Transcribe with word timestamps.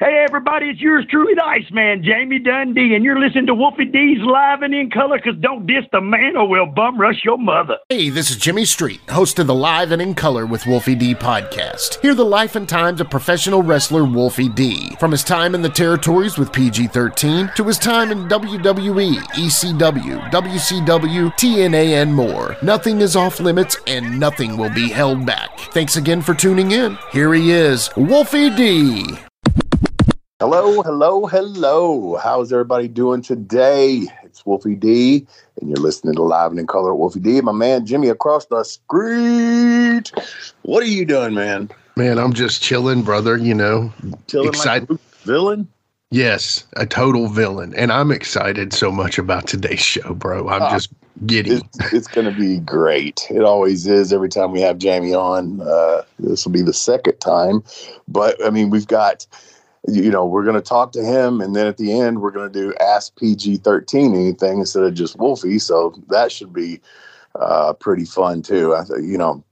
Hey, 0.00 0.24
everybody, 0.26 0.70
it's 0.70 0.80
yours 0.80 1.04
truly, 1.10 1.34
the 1.34 1.44
Iceman, 1.44 2.02
Jamie 2.02 2.38
Dundee, 2.38 2.94
and 2.94 3.04
you're 3.04 3.20
listening 3.20 3.44
to 3.48 3.54
Wolfie 3.54 3.84
D's 3.84 4.16
Live 4.22 4.62
and 4.62 4.74
in 4.74 4.88
Color, 4.88 5.18
because 5.18 5.38
don't 5.40 5.66
diss 5.66 5.84
the 5.92 6.00
man 6.00 6.38
or 6.38 6.48
we'll 6.48 6.64
bum 6.64 6.98
rush 6.98 7.22
your 7.22 7.36
mother. 7.36 7.76
Hey, 7.90 8.08
this 8.08 8.30
is 8.30 8.38
Jimmy 8.38 8.64
Street, 8.64 9.02
host 9.10 9.38
of 9.38 9.46
the 9.46 9.54
Live 9.54 9.92
and 9.92 10.00
in 10.00 10.14
Color 10.14 10.46
with 10.46 10.64
Wolfie 10.64 10.94
D 10.94 11.14
podcast. 11.14 12.00
Hear 12.00 12.14
the 12.14 12.24
life 12.24 12.56
and 12.56 12.66
times 12.66 13.02
of 13.02 13.10
professional 13.10 13.62
wrestler 13.62 14.06
Wolfie 14.06 14.48
D. 14.48 14.96
From 14.98 15.10
his 15.10 15.22
time 15.22 15.54
in 15.54 15.60
the 15.60 15.68
territories 15.68 16.38
with 16.38 16.50
PG 16.50 16.86
13 16.86 17.50
to 17.56 17.64
his 17.64 17.76
time 17.76 18.10
in 18.10 18.26
WWE, 18.26 19.18
ECW, 19.18 20.30
WCW, 20.30 21.34
TNA, 21.34 22.00
and 22.00 22.14
more. 22.14 22.56
Nothing 22.62 23.02
is 23.02 23.16
off 23.16 23.38
limits 23.38 23.76
and 23.86 24.18
nothing 24.18 24.56
will 24.56 24.70
be 24.70 24.88
held 24.88 25.26
back. 25.26 25.60
Thanks 25.74 25.96
again 25.96 26.22
for 26.22 26.32
tuning 26.32 26.70
in. 26.70 26.96
Here 27.12 27.34
he 27.34 27.50
is, 27.50 27.90
Wolfie 27.98 28.48
D. 28.48 29.04
Hello, 30.40 30.80
hello, 30.82 31.26
hello. 31.26 32.16
How's 32.16 32.50
everybody 32.50 32.88
doing 32.88 33.20
today? 33.20 34.06
It's 34.24 34.46
Wolfie 34.46 34.74
D, 34.74 35.26
and 35.60 35.68
you're 35.68 35.76
listening 35.76 36.14
to 36.14 36.22
Live 36.22 36.50
and 36.50 36.58
in 36.58 36.66
Color 36.66 36.94
with 36.94 36.98
Wolfie 36.98 37.20
D. 37.20 37.40
My 37.42 37.52
man 37.52 37.84
Jimmy 37.84 38.08
across 38.08 38.46
the 38.46 38.64
street. 38.64 40.10
What 40.62 40.82
are 40.82 40.86
you 40.86 41.04
doing, 41.04 41.34
man? 41.34 41.68
Man, 41.96 42.18
I'm 42.18 42.32
just 42.32 42.62
chilling, 42.62 43.02
brother. 43.02 43.36
You 43.36 43.54
know, 43.54 43.92
Chilling 44.28 44.48
excited. 44.48 44.88
like 44.88 44.98
a 44.98 45.26
villain? 45.26 45.68
yes, 46.10 46.66
a 46.76 46.86
total 46.86 47.28
villain, 47.28 47.74
and 47.74 47.92
I'm 47.92 48.10
excited 48.10 48.72
so 48.72 48.90
much 48.90 49.18
about 49.18 49.46
today's 49.46 49.80
show, 49.80 50.14
bro. 50.14 50.48
I'm 50.48 50.62
Ah, 50.62 50.70
just 50.70 50.88
giddy. 51.26 51.56
It's, 51.56 51.92
it's 51.92 52.08
going 52.08 52.32
to 52.32 52.40
be 52.40 52.60
great. 52.60 53.26
It 53.30 53.42
always 53.42 53.86
is 53.86 54.10
every 54.10 54.30
time 54.30 54.52
we 54.52 54.62
have 54.62 54.78
Jamie 54.78 55.12
on. 55.12 55.60
Uh, 55.60 56.02
this 56.18 56.46
will 56.46 56.52
be 56.52 56.62
the 56.62 56.72
second 56.72 57.18
time. 57.20 57.62
But, 58.08 58.42
I 58.44 58.48
mean, 58.48 58.70
we've 58.70 58.86
got, 58.86 59.26
you 59.88 60.10
know, 60.10 60.26
we're 60.26 60.44
going 60.44 60.56
to 60.56 60.60
talk 60.60 60.92
to 60.92 61.04
him, 61.04 61.40
and 61.40 61.56
then 61.56 61.66
at 61.66 61.76
the 61.76 61.98
end, 61.98 62.20
we're 62.20 62.30
going 62.30 62.52
to 62.52 62.58
do 62.60 62.74
Ask 62.80 63.16
PG 63.16 63.58
13 63.58 64.14
anything 64.14 64.60
instead 64.60 64.82
of 64.82 64.94
just 64.94 65.18
Wolfie. 65.18 65.58
So 65.58 65.94
that 66.08 66.30
should 66.30 66.52
be 66.52 66.80
uh, 67.34 67.72
pretty 67.74 68.04
fun, 68.04 68.42
too. 68.42 68.74
I 68.74 68.84
you 68.96 69.16
know, 69.16 69.42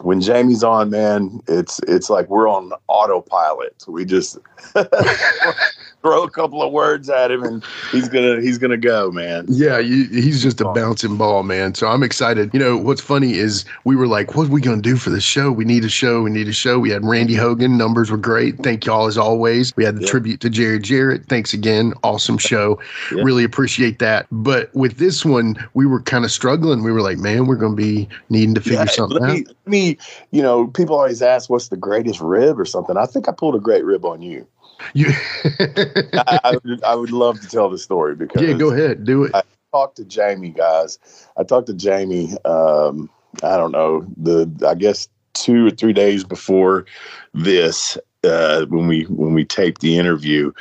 when 0.00 0.20
Jamie's 0.20 0.64
on, 0.64 0.90
man, 0.90 1.40
it's 1.48 1.80
it's 1.86 2.08
like 2.08 2.28
we're 2.28 2.48
on 2.48 2.72
autopilot. 2.86 3.84
We 3.86 4.04
just 4.04 4.38
throw 6.02 6.22
a 6.22 6.30
couple 6.30 6.62
of 6.62 6.72
words 6.72 7.08
at 7.10 7.30
him, 7.30 7.42
and 7.42 7.64
he's 7.92 8.08
gonna 8.08 8.40
he's 8.40 8.58
gonna 8.58 8.76
go, 8.76 9.10
man. 9.10 9.46
Yeah, 9.48 9.78
you, 9.78 10.04
he's 10.08 10.42
just 10.42 10.60
a 10.60 10.64
bouncing 10.72 11.16
ball, 11.16 11.42
man. 11.42 11.74
So 11.74 11.88
I'm 11.88 12.02
excited. 12.02 12.50
You 12.52 12.60
know, 12.60 12.76
what's 12.76 13.00
funny 13.00 13.34
is 13.34 13.64
we 13.84 13.96
were 13.96 14.06
like, 14.06 14.34
what 14.36 14.48
are 14.48 14.50
we 14.52 14.60
going 14.60 14.80
to 14.80 14.88
do 14.88 14.96
for 14.96 15.10
the 15.10 15.20
show? 15.20 15.50
We 15.50 15.64
need 15.64 15.84
a 15.84 15.88
show. 15.88 16.22
We 16.22 16.30
need 16.30 16.48
a 16.48 16.52
show. 16.52 16.78
We 16.78 16.90
had 16.90 17.04
Randy 17.04 17.34
Hogan. 17.34 17.76
Numbers 17.76 18.10
were 18.10 18.16
great. 18.16 18.58
Thank 18.58 18.86
y'all 18.86 19.06
as 19.06 19.18
always. 19.18 19.74
We 19.76 19.84
had 19.84 19.96
the 19.96 20.02
Yeah. 20.02 20.08
tribute 20.10 20.40
to 20.40 20.50
Jerry 20.50 20.78
Jarrett. 20.78 21.26
Thanks 21.26 21.52
again. 21.52 21.92
Awesome 22.04 22.38
show. 22.38 22.78
Yeah. 23.14 23.22
Really 23.22 23.44
appreciate 23.44 23.98
that. 24.00 24.26
But 24.30 24.72
with 24.74 24.98
this 24.98 25.24
one, 25.24 25.56
we 25.74 25.86
were 25.86 26.00
kind 26.02 26.24
of 26.26 26.30
struggling. 26.30 26.82
We 26.82 26.92
were 26.92 27.00
like, 27.00 27.16
man, 27.18 27.46
we're 27.46 27.56
going 27.56 27.72
to 27.76 27.82
be 27.82 28.06
needing 28.28 28.54
to 28.54 28.60
figure 28.60 28.78
Yeah, 28.80 28.84
something 28.86 29.18
let 29.18 29.30
out. 29.30 29.46
let 29.46 29.66
me, 29.66 29.96
you 30.30 30.42
know, 30.42 30.66
people 30.66 30.96
always 30.96 31.22
ask 31.22 31.48
what's 31.48 31.68
the 31.68 31.76
greatest 31.76 32.20
rib 32.20 32.60
or 32.60 32.64
something. 32.66 32.96
I 32.98 33.06
think 33.06 33.28
I 33.28 33.32
pulled 33.32 33.54
a 33.54 33.60
great 33.60 33.84
rib 33.84 34.04
on 34.04 34.20
you. 34.20 34.46
You, 34.94 35.06
I, 35.44 36.40
I, 36.44 36.58
would, 36.64 36.84
I 36.84 36.94
would 36.94 37.12
love 37.12 37.40
to 37.40 37.48
tell 37.48 37.68
the 37.68 37.78
story 37.78 38.14
because 38.14 38.42
yeah, 38.42 38.52
go 38.52 38.70
ahead. 38.70 39.04
Do 39.04 39.24
it. 39.24 39.34
I 39.34 39.42
talked 39.72 39.96
to 39.96 40.04
Jamie, 40.04 40.50
guys. 40.50 40.98
I 41.36 41.44
talked 41.44 41.66
to 41.66 41.74
Jamie. 41.74 42.32
Um, 42.44 43.10
I 43.42 43.56
don't 43.56 43.72
know 43.72 44.06
the. 44.16 44.50
I 44.66 44.74
guess 44.74 45.08
two 45.34 45.66
or 45.66 45.70
three 45.70 45.92
days 45.92 46.24
before 46.24 46.86
this, 47.34 47.98
uh, 48.24 48.66
when 48.66 48.86
we 48.86 49.04
when 49.04 49.34
we 49.34 49.44
taped 49.44 49.80
the 49.80 49.98
interview, 49.98 50.52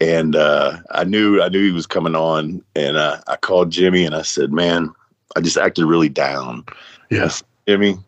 and 0.00 0.36
uh, 0.36 0.78
I 0.90 1.04
knew 1.04 1.40
I 1.42 1.48
knew 1.48 1.62
he 1.62 1.72
was 1.72 1.86
coming 1.86 2.14
on, 2.14 2.62
and 2.74 2.96
uh, 2.96 3.20
I 3.26 3.36
called 3.36 3.70
Jimmy 3.70 4.04
and 4.04 4.14
I 4.14 4.22
said, 4.22 4.52
"Man, 4.52 4.92
I 5.36 5.40
just 5.40 5.58
acted 5.58 5.84
really 5.86 6.08
down." 6.08 6.64
Yes. 7.10 7.42
Jimmy, 7.66 7.98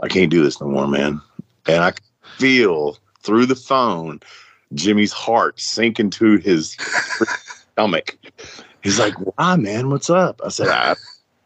I 0.00 0.08
can't 0.08 0.30
do 0.30 0.42
this 0.42 0.60
no 0.60 0.68
more, 0.68 0.86
man. 0.86 1.20
And 1.66 1.84
I 1.84 1.92
feel 2.38 2.98
through 3.22 3.46
the 3.46 3.56
phone 3.56 4.20
Jimmy's 4.74 5.12
heart 5.12 5.60
sink 5.60 5.98
into 5.98 6.38
his 6.38 6.72
stomach. 7.72 8.18
He's 8.82 8.98
like, 8.98 9.14
"Why, 9.14 9.56
man? 9.56 9.90
What's 9.90 10.10
up?" 10.10 10.40
I 10.44 10.48
said, 10.48 10.68
"I, 10.68 10.94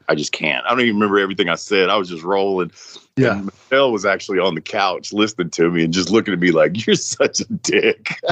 I 0.08 0.14
just 0.14 0.32
can't. 0.32 0.64
I 0.66 0.70
don't 0.70 0.80
even 0.80 0.94
remember 0.96 1.18
everything 1.18 1.48
I 1.48 1.54
said. 1.54 1.88
I 1.88 1.96
was 1.96 2.08
just 2.08 2.24
rolling." 2.24 2.72
Yeah. 3.16 3.36
And 3.36 3.46
Michelle 3.46 3.92
was 3.92 4.04
actually 4.04 4.38
on 4.38 4.54
the 4.54 4.60
couch 4.60 5.12
listening 5.12 5.50
to 5.50 5.70
me 5.70 5.84
and 5.84 5.92
just 5.92 6.10
looking 6.10 6.34
at 6.34 6.40
me 6.40 6.50
like, 6.50 6.86
"You're 6.86 6.96
such 6.96 7.40
a 7.40 7.44
dick." 7.44 8.14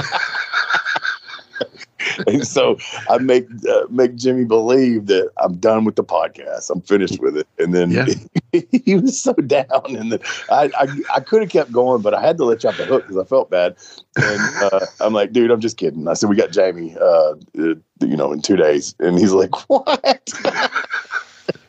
and 2.27 2.47
so 2.47 2.77
I 3.09 3.17
make 3.17 3.47
uh, 3.69 3.83
make 3.89 4.15
Jimmy 4.15 4.45
believe 4.45 5.07
that 5.07 5.31
I'm 5.37 5.55
done 5.57 5.85
with 5.85 5.95
the 5.95 6.03
podcast. 6.03 6.69
I'm 6.69 6.81
finished 6.81 7.19
with 7.19 7.37
it. 7.37 7.47
And 7.59 7.73
then 7.73 7.91
Yeah. 7.91 8.05
he 8.71 8.95
was 8.95 9.21
so 9.21 9.33
down, 9.33 9.95
and 9.95 10.11
then 10.11 10.19
I 10.49 10.69
I, 10.77 10.87
I 11.15 11.19
could 11.19 11.41
have 11.41 11.51
kept 11.51 11.71
going, 11.71 12.01
but 12.01 12.13
I 12.13 12.21
had 12.21 12.37
to 12.37 12.45
let 12.45 12.63
you 12.63 12.69
off 12.69 12.77
the 12.77 12.85
hook 12.85 13.03
because 13.03 13.17
I 13.17 13.25
felt 13.25 13.49
bad. 13.49 13.75
And 14.15 14.63
uh, 14.63 14.85
I'm 14.99 15.13
like, 15.13 15.31
dude, 15.31 15.51
I'm 15.51 15.61
just 15.61 15.77
kidding. 15.77 16.07
I 16.07 16.13
said 16.13 16.29
we 16.29 16.35
got 16.35 16.51
Jamie, 16.51 16.95
uh, 16.99 17.33
uh, 17.59 17.75
you 18.01 18.17
know, 18.17 18.31
in 18.31 18.41
two 18.41 18.55
days, 18.57 18.95
and 18.99 19.17
he's 19.17 19.31
like, 19.33 19.69
what? 19.69 20.29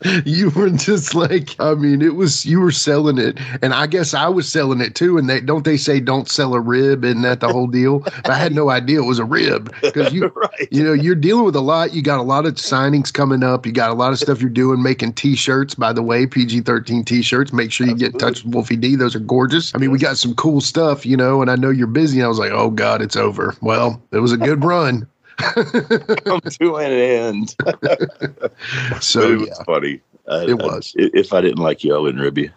you 0.25 0.50
were 0.50 0.70
just 0.70 1.15
like 1.15 1.54
i 1.60 1.75
mean 1.75 2.03
it 2.03 2.15
was 2.15 2.44
you 2.44 2.60
were 2.60 2.72
selling 2.72 3.19
it. 3.19 3.38
And 3.62 3.72
i 3.75 3.87
guess 3.87 4.15
i 4.15 4.28
was 4.28 4.48
selling 4.48 4.81
it 4.81 4.94
too. 4.94 5.19
And 5.19 5.28
they 5.28 5.41
don't 5.41 5.65
they 5.65 5.76
say 5.76 6.00
don't 6.00 6.28
sell 6.28 6.54
a 6.54 6.60
rib 6.60 7.04
isn't 7.04 7.22
that 7.22 7.41
the 7.41 7.48
whole 7.53 7.66
deal? 7.66 8.00
But 8.00 8.31
i 8.31 8.37
had 8.37 8.54
no 8.54 8.71
idea 8.71 9.00
it 9.00 9.06
was 9.06 9.19
a 9.19 9.25
rib. 9.25 9.75
Because 9.81 10.12
you 10.12 10.26
right. 10.37 10.69
you 10.71 10.82
know 10.82 10.92
you're 10.92 11.15
dealing 11.15 11.44
with 11.44 11.56
a 11.56 11.60
lot. 11.60 11.94
You 11.94 12.03
got 12.03 12.19
a 12.19 12.22
lot 12.22 12.47
of 12.47 12.54
signings 12.54 13.12
coming 13.12 13.42
up. 13.42 13.66
You 13.66 13.72
got 13.72 13.91
a 13.91 13.94
lot 13.94 14.12
of 14.12 14.19
stuff 14.19 14.41
you're 14.41 14.50
doing 14.50 14.82
making 14.82 15.15
t-shirts 15.15 15.75
by 15.75 15.92
the 15.92 16.03
way 16.03 16.26
pg-13 16.26 17.04
t-shirts. 17.04 17.53
Make 17.53 17.72
sure 17.72 17.87
you 17.87 17.94
get 17.94 18.12
in 18.12 18.19
touch 18.19 18.44
with 18.44 18.54
wolfie 18.54 18.76
d. 18.76 18.97
Those 18.97 19.15
are 19.15 19.21
gorgeous. 19.21 19.75
I 19.75 19.78
mean 19.78 19.91
we 19.91 19.98
got 19.98 20.19
some 20.19 20.34
cool 20.34 20.60
stuff 20.60 21.06
you 21.06 21.16
know 21.16 21.42
and 21.42 21.50
i 21.50 21.56
know 21.56 21.71
you're 21.71 21.87
busy. 21.87 22.19
And 22.19 22.26
i 22.26 22.28
was 22.28 22.38
like 22.38 22.53
oh 22.53 22.71
god 22.71 23.03
it's 23.03 23.16
over. 23.16 23.54
Well 23.60 24.03
it 24.10 24.19
was 24.19 24.32
a 24.32 24.37
good 24.37 24.65
run 24.65 25.06
Come 25.38 26.41
to 26.41 26.76
an 26.76 26.93
end. 26.93 27.50
so 29.00 29.20
it 29.32 29.41
yeah 29.41 29.47
was 29.48 29.62
funny. 29.66 30.00
I- 30.28 30.44
It 30.44 30.50
I- 30.60 30.65
was. 30.66 30.93
if 30.97 31.32
I 31.32 31.41
didn't 31.41 31.59
like 31.59 31.82
you, 31.84 31.94
I 31.94 31.98
wouldn't 31.98 32.22
rib 32.22 32.38
you. 32.38 32.50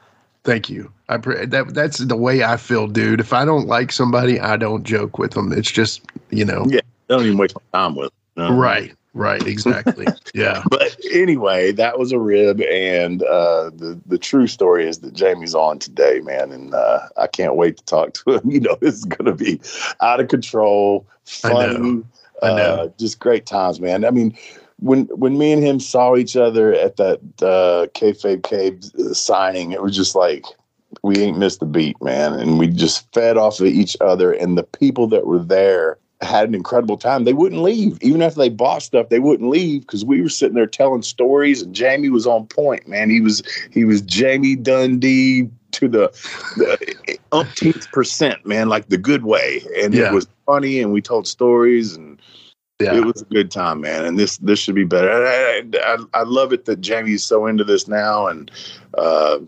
Thank 0.44 0.70
you. 0.70 0.92
I 1.10 1.18
pre- 1.18 1.46
that 1.48 1.74
that's 1.74 1.98
the 2.00 2.16
way 2.16 2.44
I 2.44 2.58
feel, 2.58 2.88
dude. 2.88 3.20
If 3.20 3.34
I 3.34 3.46
don't 3.46 3.68
like 3.68 3.92
somebody, 3.92 4.40
I 4.40 4.58
don't 4.58 4.84
joke 4.84 5.18
with 5.18 5.32
them. 5.32 5.52
It's 5.52 5.72
just 5.72 6.02
you 6.30 6.46
know. 6.46 6.66
Yeah. 6.68 6.82
Don't 7.08 7.26
even 7.26 7.38
waste 7.38 7.56
my 7.56 7.80
time 7.80 7.96
with. 7.96 8.08
it. 8.08 8.14
No. 8.38 8.52
Right. 8.54 8.94
Right. 9.14 9.46
Exactly. 9.48 10.06
yeah. 10.36 10.62
But 10.70 10.96
anyway, 11.14 11.72
that 11.72 11.98
was 11.98 12.12
a 12.12 12.20
rib, 12.20 12.62
and 12.62 13.24
uh, 13.24 13.72
the 13.74 14.00
the 14.06 14.18
true 14.20 14.46
story 14.46 14.88
is 14.88 15.00
that 15.00 15.14
Jamie's 15.14 15.56
on 15.56 15.80
today, 15.80 16.20
man, 16.22 16.52
and 16.52 16.74
uh, 16.76 17.00
I 17.18 17.26
can't 17.28 17.56
wait 17.56 17.78
to 17.78 17.86
talk 17.86 18.14
to 18.16 18.34
him. 18.36 18.42
You 18.52 18.60
know, 18.60 18.78
this 18.82 18.96
is 18.96 19.06
going 19.06 19.26
to 19.26 19.34
be 19.34 19.60
out 20.02 20.20
of 20.20 20.28
control, 20.28 21.06
I 21.44 21.50
funny, 21.50 21.58
I 21.60 21.74
know. 21.78 22.04
Uh, 22.42 22.88
just 23.00 23.20
great 23.20 23.46
times, 23.46 23.80
man. 23.80 24.06
I 24.06 24.12
mean, 24.12 24.38
when 24.80 25.06
when 25.06 25.38
me 25.38 25.52
and 25.52 25.64
him 25.64 25.80
saw 25.80 26.16
each 26.16 26.36
other 26.36 26.74
at 26.74 26.98
that 26.98 27.20
uh, 27.42 27.88
kayfabe 27.98 28.44
cave 28.44 28.84
uh, 29.00 29.14
signing, 29.14 29.72
it 29.72 29.82
was 29.82 29.96
just 29.96 30.16
like 30.16 30.46
we 31.02 31.18
ain't 31.18 31.38
missed 31.38 31.62
a 31.62 31.66
beat, 31.66 32.02
man, 32.02 32.34
and 32.34 32.60
we 32.60 32.68
just 32.68 33.12
fed 33.14 33.38
off 33.38 33.60
of 33.60 33.68
each 33.68 33.96
other, 34.02 34.32
and 34.32 34.58
the 34.58 34.64
people 34.64 35.08
that 35.08 35.26
were 35.26 35.40
there 35.44 35.98
had 36.22 36.48
an 36.48 36.56
incredible 36.56 36.98
time. 36.98 37.24
They 37.24 37.34
wouldn't 37.34 37.62
leave. 37.62 37.98
Even 38.02 38.22
after 38.22 38.40
they 38.40 38.50
bought 38.50 38.82
stuff, 38.84 39.10
they 39.10 39.20
wouldn't 39.20 39.50
leave 39.50 39.82
because 39.82 40.06
we 40.06 40.22
were 40.22 40.30
sitting 40.30 40.56
there 40.56 40.66
telling 40.66 41.02
stories 41.02 41.62
and 41.62 41.76
Jamie 41.76 42.10
was 42.10 42.26
on 42.26 42.48
point, 42.48 42.88
man. 42.88 43.10
He 43.10 43.22
was 43.22 43.44
he 43.72 43.84
was 43.86 44.02
Jamie 44.02 44.56
Dundee 44.56 45.50
to 45.72 45.90
the, 45.90 46.08
the 46.56 47.18
umpteenth 47.32 47.92
percent, 47.92 48.46
man, 48.46 48.70
like 48.70 48.88
the 48.88 48.98
good 48.98 49.26
way. 49.26 49.62
And 49.82 49.94
Yeah. 49.94 50.08
it 50.08 50.14
was 50.14 50.28
funny 50.46 50.80
and 50.82 50.94
we 50.94 51.02
told 51.02 51.28
stories 51.28 51.96
and 51.96 52.15
Yeah. 52.82 52.96
it 52.96 53.06
was 53.06 53.22
a 53.22 53.26
good 53.34 53.52
time, 53.52 53.80
man. 53.82 54.04
And 54.04 54.20
this 54.20 54.38
this 54.38 54.60
should 54.60 54.76
be 54.76 54.84
better. 54.84 55.10
I, 55.10 55.64
I, 55.82 55.98
I 56.14 56.24
love 56.24 56.52
it 56.52 56.66
that 56.66 56.82
Jamie's 56.82 57.24
so 57.24 57.46
into 57.48 57.64
this 57.64 57.88
now 57.88 58.28
and 58.28 58.52
uh 58.98 59.40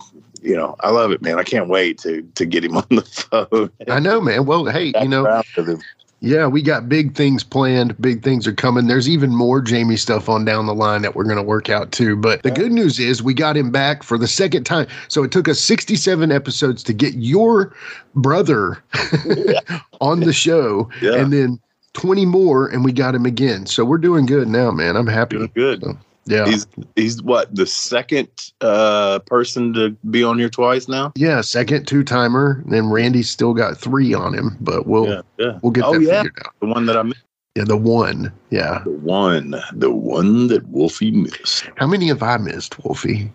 you 0.41 0.55
know, 0.55 0.75
I 0.81 0.91
love 0.91 1.11
it, 1.11 1.21
man. 1.21 1.37
I 1.39 1.43
can't 1.43 1.67
wait 1.67 1.97
to 1.99 2.21
to 2.35 2.45
get 2.45 2.63
him 2.63 2.77
on 2.77 2.85
the 2.89 3.01
phone. 3.01 3.69
I 3.89 3.99
know, 3.99 4.21
man. 4.21 4.45
Well, 4.45 4.65
hey, 4.65 4.93
you 5.01 5.09
know, 5.09 5.25
Back 5.25 5.33
around 5.33 5.45
to 5.55 5.63
the- 5.75 5.83
yeah, 6.19 6.47
we 6.47 6.63
got 6.63 6.89
big 6.89 7.13
things 7.15 7.43
planned. 7.43 7.99
Big 8.01 8.23
things 8.23 8.47
are 8.47 8.53
coming. 8.53 8.87
There's 8.87 9.07
even 9.07 9.29
more 9.35 9.61
Jamie 9.61 9.97
stuff 9.97 10.29
on 10.29 10.45
down 10.45 10.65
the 10.65 10.73
line 10.73 11.03
that 11.03 11.13
we're 11.15 11.25
going 11.25 11.35
to 11.37 11.43
work 11.43 11.69
out 11.69 11.91
too. 11.91 12.15
But 12.15 12.41
the 12.41 12.49
good 12.49 12.71
news 12.71 12.97
is 12.97 13.21
we 13.21 13.35
got 13.35 13.55
him 13.55 13.69
back 13.69 14.01
for 14.01 14.17
the 14.17 14.27
second 14.27 14.63
time. 14.63 14.87
So 15.09 15.23
it 15.23 15.31
took 15.31 15.47
us 15.47 15.59
67 15.59 16.31
episodes 16.31 16.81
to 16.83 16.93
get 16.93 17.13
your 17.15 17.75
brother 18.15 18.81
on 20.01 20.21
the 20.21 20.33
show, 20.33 20.89
Yeah. 21.03 21.15
and 21.17 21.31
then 21.31 21.59
20 21.97 22.25
more, 22.27 22.67
and 22.67 22.85
we 22.85 22.91
got 22.93 23.15
him 23.15 23.25
again. 23.25 23.65
So 23.65 23.83
we're 23.83 23.97
doing 23.97 24.25
good 24.25 24.47
now, 24.47 24.71
man. 24.71 24.95
I'm 24.95 25.07
happy. 25.07 25.37
Doing 25.37 25.51
good. 25.55 25.83
So, 25.83 25.97
Yeah. 26.25 26.45
He's 26.45 26.67
he's 26.95 27.21
what 27.23 27.53
the 27.55 27.65
second 27.65 28.27
uh, 28.61 29.19
person 29.19 29.73
to 29.73 29.89
be 30.09 30.23
on 30.23 30.37
here 30.37 30.49
twice 30.49 30.87
now. 30.87 31.11
yeah, 31.15 31.41
second 31.41 31.87
two 31.87 32.03
timer. 32.03 32.63
Then 32.67 32.89
Randy's 32.89 33.29
still 33.29 33.53
got 33.53 33.77
three 33.77 34.13
on 34.13 34.33
him, 34.33 34.57
but 34.61 34.85
we'll 34.85 35.07
yeah, 35.07 35.21
yeah. 35.39 35.59
we'll 35.61 35.71
get 35.71 35.85
oh 35.85 35.93
that 35.93 36.01
yeah, 36.01 36.23
figured 36.23 36.43
out. 36.45 36.53
the 36.59 36.67
one 36.67 36.85
that 36.85 36.97
I 36.97 37.03
missed. 37.03 37.23
Yeah, 37.55 37.63
the 37.63 37.77
one. 37.77 38.31
Yeah. 38.51 38.81
The 38.83 38.91
one, 38.91 39.55
the 39.73 39.89
one 39.91 40.47
that 40.47 40.67
Wolfie 40.67 41.09
missed. 41.09 41.67
How 41.77 41.87
many 41.87 42.07
have 42.09 42.21
I 42.21 42.37
missed, 42.37 42.83
Wolfie? 42.83 43.31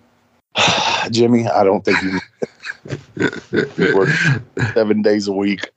Jimmy, 1.11 1.49
I 1.49 1.65
don't 1.65 1.85
think 1.85 2.01
you 2.03 2.21
you 3.17 3.97
work 3.97 4.09
seven 4.75 5.03
days 5.03 5.27
a 5.27 5.33
week, 5.33 5.71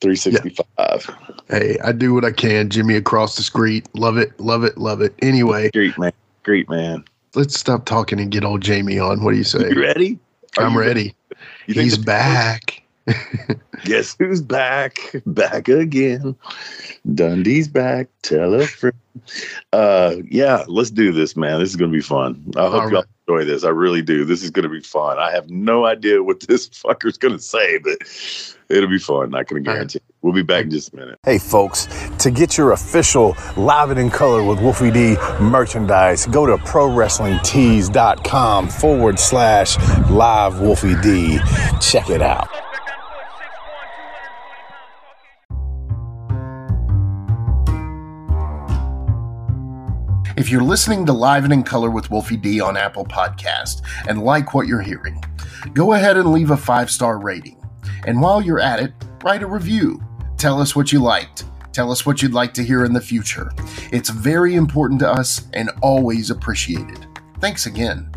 three 0.00 0.16
sixty 0.16 0.50
five. 0.76 1.08
Hey, 1.48 1.78
I 1.84 1.92
do 1.92 2.14
what 2.14 2.24
I 2.24 2.32
can. 2.32 2.68
Jimmy 2.70 2.94
across 2.96 3.36
the 3.36 3.42
street. 3.42 3.88
Love 3.94 4.16
it. 4.16 4.38
Love 4.40 4.64
it. 4.64 4.78
Love 4.78 5.00
it. 5.00 5.14
Anyway, 5.22 5.68
Street 5.68 5.98
man, 5.98 6.12
street 6.42 6.68
man. 6.68 7.04
let's 7.34 7.58
stop 7.58 7.84
talking 7.84 8.20
and 8.20 8.30
get 8.30 8.44
old 8.44 8.60
Jamie 8.60 8.98
on. 8.98 9.22
What 9.24 9.32
do 9.32 9.36
you 9.38 9.44
say? 9.44 9.68
You 9.70 9.80
ready? 9.80 10.18
Are 10.58 10.64
I'm 10.64 10.74
you 10.74 10.80
ready. 10.80 11.14
Think 11.66 11.78
He's 11.78 11.98
back. 11.98 12.82
Guess 13.84 14.16
who's 14.18 14.42
back? 14.42 14.98
Back 15.26 15.68
again. 15.68 16.36
Dundee's 17.14 17.66
back. 17.68 18.08
Tell 18.22 18.54
a 18.54 18.66
friend. 18.66 18.96
Uh, 19.72 20.16
yeah, 20.28 20.64
let's 20.68 20.90
do 20.90 21.12
this, 21.12 21.36
man. 21.36 21.60
This 21.60 21.70
is 21.70 21.76
gonna 21.76 21.92
be 21.92 22.02
fun. 22.02 22.52
I 22.56 22.68
hope 22.68 22.82
All 22.82 22.90
y'all 22.90 23.04
enjoy 23.26 23.44
this. 23.44 23.64
I 23.64 23.70
really 23.70 24.02
do. 24.02 24.24
This 24.24 24.42
is 24.42 24.50
gonna 24.50 24.68
be 24.68 24.80
fun. 24.80 25.18
I 25.18 25.30
have 25.32 25.48
no 25.50 25.86
idea 25.86 26.22
what 26.22 26.40
this 26.40 26.68
fucker's 26.70 27.16
gonna 27.16 27.38
say, 27.38 27.78
but 27.78 27.98
it'll 28.70 28.88
be 28.88 28.98
fun. 28.98 29.34
I 29.34 29.42
can 29.42 29.62
guarantee. 29.62 30.00
We'll 30.22 30.32
be 30.32 30.42
back 30.42 30.64
in 30.64 30.70
just 30.70 30.92
a 30.92 30.96
minute. 30.96 31.18
Hey, 31.24 31.38
folks, 31.38 31.88
to 32.18 32.30
get 32.30 32.56
your 32.58 32.72
official 32.72 33.36
Live 33.56 33.90
It 33.90 33.98
in 33.98 34.10
Color 34.10 34.44
with 34.44 34.60
Wolfie 34.60 34.90
D 34.90 35.16
merchandise, 35.40 36.26
go 36.26 36.44
to 36.46 36.56
ProWrestlingTees.com 36.58 38.68
forward 38.68 39.18
slash 39.18 39.78
live 40.10 40.60
Wolfie 40.60 41.00
D. 41.00 41.38
Check 41.80 42.10
it 42.10 42.20
out. 42.22 42.48
If 50.36 50.48
you're 50.50 50.62
listening 50.62 51.04
to 51.06 51.12
Live 51.12 51.44
and 51.44 51.52
in 51.52 51.62
Color 51.62 51.90
with 51.90 52.10
Wolfie 52.10 52.36
D 52.38 52.60
on 52.62 52.76
Apple 52.76 53.04
Podcast 53.04 53.82
and 54.08 54.22
like 54.22 54.54
what 54.54 54.66
you're 54.66 54.80
hearing, 54.80 55.22
go 55.74 55.92
ahead 55.92 56.16
and 56.16 56.32
leave 56.32 56.50
a 56.50 56.56
five 56.56 56.90
star 56.90 57.18
rating. 57.18 57.59
And 58.06 58.20
while 58.20 58.42
you're 58.42 58.60
at 58.60 58.80
it, 58.80 58.92
write 59.22 59.42
a 59.42 59.46
review. 59.46 60.02
Tell 60.36 60.60
us 60.60 60.74
what 60.74 60.92
you 60.92 61.00
liked. 61.00 61.44
Tell 61.72 61.92
us 61.92 62.04
what 62.04 62.20
you'd 62.20 62.32
like 62.32 62.52
to 62.54 62.64
hear 62.64 62.84
in 62.84 62.92
the 62.92 63.00
future. 63.00 63.52
It's 63.92 64.10
very 64.10 64.54
important 64.54 65.00
to 65.00 65.08
us 65.08 65.46
and 65.52 65.70
always 65.82 66.30
appreciated. 66.30 67.06
Thanks 67.40 67.66
again. 67.66 68.10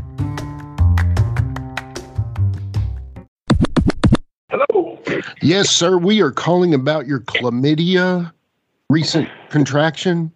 Hello. 4.50 5.00
Yes, 5.42 5.70
sir. 5.70 5.98
We 5.98 6.22
are 6.22 6.32
calling 6.32 6.74
about 6.74 7.08
your 7.08 7.22
chlamydia 7.22 8.32
recent 8.90 9.30
contraction. 9.50 10.32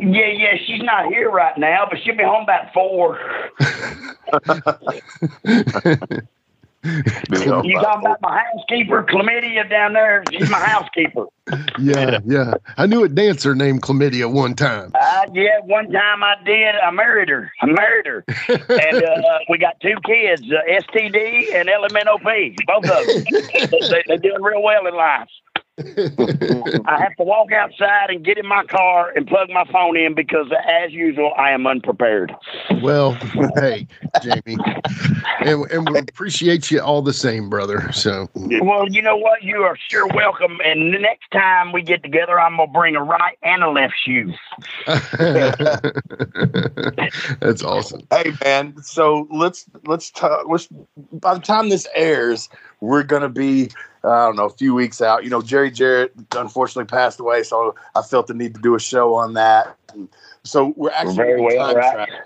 Yeah, 0.00 0.26
yeah, 0.26 0.56
she's 0.66 0.82
not 0.82 1.06
here 1.06 1.30
right 1.30 1.56
now, 1.58 1.86
but 1.88 1.98
she'll 2.02 2.16
be 2.16 2.24
home 2.24 2.44
about 2.44 2.72
four. 2.72 3.18
You 6.84 7.02
talking 7.80 8.06
about 8.06 8.20
my 8.22 8.42
housekeeper, 8.52 9.04
Chlamydia, 9.04 9.68
down 9.70 9.92
there? 9.92 10.24
She's 10.30 10.50
my 10.50 10.58
housekeeper. 10.58 11.26
Yeah, 11.78 12.20
yeah. 12.24 12.54
I 12.76 12.86
knew 12.86 13.02
a 13.02 13.08
dancer 13.08 13.54
named 13.56 13.82
chlamydia 13.82 14.32
one 14.32 14.54
time. 14.54 14.92
Uh, 14.94 15.26
yeah, 15.34 15.58
one 15.64 15.90
time 15.90 16.22
I 16.22 16.36
did. 16.44 16.76
I 16.76 16.90
married 16.92 17.28
her. 17.30 17.50
I 17.60 17.66
married 17.66 18.06
her, 18.06 18.24
and 18.48 19.02
uh, 19.02 19.38
we 19.48 19.58
got 19.58 19.80
two 19.80 19.96
kids, 20.04 20.42
uh, 20.42 20.62
STD 20.70 21.52
and 21.52 21.68
LMNOP. 21.68 22.56
Both 22.66 22.84
of 22.84 23.06
them. 23.06 23.70
they, 23.90 24.04
they're 24.06 24.18
doing 24.18 24.40
real 24.40 24.62
well 24.62 24.86
in 24.86 24.94
life. 24.94 25.28
I 25.78 27.00
have 27.00 27.16
to 27.16 27.22
walk 27.22 27.50
outside 27.50 28.10
and 28.10 28.22
get 28.22 28.36
in 28.36 28.46
my 28.46 28.62
car 28.64 29.10
and 29.16 29.26
plug 29.26 29.48
my 29.48 29.64
phone 29.72 29.96
in 29.96 30.14
because, 30.14 30.48
as 30.68 30.92
usual, 30.92 31.32
I 31.38 31.52
am 31.52 31.66
unprepared. 31.66 32.34
Well, 32.82 33.12
hey, 33.56 33.86
Jamie, 34.22 34.58
and, 35.40 35.64
and 35.70 35.88
we 35.88 35.98
appreciate 35.98 36.70
you 36.70 36.80
all 36.80 37.00
the 37.00 37.14
same, 37.14 37.48
brother. 37.48 37.90
So, 37.90 38.28
Well, 38.34 38.86
you 38.90 39.00
know 39.00 39.16
what? 39.16 39.42
You 39.44 39.62
are 39.62 39.78
sure 39.88 40.06
welcome. 40.08 40.60
And 40.62 40.92
the 40.92 40.98
next 40.98 41.30
time 41.32 41.72
we 41.72 41.80
get 41.80 42.02
together, 42.02 42.38
I'm 42.38 42.58
gonna 42.58 42.70
bring 42.70 42.94
a 42.94 43.02
right 43.02 43.38
and 43.42 43.62
a 43.62 43.70
left 43.70 43.94
shoe. 44.04 44.30
that's 47.40 47.62
awesome. 47.62 48.02
Hey 48.10 48.32
man, 48.44 48.76
so 48.82 49.26
let's 49.30 49.64
let's 49.86 50.10
talk. 50.10 50.46
Let's 50.50 50.68
by 51.12 51.32
the 51.32 51.40
time 51.40 51.70
this 51.70 51.86
airs, 51.94 52.50
we're 52.80 53.04
gonna 53.04 53.30
be 53.30 53.70
I 54.04 54.26
don't 54.26 54.36
know 54.36 54.46
a 54.46 54.50
few 54.50 54.74
weeks 54.74 55.00
out. 55.00 55.24
You 55.24 55.30
know, 55.30 55.42
Jerry 55.42 55.70
Jarrett 55.70 56.12
unfortunately 56.34 56.86
passed 56.86 57.20
away, 57.20 57.42
so 57.42 57.74
I 57.94 58.02
felt 58.02 58.26
the 58.26 58.34
need 58.34 58.54
to 58.54 58.60
do 58.60 58.74
a 58.74 58.80
show 58.80 59.14
on 59.14 59.34
that. 59.34 59.76
And 59.92 60.08
so 60.44 60.74
we're 60.76 60.90
actually 60.90 61.16
Very 61.16 61.36
gonna 61.36 61.56
well, 61.56 61.74
time 61.74 61.76
right. 61.76 62.08
tra- 62.08 62.24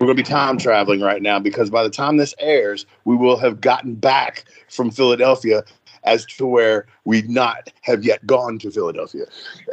we're 0.00 0.06
going 0.06 0.16
to 0.16 0.22
be 0.22 0.26
time 0.26 0.56
traveling 0.56 1.02
right 1.02 1.20
now 1.20 1.38
because 1.38 1.68
by 1.68 1.82
the 1.82 1.90
time 1.90 2.16
this 2.16 2.34
airs, 2.38 2.86
we 3.04 3.14
will 3.14 3.36
have 3.36 3.60
gotten 3.60 3.94
back 3.94 4.46
from 4.70 4.90
Philadelphia 4.90 5.62
as 6.04 6.24
to 6.26 6.46
where 6.46 6.86
we 7.04 7.22
not 7.22 7.70
have 7.82 8.04
yet 8.04 8.24
gone 8.26 8.58
to 8.58 8.70
Philadelphia 8.70 9.24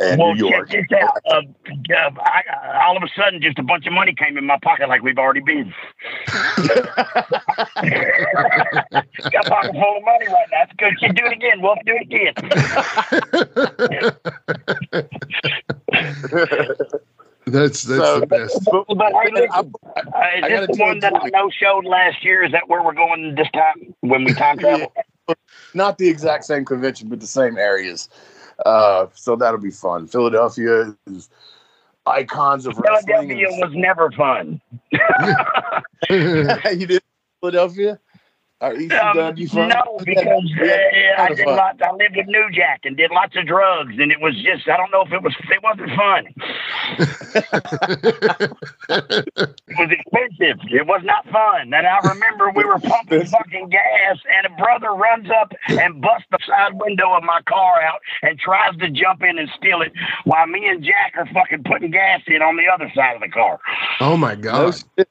and 0.01 0.19
well, 0.19 0.33
New 0.35 0.50
York. 0.50 0.69
check 0.69 0.89
this 0.89 1.00
out. 1.01 1.18
Uh, 1.25 1.41
uh, 1.94 2.09
I, 2.21 2.44
uh, 2.51 2.81
all 2.85 2.97
of 2.97 3.03
a 3.03 3.07
sudden, 3.15 3.41
just 3.41 3.57
a 3.59 3.63
bunch 3.63 3.85
of 3.88 3.94
money 3.94 4.13
came 4.13 4.38
in 4.38 4.45
my 4.45 4.57
pocket 4.62 4.89
like 4.89 5.01
we've 5.03 5.18
already 5.18 5.39
been. 5.41 5.74
Got 6.27 7.06
a 9.45 9.50
pocket 9.50 9.71
full 9.74 9.97
of 9.97 10.03
money 10.03 10.27
right 10.27 10.47
now. 10.51 10.57
That's 10.65 10.74
good. 10.77 10.94
You 11.01 11.13
do 11.13 11.25
it 11.25 11.33
again. 11.33 11.62
Wolf, 11.62 11.79
do 11.85 11.95
it 11.95 12.03
again. 12.03 12.33
That's 17.50 17.83
that's 17.83 18.03
So- 18.03 18.19
the 18.19 18.27
best. 18.27 18.59
But- 18.69 18.85
But 18.97 19.13
hey, 19.13 19.31
listen, 19.31 19.50
I- 19.53 19.59
uh, 19.59 20.01
I 20.13 20.47
is 20.62 20.68
this 20.68 20.77
the 20.77 20.83
one 20.83 21.00
that 21.00 21.13
I 21.15 21.19
Jimmy- 21.19 21.31
know 21.31 21.50
showed 21.50 21.85
last 21.85 22.23
year? 22.23 22.44
Is 22.44 22.51
that 22.51 22.68
where 22.68 22.83
we're 22.83 22.91
going 22.94 23.35
this 23.35 23.47
time 23.53 23.95
when 24.01 24.25
we 24.25 24.33
time 24.33 24.57
travel? 24.59 24.91
Not 25.74 25.97
the 25.97 26.07
exact 26.07 26.45
same 26.45 26.65
convention, 26.65 27.09
but 27.09 27.19
the 27.19 27.27
same 27.27 27.57
areas. 27.57 28.09
Uh, 28.65 29.07
so 29.13 29.35
that'll 29.35 29.59
be 29.59 29.71
fun. 29.71 30.07
Philadelphia 30.07 30.95
is 31.07 31.29
icons 32.06 32.65
of 32.65 32.77
wrestling. 32.77 33.27
Philadelphia 33.27 33.47
was 33.65 33.71
never 33.75 34.12
fun. 34.12 34.62
you 36.09 36.88
did 36.88 37.03
Philadelphia? 37.41 38.00
Are 38.59 38.74
you 38.74 38.89
Um, 38.98 39.15
done? 39.15 39.38
You 39.38 39.48
fun? 39.48 39.69
no, 39.69 40.00
because 40.04 40.25
uh, 40.59 41.21
I 41.21 41.30
did 41.36 41.45
lots. 41.45 41.80
I 41.81 41.92
lived 41.92 42.15
with 42.15 42.25
New 42.27 42.50
Jack 42.51 42.81
and 42.86 42.98
did 42.98 43.12
lots 43.12 43.36
of 43.36 43.45
drugs, 43.45 43.94
and 44.00 44.12
it 44.12 44.19
was 44.19 44.33
just 44.44 44.68
I 44.68 44.77
don't 44.77 44.89
know 44.92 45.04
if 45.04 45.12
it 45.13 45.21
was 45.21 45.36
it 45.51 45.62
wasn't 45.63 45.92
fun. 45.95 46.25
It 49.69 49.78
was 49.78 49.92
expensive. 49.92 50.59
It 50.71 50.87
was 50.87 51.02
not 51.04 51.26
fun. 51.30 51.73
And 51.73 51.85
I 51.85 51.99
remember 51.99 52.49
we 52.56 52.64
were 52.64 52.80
pumping 52.80 53.26
fucking 53.26 53.69
gas, 53.69 54.18
and 54.37 54.52
a 54.52 54.56
brother 54.57 54.92
runs 54.94 55.28
up 55.30 55.52
and 55.68 56.02
busts 56.02 56.26
the 56.31 56.40
side 56.47 56.71
window 56.80 57.14
of 57.14 57.23
my 57.23 57.42
car 57.47 57.81
out 57.81 57.99
and 58.23 58.40
tries 58.40 58.76
to 58.78 58.90
jump 58.90 59.21
in 59.23 59.37
and 59.37 59.49
steal 59.57 59.81
it, 59.81 59.92
while 60.23 60.47
me 60.47 60.68
and 60.68 60.83
Jack 60.83 61.14
are 61.18 61.28
fucking 61.33 61.64
putting 61.64 61.92
gas 61.92 62.21
in 62.28 62.42
on 62.42 62.56
the 62.57 62.64
other 62.73 62.92
side 62.95 63.16
of 63.16 63.21
the 63.21 63.30
car. 63.30 63.59
Oh 63.99 64.18
my 64.18 64.35
No 64.52 64.71
god. 64.71 64.76
shit. 64.97 65.09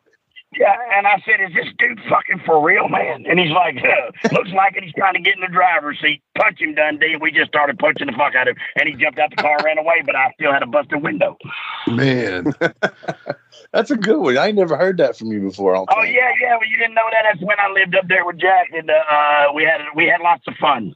Yeah, 0.58 0.74
and 0.96 1.06
I 1.06 1.20
said, 1.24 1.40
"Is 1.40 1.54
this 1.54 1.72
dude 1.78 2.00
fucking 2.08 2.40
for 2.46 2.64
real, 2.64 2.88
man?" 2.88 3.26
And 3.28 3.38
he's 3.38 3.50
like, 3.50 3.76
"Looks 4.32 4.50
like 4.50 4.76
it. 4.76 4.84
He's 4.84 4.94
trying 4.94 5.14
to 5.14 5.20
get 5.20 5.34
in 5.34 5.40
the 5.40 5.52
driver's 5.52 6.00
seat. 6.00 6.22
Punch 6.36 6.60
him, 6.60 6.74
Dundee." 6.74 7.12
And 7.12 7.22
we 7.22 7.30
just 7.30 7.48
started 7.48 7.78
punching 7.78 8.06
the 8.06 8.12
fuck 8.14 8.34
out 8.34 8.48
of 8.48 8.56
him, 8.56 8.62
and 8.76 8.88
he 8.88 8.94
jumped 8.94 9.18
out 9.18 9.30
the 9.30 9.36
car, 9.36 9.56
and 9.56 9.64
ran 9.64 9.78
away. 9.78 10.02
But 10.04 10.16
I 10.16 10.32
still 10.34 10.52
had 10.52 10.62
a 10.62 10.66
busted 10.66 11.02
window. 11.02 11.36
Man. 11.86 12.52
That's 13.72 13.90
a 13.90 13.96
good 13.96 14.18
one. 14.18 14.38
I 14.38 14.48
ain't 14.48 14.56
never 14.56 14.76
heard 14.76 14.98
that 14.98 15.16
from 15.16 15.32
you 15.32 15.40
before. 15.40 15.76
Oh 15.76 16.02
yeah, 16.02 16.30
yeah. 16.40 16.56
Well, 16.56 16.68
you 16.68 16.78
didn't 16.78 16.94
know 16.94 17.08
that. 17.12 17.24
That's 17.24 17.42
when 17.42 17.58
I 17.58 17.70
lived 17.70 17.94
up 17.94 18.08
there 18.08 18.24
with 18.24 18.38
Jack, 18.38 18.68
and 18.72 18.90
uh, 18.90 19.52
we 19.54 19.64
had 19.64 19.80
we 19.94 20.06
had 20.06 20.20
lots 20.22 20.46
of 20.46 20.54
fun. 20.56 20.94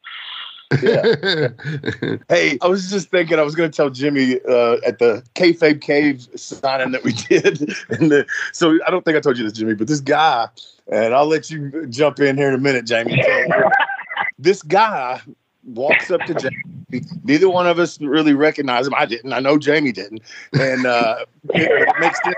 Hey, 2.29 2.59
I 2.63 2.69
was 2.69 2.91
just 2.91 3.11
thinking 3.11 3.39
I 3.39 3.43
was 3.43 3.57
going 3.57 3.71
to 3.71 3.77
tell 3.77 3.91
Jimmy 3.91 4.41
uh, 4.49 4.77
at 4.87 5.01
the 5.01 5.23
kayfabe 5.35 5.81
cave 5.81 6.29
signing 6.37 6.93
that 6.93 7.03
we 7.03 7.13
did. 7.29 7.61
And 7.91 8.11
the, 8.11 8.27
so 8.53 8.79
I 8.87 8.91
don't 8.91 9.05
think 9.05 9.17
I 9.17 9.21
told 9.21 9.37
you 9.37 9.45
this, 9.45 9.55
Jimmy, 9.55 9.75
but 9.75 9.89
this 9.89 10.01
guy, 10.01 10.49
and 10.93 11.13
I'll 11.13 11.27
let 11.27 11.51
you 11.51 11.87
jump 11.87 12.21
in 12.21 12.37
here 12.37 12.49
in 12.49 12.55
a 12.55 12.59
minute, 12.59 12.87
Jamie. 12.87 13.21
this 14.39 14.63
guy 14.63 15.21
walks 15.75 16.11
up 16.11 16.21
to 16.23 16.35
Jamie. 16.35 17.05
Neither 17.25 17.49
one 17.49 17.67
of 17.67 17.79
us 17.79 18.01
really 18.01 18.35
recognize 18.35 18.87
him. 18.87 18.95
I 18.97 19.07
didn't. 19.07 19.33
I 19.33 19.41
know 19.41 19.59
Jamie 19.59 19.93
didn't. 19.93 20.23
And 20.53 20.87
uh, 20.87 21.25
it, 21.51 21.89
makes 22.01 22.19
sense. 22.25 22.35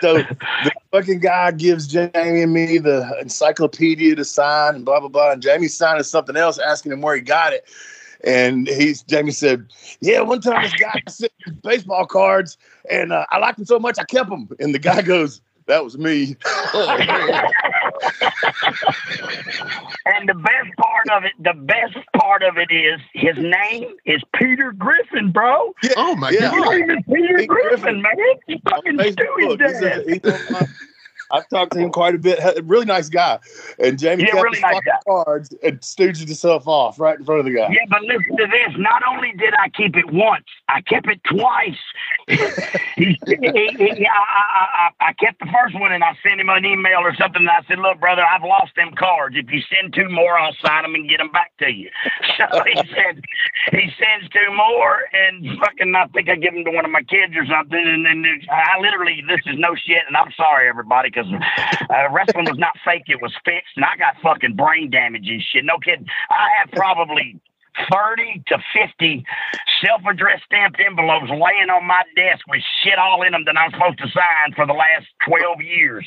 So 0.00 0.18
the 0.18 0.72
fucking 0.90 1.20
guy 1.20 1.52
gives 1.52 1.86
Jamie 1.86 2.42
and 2.42 2.52
me 2.52 2.78
the 2.78 3.16
encyclopedia 3.20 4.14
to 4.16 4.24
sign 4.24 4.74
and 4.74 4.84
blah 4.84 5.00
blah 5.00 5.08
blah. 5.08 5.32
And 5.32 5.42
Jamie's 5.42 5.76
signing 5.76 6.02
something 6.02 6.36
else, 6.36 6.58
asking 6.58 6.92
him 6.92 7.00
where 7.00 7.16
he 7.16 7.22
got 7.22 7.52
it. 7.52 7.64
And 8.24 8.68
he's 8.68 9.02
Jamie 9.02 9.32
said, 9.32 9.66
"Yeah, 10.00 10.20
one 10.20 10.40
time 10.40 10.62
this 10.62 10.74
guy 10.74 11.00
sent 11.08 11.32
baseball 11.62 12.06
cards, 12.06 12.56
and 12.90 13.12
uh, 13.12 13.26
I 13.30 13.38
liked 13.38 13.58
them 13.58 13.66
so 13.66 13.78
much 13.78 13.98
I 13.98 14.04
kept 14.04 14.30
them." 14.30 14.48
And 14.60 14.74
the 14.74 14.78
guy 14.78 15.02
goes, 15.02 15.40
"That 15.66 15.84
was 15.84 15.98
me." 15.98 16.36
And 20.04 20.28
the 20.28 20.34
best 20.34 20.76
part 20.78 21.08
of 21.16 21.24
it, 21.24 21.32
the 21.38 21.54
best 21.54 21.96
part 22.16 22.42
of 22.42 22.56
it 22.58 22.70
is 22.72 23.00
his 23.14 23.36
name 23.38 23.94
is 24.04 24.20
Peter 24.34 24.72
Griffin, 24.72 25.30
bro. 25.32 25.72
Oh 25.96 26.16
my 26.16 26.30
Yeah. 26.30 26.50
His 26.50 26.64
god. 26.64 26.70
name 26.72 26.90
is 26.90 27.04
Peter 27.12 27.46
Griffin, 27.46 27.46
Griffin. 27.46 28.02
man. 28.02 28.16
He's 28.46 28.60
fucking 28.68 28.96
Facebook. 28.98 30.68
Stewie's 31.32 31.40
He's 31.40 31.40
a- 31.40 31.40
dad. 31.40 31.40
he's 31.40 31.40
on 31.40 31.40
my- 31.40 31.40
I've 31.40 31.48
talked 31.48 31.72
to 31.74 31.80
him 31.80 31.92
quite 31.92 32.14
a 32.14 32.18
bit. 32.18 32.40
Really 32.64 32.86
nice 32.86 33.08
guy. 33.08 33.38
And 33.78 33.98
Jamie 33.98 34.24
Yeah, 34.24 34.32
kept 34.32 34.42
really 34.44 34.56
his 34.58 34.62
nice 34.62 34.80
cards 35.06 35.54
and 35.62 35.80
stooged 35.80 36.18
himself 36.26 36.68
off 36.68 37.00
right 37.00 37.18
in 37.18 37.24
front 37.24 37.40
of 37.40 37.46
the 37.46 37.52
guy. 37.52 37.68
Yeah, 37.70 37.86
but 37.90 38.02
listen 38.02 38.36
to 38.38 38.46
this. 38.46 38.74
Not 38.78 39.02
only 39.08 39.32
did 39.38 39.54
I 39.58 39.70
keep 39.70 39.96
it 39.96 40.12
once, 40.12 40.46
I 40.68 40.82
kept 40.82 41.08
it 41.08 41.20
twice. 41.24 41.78
he, 42.96 43.18
he, 43.26 43.36
he, 43.78 44.06
I, 44.06 44.22
I, 44.22 44.90
I, 45.00 45.08
I 45.08 45.12
kept 45.14 45.40
the 45.40 45.46
first 45.52 45.78
one 45.80 45.92
and 45.92 46.04
I 46.04 46.16
sent 46.22 46.40
him 46.40 46.50
an 46.50 46.64
email 46.64 47.00
or 47.00 47.14
something. 47.16 47.42
And 47.42 47.50
I 47.50 47.62
said, 47.68 47.78
"Look, 47.80 48.00
brother, 48.00 48.22
I've 48.24 48.42
lost 48.44 48.72
them 48.76 48.92
cards. 48.96 49.36
If 49.38 49.50
you 49.50 49.62
send 49.74 49.94
two 49.94 50.08
more, 50.10 50.38
I'll 50.38 50.56
sign 50.64 50.82
them 50.84 50.94
and 50.94 51.08
get 51.08 51.18
them 51.18 51.32
back 51.32 51.52
to 51.60 51.70
you." 51.72 51.90
So 52.38 52.46
he 52.64 52.74
said, 52.94 53.22
he 53.72 53.90
sends 53.98 54.28
two 54.32 54.52
more, 54.56 55.02
and 55.12 55.58
fucking, 55.60 55.94
I 55.94 56.06
think 56.08 56.28
I 56.30 56.36
give 56.36 56.54
them 56.54 56.64
to 56.64 56.70
one 56.72 56.84
of 56.84 56.90
my 56.90 57.02
kids 57.02 57.34
or 57.36 57.44
something. 57.46 57.78
And 57.78 58.06
then 58.06 58.24
I 58.50 58.80
literally, 58.80 59.22
this 59.28 59.40
is 59.46 59.58
no 59.58 59.74
shit, 59.76 60.02
and 60.08 60.16
I'm 60.16 60.32
sorry 60.36 60.68
everybody 60.68 61.10
because 61.10 61.21
uh, 61.26 62.08
wrestling 62.10 62.46
was 62.46 62.58
not 62.58 62.72
fake; 62.84 63.04
it 63.06 63.20
was 63.22 63.32
fixed, 63.44 63.76
and 63.76 63.84
I 63.84 63.96
got 63.96 64.20
fucking 64.22 64.56
brain 64.56 64.90
damage 64.90 65.28
and 65.28 65.42
shit. 65.42 65.64
No 65.64 65.78
kidding. 65.78 66.06
I 66.30 66.48
have 66.60 66.70
probably 66.72 67.40
30 67.90 68.42
to 68.48 68.58
50 68.74 69.24
self-addressed 69.84 70.44
stamped 70.44 70.78
envelopes 70.78 71.30
laying 71.30 71.70
on 71.70 71.86
my 71.86 72.02
desk 72.16 72.44
with 72.48 72.60
shit 72.84 72.98
all 72.98 73.22
in 73.22 73.32
them 73.32 73.44
that 73.46 73.56
I'm 73.56 73.70
supposed 73.72 73.98
to 73.98 74.08
sign 74.08 74.52
for 74.54 74.66
the 74.66 74.74
last 74.74 75.06
12 75.26 75.62
years. 75.62 76.06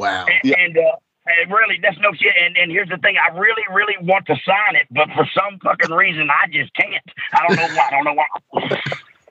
Wow. 0.00 0.26
And, 0.26 0.40
Yeah. 0.42 0.56
and 0.58 0.76
uh, 0.76 0.96
and 1.26 1.50
really, 1.50 1.78
that's 1.80 1.96
no 2.00 2.12
shit. 2.12 2.34
And, 2.38 2.54
and 2.58 2.70
here's 2.70 2.90
the 2.90 2.98
thing: 2.98 3.16
I 3.16 3.34
really, 3.38 3.62
really 3.72 3.94
want 4.02 4.26
to 4.26 4.36
sign 4.44 4.76
it, 4.76 4.86
but 4.90 5.08
for 5.16 5.26
some 5.32 5.58
fucking 5.64 5.90
reason, 5.90 6.28
I 6.30 6.48
just 6.52 6.74
can't. 6.74 7.02
I 7.32 7.46
don't 7.48 7.56
know 7.56 7.74
why. 7.74 7.88
I 7.88 7.90
don't 7.90 8.04
know 8.04 8.12
why. 8.12 8.80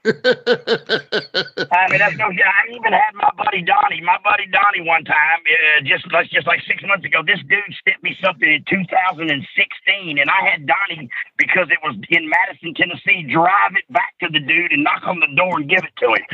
I 0.05 1.87
mean, 1.87 1.99
that's 1.99 2.17
no. 2.19 2.27
I 2.27 2.67
even 2.75 2.91
had 2.91 3.15
my 3.15 3.31
buddy 3.37 3.63
Donnie, 3.63 4.01
my 4.01 4.17
buddy 4.21 4.47
Donnie, 4.51 4.83
one 4.83 5.05
time, 5.05 5.39
uh, 5.47 5.81
just 5.85 6.11
like 6.11 6.29
just 6.29 6.45
like 6.45 6.59
six 6.67 6.83
months 6.83 7.05
ago. 7.05 7.23
This 7.25 7.39
dude 7.47 7.71
sent 7.87 8.03
me 8.03 8.11
something 8.19 8.51
in 8.51 8.65
2016, 8.67 9.31
and 10.19 10.29
I 10.29 10.43
had 10.43 10.67
Donnie 10.67 11.09
because 11.37 11.71
it 11.71 11.79
was 11.83 11.95
in 12.09 12.27
Madison, 12.27 12.73
Tennessee. 12.75 13.31
Drive 13.31 13.79
it 13.79 13.87
back 13.93 14.11
to 14.19 14.27
the 14.27 14.43
dude 14.43 14.73
and 14.73 14.83
knock 14.83 15.07
on 15.07 15.21
the 15.21 15.31
door 15.37 15.63
and 15.63 15.69
give 15.69 15.85
it 15.87 15.95
to 16.03 16.07
him. 16.11 16.27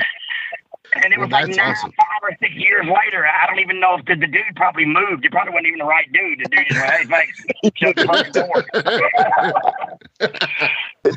And 0.94 1.14
it 1.14 1.18
Well, 1.18 1.28
was 1.28 1.32
like 1.32 1.46
that's 1.46 1.58
now, 1.58 1.72
awesome. 1.72 1.92
five 1.92 2.22
or 2.24 2.32
six 2.40 2.56
years 2.56 2.86
later. 2.86 3.26
I 3.26 3.46
don't 3.48 3.60
even 3.60 3.80
know 3.80 3.96
if 3.98 4.06
the, 4.06 4.16
the 4.16 4.28
dude 4.28 4.44
probably 4.56 4.86
moved. 4.86 5.24
He 5.24 5.30
probably 5.30 5.54
wasn't 5.54 5.68
even 5.68 5.80
the 5.80 5.86
right 5.86 6.12
dude. 6.12 6.40
The 6.40 6.50
dude 6.50 6.68
just 6.68 6.80
went, 6.80 6.92
"Hey, 6.92 7.06
thanks." 7.06 7.46
Shut 7.76 7.96
the 7.96 8.30
door. 8.34 10.30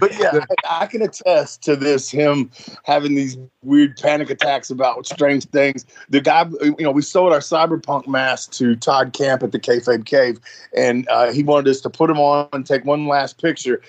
But 0.00 0.18
yeah, 0.18 0.44
I, 0.68 0.82
I 0.82 0.86
can 0.86 1.02
attest 1.02 1.62
to 1.64 1.76
this. 1.76 2.10
Him 2.10 2.50
having 2.84 3.14
these 3.14 3.36
weird 3.62 3.96
panic 3.96 4.30
attacks 4.30 4.70
about 4.70 5.06
strange 5.06 5.46
things. 5.46 5.84
The 6.08 6.20
guy, 6.20 6.48
you 6.62 6.76
know, 6.80 6.92
we 6.92 7.02
sold 7.02 7.32
our 7.32 7.40
cyberpunk 7.40 8.06
mask 8.06 8.52
to 8.52 8.76
Todd 8.76 9.12
Camp 9.12 9.42
at 9.42 9.52
the 9.52 9.58
Kayfabe 9.58 10.04
Cave, 10.04 10.38
and 10.76 11.08
uh, 11.08 11.32
he 11.32 11.42
wanted 11.42 11.68
us 11.70 11.80
to 11.80 11.90
put 11.90 12.10
him 12.10 12.18
on 12.18 12.48
and 12.52 12.64
take 12.66 12.84
one 12.84 13.06
last 13.08 13.40
picture. 13.40 13.80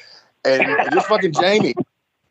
And 0.46 0.64
just 0.92 1.08
fucking 1.08 1.34
Jamie, 1.34 1.74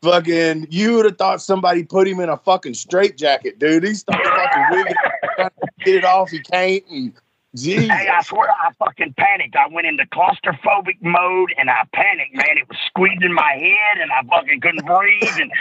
fucking, 0.03 0.67
you 0.69 0.95
would 0.95 1.05
have 1.05 1.17
thought 1.17 1.41
somebody 1.41 1.83
put 1.83 2.07
him 2.07 2.19
in 2.19 2.29
a 2.29 2.37
fucking 2.37 2.73
straitjacket, 2.73 3.57
dude. 3.57 3.83
He 3.83 3.95
starts 3.95 4.27
fucking 4.27 4.65
wigging, 4.71 4.93
trying 5.35 5.49
to 5.49 5.67
get 5.85 5.95
it 5.95 6.05
off. 6.05 6.29
He 6.29 6.39
can't. 6.39 6.83
And 6.89 7.13
Jesus. 7.55 7.87
Hey, 7.87 8.07
I 8.07 8.21
swear 8.23 8.49
I 8.49 8.71
fucking 8.79 9.13
panicked. 9.17 9.55
I 9.55 9.67
went 9.71 9.87
into 9.87 10.05
claustrophobic 10.07 11.01
mode 11.01 11.53
and 11.57 11.69
I 11.69 11.83
panicked, 11.93 12.35
man. 12.35 12.57
It 12.57 12.67
was 12.67 12.77
squeezing 12.87 13.33
my 13.33 13.51
head 13.51 14.01
and 14.01 14.11
I 14.11 14.23
fucking 14.23 14.59
couldn't 14.61 14.85
breathe 14.85 15.37
and 15.39 15.51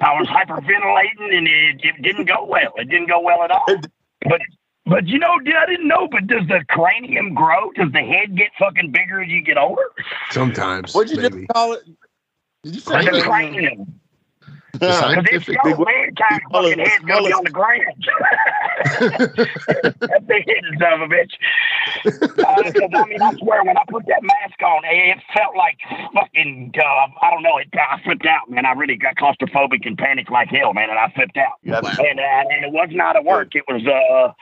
I 0.00 0.18
was 0.18 0.28
hyperventilating 0.28 1.36
and 1.36 1.46
it, 1.46 1.80
it 1.84 2.02
didn't 2.02 2.26
go 2.26 2.44
well. 2.44 2.72
It 2.76 2.88
didn't 2.88 3.08
go 3.08 3.20
well 3.20 3.42
at 3.42 3.50
all. 3.50 3.66
But 4.26 4.40
but 4.86 5.06
you 5.08 5.18
know, 5.18 5.38
dude, 5.40 5.54
I 5.54 5.66
didn't 5.66 5.88
know, 5.88 6.06
but 6.08 6.26
does 6.26 6.46
the 6.46 6.64
cranium 6.68 7.34
grow? 7.34 7.72
Does 7.72 7.90
the 7.92 8.00
head 8.00 8.36
get 8.36 8.50
fucking 8.58 8.92
bigger 8.92 9.22
as 9.22 9.28
you 9.28 9.42
get 9.42 9.56
older? 9.56 9.82
Sometimes. 10.30 10.94
What'd 10.94 11.16
you 11.16 11.22
maybe. 11.22 11.38
just 11.38 11.48
call 11.48 11.72
it? 11.72 11.82
Did 12.64 12.74
you 12.74 12.80
say 12.80 13.04
The 13.04 13.20
Cranium. 13.20 13.22
cranium. 13.22 14.00
The 14.72 14.78
Because 14.80 14.90
it's 15.30 15.46
scientific. 15.46 15.56
so 15.62 15.70
big 15.70 15.76
one. 15.78 15.86
man 15.86 16.14
kind 16.16 16.42
fucking 16.50 16.50
mullet- 16.52 16.78
head's 16.80 17.04
gonna 17.04 17.22
be 17.28 17.32
on 17.32 17.44
the 17.44 17.50
ground. 17.50 18.08
that 19.14 20.24
big 20.26 20.48
head 20.48 20.64
son 20.80 20.92
of 20.94 21.00
a 21.02 21.06
bitch. 21.14 21.32
Uh, 22.04 22.72
'cause, 22.72 22.90
I 22.92 23.04
mean, 23.06 23.22
I 23.22 23.32
swear, 23.36 23.62
when 23.62 23.76
I 23.78 23.82
put 23.88 24.04
that 24.06 24.22
mask 24.22 24.60
on, 24.62 24.82
it 24.84 25.18
felt 25.32 25.54
like 25.56 25.78
fucking, 26.12 26.72
uh, 26.76 27.06
I 27.22 27.30
don't 27.30 27.42
know, 27.44 27.56
it, 27.58 27.68
I 27.74 28.00
flipped 28.02 28.26
out, 28.26 28.50
man. 28.50 28.66
I 28.66 28.72
really 28.72 28.96
got 28.96 29.14
claustrophobic 29.14 29.86
and 29.86 29.96
panicked 29.96 30.30
like 30.32 30.48
hell, 30.48 30.72
man, 30.74 30.90
and 30.90 30.98
I 30.98 31.08
flipped 31.14 31.36
out. 31.36 31.58
Yeah, 31.62 31.80
Wow. 31.80 31.90
And, 31.98 32.18
uh, 32.18 32.44
and 32.50 32.64
it 32.64 32.72
was 32.72 32.88
not 32.90 33.14
at 33.16 33.24
work. 33.24 33.54
It 33.54 33.64
was, 33.68 33.86
uh, 33.86 34.32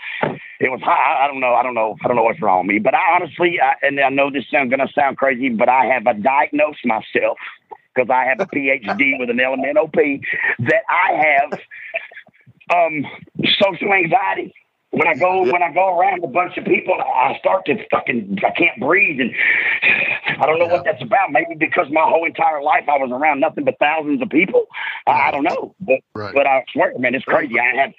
it 0.61 0.71
was 0.71 0.81
high. 0.83 1.25
I 1.25 1.26
don't 1.26 1.41
know. 1.41 1.55
I 1.55 1.62
don't 1.62 1.75
know. 1.75 1.97
I 2.02 2.07
don't 2.09 2.17
know 2.17 2.23
what's 2.23 2.41
wrong 2.41 2.67
with 2.67 2.75
me. 2.75 2.79
But 2.79 2.95
I 2.95 3.14
honestly, 3.17 3.61
I, 3.61 3.75
and 3.87 4.00
I 4.00 4.09
know 4.09 4.31
this 4.31 4.45
is 4.45 4.50
going 4.50 4.79
to 4.79 4.88
sound 4.95 5.19
crazy, 5.19 5.50
but 5.50 5.69
I 5.69 5.85
have 5.87 6.05
diagnosed 6.23 6.85
myself 6.87 7.37
because 7.94 8.11
I 8.11 8.25
have 8.25 8.40
a 8.40 8.46
PhD 8.46 9.18
with 9.18 9.30
an 9.30 9.38
LMNOP 9.38 10.22
that 10.61 10.82
I 10.88 11.50
have 11.50 11.61
um, 12.72 13.04
social 13.61 13.92
anxiety. 13.92 14.54
When 14.90 15.08
I 15.08 15.14
go 15.14 15.42
when 15.50 15.62
I 15.62 15.72
go 15.72 15.99
around 15.99 16.22
a 16.22 16.26
bunch 16.26 16.58
of 16.58 16.66
people, 16.66 16.94
I 17.00 17.38
start 17.38 17.64
to 17.64 17.76
fucking 17.90 18.37
I 18.44 18.50
can't 18.50 18.78
breathe, 18.78 19.20
and 19.20 19.32
I 20.38 20.44
don't 20.44 20.58
know 20.58 20.66
what 20.66 20.84
that's 20.84 21.00
about. 21.00 21.32
Maybe 21.32 21.54
because 21.58 21.87
my 21.90 22.02
whole 22.02 22.26
entire 22.26 22.62
life 22.62 22.84
I 22.87 22.99
was 22.99 23.11
around 23.11 23.40
nothing 23.40 23.64
but 23.64 23.78
thousands 23.78 24.20
of 24.20 24.28
people. 24.28 24.66
I, 25.06 25.28
I 25.28 25.30
don't 25.30 25.44
know, 25.44 25.75
but 25.80 26.00
Right. 26.14 26.34
but 26.34 26.46
I 26.46 26.62
swear, 26.75 26.92
man, 26.99 27.14
it's 27.14 27.25
crazy. 27.25 27.58
I 27.58 27.75
have 27.80 27.92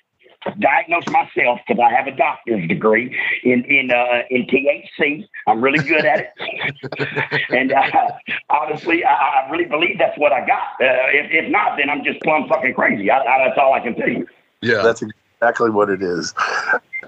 diagnosed 0.59 1.09
myself 1.11 1.59
because 1.67 1.81
I 1.83 1.93
have 1.93 2.07
a 2.07 2.15
doctor's 2.15 2.67
degree 2.67 3.15
in 3.43 3.63
in 3.65 3.91
uh, 3.91 4.23
in 4.29 4.45
THC. 4.45 5.27
I'm 5.47 5.61
really 5.61 5.83
good 5.83 6.05
at 6.05 6.33
it, 6.37 7.45
and 7.49 7.71
uh, 7.71 8.11
honestly, 8.49 9.03
I, 9.03 9.13
I 9.13 9.49
really 9.49 9.65
believe 9.65 9.97
that's 9.99 10.17
what 10.17 10.31
I 10.31 10.45
got. 10.45 10.73
Uh, 10.79 11.09
if 11.11 11.45
if 11.45 11.51
not, 11.51 11.77
then 11.77 11.89
I'm 11.89 12.03
just 12.03 12.21
plumb 12.21 12.47
fucking 12.47 12.73
crazy. 12.73 13.09
I, 13.09 13.19
I, 13.19 13.47
that's 13.47 13.59
all 13.59 13.73
I 13.73 13.79
can 13.79 13.95
tell 13.95 14.09
you. 14.09 14.27
Yeah. 14.63 14.81
That's 14.81 15.03
exactly 15.41 15.69
what 15.69 15.89
it 15.89 16.01
is. 16.01 16.33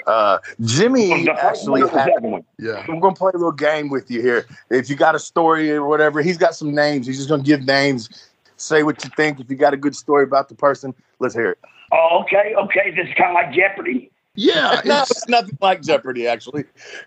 Uh, 0.07 0.37
Jimmy 0.61 1.27
actually 1.29 1.81
one 1.81 1.89
or 1.89 1.93
the 1.93 1.99
had, 1.99 2.43
yeah. 2.59 2.85
we're 2.87 2.99
gonna 2.99 3.15
play 3.15 3.31
a 3.33 3.37
little 3.37 3.51
game 3.51 3.89
with 3.89 4.11
you 4.11 4.21
here. 4.21 4.45
If 4.69 4.89
you 4.89 4.95
got 4.95 5.15
a 5.15 5.19
story 5.19 5.71
or 5.71 5.85
whatever, 5.85 6.21
he's 6.21 6.37
got 6.37 6.53
some 6.53 6.75
names. 6.75 7.07
He's 7.07 7.17
just 7.17 7.29
gonna 7.29 7.43
give 7.43 7.65
names. 7.65 8.29
Say 8.57 8.83
what 8.83 9.03
you 9.03 9.09
think. 9.15 9.39
If 9.39 9.49
you 9.49 9.55
got 9.55 9.73
a 9.73 9.77
good 9.77 9.95
story 9.95 10.23
about 10.23 10.49
the 10.49 10.55
person, 10.55 10.93
let's 11.19 11.33
hear 11.33 11.51
it. 11.51 11.59
Oh, 11.91 12.23
okay, 12.23 12.53
okay. 12.55 12.91
This 12.95 13.07
is 13.07 13.13
kind 13.17 13.31
of 13.31 13.35
like 13.35 13.53
Jeopardy. 13.53 14.11
Yeah. 14.35 14.81
no, 14.85 15.01
It's, 15.01 15.11
it's 15.11 15.27
nothing 15.27 15.57
like 15.61 15.81
Jeopardy, 15.81 16.27
actually. 16.27 16.65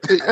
It's 0.08 0.22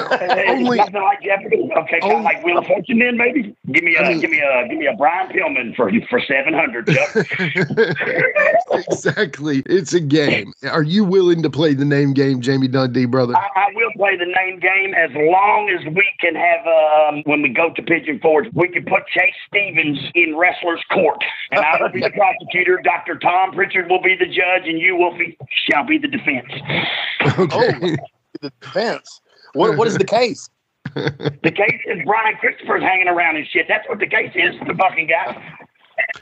only 0.49 0.79
nothing 0.79 0.95
like 1.03 1.23
Jeopardy. 1.23 1.71
Okay, 1.77 2.01
kind 2.01 2.19
of 2.19 2.23
like 2.23 2.45
Wheel 2.45 2.59
of 2.59 2.67
Fortune. 2.67 2.99
Then 2.99 3.17
maybe 3.17 3.55
give 3.73 3.85
me 3.85 3.97
a 3.97 4.01
I 4.01 4.09
mean- 4.09 4.21
give 4.21 4.31
me 4.31 4.41
a 4.41 4.69
give 4.69 4.79
me 4.79 4.87
a 4.87 4.95
Brian 4.97 5.31
Pillman 5.31 5.75
for 5.77 5.91
for 6.09 6.21
seven 6.21 6.55
hundred. 6.55 6.89
exactly. 8.91 9.63
It's 9.67 9.93
a 9.95 10.01
game. 10.01 10.53
Are 10.71 10.83
you 10.83 11.05
willing 11.05 11.43
to 11.43 11.51
play 11.51 11.75
the 11.75 11.85
name 11.85 12.13
game, 12.13 12.41
Jamie 12.41 12.69
Dundee, 12.69 13.07
brother? 13.07 13.37
I, 13.37 13.47
I 13.57 13.67
will 13.75 13.91
play 13.97 14.17
the 14.17 14.27
name 14.27 14.61
game 14.61 14.95
as 14.95 15.11
long 15.15 15.69
as 15.71 15.85
we 15.95 16.07
can 16.21 16.35
have 16.35 16.67
um, 16.67 17.23
when 17.27 17.43
we 17.43 17.49
go 17.51 17.73
to 17.73 17.83
Pigeon 17.83 18.19
Forge, 18.21 18.49
we 18.55 18.69
can 18.69 18.85
put 18.85 19.07
Chase 19.09 19.35
Stevens 19.49 19.99
in 20.15 20.37
wrestler's 20.37 20.83
court, 20.93 21.23
and 21.51 21.61
I 21.65 21.81
will 21.81 21.91
be 21.91 22.01
the 22.01 22.11
prosecutor. 22.11 22.81
Dr. 22.83 23.19
Tom 23.19 23.53
Pritchard 23.53 23.89
will 23.91 24.03
be 24.03 24.17
the 24.17 24.27
judge, 24.27 24.67
and 24.67 24.79
you, 24.79 24.97
Wolfie, 24.97 25.37
shall 25.69 25.85
be 25.85 25.99
the 25.99 26.09
defense. 26.09 26.51
Okay. 27.39 27.73
Oh, 27.83 27.97
the 28.41 28.51
defense. 28.61 29.21
What 29.55 29.77
what 29.77 29.89
is 29.89 29.97
the 29.99 30.05
case? 30.05 30.49
The 30.95 31.51
case 31.51 31.81
is 31.87 31.99
Brian 32.07 32.37
Christopher's 32.37 32.83
hanging 32.83 33.09
around 33.09 33.37
and 33.37 33.47
shit. 33.49 33.67
That's 33.69 33.87
what 33.89 33.99
the 33.99 34.07
case 34.07 34.31
is. 34.35 34.55
The 34.67 34.75
fucking 34.75 35.09
guy. 35.09 35.57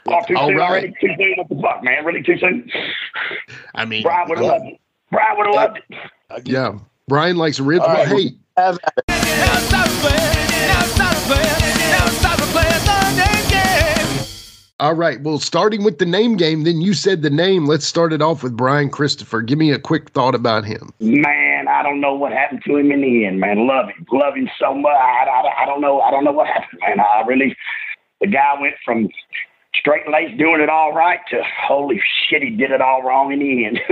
Oh, 0.07 0.21
too 0.27 0.35
All 0.35 0.47
soon 0.47 0.57
right. 0.57 0.69
already. 0.69 0.93
Too 0.99 1.13
soon. 1.17 1.33
What 1.37 1.49
the 1.49 1.61
fuck, 1.61 1.83
man? 1.83 2.03
Really 2.03 2.23
too 2.23 2.37
soon. 2.39 2.69
I 3.75 3.85
mean, 3.85 4.03
Brian 4.03 4.27
would 4.29 4.39
have 4.39 4.47
loved 4.47 4.65
it. 4.65 4.79
Brian 5.11 5.37
would 5.37 5.45
have 5.47 5.55
loved 5.55 5.81
it. 5.89 6.47
yeah. 6.47 6.79
Brian 7.07 7.37
likes 7.37 7.59
ribs. 7.59 7.85
All 7.85 7.93
right. 7.93 8.07
hey, 8.07 8.31
Have 8.57 8.79
at 8.83 8.95
all 14.79 14.93
right. 14.93 15.21
Well, 15.21 15.39
starting 15.39 15.83
with 15.83 15.99
the 15.99 16.05
name 16.05 16.35
game, 16.35 16.63
then 16.63 16.81
you 16.81 16.93
said 16.93 17.21
the 17.21 17.29
name. 17.29 17.65
Let's 17.65 17.85
start 17.85 18.11
it 18.11 18.21
off 18.21 18.43
with 18.43 18.57
Brian 18.57 18.89
Christopher. 18.89 19.41
Give 19.41 19.57
me 19.57 19.71
a 19.71 19.79
quick 19.79 20.09
thought 20.09 20.35
about 20.35 20.65
him. 20.65 20.93
Man, 20.99 21.67
I 21.67 21.81
don't 21.81 22.01
know 22.01 22.13
what 22.13 22.33
happened 22.33 22.61
to 22.65 22.75
him 22.75 22.91
in 22.91 23.01
the 23.01 23.25
end, 23.25 23.39
man. 23.39 23.67
Love 23.67 23.87
him. 23.87 24.05
Love 24.11 24.35
him 24.35 24.49
so 24.59 24.73
much. 24.73 24.91
I, 24.91 25.25
I, 25.25 25.63
I 25.63 25.65
don't 25.65 25.79
know. 25.79 26.01
I 26.01 26.11
don't 26.11 26.25
know 26.25 26.33
what 26.33 26.47
happened, 26.47 26.81
man. 26.81 26.99
I 26.99 27.21
really, 27.25 27.55
the 28.19 28.27
guy 28.27 28.59
went 28.59 28.75
from 28.83 29.07
straight 29.79 30.09
laced 30.09 30.37
doing 30.37 30.61
it 30.61 30.69
all 30.69 30.93
right 30.93 31.19
to 31.29 31.41
holy 31.67 32.01
shit, 32.29 32.41
he 32.41 32.49
did 32.49 32.71
it 32.71 32.81
all 32.81 33.03
wrong 33.03 33.31
in 33.31 33.39
the 33.39 33.65
end. 33.65 33.79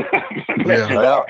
Yeah. 0.66 1.24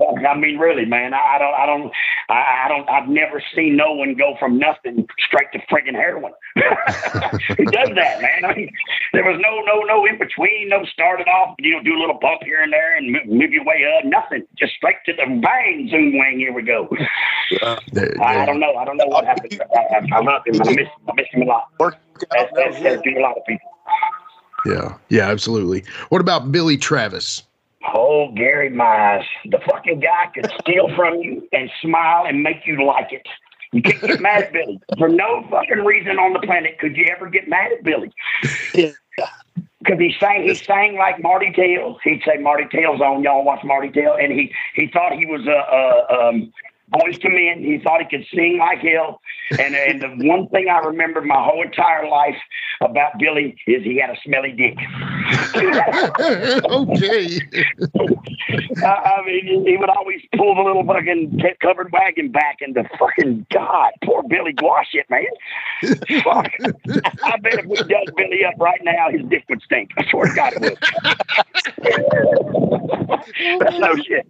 I 0.00 0.36
mean, 0.36 0.58
really, 0.58 0.84
man. 0.84 1.14
I 1.14 1.36
I 1.36 1.38
don't, 1.38 1.54
I 1.54 1.66
don't, 1.66 1.92
I 2.28 2.64
I 2.64 2.68
don't. 2.68 2.88
I've 2.90 3.08
never 3.08 3.42
seen 3.54 3.76
no 3.76 3.92
one 3.92 4.14
go 4.14 4.34
from 4.38 4.58
nothing 4.58 5.06
straight 5.18 5.50
to 5.52 5.58
friggin' 5.72 5.94
heroin. 5.94 6.32
Who 7.56 7.64
does 7.64 7.88
that, 7.94 8.20
man? 8.20 8.44
I 8.44 8.54
mean, 8.54 8.70
there 9.12 9.24
was 9.24 9.40
no, 9.40 9.60
no, 9.64 9.80
no 9.82 10.04
in 10.04 10.18
between. 10.18 10.68
No 10.68 10.84
started 10.84 11.28
off, 11.28 11.54
you 11.58 11.72
know, 11.72 11.82
do 11.82 11.94
a 11.96 12.00
little 12.00 12.18
bump 12.20 12.42
here 12.44 12.60
and 12.62 12.72
there 12.72 12.96
and 12.96 13.12
move, 13.12 13.26
move 13.26 13.50
your 13.52 13.64
way 13.64 13.84
up. 13.98 14.04
Nothing. 14.04 14.46
Just 14.58 14.74
straight 14.74 14.96
to 15.06 15.12
the 15.14 15.24
bang, 15.40 15.88
zoom, 15.90 16.18
wang. 16.18 16.38
Here 16.38 16.52
we 16.52 16.62
go. 16.62 16.88
There- 17.92 18.14
I, 18.20 18.42
I 18.42 18.46
don't 18.46 18.60
know. 18.60 18.74
I 18.76 18.84
don't 18.84 18.96
know 18.98 19.06
what 19.06 19.24
happened. 19.24 19.60
I, 19.74 19.96
I, 19.96 20.18
I 20.18 20.20
love 20.20 20.42
him. 20.46 20.60
I 20.62 20.74
miss, 20.74 20.88
I 21.08 21.12
miss 21.14 21.26
him 21.32 21.42
a 21.42 21.46
lot. 21.46 21.68
Work 21.80 21.96
As, 22.36 22.46
out 22.48 22.58
as, 22.58 22.76
as 22.84 23.00
do 23.02 23.18
a 23.18 23.20
lot 23.22 23.36
of 23.36 23.44
people. 23.46 23.70
yeah, 24.66 24.94
yeah, 25.08 25.30
absolutely. 25.30 25.84
What 26.10 26.20
about 26.20 26.50
Billy 26.52 26.76
Travis? 26.76 27.42
Oh, 27.94 28.32
Gary 28.34 28.70
Mize, 28.70 29.24
the 29.46 29.58
fucking 29.58 30.00
guy 30.00 30.30
could 30.34 30.50
steal 30.60 30.94
from 30.94 31.18
you 31.20 31.48
and 31.52 31.70
smile 31.80 32.26
and 32.26 32.42
make 32.42 32.66
you 32.66 32.84
like 32.84 33.12
it. 33.12 33.26
You 33.72 33.82
can't 33.82 34.00
get 34.00 34.20
mad 34.20 34.44
at 34.44 34.52
Billy 34.52 34.80
for 34.98 35.08
no 35.08 35.44
fucking 35.50 35.84
reason 35.84 36.18
on 36.18 36.32
the 36.32 36.40
planet. 36.40 36.78
Could 36.78 36.96
you 36.96 37.06
ever 37.14 37.28
get 37.28 37.48
mad 37.48 37.72
at 37.72 37.84
Billy? 37.84 38.12
Because 38.72 39.98
he 39.98 40.14
sang, 40.18 40.44
he 40.44 40.54
sang 40.54 40.96
like 40.96 41.22
Marty 41.22 41.52
Tails. 41.52 41.98
He'd 42.02 42.22
say 42.24 42.38
Marty 42.40 42.64
Tails 42.70 43.00
on 43.00 43.22
y'all 43.22 43.44
watch 43.44 43.62
Marty 43.64 43.90
Tails, 43.90 44.18
and 44.20 44.32
he 44.32 44.52
he 44.74 44.88
thought 44.92 45.12
he 45.12 45.26
was 45.26 45.46
a, 45.46 45.50
a 45.50 46.28
um, 46.28 46.52
boys 46.88 47.18
to 47.18 47.28
men. 47.28 47.62
He 47.62 47.78
thought 47.82 48.00
he 48.00 48.06
could 48.08 48.26
sing 48.34 48.58
like 48.58 48.78
hell. 48.78 49.20
And 49.58 49.74
and 49.74 50.00
the 50.02 50.08
one 50.28 50.48
thing 50.48 50.68
I 50.68 50.78
remember 50.78 51.20
my 51.22 51.42
whole 51.42 51.62
entire 51.62 52.08
life 52.08 52.36
about 52.80 53.18
Billy 53.18 53.56
is 53.66 53.82
he 53.84 53.98
had 53.98 54.10
a 54.10 54.16
smelly 54.24 54.52
dick. 54.52 54.76
okay. 56.64 57.40
I, 58.84 58.86
I 58.86 59.22
mean, 59.26 59.66
he- 59.66 59.76
would 59.76 59.90
always 59.90 60.20
pull 60.36 60.54
the 60.54 60.62
little 60.62 60.84
fucking 60.84 61.38
t- 61.38 61.52
covered 61.60 61.92
wagon 61.92 62.30
back 62.32 62.56
into 62.60 62.82
the 62.82 62.88
fucking 62.98 63.46
God. 63.52 63.92
Poor 64.04 64.22
Billy 64.22 64.52
Gwash 64.52 64.94
it, 64.94 65.06
man. 65.10 65.26
Fuck. 66.24 66.50
I 67.22 67.36
bet 67.38 67.54
if 67.58 67.66
we 67.66 67.76
dug 67.76 68.14
Billy 68.16 68.44
up 68.44 68.54
right 68.58 68.80
now, 68.82 69.10
his 69.10 69.22
dick 69.28 69.44
would 69.48 69.60
stink. 69.62 69.90
I 69.98 70.04
swear 70.10 70.26
to 70.28 70.34
God 70.34 70.52
it 70.56 70.60
would. 70.62 70.78
That's 73.60 73.78
no 73.78 73.94
shit. 73.96 74.26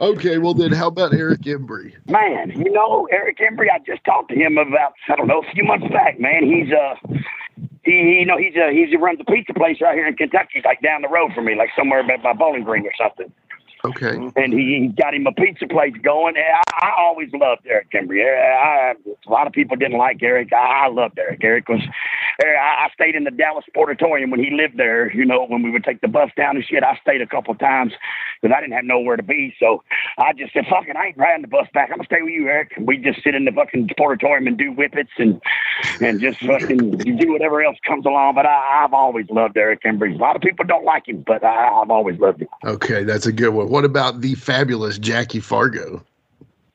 Okay, 0.00 0.38
well 0.38 0.54
then, 0.54 0.72
how 0.72 0.88
about 0.88 1.14
Eric 1.14 1.42
Embry? 1.42 1.94
Man, 2.08 2.50
you 2.50 2.70
know, 2.70 3.08
Eric 3.12 3.38
Embry, 3.38 3.66
I 3.72 3.78
just 3.78 4.04
talked 4.04 4.30
to 4.30 4.34
him 4.34 4.58
about, 4.58 4.94
I 5.08 5.16
don't 5.16 5.26
know, 5.26 5.40
a 5.40 5.52
few 5.52 5.64
months 5.64 5.86
back, 5.92 6.18
man. 6.18 6.44
He's, 6.44 6.72
uh, 6.72 6.96
he, 7.84 8.18
you 8.20 8.26
know, 8.26 8.36
he's, 8.38 8.54
uh, 8.56 8.70
he's, 8.70 8.88
he 8.88 8.96
runs 8.96 9.20
a 9.20 9.24
pizza 9.24 9.54
place 9.54 9.80
right 9.80 9.94
here 9.94 10.06
in 10.06 10.16
Kentucky, 10.16 10.62
like 10.64 10.80
down 10.82 11.02
the 11.02 11.08
road 11.08 11.32
from 11.34 11.44
me, 11.44 11.54
like 11.54 11.70
somewhere 11.76 12.02
by, 12.02 12.16
by 12.16 12.32
Bowling 12.32 12.64
Green 12.64 12.86
or 12.86 12.92
something. 12.98 13.32
Okay. 13.84 14.16
and 14.36 14.52
he, 14.52 14.90
got 14.96 15.14
him 15.14 15.26
a 15.26 15.32
pizza 15.32 15.66
place 15.66 15.92
going. 16.02 16.36
I, 16.36 16.62
I 16.80 16.92
always 16.98 17.28
loved 17.32 17.66
Eric 17.66 17.90
Embry. 17.92 18.24
I, 18.24 18.94
a 19.26 19.30
lot 19.30 19.46
of 19.46 19.52
people 19.52 19.76
didn't 19.76 19.98
like 19.98 20.22
Eric. 20.22 20.52
I, 20.52 20.86
I 20.86 20.88
loved 20.88 21.18
Eric. 21.18 21.40
Eric 21.42 21.68
was. 21.68 21.80
I, 22.40 22.86
I 22.86 22.88
stayed 22.94 23.14
in 23.14 23.24
the 23.24 23.30
Dallas 23.30 23.64
Sportatorium 23.74 24.30
when 24.30 24.42
he 24.42 24.50
lived 24.50 24.78
there. 24.78 25.12
You 25.12 25.24
know, 25.24 25.44
when 25.46 25.62
we 25.62 25.70
would 25.70 25.84
take 25.84 26.00
the 26.00 26.08
bus 26.08 26.30
down 26.36 26.56
and 26.56 26.64
shit. 26.64 26.82
I 26.82 26.98
stayed 27.02 27.20
a 27.20 27.26
couple 27.26 27.54
times 27.54 27.92
because 28.40 28.54
I 28.56 28.60
didn't 28.60 28.74
have 28.74 28.84
nowhere 28.84 29.16
to 29.16 29.22
be. 29.22 29.54
So 29.58 29.82
I 30.18 30.32
just 30.32 30.52
said, 30.52 30.66
"Fucking, 30.70 30.96
I 30.96 31.08
ain't 31.08 31.18
riding 31.18 31.42
the 31.42 31.48
bus 31.48 31.66
back. 31.74 31.90
I'm 31.90 31.98
gonna 31.98 32.06
stay 32.06 32.22
with 32.22 32.32
you, 32.32 32.48
Eric." 32.48 32.72
And 32.76 32.86
we 32.86 32.96
just 32.96 33.22
sit 33.22 33.34
in 33.34 33.44
the 33.44 33.52
fucking 33.52 33.88
Sportatorium 33.88 34.46
and 34.46 34.56
do 34.56 34.72
whippets 34.72 35.10
and 35.18 35.40
and 36.00 36.20
just 36.20 36.40
fucking 36.40 36.98
do 36.98 37.32
whatever 37.32 37.62
else 37.62 37.78
comes 37.86 38.06
along. 38.06 38.34
But 38.34 38.46
I, 38.46 38.84
I've 38.84 38.94
always 38.94 39.28
loved 39.30 39.56
Eric 39.56 39.82
Embry. 39.82 40.14
A 40.14 40.18
lot 40.18 40.36
of 40.36 40.42
people 40.42 40.64
don't 40.64 40.84
like 40.84 41.08
him, 41.08 41.22
but 41.26 41.44
I, 41.44 41.68
I've 41.68 41.90
always 41.90 42.18
loved 42.18 42.42
him. 42.42 42.48
Okay, 42.64 43.04
that's 43.04 43.26
a 43.26 43.32
good 43.32 43.50
one. 43.50 43.68
What 43.74 43.84
about 43.84 44.20
the 44.20 44.36
fabulous 44.36 45.00
Jackie 45.00 45.40
Fargo? 45.40 46.00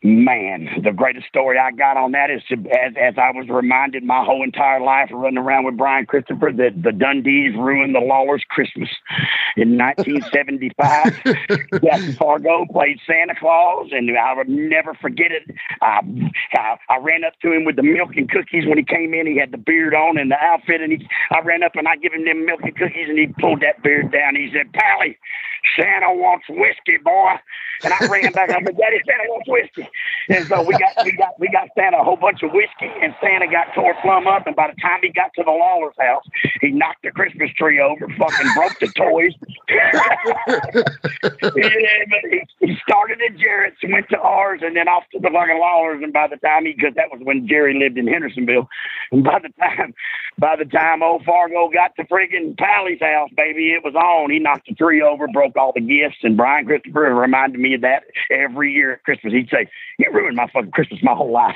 Man, 0.03 0.70
the 0.84 0.91
greatest 0.91 1.27
story 1.27 1.58
I 1.58 1.72
got 1.72 1.96
on 1.96 2.12
that 2.12 2.29
is 2.29 2.41
as 2.51 2.94
as 3.00 3.13
I 3.18 3.32
was 3.32 3.48
reminded 3.48 4.03
my 4.03 4.24
whole 4.24 4.44
entire 4.44 4.82
life 4.82 5.10
running 5.12 5.38
around 5.38 5.63
with 5.63 5.77
Brian 5.77 6.06
Christopher 6.06 6.51
that 6.53 6.84
the 6.84 6.91
Dundees 6.91 7.56
ruined 7.56 7.96
the 7.96 8.00
Lawlers 8.00 8.44
Christmas 8.50 8.89
in 9.56 9.77
1975. 9.77 11.24
Jackie 11.84 12.12
Fargo 12.13 12.65
played 12.72 13.00
Santa 13.08 13.36
Claus, 13.39 13.89
and 13.91 14.10
I 14.17 14.34
would 14.36 14.50
never 14.50 14.93
forget 14.93 15.32
it. 15.32 15.56
I, 15.82 16.00
I 16.54 16.78
I 16.89 16.97
ran 16.97 17.24
up 17.24 17.34
to 17.43 17.54
him 17.54 17.63
with 17.63 17.78
the 17.78 17.84
milk 17.84 18.12
and 18.17 18.30
cookies 18.30 18.65
when 18.65 18.78
he 18.78 18.84
came 18.84 19.13
in. 19.13 19.26
He 19.26 19.38
had 19.38 19.52
the 19.52 19.58
beard 19.58 19.93
on 19.93 20.17
and 20.17 20.32
the 20.32 20.38
outfit, 20.41 20.82
and 20.82 20.91
he 20.91 21.08
I 21.32 21.39
ran 21.39 21.63
up 21.63 21.76
and 21.76 21.88
I 21.88 21.95
give 21.95 22.12
him 22.12 22.26
them 22.26 22.45
milk 22.45 22.62
and 22.63 22.76
cookies, 22.76 23.08
and 23.08 23.17
he 23.17 23.28
pulled 23.39 23.62
that 23.62 23.84
beard 23.84 24.12
down. 24.12 24.36
He 24.36 24.50
said, 24.54 24.71
"Pally, 24.71 25.17
Santa 25.78 26.13
wants 26.13 26.45
whiskey, 26.50 26.98
boy." 27.04 27.36
And 27.84 27.93
I 27.93 28.08
ran 28.08 28.32
back. 28.34 28.50
I 28.50 28.62
said, 28.63 28.78
"Daddy, 28.78 29.00
Santa 29.08 29.24
wants 29.30 29.48
whiskey." 29.48 29.88
And 30.30 30.45
so 30.48 30.62
we 30.62 30.74
got 30.78 31.06
we 31.06 31.12
got 31.13 31.39
we 31.39 31.50
got 31.50 31.69
Santa 31.78 31.98
a 32.00 32.04
whole 32.04 32.17
bunch 32.17 32.43
of 32.43 32.52
whiskey, 32.52 32.91
and 33.02 33.15
Santa 33.22 33.48
got 33.48 33.74
tore 33.74 33.95
plumb 34.02 34.28
up. 34.28 34.48
And 34.48 34.56
by 34.56 34.67
the 34.67 34.80
time 34.82 35.00
he 35.02 35.10
got 35.10 35.34
to 35.36 35.43
the 35.43 35.52
Lawler's 35.52 35.95
house, 36.00 36.24
he 36.62 36.72
knocked 36.72 37.04
the 37.04 37.12
Christmas 37.12 37.52
tree 37.58 37.80
over, 37.80 38.08
fucking 38.17 38.54
broke 38.56 38.78
the 38.80 38.88
toys. 38.95 39.34
he, 41.56 42.67
he 42.67 42.78
started 42.84 43.19
at 43.22 43.38
Jarrett's, 43.38 43.78
went 43.84 44.10
to 44.10 44.19
ours, 44.19 44.62
and 44.63 44.76
then 44.76 44.88
off 44.88 45.04
to 45.13 45.19
the 45.19 45.30
fucking 45.30 45.60
Lawlers. 45.60 46.02
And 46.04 46.13
by 46.13 46.28
the 46.28 46.38
time 46.38 46.65
he, 46.65 46.74
because 46.74 46.95
that 46.95 47.12
was 47.12 47.22
when 47.24 47.48
Jerry 47.48 47.80
lived 47.80 47.98
in 47.98 48.08
Hendersonville, 48.08 48.67
and 49.12 49.24
by 49.24 49.39
the 49.39 49.50
time 49.60 49.93
by 50.38 50.56
the 50.56 50.65
time 50.65 51.04
old 51.04 51.24
Fargo 51.26 51.69
got 51.69 51.95
to 51.98 52.04
friggin' 52.06 52.58
Pally's 52.58 53.02
house, 53.02 53.30
baby, 53.36 53.74
it 53.74 53.84
was 53.84 53.95
on. 53.95 54.32
He 54.32 54.39
knocked 54.39 54.67
the 54.67 54.76
tree 54.76 55.02
over, 55.02 55.28
broke 55.28 55.49
all 55.58 55.72
the 55.74 55.82
gifts, 55.82 56.18
and 56.24 56.36
Brian 56.38 56.66
Christopher 56.66 57.14
reminded 57.14 57.60
me 57.60 57.74
of 57.76 57.82
that 57.82 58.04
every 58.32 58.72
year 58.74 58.94
at 58.94 59.04
Christmas. 59.04 59.34
He'd 59.34 59.50
say, 59.50 59.68
"You 59.98 60.12
ruined 60.12 60.36
my 60.36 60.48
fucking 60.54 60.72
Christmas 60.72 61.02
my 61.04 61.14
whole 61.14 61.32
life." 61.32 61.56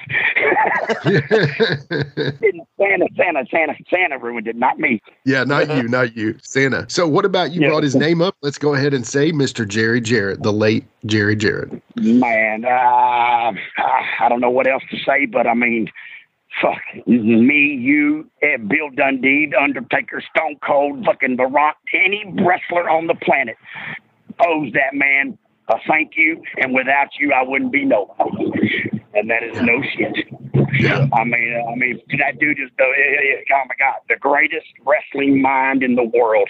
Didn't 1.04 2.68
Santa, 2.78 3.08
Santa, 3.16 3.46
Santa, 3.50 3.74
Santa 3.90 4.18
ruined 4.18 4.48
it, 4.48 4.56
not 4.56 4.80
me. 4.80 5.02
yeah, 5.26 5.44
not 5.44 5.70
you, 5.76 5.84
not 5.88 6.16
you, 6.16 6.36
Santa. 6.42 6.86
So, 6.90 7.08
what 7.08 7.26
about 7.26 7.52
you 7.52 7.62
Yeah. 7.62 7.70
brought 7.70 7.84
his 7.84 7.96
name 7.96 8.22
up? 8.22 8.36
Let's 8.42 8.58
go 8.58 8.74
ahead 8.74 8.94
and 8.94 9.06
say 9.06 9.32
Mr. 9.32 9.68
Jerry 9.68 10.02
Jarrett, 10.02 10.44
the 10.44 10.54
late 10.54 10.86
Jerry 11.06 11.36
Jarrett. 11.36 11.72
Man, 11.98 12.66
uh, 12.66 12.70
I 12.70 14.28
don't 14.30 14.42
know 14.42 14.50
what 14.50 14.68
else 14.68 14.84
to 14.92 14.98
say, 15.00 15.26
but 15.26 15.48
I 15.48 15.54
mean, 15.54 15.90
fuck 16.62 17.08
me, 17.08 17.78
you, 17.80 18.30
eh, 18.42 18.58
Bill 18.58 18.90
Dundee, 18.96 19.48
The 19.52 19.62
Undertaker, 19.62 20.22
Stone 20.36 20.58
Cold, 20.66 21.06
fucking 21.06 21.38
The 21.38 21.46
Rock, 21.46 21.78
any 21.94 22.24
wrestler 22.46 22.90
on 22.90 23.08
the 23.08 23.16
planet 23.16 23.58
owes 24.40 24.72
that 24.74 24.94
man 24.94 25.38
a 25.70 25.76
thank 25.88 26.14
you, 26.18 26.42
and 26.58 26.74
without 26.74 27.10
you, 27.20 27.32
I 27.32 27.44
wouldn't 27.44 27.72
be 27.72 27.86
nobody. 27.86 28.52
And 29.16 29.30
that 29.30 29.44
is 29.44 29.62
no 29.62 29.80
shit. 29.96 30.26
I 31.14 31.24
mean, 31.24 31.62
uh, 31.64 31.70
I 31.70 31.76
mean, 31.76 32.02
that 32.18 32.40
dude 32.40 32.60
is 32.60 32.72
the 32.80 32.84
oh 32.84 33.64
my 33.70 33.76
god, 33.78 33.98
the 34.10 34.16
greatest 34.16 34.66
wrestling 34.84 35.40
mind 35.40 35.84
in 35.84 35.94
the 35.94 36.04
world. 36.04 36.50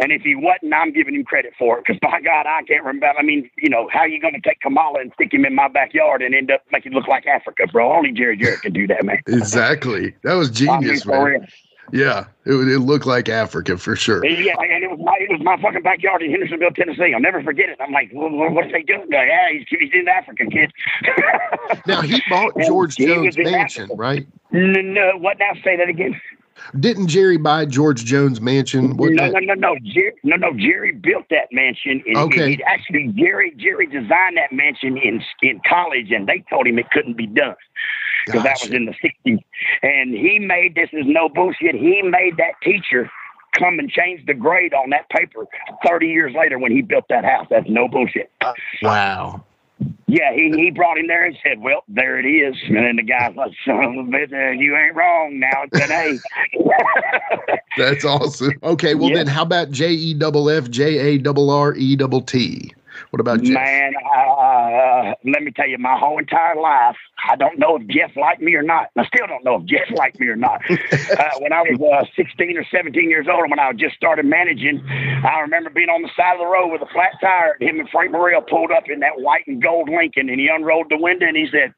And 0.00 0.12
if 0.12 0.22
he 0.22 0.34
wasn't, 0.34 0.72
I'm 0.74 0.92
giving 0.92 1.14
him 1.14 1.24
credit 1.24 1.52
for 1.58 1.78
it. 1.78 1.84
Because 1.86 1.98
by 2.00 2.20
God, 2.20 2.46
I 2.46 2.62
can't 2.62 2.84
remember. 2.84 3.12
I 3.18 3.22
mean, 3.22 3.50
you 3.58 3.68
know, 3.68 3.88
how 3.92 4.04
you 4.04 4.20
going 4.20 4.34
to 4.34 4.40
take 4.40 4.60
Kamala 4.60 5.00
and 5.00 5.12
stick 5.14 5.32
him 5.32 5.44
in 5.44 5.54
my 5.54 5.68
backyard 5.68 6.22
and 6.22 6.34
end 6.34 6.50
up 6.50 6.62
making 6.70 6.92
it 6.92 6.94
look 6.94 7.08
like 7.08 7.26
Africa, 7.26 7.64
bro? 7.72 7.92
Only 7.92 8.12
Jerry 8.12 8.36
Jarrett 8.36 8.62
can 8.62 8.72
do 8.72 8.86
that, 8.86 9.04
man. 9.04 9.18
Exactly. 9.26 10.14
That 10.22 10.34
was 10.34 10.48
I 10.48 10.64
mean, 10.64 10.82
genius, 10.82 11.06
man. 11.06 11.22
real. 11.22 11.44
Yeah, 11.92 12.26
it, 12.44 12.52
it 12.52 12.80
looked 12.80 13.06
like 13.06 13.28
Africa 13.28 13.78
for 13.78 13.96
sure. 13.96 14.24
Yeah, 14.24 14.54
and 14.58 14.84
it 14.84 14.90
was 14.90 15.00
my 15.02 15.16
it 15.20 15.30
was 15.30 15.40
my 15.42 15.60
fucking 15.60 15.82
backyard 15.82 16.22
in 16.22 16.30
Hendersonville, 16.30 16.72
Tennessee. 16.72 17.14
I'll 17.14 17.20
never 17.20 17.42
forget 17.42 17.70
it. 17.70 17.78
I'm 17.80 17.92
like, 17.92 18.10
well, 18.12 18.30
what 18.30 18.52
what 18.52 18.66
they 18.72 18.82
doing? 18.82 19.00
Like, 19.10 19.28
yeah, 19.28 19.50
he's, 19.52 19.64
he's 19.68 19.90
in 19.94 20.06
Africa, 20.06 20.44
kid. 20.50 20.70
Now 21.86 22.02
he 22.02 22.22
bought 22.28 22.52
George 22.66 22.96
Jones' 22.96 23.38
mansion, 23.38 23.84
Africa. 23.84 23.96
right? 23.96 24.26
no, 24.52 24.80
no, 24.82 25.12
what 25.18 25.38
now? 25.38 25.52
Say 25.64 25.76
that 25.76 25.88
again. 25.88 26.20
Didn't 26.78 27.08
Jerry 27.08 27.36
buy 27.36 27.64
George 27.66 28.04
Jones' 28.04 28.40
mansion? 28.40 28.96
What 28.96 29.12
No, 29.12 29.28
no, 29.28 29.38
no, 29.38 29.54
no. 29.54 29.76
Jerry, 29.84 30.12
no, 30.22 30.36
no. 30.36 30.52
Jerry 30.54 30.92
built 30.92 31.24
that 31.30 31.48
mansion. 31.52 32.02
In, 32.06 32.16
Okay. 32.16 32.54
in- 32.54 32.62
actually, 32.66 33.12
Jerry 33.16 33.52
Jerry 33.56 33.86
designed 33.86 34.36
that 34.36 34.52
mansion 34.52 34.96
in 34.96 35.22
in 35.42 35.60
college, 35.66 36.10
and 36.10 36.26
they 36.26 36.44
told 36.50 36.66
him 36.66 36.78
it 36.78 36.90
couldn't 36.90 37.16
be 37.16 37.26
done 37.26 37.56
because 38.26 38.42
that 38.42 38.58
was 38.62 38.70
in 38.70 38.84
the 38.84 38.94
'60s. 39.02 39.42
And 39.82 40.14
he 40.14 40.38
made 40.38 40.74
this 40.74 40.90
is 40.92 41.06
no 41.06 41.28
bullshit. 41.28 41.74
He 41.74 42.02
made 42.02 42.36
that 42.36 42.54
teacher 42.62 43.10
come 43.58 43.78
and 43.78 43.90
change 43.90 44.24
the 44.26 44.34
grade 44.34 44.74
on 44.74 44.90
that 44.90 45.08
paper 45.10 45.46
30 45.86 46.06
years 46.06 46.34
later 46.34 46.58
when 46.58 46.70
he 46.70 46.82
built 46.82 47.04
that 47.08 47.24
house. 47.24 47.46
That's 47.50 47.68
no 47.68 47.88
bullshit. 47.88 48.30
Wow. 48.82 49.44
Yeah, 50.06 50.32
he, 50.34 50.50
he 50.56 50.70
brought 50.70 50.98
him 50.98 51.06
there 51.06 51.26
and 51.26 51.36
said, 51.42 51.60
"Well, 51.60 51.84
there 51.88 52.18
it 52.18 52.24
is." 52.26 52.56
And 52.66 52.76
then 52.76 52.96
the 52.96 53.02
guy's 53.02 53.36
like, 53.36 53.52
"Son 53.64 53.76
of 53.76 54.06
a 54.06 54.08
bitch, 54.08 54.32
uh, 54.32 54.52
you 54.52 54.76
ain't 54.76 54.96
wrong." 54.96 55.38
Now 55.38 55.64
today. 55.78 56.22
That's 57.76 58.04
awesome. 58.04 58.58
Okay, 58.62 58.94
well 58.94 59.10
Yeah. 59.10 59.16
then 59.18 59.26
how 59.26 59.42
about 59.42 59.70
J 59.70 59.92
E 59.92 60.14
double 60.14 60.50
F 60.50 60.70
J 60.70 60.98
A 60.98 61.18
double 61.18 61.50
R 61.50 61.74
E 61.74 61.94
double 61.96 62.22
T? 62.22 62.72
What 63.10 63.20
about 63.20 63.42
Jeff? 63.42 63.54
Man, 63.54 63.92
uh, 63.96 65.14
let 65.24 65.42
me 65.42 65.50
tell 65.50 65.68
you, 65.68 65.78
my 65.78 65.98
whole 65.98 66.18
entire 66.18 66.56
life, 66.56 66.96
I 67.28 67.36
don't 67.36 67.58
know 67.58 67.76
if 67.76 67.86
Jeff 67.88 68.16
liked 68.16 68.40
me 68.40 68.54
or 68.54 68.62
not. 68.62 68.90
I 68.96 69.06
still 69.06 69.26
don't 69.26 69.44
know 69.44 69.56
if 69.56 69.64
Jeff 69.64 69.90
liked 69.96 70.20
me 70.20 70.28
or 70.28 70.36
not. 70.36 70.62
uh, 70.70 71.38
when 71.40 71.52
I 71.52 71.62
was 71.62 71.80
uh, 71.80 72.04
16 72.16 72.58
or 72.58 72.64
17 72.70 73.08
years 73.10 73.26
old, 73.30 73.50
when 73.50 73.58
I 73.58 73.72
just 73.72 73.96
started 73.96 74.26
managing, 74.26 74.84
I 74.88 75.40
remember 75.40 75.70
being 75.70 75.88
on 75.88 76.02
the 76.02 76.10
side 76.16 76.34
of 76.34 76.40
the 76.40 76.46
road 76.46 76.68
with 76.72 76.82
a 76.82 76.92
flat 76.92 77.12
tire. 77.20 77.56
And 77.60 77.68
him 77.68 77.80
and 77.80 77.88
Frank 77.90 78.12
Morrell 78.12 78.42
pulled 78.42 78.70
up 78.70 78.84
in 78.88 79.00
that 79.00 79.20
white 79.20 79.46
and 79.46 79.62
gold 79.62 79.88
Lincoln, 79.88 80.28
and 80.28 80.38
he 80.38 80.48
unrolled 80.48 80.90
the 80.90 80.98
window 80.98 81.26
and 81.26 81.36
he 81.36 81.48
said, 81.50 81.74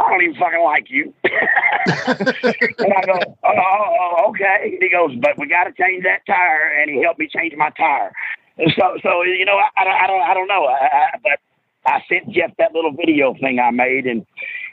I 0.00 0.08
don't 0.08 0.22
even 0.22 0.36
fucking 0.36 0.64
like 0.64 0.86
you. 0.88 1.12
and 1.24 2.92
I 2.94 3.02
go, 3.04 3.36
oh, 3.44 3.52
oh, 3.52 3.96
oh, 4.00 4.30
okay. 4.30 4.78
He 4.80 4.88
goes, 4.88 5.14
but 5.20 5.36
we 5.36 5.46
got 5.46 5.64
to 5.64 5.72
change 5.72 6.04
that 6.04 6.24
tire. 6.26 6.80
And 6.80 6.90
he 6.90 7.02
helped 7.02 7.18
me 7.18 7.28
change 7.28 7.52
my 7.56 7.70
tire. 7.70 8.12
So, 8.78 8.98
so 9.02 9.22
you 9.22 9.44
know, 9.44 9.56
I, 9.56 9.68
I, 9.76 10.04
I 10.04 10.06
don't, 10.06 10.22
I 10.22 10.34
don't 10.34 10.48
know. 10.48 10.64
I, 10.66 10.84
I, 10.84 11.18
but 11.22 11.38
I 11.86 12.00
sent 12.08 12.32
Jeff 12.34 12.50
that 12.58 12.74
little 12.74 12.92
video 12.92 13.34
thing 13.34 13.58
I 13.58 13.70
made, 13.70 14.06
and 14.06 14.26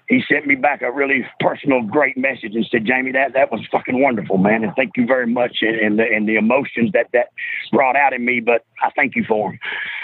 he 0.08 0.22
sent 0.32 0.48
me 0.48 0.56
back 0.56 0.82
a 0.82 0.92
really 0.92 1.26
personal, 1.40 1.82
great 1.82 2.18
message 2.18 2.56
and 2.56 2.66
said, 2.72 2.86
Jamie, 2.86 3.12
that 3.12 3.34
that 3.34 3.52
was 3.52 3.62
fucking 3.72 4.02
wonderful, 4.02 4.38
man, 4.38 4.64
and 4.64 4.74
thank 4.76 4.92
you 4.96 5.06
very 5.06 5.28
much, 5.28 5.58
and, 5.62 5.76
and 5.80 6.00
the 6.00 6.04
and 6.04 6.28
the 6.28 6.36
emotions 6.36 6.92
that 6.94 7.08
that 7.14 7.28
brought 7.72 7.96
out 7.96 8.14
in 8.14 8.26
me. 8.26 8.40
But 8.40 8.66
I 8.84 8.90
thank 8.96 9.16
you 9.16 9.26
for 9.28 9.52
him. 9.52 9.60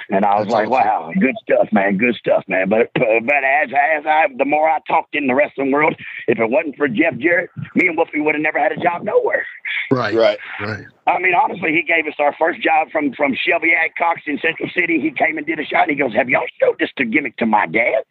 And 0.09 0.25
I 0.25 0.35
was 0.35 0.45
That's 0.47 0.53
like, 0.53 0.67
awesome. 0.69 0.71
wow, 0.87 1.11
good 1.19 1.35
stuff, 1.43 1.67
man, 1.71 1.97
good 1.97 2.15
stuff, 2.15 2.43
man. 2.47 2.69
But 2.69 2.91
uh, 2.99 3.19
but 3.23 3.43
as 3.43 3.69
as 3.69 4.05
I 4.05 4.25
the 4.37 4.45
more 4.45 4.69
I 4.69 4.79
talked 4.87 5.15
in 5.15 5.27
the 5.27 5.35
wrestling 5.35 5.71
world, 5.71 5.95
if 6.27 6.39
it 6.39 6.49
wasn't 6.49 6.75
for 6.77 6.87
Jeff 6.87 7.15
Jarrett, 7.17 7.49
me 7.75 7.87
and 7.87 7.97
Wolfie 7.97 8.21
would 8.21 8.35
have 8.35 8.41
never 8.41 8.59
had 8.59 8.71
a 8.71 8.77
job 8.77 9.03
nowhere. 9.03 9.45
Right. 9.91 10.13
Right. 10.15 10.37
Right. 10.61 10.85
I 11.07 11.19
mean, 11.19 11.33
honestly, 11.35 11.71
he 11.71 11.83
gave 11.83 12.07
us 12.07 12.15
our 12.19 12.33
first 12.39 12.61
job 12.61 12.89
from 12.91 13.13
from 13.13 13.35
Shelby 13.35 13.71
Adcox 13.71 14.21
in 14.25 14.39
Central 14.39 14.69
City. 14.75 14.99
He 14.99 15.11
came 15.11 15.37
and 15.37 15.45
did 15.47 15.59
a 15.59 15.65
shot, 15.65 15.89
and 15.89 15.91
he 15.91 15.95
goes, 15.97 16.13
"Have 16.13 16.29
y'all 16.29 16.45
showed 16.59 16.79
this 16.79 16.89
to 16.97 17.05
gimmick 17.05 17.37
to 17.37 17.45
my 17.45 17.65
dad?" 17.65 18.03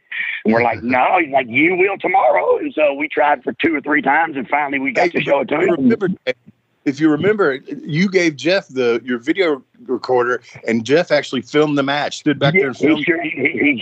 And 0.44 0.52
we're 0.54 0.62
like, 0.62 0.82
"No." 0.82 1.18
He's 1.22 1.32
like, 1.32 1.46
"You 1.48 1.76
will 1.76 1.96
tomorrow." 1.98 2.58
And 2.58 2.72
so 2.74 2.92
we 2.94 3.08
tried 3.08 3.42
for 3.42 3.52
two 3.64 3.74
or 3.74 3.80
three 3.80 4.02
times, 4.02 4.36
and 4.36 4.46
finally 4.48 4.78
we 4.78 4.92
got 4.92 5.04
Hey, 5.04 5.20
to 5.20 5.20
show 5.22 5.40
it 5.40 5.48
to 5.48 5.54
him. 5.60 5.70
remember, 5.70 6.08
if 6.84 6.98
you 7.00 7.08
remember, 7.10 7.54
you 7.54 8.08
gave 8.08 8.36
Jeff 8.36 8.68
the 8.68 9.00
your 9.04 9.18
video 9.18 9.62
recorder, 9.86 10.42
and 10.66 10.84
Jeff 10.84 11.10
actually 11.10 11.42
filmed 11.42 11.76
the 11.78 11.82
match. 11.82 12.18
Stood 12.18 12.38
back 12.38 12.54
there 12.54 12.62
Yeah, 12.62 12.66
and 12.68 12.76
he 12.76 12.86
filmed. 12.86 13.04
sure, 13.04 13.22
he, 13.22 13.30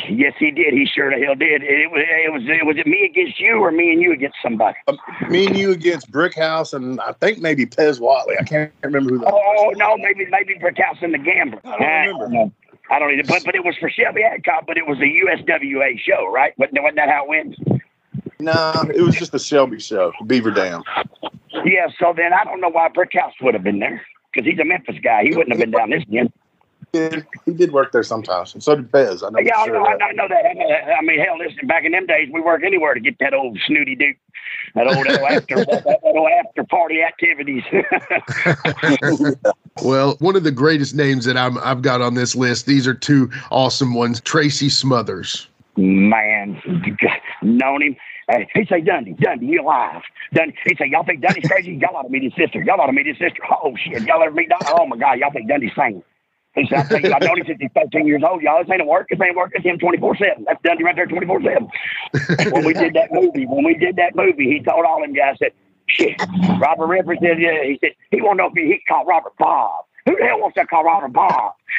he, 0.06 0.14
yes, 0.14 0.34
he 0.38 0.50
did. 0.50 0.72
He 0.74 0.86
sure 0.86 1.10
the 1.10 1.24
hell 1.24 1.34
did. 1.34 1.62
It 1.62 1.90
was, 1.90 2.02
it 2.06 2.32
was, 2.32 2.42
it 2.46 2.66
was 2.66 2.76
it 2.78 2.86
me 2.86 3.04
against 3.10 3.40
you 3.40 3.58
or 3.58 3.70
me 3.70 3.92
and 3.92 4.02
you 4.02 4.12
against 4.12 4.36
somebody? 4.42 4.76
Um, 4.88 4.98
me 5.28 5.46
and 5.46 5.56
you 5.56 5.70
against 5.72 6.10
Brickhouse, 6.10 6.74
and 6.74 7.00
I 7.00 7.12
think 7.12 7.38
maybe 7.38 7.66
Pez 7.66 8.00
Whatley. 8.00 8.40
I 8.40 8.44
can't 8.44 8.72
remember 8.82 9.10
who. 9.10 9.18
The 9.20 9.26
Oh, 9.26 9.40
oh 9.58 9.70
no, 9.76 9.96
maybe 9.98 10.26
maybe 10.30 10.54
Brickhouse 10.58 11.02
and 11.02 11.14
the 11.14 11.18
Gambler. 11.18 11.60
I 11.64 12.06
don't 12.06 12.20
remember. 12.20 12.28
know. 12.28 12.52
I 12.90 12.98
don't 12.98 13.12
either. 13.12 13.22
But 13.28 13.44
but 13.44 13.54
it 13.54 13.64
was 13.64 13.76
for 13.78 13.88
Shelby 13.88 14.22
Adcock, 14.22 14.64
but 14.66 14.76
it 14.76 14.86
was 14.86 14.98
a 14.98 15.02
USWA 15.04 15.98
show, 16.00 16.30
right? 16.32 16.52
Wasn't, 16.58 16.76
wasn't 16.82 16.96
that 16.96 17.08
how 17.08 17.24
it 17.24 17.28
went? 17.28 17.82
No, 18.40 18.84
it 18.94 19.02
was 19.02 19.14
just 19.14 19.34
a 19.34 19.38
Shelby 19.38 19.80
show, 19.80 20.12
Beaver 20.26 20.50
Dam. 20.50 20.82
Yeah, 21.64 21.88
so 21.98 22.14
then 22.16 22.32
I 22.32 22.44
don't 22.44 22.60
know 22.60 22.68
why 22.70 22.88
Brickhouse 22.88 23.32
would 23.42 23.54
have 23.54 23.62
been 23.62 23.78
there 23.78 24.02
because 24.32 24.50
he's 24.50 24.58
a 24.58 24.64
Memphis 24.64 24.96
guy. 25.02 25.24
He 25.24 25.30
wouldn't 25.30 25.50
have 25.50 25.58
been 25.58 25.70
down 25.70 25.90
this 25.90 26.04
end. 26.12 26.32
He 26.92 26.98
did, 26.98 27.26
he 27.44 27.52
did 27.52 27.72
work 27.72 27.92
there 27.92 28.02
sometimes, 28.02 28.54
and 28.54 28.62
so 28.62 28.74
did 28.74 28.90
Pez. 28.90 29.22
I 29.24 29.30
know. 29.30 29.38
Yeah, 29.38 29.56
I 29.56 29.66
know, 29.66 29.72
sure 29.72 29.86
I 29.86 29.96
know, 29.96 30.06
I 30.06 30.12
know 30.12 30.28
that. 30.28 30.44
I 30.44 30.52
know 30.54 30.68
that. 30.68 30.94
I 30.98 31.02
mean, 31.02 31.20
hell, 31.20 31.38
listen, 31.38 31.66
back 31.66 31.84
in 31.84 31.92
them 31.92 32.06
days, 32.06 32.28
we 32.32 32.40
work 32.40 32.62
anywhere 32.64 32.94
to 32.94 33.00
get 33.00 33.18
that 33.20 33.34
old 33.34 33.58
snooty 33.66 33.94
dude, 33.94 34.16
that 34.74 34.88
old, 34.88 35.06
that 35.06 35.20
old 35.20 35.30
after, 35.30 35.56
that, 35.56 35.84
that 35.84 36.00
old 36.02 36.28
after 36.44 36.64
party 36.64 37.02
activities. 37.02 37.62
Well, 39.82 40.16
one 40.18 40.36
of 40.36 40.44
the 40.44 40.50
greatest 40.50 40.94
names 40.94 41.24
that 41.24 41.36
I'm, 41.36 41.56
I've 41.58 41.82
got 41.82 42.00
on 42.00 42.14
this 42.14 42.34
list. 42.34 42.66
These 42.66 42.86
are 42.86 42.94
two 42.94 43.30
awesome 43.50 43.94
ones. 43.94 44.20
Tracy 44.20 44.68
Smothers. 44.68 45.48
Man, 45.76 46.60
known 47.42 47.82
him. 47.82 47.96
Hey, 48.30 48.48
he 48.54 48.64
say, 48.66 48.80
Dundee, 48.80 49.16
Dundee, 49.18 49.46
you 49.46 49.62
alive? 49.62 50.02
Dundee, 50.32 50.54
he 50.64 50.76
say, 50.76 50.86
y'all 50.86 51.04
think 51.04 51.20
Dundee's 51.20 51.48
crazy? 51.50 51.72
Y'all 51.72 51.96
ought 51.96 52.02
to 52.02 52.08
meet 52.08 52.22
his 52.22 52.32
sister. 52.38 52.62
Y'all 52.62 52.80
ought 52.80 52.86
to 52.86 52.92
meet 52.92 53.06
his 53.06 53.18
sister. 53.18 53.42
Oh 53.62 53.74
shit, 53.76 54.02
y'all 54.02 54.22
ever 54.22 54.34
meet 54.34 54.48
Dundee? 54.48 54.66
Oh 54.78 54.86
my 54.86 54.96
God, 54.96 55.18
y'all 55.18 55.32
think 55.32 55.48
Dundee's 55.48 55.72
sane? 55.76 56.02
He 56.54 56.66
said, 56.68 56.78
I 56.78 56.82
tell 56.88 57.00
you, 57.00 57.12
I 57.12 57.20
since 57.46 57.58
he's 57.60 57.70
13 57.74 58.06
years 58.06 58.22
old. 58.28 58.42
Y'all, 58.42 58.62
this 58.62 58.70
ain't 58.72 58.82
a 58.82 58.84
work. 58.84 59.08
This 59.08 59.20
ain't 59.24 59.36
work. 59.36 59.52
It's 59.54 59.64
him 59.64 59.78
24 59.78 60.16
7. 60.16 60.44
That's 60.46 60.60
Dundee 60.62 60.84
right 60.84 60.96
there 60.96 61.06
24 61.06 61.42
7. 61.42 61.68
When 62.52 62.64
we 62.64 62.74
did 62.74 62.94
that 62.94 63.12
movie, 63.12 63.46
when 63.46 63.64
we 63.64 63.74
did 63.74 63.96
that 63.96 64.16
movie, 64.16 64.50
he 64.50 64.60
told 64.62 64.84
all 64.84 65.00
them 65.00 65.12
guys 65.12 65.36
that, 65.40 65.52
shit, 65.86 66.16
Robert 66.60 66.86
Redford 66.86 67.18
said, 67.22 67.40
yeah, 67.40 67.62
he 67.64 67.78
said, 67.80 67.90
he 68.10 68.20
won't 68.20 68.38
know 68.38 68.46
if 68.46 68.52
he, 68.54 68.66
he 68.66 68.80
called 68.88 69.06
Robert 69.06 69.32
Bob. 69.38 69.84
Who 70.06 70.16
the 70.16 70.24
hell 70.24 70.40
wants 70.40 70.56
to 70.56 70.66
call 70.66 70.84
Robert 70.84 71.12
Bob? 71.12 71.52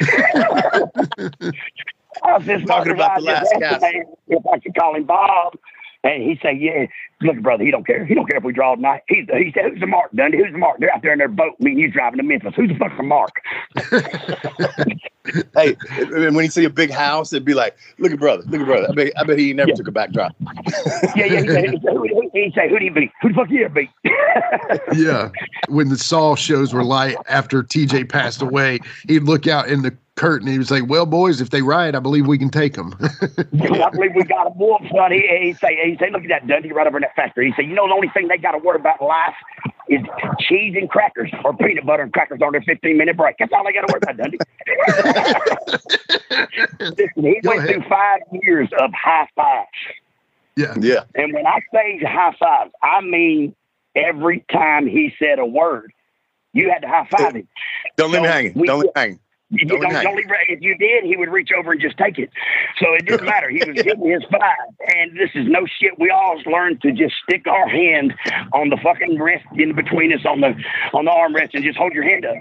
I 2.24 2.36
was 2.36 2.46
just 2.46 2.66
Talking 2.66 2.92
about 2.92 3.18
the 3.18 3.24
last 3.24 3.52
cast. 3.58 3.84
If 4.28 4.46
I 4.46 4.58
could 4.58 4.74
call 4.74 4.94
him 4.94 5.04
Bob. 5.04 5.58
And 6.04 6.22
he 6.22 6.38
said, 6.42 6.60
"Yeah, 6.60 6.86
look, 7.20 7.38
brother, 7.42 7.64
he 7.64 7.70
don't 7.70 7.86
care. 7.86 8.04
He 8.04 8.14
don't 8.14 8.26
care 8.26 8.38
if 8.38 8.44
we 8.44 8.52
draw 8.52 8.74
tonight. 8.74 9.02
He's 9.08 9.26
the, 9.28 9.36
he 9.38 9.52
said, 9.54 9.70
who's 9.70 9.80
the 9.80 9.86
Mark 9.86 10.10
Dundee? 10.12 10.38
Who's 10.38 10.50
the 10.52 10.58
Mark? 10.58 10.78
They're 10.80 10.92
out 10.92 11.02
there 11.02 11.12
in 11.12 11.18
their 11.18 11.28
boat. 11.28 11.54
Me 11.60 11.70
and 11.72 11.80
you 11.80 11.90
driving 11.92 12.16
to 12.18 12.24
Memphis. 12.24 12.54
Who's 12.56 12.68
the 12.70 12.74
fucking 12.76 13.06
Mark? 13.06 13.40
Hey, 15.54 15.76
and 15.92 16.34
when 16.34 16.44
you 16.44 16.50
see 16.50 16.64
a 16.64 16.70
big 16.70 16.90
house, 16.90 17.32
it'd 17.32 17.44
be 17.44 17.54
like, 17.54 17.76
"Look 17.98 18.10
at 18.10 18.18
brother, 18.18 18.42
look 18.48 18.60
at 18.60 18.66
brother." 18.66 18.88
I 18.90 18.92
bet, 18.92 19.12
I 19.16 19.22
bet 19.22 19.38
he 19.38 19.52
never 19.52 19.68
Yeah. 19.68 19.76
took 19.76 19.86
a 19.86 19.92
back 19.92 20.10
drop. 20.10 20.34
Yeah, 21.14 21.26
yeah. 21.26 21.40
He 21.42 21.46
said, 21.46 21.64
he 21.70 21.70
said, 21.80 21.92
who, 21.92 22.08
who, 22.08 22.30
he 22.34 22.52
said, 22.54 22.70
who 22.70 22.78
do 22.80 22.84
you 22.86 22.90
beat? 22.90 23.10
Who 23.22 23.28
the 23.28 23.34
fuck 23.34 23.48
you 23.50 23.64
ever 23.66 23.74
beat? 23.74 23.90
Yeah. 24.94 25.30
When 25.68 25.90
the 25.90 25.96
Saw 25.96 26.34
shows 26.34 26.74
were 26.74 26.82
light 26.82 27.16
after 27.28 27.62
TJ 27.62 28.08
passed 28.10 28.42
away, 28.42 28.80
he'd 29.06 29.22
look 29.22 29.46
out 29.46 29.68
in 29.68 29.82
the 29.82 29.96
curtain. 30.16 30.46
He 30.48 30.58
would 30.58 30.68
say, 30.68 30.82
Well, 30.82 31.06
boys, 31.06 31.40
if 31.40 31.50
they 31.50 31.62
riot, 31.62 31.94
I 31.94 32.00
believe 32.00 32.26
we 32.26 32.38
can 32.38 32.50
take 32.50 32.74
them. 32.74 32.94
I 33.00 33.90
believe 33.90 34.12
we 34.14 34.24
got 34.24 34.46
a 34.46 34.50
wolf, 34.56 34.82
son. 34.94 35.12
He, 35.12 35.26
he 35.40 35.52
say, 35.54 35.78
he 35.84 35.96
say, 35.98 36.10
look 36.10 36.22
at 36.22 36.28
that 36.28 36.46
Dundee 36.46 36.72
right 36.72 36.86
over 36.86 36.98
in 36.98 37.02
that 37.02 37.14
factory. 37.16 37.46
He 37.48 37.52
said, 37.56 37.68
you 37.68 37.74
know, 37.74 37.86
the 37.88 37.94
only 37.94 38.08
thing 38.14 38.28
they 38.28 38.36
got 38.38 38.52
to 38.52 38.58
worry 38.58 38.78
about 38.78 39.00
in 39.00 39.06
life 39.06 39.34
is 39.88 40.00
cheese 40.40 40.74
and 40.78 40.88
crackers 40.90 41.30
or 41.44 41.56
peanut 41.56 41.84
butter 41.86 42.02
and 42.04 42.12
crackers 42.12 42.40
on 42.44 42.52
their 42.52 42.62
15 42.62 42.96
minute 42.96 43.16
break. 43.16 43.36
That's 43.38 43.52
all 43.52 43.64
they 43.64 43.72
got 43.72 43.86
to 43.86 43.92
worry 43.92 44.00
about, 44.02 44.16
Dundee. 44.16 44.38
Listen, 46.80 47.24
he 47.24 47.40
Go 47.42 47.50
went 47.50 47.60
ahead. 47.60 47.70
through 47.82 47.88
five 47.88 48.20
years 48.42 48.68
of 48.78 48.90
high 48.92 49.28
fives. 49.34 49.68
yeah. 50.56 50.74
Yeah, 50.80 51.04
And 51.14 51.32
when 51.32 51.46
I 51.46 51.60
say 51.72 52.00
high 52.04 52.34
fives, 52.38 52.72
I 52.82 53.00
mean 53.00 53.54
every 53.96 54.44
time 54.52 54.86
he 54.86 55.12
said 55.18 55.38
a 55.38 55.46
word, 55.46 55.92
you 56.52 56.70
had 56.70 56.80
to 56.80 56.88
high 56.88 57.06
five 57.10 57.34
him. 57.34 57.48
don't 57.96 58.10
leave 58.12 58.22
me 58.22 58.28
So 58.28 58.32
hanging. 58.32 58.52
Don't 58.64 58.78
leave 58.80 58.90
me 58.94 59.18
hanging. 59.52 59.68
You 59.68 59.76
oh, 59.76 59.80
Don't 59.80 59.92
don't, 59.92 60.02
don't 60.04 60.16
leave, 60.16 60.26
if 60.48 60.60
you 60.62 60.76
did, 60.76 61.04
he 61.04 61.16
would 61.16 61.28
reach 61.28 61.50
over 61.56 61.72
and 61.72 61.80
just 61.80 61.96
take 61.98 62.18
it. 62.18 62.30
So 62.78 62.86
it 62.94 63.06
didn't 63.06 63.26
matter. 63.26 63.48
He 63.50 63.62
was 63.66 63.82
getting 63.82 64.08
his 64.10 64.22
five. 64.30 64.68
And 64.96 65.12
this 65.16 65.30
is 65.34 65.46
no 65.48 65.66
shit. 65.80 65.98
We 65.98 66.10
all 66.10 66.40
learned 66.46 66.80
to 66.82 66.92
just 66.92 67.14
stick 67.22 67.46
our 67.46 67.68
hand 67.68 68.14
on 68.52 68.68
the 68.70 68.78
fucking 68.82 69.18
wrist 69.18 69.44
in 69.56 69.74
between 69.74 70.12
us 70.12 70.24
on 70.26 70.40
the 70.40 70.54
on 70.92 71.04
the 71.04 71.10
armrest 71.10 71.50
and 71.54 71.64
just 71.64 71.78
hold 71.78 71.92
your 71.92 72.04
hand 72.04 72.24
up 72.26 72.36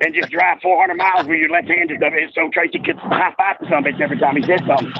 and 0.00 0.14
just 0.14 0.30
drive 0.30 0.58
400 0.62 0.94
miles 0.94 1.26
with 1.26 1.38
your 1.38 1.50
left 1.50 1.68
hand. 1.68 1.88
to 1.90 1.96
the- 1.98 2.30
So 2.34 2.50
Tracy 2.52 2.78
could 2.78 2.96
high 2.98 3.34
five 3.36 3.58
to 3.60 3.68
some 3.68 3.84
bitch 3.84 4.00
every 4.00 4.18
time 4.18 4.36
he 4.36 4.42
said 4.42 4.60
something. 4.66 4.92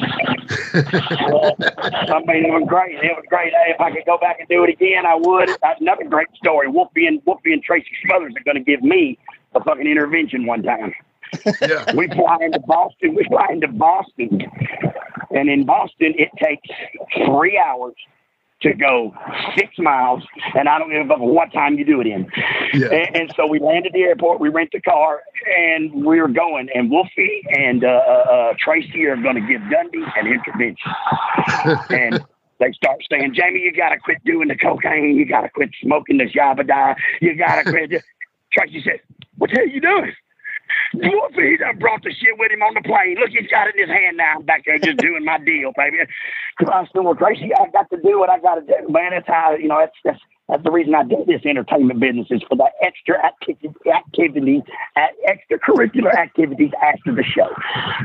I 0.75 2.21
mean, 2.27 2.45
it 2.47 2.53
was 2.53 2.65
great. 2.69 2.97
It 2.97 3.15
was 3.15 3.25
great. 3.29 3.53
Hey, 3.53 3.73
if 3.73 3.81
I 3.81 3.91
could 3.91 4.05
go 4.07 4.19
back 4.19 4.39
and 4.41 4.49
do 4.49 4.65
it 4.65 4.71
again, 4.71 5.07
I 5.07 5.15
would. 5.17 5.49
That's 5.63 5.81
another 5.81 6.05
great 6.05 6.29
story. 6.37 6.69
Wolfie 6.69 7.07
and 7.07 7.21
Wolfie 7.25 7.53
and 7.53 7.63
Tracy 7.63 7.89
Smothers 8.07 8.35
are 8.37 8.43
going 8.45 8.57
to 8.57 8.65
give 8.65 8.83
me 8.83 9.19
a 9.55 9.63
fucking 9.63 9.87
intervention 9.87 10.47
one 10.47 10.63
time 10.63 10.93
Yeah. 11.61 11.93
we 11.95 12.09
fly 12.09 12.39
into 12.41 12.61
Boston. 12.61 13.15
We 13.15 13.25
fly 13.25 13.49
into 13.51 13.69
Boston, 13.69 14.41
and 15.31 15.49
in 15.49 15.65
Boston 15.65 16.15
it 16.17 16.31
takes 16.43 16.69
three 17.27 17.59
hours 17.59 17.95
to 18.65 18.73
go 18.73 19.15
six 19.57 19.79
miles, 19.79 20.23
and 20.55 20.69
I 20.69 20.79
don't 20.79 20.91
give 20.91 21.05
a 21.05 21.09
fuck 21.09 21.19
what 21.21 21.53
time 21.53 21.79
you 21.79 21.85
do 21.85 22.01
it 22.01 22.07
in. 22.07 22.27
Yeah. 22.73 22.89
And, 22.89 23.17
and 23.17 23.35
so 23.37 23.47
we 23.47 23.59
land 23.61 23.87
at 23.87 23.93
the 23.93 24.01
airport. 24.01 24.41
We 24.41 24.49
rent 24.49 24.71
the 24.73 24.81
car, 24.81 25.23
and 25.57 26.05
we 26.05 26.21
were 26.21 26.29
going. 26.29 26.69
And 26.75 26.91
Wolfie 26.91 27.45
and 27.51 27.85
uh, 27.85 27.89
uh, 27.89 28.11
uh, 28.11 28.55
Tracy 28.59 29.05
are 29.05 29.17
going 29.17 29.37
to 29.37 29.43
give 29.43 29.61
Dundee 29.71 30.05
an 30.17 30.27
intervention, 30.27 30.93
and. 31.91 32.25
They 32.61 32.71
start 32.71 33.01
saying, 33.11 33.35
Jamie, 33.35 33.61
you 33.61 33.73
got 33.73 33.89
to 33.89 33.99
quit 33.99 34.25
doing 34.25 34.47
the 34.47 34.55
cocaine. 34.55 35.17
You 35.17 35.27
got 35.27 35.41
to 35.41 35.49
quit 35.51 35.71
smoking 35.83 36.19
the 36.19 36.27
Jabba 36.27 36.95
You 37.21 37.37
got 37.37 37.57
to 37.57 37.69
quit. 37.69 37.91
Tracy 38.53 38.81
said, 38.85 39.01
What 39.37 39.51
the 39.51 39.57
hell 39.57 39.69
you 39.69 39.81
doing? 39.81 40.13
Wolfie, 40.95 41.51
he 41.51 41.57
done 41.57 41.79
brought 41.79 42.03
the 42.03 42.11
shit 42.11 42.39
with 42.39 42.53
him 42.53 42.63
on 42.63 42.75
the 42.75 42.83
plane. 42.83 43.17
Look, 43.19 43.31
he's 43.31 43.51
got 43.51 43.69
it 43.69 43.75
in 43.77 43.89
his 43.89 43.91
hand 43.91 44.17
now. 44.17 44.37
I'm 44.37 44.43
back 44.43 44.65
there 44.65 44.79
just 44.79 44.99
doing 44.99 45.25
my 45.25 45.39
deal, 45.39 45.73
baby. 45.77 45.99
Cause 46.59 46.69
I 46.73 46.85
said, 46.93 47.05
well, 47.05 47.15
Tracy, 47.15 47.51
I 47.55 47.69
got 47.71 47.91
to 47.91 47.99
do 48.01 48.19
what 48.19 48.31
I 48.31 48.39
got 48.39 48.57
to 48.57 48.63
do, 48.63 48.89
man. 48.89 49.11
That's 49.11 49.27
how, 49.27 49.55
you 49.55 49.69
know, 49.69 49.79
that's, 49.81 49.97
that's, 50.05 50.21
that's 50.49 50.63
the 50.63 50.71
reason 50.71 50.95
I 50.95 51.05
did 51.05 51.27
this 51.27 51.41
entertainment 51.47 52.01
business 52.01 52.27
is 52.31 52.43
for 52.49 52.57
the 52.57 52.69
extra 52.83 53.17
activity, 53.25 53.71
activities, 53.91 54.63
a- 54.97 55.31
extracurricular 55.33 56.15
activities 56.15 56.71
after 56.83 57.15
the 57.15 57.23
show. 57.25 57.49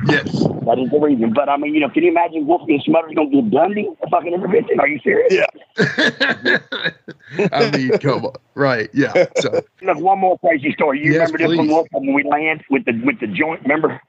Yes. 0.07 0.31
That 0.65 0.79
is 0.79 0.89
the 0.89 0.99
reason. 1.01 1.33
But 1.33 1.49
I 1.49 1.57
mean, 1.57 1.73
you 1.73 1.81
know, 1.81 1.89
can 1.89 2.03
you 2.03 2.11
imagine 2.11 2.47
Wolfie 2.47 2.75
and 2.75 2.83
Smothers 2.83 3.13
gonna 3.13 3.29
give 3.29 3.51
Dundee 3.51 3.89
a 4.01 4.09
fucking 4.09 4.33
intervention? 4.33 4.79
Are 4.79 4.87
you 4.87 4.99
serious? 5.03 5.33
Yeah. 5.33 5.47
I 7.51 7.71
mean, 7.71 7.97
come 7.99 8.25
on. 8.25 8.33
Right. 8.55 8.89
Yeah. 8.93 9.25
So, 9.37 9.61
Look, 9.81 9.99
one 9.99 10.19
more 10.19 10.39
crazy 10.39 10.71
story. 10.71 11.03
You 11.03 11.13
Yes, 11.13 11.31
remember 11.31 11.37
this 11.39 11.57
please. 11.57 11.69
Wolf, 11.69 11.87
when 11.91 12.13
we 12.13 12.23
land 12.23 12.63
with 12.69 12.85
the 12.85 12.93
with 13.03 13.19
the 13.19 13.27
joint? 13.27 13.61
Remember? 13.63 14.01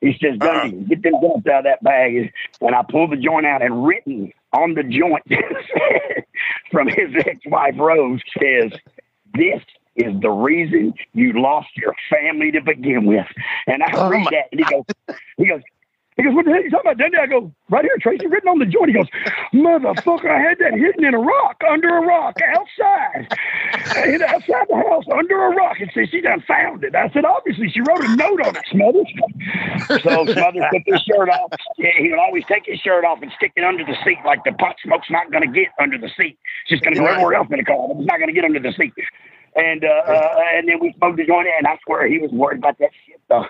He 0.00 0.12
says, 0.20 0.36
Dundee, 0.38 0.76
uh-huh. 0.76 0.86
get 0.88 1.02
them 1.02 1.14
joints 1.20 1.46
out 1.46 1.58
of 1.58 1.64
that 1.64 1.82
bag. 1.82 2.32
And 2.60 2.74
I 2.74 2.82
pulled 2.88 3.12
the 3.12 3.16
joint 3.16 3.46
out 3.46 3.62
and 3.62 3.86
written 3.86 4.32
on 4.52 4.74
the 4.74 4.82
joint 4.82 5.24
from 6.70 6.88
his 6.88 7.14
ex-wife 7.26 7.74
Rose 7.78 8.20
says, 8.40 8.72
This 9.34 9.60
is 9.96 10.18
the 10.20 10.30
reason 10.30 10.94
you 11.12 11.32
lost 11.34 11.68
your 11.76 11.94
family 12.10 12.50
to 12.52 12.60
begin 12.60 13.04
with. 13.06 13.26
And 13.66 13.82
I 13.82 13.90
Oh, 13.94 14.08
read 14.08 14.24
my- 14.24 14.30
that 14.30 14.48
and 14.52 14.60
he 14.60 14.64
goes, 14.64 15.16
he 15.36 15.46
goes, 15.46 15.60
he 16.22 16.28
goes, 16.28 16.36
what 16.36 16.44
the 16.44 16.52
hell 16.52 16.60
are 16.60 16.64
you 16.64 16.70
talking 16.70 16.86
about, 16.86 16.98
Dundee? 16.98 17.18
I 17.18 17.26
go, 17.26 17.50
right 17.68 17.82
here, 17.84 17.98
Tracy, 18.00 18.26
written 18.26 18.48
on 18.48 18.58
the 18.58 18.66
joint. 18.66 18.90
He 18.90 18.94
goes, 18.94 19.10
motherfucker, 19.52 20.30
I 20.30 20.38
had 20.38 20.58
that 20.60 20.78
hidden 20.78 21.04
in 21.04 21.14
a 21.14 21.18
rock, 21.18 21.60
under 21.68 21.98
a 21.98 22.00
rock, 22.06 22.38
outside. 22.54 23.26
Hid 24.06 24.22
outside 24.22 24.66
the 24.70 24.76
house, 24.76 25.04
under 25.12 25.34
a 25.34 25.50
rock. 25.50 25.80
And 25.80 25.90
said, 25.92 26.10
she 26.10 26.20
done 26.20 26.42
found 26.46 26.84
it. 26.84 26.94
I 26.94 27.10
said, 27.10 27.24
obviously, 27.24 27.70
she 27.70 27.80
wrote 27.80 28.04
a 28.04 28.14
note 28.14 28.40
on 28.40 28.54
it, 28.54 28.62
Smothers. 28.70 29.10
So 30.02 30.26
Smothers 30.32 30.64
took 30.72 30.82
his 30.86 31.02
shirt 31.02 31.28
off. 31.28 31.50
Yeah, 31.78 31.90
he 31.98 32.10
would 32.10 32.20
always 32.20 32.44
take 32.46 32.66
his 32.66 32.78
shirt 32.78 33.04
off 33.04 33.20
and 33.20 33.32
stick 33.36 33.52
it 33.56 33.64
under 33.64 33.84
the 33.84 33.96
seat 34.04 34.18
like 34.24 34.44
the 34.44 34.52
pot 34.52 34.76
smoke's 34.84 35.10
not 35.10 35.32
going 35.32 35.42
to 35.42 35.50
get 35.50 35.68
under 35.80 35.98
the 35.98 36.10
seat. 36.16 36.38
It's 36.62 36.70
just 36.70 36.82
going 36.84 36.94
to 36.94 37.00
go 37.00 37.06
everywhere 37.06 37.34
else 37.34 37.48
in 37.50 37.58
the 37.58 37.64
car, 37.64 37.88
but 37.88 37.98
it's 37.98 38.06
not 38.06 38.18
going 38.18 38.28
to 38.28 38.34
get 38.34 38.44
under 38.44 38.60
the 38.60 38.72
seat. 38.72 38.94
And 39.54 39.84
uh, 39.84 39.88
uh, 39.88 40.34
and 40.54 40.68
then 40.68 40.80
we 40.80 40.94
smoked 40.96 41.18
the 41.18 41.26
joint, 41.26 41.46
and 41.58 41.66
I 41.66 41.76
swear 41.84 42.08
he 42.08 42.18
was 42.18 42.30
worried 42.30 42.58
about 42.58 42.78
that 42.78 42.90
shit. 43.04 43.20
Though. 43.28 43.44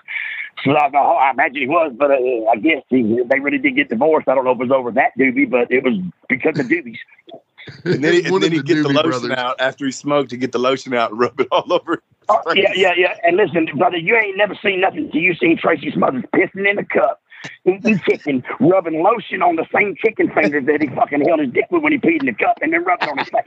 So 0.64 0.72
I, 0.72 0.86
I 0.86 1.30
imagine 1.32 1.62
he 1.62 1.68
was, 1.68 1.92
but 1.96 2.10
uh, 2.10 2.50
I 2.50 2.56
guess 2.56 2.82
he, 2.88 3.20
they 3.26 3.40
really 3.40 3.58
did 3.58 3.76
get 3.76 3.88
divorced. 3.88 4.28
I 4.28 4.34
don't 4.34 4.44
know 4.44 4.52
if 4.52 4.60
it 4.60 4.68
was 4.68 4.70
over 4.70 4.92
that 4.92 5.12
doobie, 5.18 5.50
but 5.50 5.70
it 5.70 5.82
was 5.82 5.94
because 6.28 6.58
of 6.58 6.66
doobies. 6.66 6.98
And 7.84 8.02
then, 8.02 8.12
he, 8.12 8.24
and 8.24 8.42
then 8.42 8.50
he'd 8.50 8.66
get 8.66 8.82
the 8.82 8.88
lotion 8.88 9.28
Brothers. 9.28 9.30
out 9.30 9.60
after 9.60 9.86
he 9.86 9.92
smoked 9.92 10.30
to 10.30 10.36
get 10.36 10.50
the 10.50 10.58
lotion 10.58 10.92
out 10.94 11.12
and 11.12 11.20
rub 11.20 11.38
it 11.38 11.46
all 11.52 11.72
over. 11.72 12.02
Oh, 12.28 12.40
yeah, 12.54 12.72
yeah, 12.74 12.92
yeah. 12.96 13.14
And 13.22 13.36
listen, 13.36 13.68
brother, 13.76 13.98
you 13.98 14.16
ain't 14.16 14.36
never 14.36 14.56
seen 14.60 14.80
nothing 14.80 15.10
till 15.12 15.20
you 15.20 15.34
seen 15.36 15.56
Tracy 15.56 15.92
Smothers 15.92 16.24
pissing 16.34 16.68
in 16.68 16.78
a 16.78 16.84
cup, 16.84 17.22
eating 17.64 18.00
chicken, 18.00 18.42
rubbing 18.58 19.00
lotion 19.02 19.42
on 19.42 19.54
the 19.54 19.66
same 19.72 19.94
chicken 20.04 20.28
fingers 20.32 20.66
that 20.66 20.82
he 20.82 20.88
fucking 20.88 21.24
held 21.24 21.38
his 21.38 21.52
dick 21.52 21.66
with 21.70 21.84
when 21.84 21.92
he 21.92 21.98
peed 21.98 22.20
in 22.20 22.26
the 22.26 22.34
cup, 22.34 22.58
and 22.62 22.72
then 22.72 22.82
rubbed 22.82 23.04
it 23.04 23.10
on 23.10 23.18
his 23.18 23.28
face. 23.28 23.44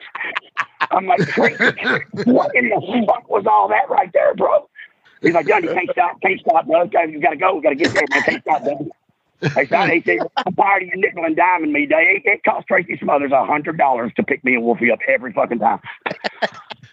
I'm 0.92 1.08
like, 1.08 1.20
Tracy, 1.28 1.64
what 2.26 2.56
in 2.56 2.70
the 2.70 3.06
fuck 3.06 3.30
was 3.30 3.46
all 3.46 3.68
that 3.68 3.90
right 3.90 4.10
there, 4.14 4.34
bro? 4.34 4.70
He's 5.26 5.34
like, 5.34 5.48
Johnny, 5.48 5.68
can't 5.68 5.90
stop, 5.92 6.22
can't 6.22 6.40
stop, 6.40 6.68
bro. 6.68 6.84
Okay, 6.84 7.10
you 7.10 7.20
gotta 7.20 7.36
go, 7.36 7.56
we 7.56 7.62
gotta 7.62 7.76
get 7.76 7.94
there, 7.94 8.06
man. 8.12 8.22
Can't 8.22 8.42
stop, 8.44 8.64
bro. 8.64 8.88
Hey, 9.42 9.68
son, 9.68 9.90
he 9.90 10.02
said, 10.02 10.20
I'm 10.38 10.54
tired 10.54 10.84
of 10.84 10.90
you 10.90 11.02
nickel 11.02 11.26
and 11.26 11.36
diming 11.36 11.72
me, 11.72 11.86
Dave. 11.86 12.22
It 12.26 12.44
cost 12.44 12.68
Tracy 12.68 12.98
Smothers 13.02 13.32
a 13.32 13.44
hundred 13.44 13.78
dollars 13.78 14.12
to 14.16 14.24
pick 14.24 14.44
me 14.44 14.54
and 14.54 14.64
Wolfie 14.64 14.92
up 14.92 15.00
every 15.08 15.34
fucking 15.34 15.60
time. 15.60 15.80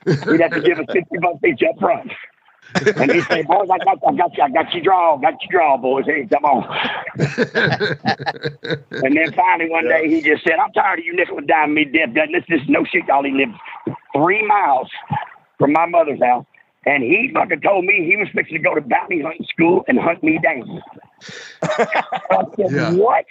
He'd 0.07 0.41
have 0.41 0.51
to 0.53 0.61
give 0.61 0.79
us 0.79 0.87
fifty 0.93 1.19
bucks 1.21 1.45
each 1.47 1.63
up 1.63 1.79
front. 1.79 2.11
And 2.97 3.13
he 3.13 3.21
said, 3.23 3.47
boys, 3.47 3.69
I 3.71 3.79
got, 3.85 3.99
I 4.07 4.15
got 4.15 4.37
you, 4.37 4.43
I 4.43 4.49
got 4.49 4.73
you 4.75 4.81
draw, 4.81 5.19
got 5.19 5.35
you 5.43 5.49
draw, 5.51 5.77
boys. 5.77 6.07
Hey, 6.07 6.27
come 6.27 6.45
on. 6.45 6.65
And 8.91 9.17
then 9.17 9.33
finally 9.35 9.69
one 9.71 9.87
day 9.87 10.09
he 10.09 10.23
just 10.23 10.43
said, 10.43 10.55
I'm 10.55 10.73
tired 10.73 11.01
of 11.01 11.05
you 11.05 11.15
nickel 11.15 11.39
and 11.39 11.49
diming 11.49 11.75
me, 11.75 11.85
deaf. 11.85 12.15
This, 12.15 12.45
is 12.49 12.69
no 12.69 12.85
shit, 12.85 13.05
y'all. 13.07 13.23
He 13.25 13.33
lived 13.33 13.53
three 14.15 14.43
miles 14.47 14.89
from 15.59 15.73
my 15.73 15.87
mother's 15.87 16.21
house. 16.21 16.47
And 16.85 17.03
he 17.03 17.31
fucking 17.33 17.61
told 17.61 17.85
me 17.85 18.05
he 18.05 18.17
was 18.17 18.29
fixing 18.35 18.57
to 18.57 18.63
go 18.63 18.75
to 18.75 18.81
bounty 18.81 19.23
hunting 19.23 19.47
school 19.49 19.85
and 19.87 19.99
hunt 19.99 20.23
me 20.23 20.39
down. 20.43 20.83
I 21.63 22.45
said, 22.57 22.73
Yeah. 22.73 22.91
what? 22.91 23.25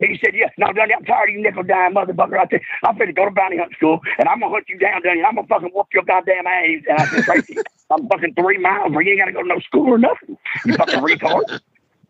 He 0.00 0.18
said, 0.24 0.32
yeah, 0.34 0.48
no, 0.56 0.72
Dunny, 0.72 0.94
I'm 0.94 1.04
tired 1.04 1.28
of 1.28 1.34
you 1.34 1.42
nickel 1.42 1.62
dime 1.62 1.94
motherfucker. 1.94 2.38
I 2.38 2.46
said, 2.50 2.60
I'm 2.84 2.96
finna 2.96 3.14
go 3.14 3.26
to 3.26 3.30
bounty 3.30 3.58
hunt 3.58 3.72
school 3.74 4.00
and 4.18 4.28
I'm 4.28 4.40
gonna 4.40 4.52
hunt 4.52 4.64
you 4.68 4.78
down, 4.78 5.02
Dunny. 5.02 5.22
I'm 5.22 5.34
gonna 5.34 5.46
fucking 5.46 5.70
whoop 5.74 5.88
your 5.92 6.04
goddamn 6.04 6.46
ass. 6.46 6.84
And 6.88 6.98
I 6.98 7.06
said, 7.10 7.22
Tracy, 7.24 7.58
I'm 7.90 8.08
fucking 8.08 8.34
three 8.34 8.58
miles 8.58 8.92
where 8.92 9.02
you 9.02 9.12
ain't 9.12 9.20
gotta 9.20 9.32
go 9.32 9.42
to 9.42 9.48
no 9.48 9.60
school 9.60 9.88
or 9.92 9.98
nothing. 9.98 10.36
You 10.64 10.74
fucking 10.76 11.00
retard. 11.00 11.42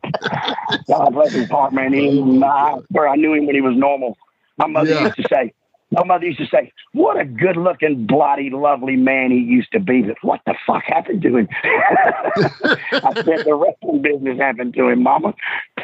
God 0.88 1.10
bless 1.12 1.32
his 1.32 1.48
heart, 1.50 1.72
man. 1.72 1.92
He, 1.92 2.40
I 2.44 2.74
swear 2.90 3.08
I 3.08 3.16
knew 3.16 3.34
him 3.34 3.46
when 3.46 3.54
he 3.54 3.60
was 3.60 3.76
normal. 3.76 4.16
My 4.56 4.66
mother 4.66 4.92
Yeah. 4.92 5.04
used 5.04 5.16
to 5.16 5.24
say, 5.32 5.52
my 5.90 6.04
mother 6.04 6.26
used 6.26 6.38
to 6.38 6.46
say, 6.46 6.72
"What 6.92 7.18
a 7.18 7.24
good-looking, 7.24 8.06
bloody, 8.06 8.50
lovely 8.50 8.96
man 8.96 9.30
he 9.30 9.38
used 9.38 9.72
to 9.72 9.80
be." 9.80 10.02
But 10.02 10.16
what 10.22 10.40
the 10.46 10.54
fuck 10.66 10.84
happened 10.84 11.22
to 11.22 11.36
him? 11.38 11.48
I 11.64 13.12
said 13.14 13.44
the 13.44 13.54
wrestling 13.54 14.02
business 14.02 14.38
happened 14.38 14.74
to 14.74 14.88
him, 14.88 15.02
Mama. 15.02 15.34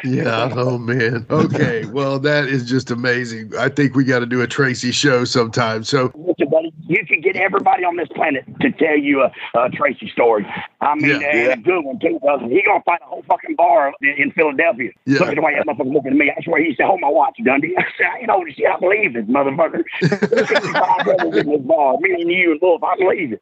Yeah. 0.03 0.51
Oh 0.55 0.77
man. 0.77 1.25
Okay. 1.29 1.85
Well, 1.85 2.19
that 2.19 2.45
is 2.45 2.69
just 2.69 2.91
amazing. 2.91 3.51
I 3.57 3.69
think 3.69 3.95
we 3.95 4.03
got 4.03 4.19
to 4.19 4.25
do 4.25 4.41
a 4.41 4.47
Tracy 4.47 4.91
show 4.91 5.25
sometime. 5.25 5.83
So 5.83 6.11
buddy, 6.57 6.73
you 6.87 7.05
could 7.05 7.23
get 7.23 7.35
everybody 7.35 7.83
on 7.83 7.95
this 7.97 8.07
planet 8.15 8.45
to 8.61 8.71
tell 8.71 8.97
you 8.97 9.21
a, 9.23 9.31
a 9.59 9.69
Tracy 9.69 10.09
story. 10.09 10.45
I 10.81 10.95
mean, 10.95 11.21
Yeah. 11.21 11.35
and 11.51 11.53
a 11.53 11.63
good 11.63 11.83
one 11.83 11.99
too. 11.99 12.17
Because 12.21 12.41
he 12.49 12.61
gonna 12.63 12.83
find 12.85 12.99
a 13.01 13.05
whole 13.05 13.23
fucking 13.27 13.55
bar 13.55 13.93
in, 14.01 14.09
in 14.17 14.31
Philadelphia. 14.31 14.91
Yeah. 15.05 15.19
Look 15.19 15.29
at 15.29 15.35
the 15.35 15.41
way 15.41 15.55
that 15.55 15.65
motherfucker 15.67 15.93
looking 15.93 16.11
at 16.11 16.17
me. 16.17 16.31
I 16.35 16.41
swear 16.43 16.63
he 16.63 16.73
said, 16.75 16.85
"Hold 16.87 17.01
my 17.01 17.09
watch, 17.09 17.37
Dundee." 17.43 17.75
I 17.77 17.83
said, 17.97 18.07
"I 18.13 18.19
ain't 18.19 18.29
old 18.29 18.47
shit. 18.55 18.65
I 18.65 18.79
believe 18.79 19.13
this 19.13 19.25
motherfucker." 19.25 19.83
There's 20.01 20.47
65 20.49 21.05
brothers 21.05 21.37
in 21.37 21.49
this 21.49 21.61
bar. 21.61 21.97
Me 21.99 22.13
and 22.21 22.31
you 22.31 22.51
and 22.51 22.61
Wolf. 22.61 22.81
I 22.83 22.95
believe 22.97 23.33
it. 23.33 23.41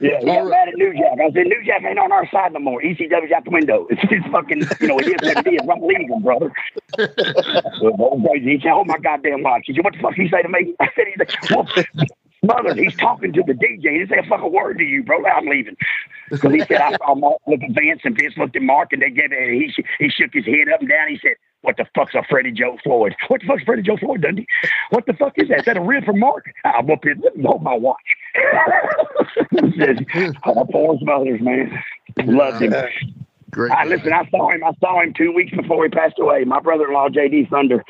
Yeah, 0.00 0.18
he 0.20 0.26
got 0.26 0.48
mad 0.48 0.68
at 0.68 0.74
New 0.74 0.92
Jack. 0.92 1.18
I 1.20 1.30
said, 1.32 1.46
New 1.46 1.64
Jack 1.64 1.82
ain't 1.84 1.98
on 1.98 2.12
our 2.12 2.28
side 2.30 2.52
no 2.52 2.60
more. 2.60 2.80
ECW's 2.80 3.32
out 3.32 3.44
the 3.44 3.50
window. 3.50 3.86
It's, 3.90 4.00
it's 4.10 4.26
fucking, 4.32 4.62
you 4.80 4.88
know, 4.88 4.98
it 4.98 5.06
is 5.06 5.34
what 5.34 5.46
it 5.46 5.54
is. 5.54 5.60
I'm 5.70 5.82
leaving, 5.82 6.20
brother. 6.22 6.52
well, 7.82 7.94
old 7.98 8.26
crazy. 8.42 8.56
He 8.56 8.60
said, 8.62 8.72
oh 8.72 8.84
my 8.84 8.98
goddamn 8.98 9.42
watch. 9.42 9.64
He 9.66 9.74
said, 9.74 9.84
what 9.84 9.92
the 9.92 10.00
fuck 10.00 10.14
he 10.14 10.28
say 10.28 10.42
to 10.42 10.48
me? 10.48 10.74
I 10.80 10.88
said, 10.96 11.04
he's 11.08 11.18
like, 11.18 11.50
well, 11.50 11.68
mother, 12.42 12.74
he's 12.74 12.96
talking 12.96 13.32
to 13.32 13.42
the 13.46 13.52
DJ. 13.52 13.92
He 13.92 13.98
didn't 13.98 14.10
say 14.10 14.18
a 14.18 14.28
fucking 14.28 14.52
word 14.52 14.78
to 14.78 14.84
you, 14.84 15.02
bro. 15.02 15.24
I'm 15.26 15.46
leaving. 15.46 15.76
Because 16.30 16.52
he 16.52 16.60
said, 16.60 16.80
I 16.80 16.96
saw 16.96 17.14
Mark 17.14 17.40
look 17.46 17.62
at 17.62 17.70
Vince 17.70 18.00
and 18.04 18.16
Vince 18.16 18.36
looked 18.36 18.56
at 18.56 18.62
Mark 18.62 18.92
and 18.92 19.02
they 19.02 19.10
gave 19.10 19.32
it, 19.32 19.52
he, 19.52 19.84
he 19.98 20.08
shook 20.08 20.32
his 20.32 20.44
head 20.44 20.68
up 20.72 20.80
and 20.80 20.88
down. 20.88 21.08
He 21.08 21.18
said, 21.22 21.34
what 21.62 21.76
the 21.76 21.86
fuck's 21.94 22.14
a 22.14 22.22
Freddie 22.28 22.52
Joe 22.52 22.76
Floyd? 22.82 23.14
What 23.28 23.40
the 23.40 23.46
fuck's 23.46 23.62
Freddie 23.62 23.82
Joe 23.82 23.96
Floyd, 23.96 24.22
Dundee? 24.22 24.46
What 24.90 25.06
the 25.06 25.12
fuck 25.12 25.34
is 25.36 25.48
that? 25.48 25.60
Is 25.60 25.64
that 25.66 25.76
a 25.76 25.80
rib 25.80 26.04
from 26.04 26.18
Mark? 26.18 26.52
I'll 26.64 26.82
whoop 26.82 27.06
it. 27.06 27.18
Let 27.22 27.36
me 27.36 27.44
hold 27.44 27.62
my 27.62 27.74
watch. 27.74 27.98
he 29.50 29.78
said, 29.78 30.06
oh, 30.44 30.64
poor 30.70 30.98
mothers, 31.02 31.40
man. 31.40 31.82
Loved 32.24 32.62
him. 32.62 32.74
Great. 33.52 33.70
I 33.70 33.84
listen. 33.84 34.12
I 34.12 34.28
saw 34.30 34.50
him. 34.50 34.64
I 34.64 34.72
saw 34.80 35.00
him 35.02 35.14
two 35.16 35.32
weeks 35.32 35.52
before 35.54 35.84
he 35.84 35.90
passed 35.90 36.18
away. 36.18 36.44
My 36.44 36.60
brother-in-law, 36.60 37.10
J.D. 37.10 37.48
Thunder, 37.50 37.84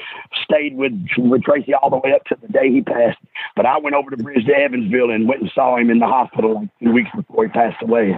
stayed 0.44 0.76
with 0.76 0.92
with 1.16 1.42
Tracy 1.42 1.72
all 1.74 1.90
the 1.90 1.96
way 1.96 2.12
up 2.14 2.24
to 2.24 2.36
the 2.40 2.48
day 2.48 2.70
he 2.70 2.82
passed. 2.82 3.18
But 3.56 3.66
I 3.66 3.78
went 3.78 3.96
over 3.96 4.10
to 4.10 4.16
Bridge 4.16 4.44
to 4.46 4.52
Evansville 4.52 5.10
and 5.10 5.26
went 5.28 5.42
and 5.42 5.50
saw 5.54 5.76
him 5.76 5.90
in 5.90 5.98
the 5.98 6.06
hospital 6.06 6.54
like 6.54 6.68
two 6.82 6.92
weeks 6.92 7.10
before 7.14 7.44
he 7.44 7.50
passed 7.50 7.82
away. 7.82 8.14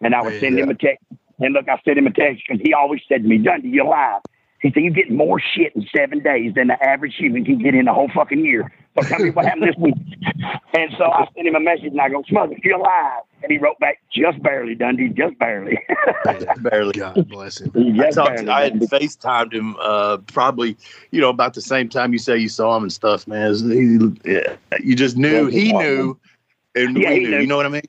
And 0.00 0.14
I 0.14 0.22
would 0.22 0.38
send 0.40 0.58
him 0.58 0.68
a 0.68 0.74
text. 0.74 1.04
And 1.38 1.54
look, 1.54 1.68
I 1.68 1.80
sent 1.84 1.98
him 1.98 2.06
a 2.06 2.12
text 2.12 2.42
because 2.46 2.60
he 2.62 2.74
always 2.74 3.00
said 3.08 3.22
to 3.22 3.28
me, 3.28 3.38
"Dundee, 3.38 3.68
you're 3.68 3.86
alive." 3.86 4.20
He 4.62 4.70
said, 4.72 4.82
"You 4.84 4.90
get 4.90 5.10
more 5.10 5.40
shit 5.40 5.74
in 5.74 5.86
seven 5.94 6.20
days 6.20 6.54
than 6.54 6.68
the 6.68 6.82
average 6.82 7.16
human 7.16 7.44
can 7.44 7.58
get 7.58 7.74
in 7.74 7.88
a 7.88 7.92
whole 7.94 8.08
fucking 8.14 8.44
year." 8.44 8.72
So 8.96 9.02
tell 9.08 9.18
me 9.20 9.30
what 9.30 9.44
happened 9.46 9.64
this 9.68 9.76
week. 9.76 9.94
And 10.74 10.90
so 10.96 11.04
I 11.04 11.26
sent 11.34 11.46
him 11.46 11.54
a 11.54 11.60
message 11.60 11.86
and 11.86 12.00
I 12.00 12.08
go, 12.08 12.22
"Smother, 12.28 12.54
you're 12.62 12.78
alive." 12.78 13.22
And 13.42 13.50
he 13.50 13.58
wrote 13.58 13.78
back, 13.80 13.98
"Just 14.12 14.40
barely, 14.42 14.74
Dundee, 14.76 15.08
just 15.08 15.36
barely." 15.38 15.78
Barely. 16.62 16.92
God 16.92 17.28
bless 17.28 17.60
him. 17.60 17.72
I, 18.00 18.10
talked, 18.10 18.36
barely, 18.36 18.48
I 18.48 18.62
had 18.64 18.78
Dundee. 18.78 18.86
FaceTimed 18.86 19.52
him 19.52 19.76
uh, 19.80 20.18
probably, 20.32 20.76
you 21.10 21.20
know, 21.20 21.30
about 21.30 21.54
the 21.54 21.60
same 21.60 21.88
time 21.88 22.12
you 22.12 22.18
say 22.18 22.36
you 22.36 22.48
saw 22.48 22.76
him 22.76 22.84
and 22.84 22.92
stuff, 22.92 23.26
man. 23.26 23.54
He- 23.54 24.30
yeah, 24.32 24.56
you 24.80 24.94
just 24.94 25.16
knew, 25.16 25.46
he 25.46 25.72
knew, 25.72 26.16
and 26.76 26.96
Yeah, 26.96 27.08
we 27.10 27.14
he 27.14 27.20
knew. 27.24 27.30
knew. 27.30 27.40
You 27.40 27.46
know 27.48 27.56
what 27.56 27.66
I 27.66 27.70
mean? 27.70 27.82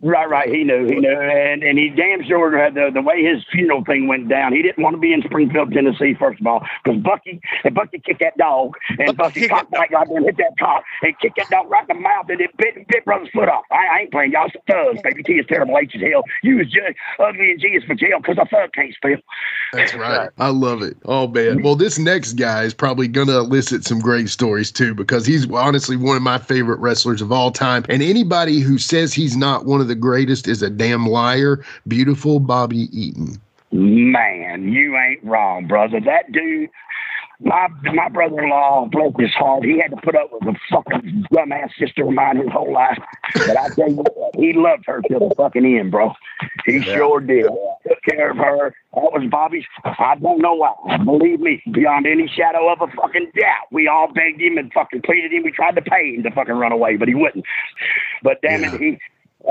Right, 0.00 0.30
right. 0.30 0.48
He 0.48 0.62
knew, 0.62 0.86
he 0.86 0.94
knew, 0.94 1.10
and 1.10 1.64
and 1.64 1.76
he 1.76 1.88
damn 1.88 2.22
sure 2.22 2.56
had 2.56 2.74
the 2.74 2.88
the 2.94 3.02
way 3.02 3.24
his 3.24 3.42
funeral 3.50 3.84
thing 3.84 4.06
went 4.06 4.28
down. 4.28 4.52
He 4.52 4.62
didn't 4.62 4.80
want 4.80 4.94
to 4.94 5.00
be 5.00 5.12
in 5.12 5.22
Springfield, 5.22 5.72
Tennessee, 5.72 6.14
first 6.14 6.40
of 6.40 6.46
all, 6.46 6.64
because 6.84 7.00
Bucky 7.02 7.40
and 7.64 7.74
Bucky 7.74 7.98
kicked 7.98 8.20
that 8.20 8.36
dog, 8.36 8.74
and 8.96 9.16
Bucky 9.16 9.40
kicked 9.40 9.50
cocked 9.50 9.72
that 9.72 9.90
goddamn 9.90 10.22
hit 10.22 10.36
that 10.36 10.52
cock 10.56 10.84
and 11.02 11.18
kicked 11.18 11.36
that 11.38 11.50
dog 11.50 11.68
right 11.68 11.82
in 11.90 11.96
the 11.96 12.00
mouth, 12.00 12.26
and 12.28 12.40
it 12.40 12.56
bit 12.58 12.86
bit 12.86 13.04
brother's 13.04 13.28
foot 13.30 13.48
off. 13.48 13.64
I, 13.72 13.74
I 13.74 13.98
ain't 14.02 14.12
playing 14.12 14.30
y'all 14.30 14.48
some 14.52 14.62
thugs, 14.68 15.02
baby. 15.02 15.24
T 15.24 15.32
is 15.32 15.46
terrible, 15.48 15.76
H 15.76 15.96
is 15.96 16.02
hell. 16.02 16.22
You 16.44 16.60
is 16.60 16.68
just 16.68 16.96
ugly 17.18 17.50
and 17.50 17.60
G 17.60 17.66
is 17.66 17.82
for 17.82 17.96
jail 17.96 18.20
because 18.20 18.38
a 18.38 18.46
thug 18.46 18.72
can't 18.72 18.94
spell. 18.94 19.16
That's 19.72 19.94
right. 19.94 20.30
I 20.38 20.50
love 20.50 20.80
it. 20.82 20.96
Oh 21.06 21.26
man. 21.26 21.60
Well, 21.64 21.74
this 21.74 21.98
next 21.98 22.34
guy 22.34 22.62
is 22.62 22.72
probably 22.72 23.08
gonna 23.08 23.38
elicit 23.38 23.84
some 23.84 23.98
great 23.98 24.28
stories 24.28 24.70
too, 24.70 24.94
because 24.94 25.26
he's 25.26 25.50
honestly 25.50 25.96
one 25.96 26.16
of 26.16 26.22
my 26.22 26.38
favorite 26.38 26.78
wrestlers 26.78 27.20
of 27.20 27.32
all 27.32 27.50
time. 27.50 27.84
And 27.88 28.00
anybody 28.00 28.60
who 28.60 28.78
says 28.78 29.12
he's 29.12 29.36
not 29.36 29.64
one 29.64 29.80
of 29.80 29.87
the 29.88 29.94
greatest 29.94 30.46
is 30.46 30.62
a 30.62 30.70
damn 30.70 31.06
liar. 31.06 31.64
Beautiful 31.86 32.38
Bobby 32.40 32.88
Eaton. 32.92 33.40
Man, 33.72 34.72
you 34.72 34.96
ain't 34.96 35.22
wrong, 35.24 35.66
brother. 35.66 36.00
That 36.00 36.32
dude, 36.32 36.70
my 37.40 37.68
my 37.92 38.08
brother-in-law, 38.08 38.88
bless 38.90 39.12
his 39.18 39.30
heart, 39.34 39.62
he 39.64 39.78
had 39.78 39.90
to 39.90 39.96
put 39.98 40.16
up 40.16 40.30
with 40.32 40.42
a 40.54 40.58
fucking 40.72 41.26
dumbass 41.32 41.68
sister 41.78 42.04
of 42.04 42.12
mine 42.12 42.38
his 42.38 42.48
whole 42.50 42.72
life. 42.72 42.98
But 43.34 43.56
I 43.58 43.68
tell 43.74 43.90
you 43.90 43.96
what, 43.96 44.34
he 44.36 44.54
loved 44.54 44.84
her 44.86 45.02
till 45.08 45.28
the 45.28 45.34
fucking 45.36 45.64
end, 45.64 45.90
bro. 45.90 46.12
He 46.64 46.80
sure 46.82 47.20
did. 47.20 47.44
Took 47.86 48.02
care 48.08 48.30
of 48.30 48.38
her. 48.38 48.74
That 48.94 49.12
was 49.12 49.28
Bobby's. 49.30 49.64
I 49.84 50.16
don't 50.20 50.40
know 50.40 50.54
why. 50.54 50.96
Believe 51.04 51.40
me, 51.40 51.62
beyond 51.72 52.06
any 52.06 52.26
shadow 52.26 52.72
of 52.72 52.80
a 52.80 52.88
fucking 52.96 53.32
doubt, 53.38 53.66
we 53.70 53.86
all 53.86 54.08
begged 54.12 54.40
him 54.40 54.56
and 54.58 54.72
fucking 54.72 55.02
pleaded 55.02 55.32
him. 55.32 55.42
We 55.44 55.52
tried 55.52 55.76
to 55.76 55.82
pay 55.82 56.14
him 56.14 56.22
to 56.24 56.30
fucking 56.30 56.54
run 56.54 56.72
away, 56.72 56.96
but 56.96 57.06
he 57.08 57.14
wouldn't. 57.14 57.44
But 58.22 58.40
damn 58.42 58.62
Yeah. 58.62 58.74
it, 58.74 58.80
he 58.80 58.98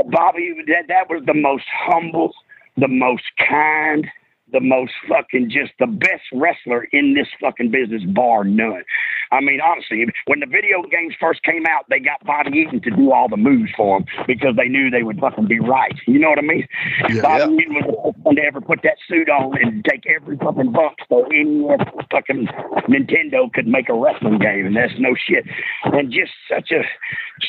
Bobby, 0.05 0.53
that 0.67 0.87
that 0.87 1.09
was 1.09 1.23
the 1.25 1.33
most 1.33 1.65
humble 1.67 2.33
the 2.77 2.87
most 2.87 3.23
kind, 3.49 4.07
the 4.51 4.61
most 4.61 4.93
fucking 5.09 5.49
just 5.49 5.73
the 5.79 5.87
best 5.87 6.23
wrestler 6.31 6.87
in 6.91 7.15
this 7.15 7.27
fucking 7.41 7.71
business, 7.71 8.03
bar 8.05 8.43
none. 8.43 8.83
I 9.31 9.41
mean, 9.41 9.59
honestly, 9.61 10.05
when 10.25 10.39
the 10.39 10.45
video 10.45 10.81
games 10.83 11.13
first 11.19 11.43
came 11.43 11.65
out, 11.65 11.85
they 11.89 11.99
got 11.99 12.23
Bobby 12.25 12.59
Eaton 12.59 12.81
to 12.81 12.91
do 12.91 13.11
all 13.11 13.27
the 13.27 13.37
moves 13.37 13.71
for 13.75 13.99
them 13.99 14.07
because 14.25 14.55
they 14.55 14.67
knew 14.67 14.89
they 14.89 15.03
would 15.03 15.19
fucking 15.19 15.47
be 15.47 15.59
right. 15.59 15.95
You 16.05 16.19
know 16.19 16.29
what 16.29 16.39
I 16.39 16.43
mean? 16.43 16.67
Yeah. 17.09 17.21
Bobby 17.21 17.55
Eaton 17.55 17.75
was 17.75 17.85
the 17.87 18.13
first 18.13 18.23
one 18.23 18.35
to 18.35 18.41
ever 18.43 18.61
put 18.61 18.81
that 18.83 18.97
suit 19.07 19.29
on 19.29 19.57
and 19.61 19.83
take 19.85 20.05
every 20.07 20.37
fucking 20.37 20.71
bump 20.71 20.95
so 21.09 21.25
any 21.25 21.65
fucking 22.11 22.47
Nintendo 22.87 23.51
could 23.51 23.67
make 23.67 23.89
a 23.89 23.93
wrestling 23.93 24.39
game, 24.39 24.65
and 24.65 24.75
that's 24.75 24.93
no 24.99 25.15
shit. 25.15 25.45
And 25.83 26.11
just 26.11 26.31
such 26.49 26.71
a 26.71 26.83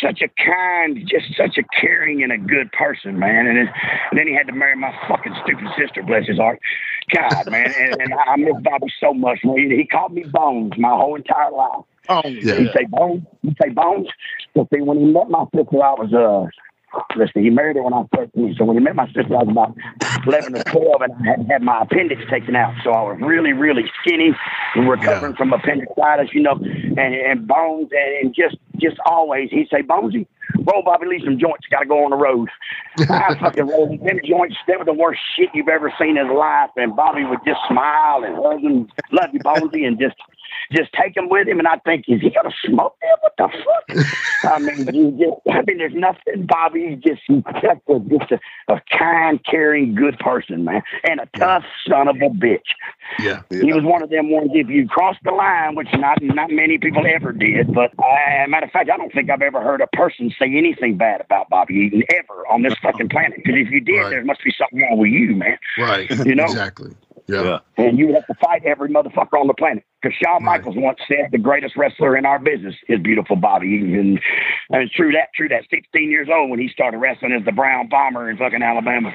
such 0.00 0.20
a 0.22 0.28
kind, 0.42 0.98
just 1.06 1.36
such 1.36 1.58
a 1.58 1.64
caring 1.80 2.22
and 2.22 2.32
a 2.32 2.38
good 2.38 2.70
person, 2.72 3.18
man. 3.18 3.46
And, 3.46 3.56
then 3.56 3.68
and 4.10 4.18
then 4.18 4.26
he 4.26 4.34
had 4.34 4.46
to 4.46 4.52
marry 4.52 4.76
my 4.76 4.92
fucking 5.08 5.34
stupid 5.44 5.66
sister, 5.78 6.02
bless 6.02 6.26
his 6.26 6.38
heart. 6.38 6.60
God, 7.14 7.50
man, 7.50 7.72
and, 7.78 8.02
and 8.02 8.14
I 8.14 8.36
miss 8.36 8.54
Bobby 8.62 8.92
so 9.00 9.14
much. 9.14 9.40
Man. 9.44 9.56
He, 9.56 9.76
he 9.76 9.86
called 9.86 10.12
me 10.12 10.24
Bones 10.24 10.72
my 10.76 10.90
whole 10.90 11.14
entire 11.14 11.50
life. 11.50 11.67
Oh, 12.08 12.22
Yeah. 12.26 12.54
He 12.54 12.66
say 12.74 12.84
Bones. 12.88 13.22
He 13.42 13.54
say 13.62 13.68
Bones. 13.70 14.08
So 14.54 14.66
see, 14.72 14.80
when 14.80 14.98
he 14.98 15.04
met 15.04 15.28
my 15.28 15.44
sister, 15.54 15.82
I 15.82 15.94
was 15.94 16.12
uh. 16.12 16.48
Let's 17.16 17.34
see, 17.34 17.42
he 17.42 17.50
married 17.50 17.76
her 17.76 17.82
when 17.82 17.92
I 17.92 17.98
was 17.98 18.08
13. 18.16 18.54
So 18.56 18.64
when 18.64 18.74
he 18.78 18.82
met 18.82 18.96
my 18.96 19.04
sister, 19.08 19.36
I 19.36 19.44
was 19.44 19.48
about 19.50 19.76
11 20.26 20.56
or 20.56 20.62
12, 20.64 21.02
and 21.02 21.12
I 21.12 21.30
had 21.30 21.46
had 21.50 21.62
my 21.62 21.82
appendix 21.82 22.22
taken 22.30 22.56
out. 22.56 22.72
So 22.82 22.92
I 22.92 23.02
was 23.02 23.18
really, 23.20 23.52
really 23.52 23.84
skinny 24.00 24.30
and 24.74 24.88
recovering 24.88 25.34
from 25.34 25.52
appendicitis, 25.52 26.30
you 26.32 26.40
know, 26.40 26.52
and, 26.52 26.98
and 27.14 27.46
bones, 27.46 27.90
and, 27.92 28.24
and 28.24 28.34
just 28.34 28.56
just 28.78 28.96
always, 29.04 29.50
he'd 29.50 29.68
say, 29.70 29.82
Bonesy, 29.82 30.26
roll 30.60 30.82
Bobby 30.82 31.06
Lee 31.08 31.20
some 31.22 31.38
joints, 31.38 31.66
got 31.70 31.80
to 31.80 31.86
go 31.86 32.04
on 32.04 32.10
the 32.10 32.16
road. 32.16 32.48
I 33.10 33.36
fucking 33.38 33.66
rolled 33.66 33.90
them 34.00 34.18
joints. 34.24 34.56
They 34.66 34.76
were 34.76 34.84
the 34.84 34.94
worst 34.94 35.20
shit 35.36 35.50
you've 35.52 35.68
ever 35.68 35.92
seen 36.00 36.16
in 36.16 36.34
life. 36.34 36.70
And 36.76 36.96
Bobby 36.96 37.24
would 37.24 37.40
just 37.44 37.60
smile 37.68 38.24
and 38.24 38.34
hug 38.36 38.60
him, 38.60 38.88
love 39.12 39.30
you, 39.32 39.40
Bonesy, 39.40 39.86
and 39.86 39.98
just 39.98 40.16
just 40.72 40.92
take 40.92 41.16
him 41.16 41.28
with 41.28 41.48
him. 41.48 41.58
And 41.58 41.68
I 41.68 41.76
think, 41.84 42.04
is 42.08 42.20
he 42.20 42.30
gonna 42.30 42.54
smoke 42.64 42.96
them? 43.00 43.16
What 43.20 43.34
the 43.38 43.48
fuck? 43.48 44.52
I 44.52 44.58
mean, 44.60 44.94
you 44.94 45.10
just, 45.12 45.56
I 45.56 45.62
mean, 45.66 45.78
there's 45.78 45.94
nothing. 45.94 46.46
Bobby 46.46 46.88
He's 46.90 46.98
just 47.00 47.22
he's 47.26 47.42
such 47.44 47.64
a 47.88 47.98
just 48.08 48.32
a, 48.32 48.40
a 48.72 48.80
kind, 48.96 49.40
caring, 49.44 49.94
good 49.94 50.18
person, 50.18 50.64
man, 50.64 50.82
and 51.04 51.20
a 51.20 51.26
tough 51.38 51.64
son 51.88 52.08
of 52.08 52.16
a 52.16 52.28
bitch. 52.30 52.58
Yeah. 53.18 53.42
He 53.50 53.72
was 53.72 53.84
one 53.84 54.02
of 54.02 54.10
them 54.10 54.30
ones. 54.30 54.50
If 54.54 54.68
you 54.68 54.86
cross 54.86 55.16
the 55.24 55.32
line, 55.32 55.74
which 55.74 55.88
not 55.94 56.18
not 56.22 56.50
many 56.50 56.78
people 56.78 57.04
ever 57.06 57.32
did, 57.32 57.72
but 57.74 57.92
uh, 57.98 58.46
matter 58.48 58.66
of 58.66 58.72
fact, 58.72 58.90
I 58.90 58.96
don't 58.96 59.12
think 59.12 59.30
I've 59.30 59.42
ever 59.42 59.60
heard 59.60 59.80
a 59.80 59.86
person 59.88 60.32
say 60.38 60.46
anything 60.56 60.96
bad 60.96 61.20
about 61.20 61.48
Bobby 61.48 61.74
Eaton 61.74 62.02
ever 62.14 62.46
on 62.48 62.62
this 62.62 62.74
fucking 62.82 63.08
planet. 63.08 63.38
Because 63.38 63.54
if 63.56 63.70
you 63.70 63.80
did, 63.80 63.98
Right. 63.98 64.10
there 64.10 64.24
must 64.24 64.44
be 64.44 64.52
something 64.56 64.80
wrong 64.80 64.98
with 64.98 65.10
you, 65.10 65.34
man. 65.34 65.58
Right. 65.78 66.08
You 66.10 66.34
know? 66.34 66.44
Exactly. 66.44 66.94
Yeah. 67.28 67.42
Yeah. 67.42 67.58
And 67.84 67.98
you 67.98 68.06
would 68.06 68.14
have 68.14 68.26
to 68.26 68.34
fight 68.34 68.64
every 68.64 68.88
motherfucker 68.88 69.38
on 69.38 69.46
the 69.46 69.54
planet. 69.54 69.84
Because 70.02 70.16
Shawn 70.22 70.42
Right. 70.44 70.58
Michaels 70.58 70.76
once 70.78 70.98
said 71.06 71.28
the 71.30 71.38
greatest 71.38 71.76
wrestler 71.76 72.16
in 72.16 72.24
our 72.24 72.38
business 72.38 72.74
is 72.88 73.00
beautiful 73.00 73.36
Bobby 73.36 73.76
And, 73.76 74.18
and 74.70 74.82
it's 74.82 74.94
true 74.94 75.12
that, 75.12 75.28
true 75.34 75.48
that. 75.48 75.64
16 75.70 76.10
years 76.10 76.28
old 76.32 76.50
when 76.50 76.58
he 76.58 76.68
started 76.68 76.98
wrestling 76.98 77.32
as 77.32 77.44
the 77.44 77.52
Brown 77.52 77.88
Bomber 77.88 78.30
in 78.30 78.36
fucking 78.38 78.62
Alabama. 78.62 79.12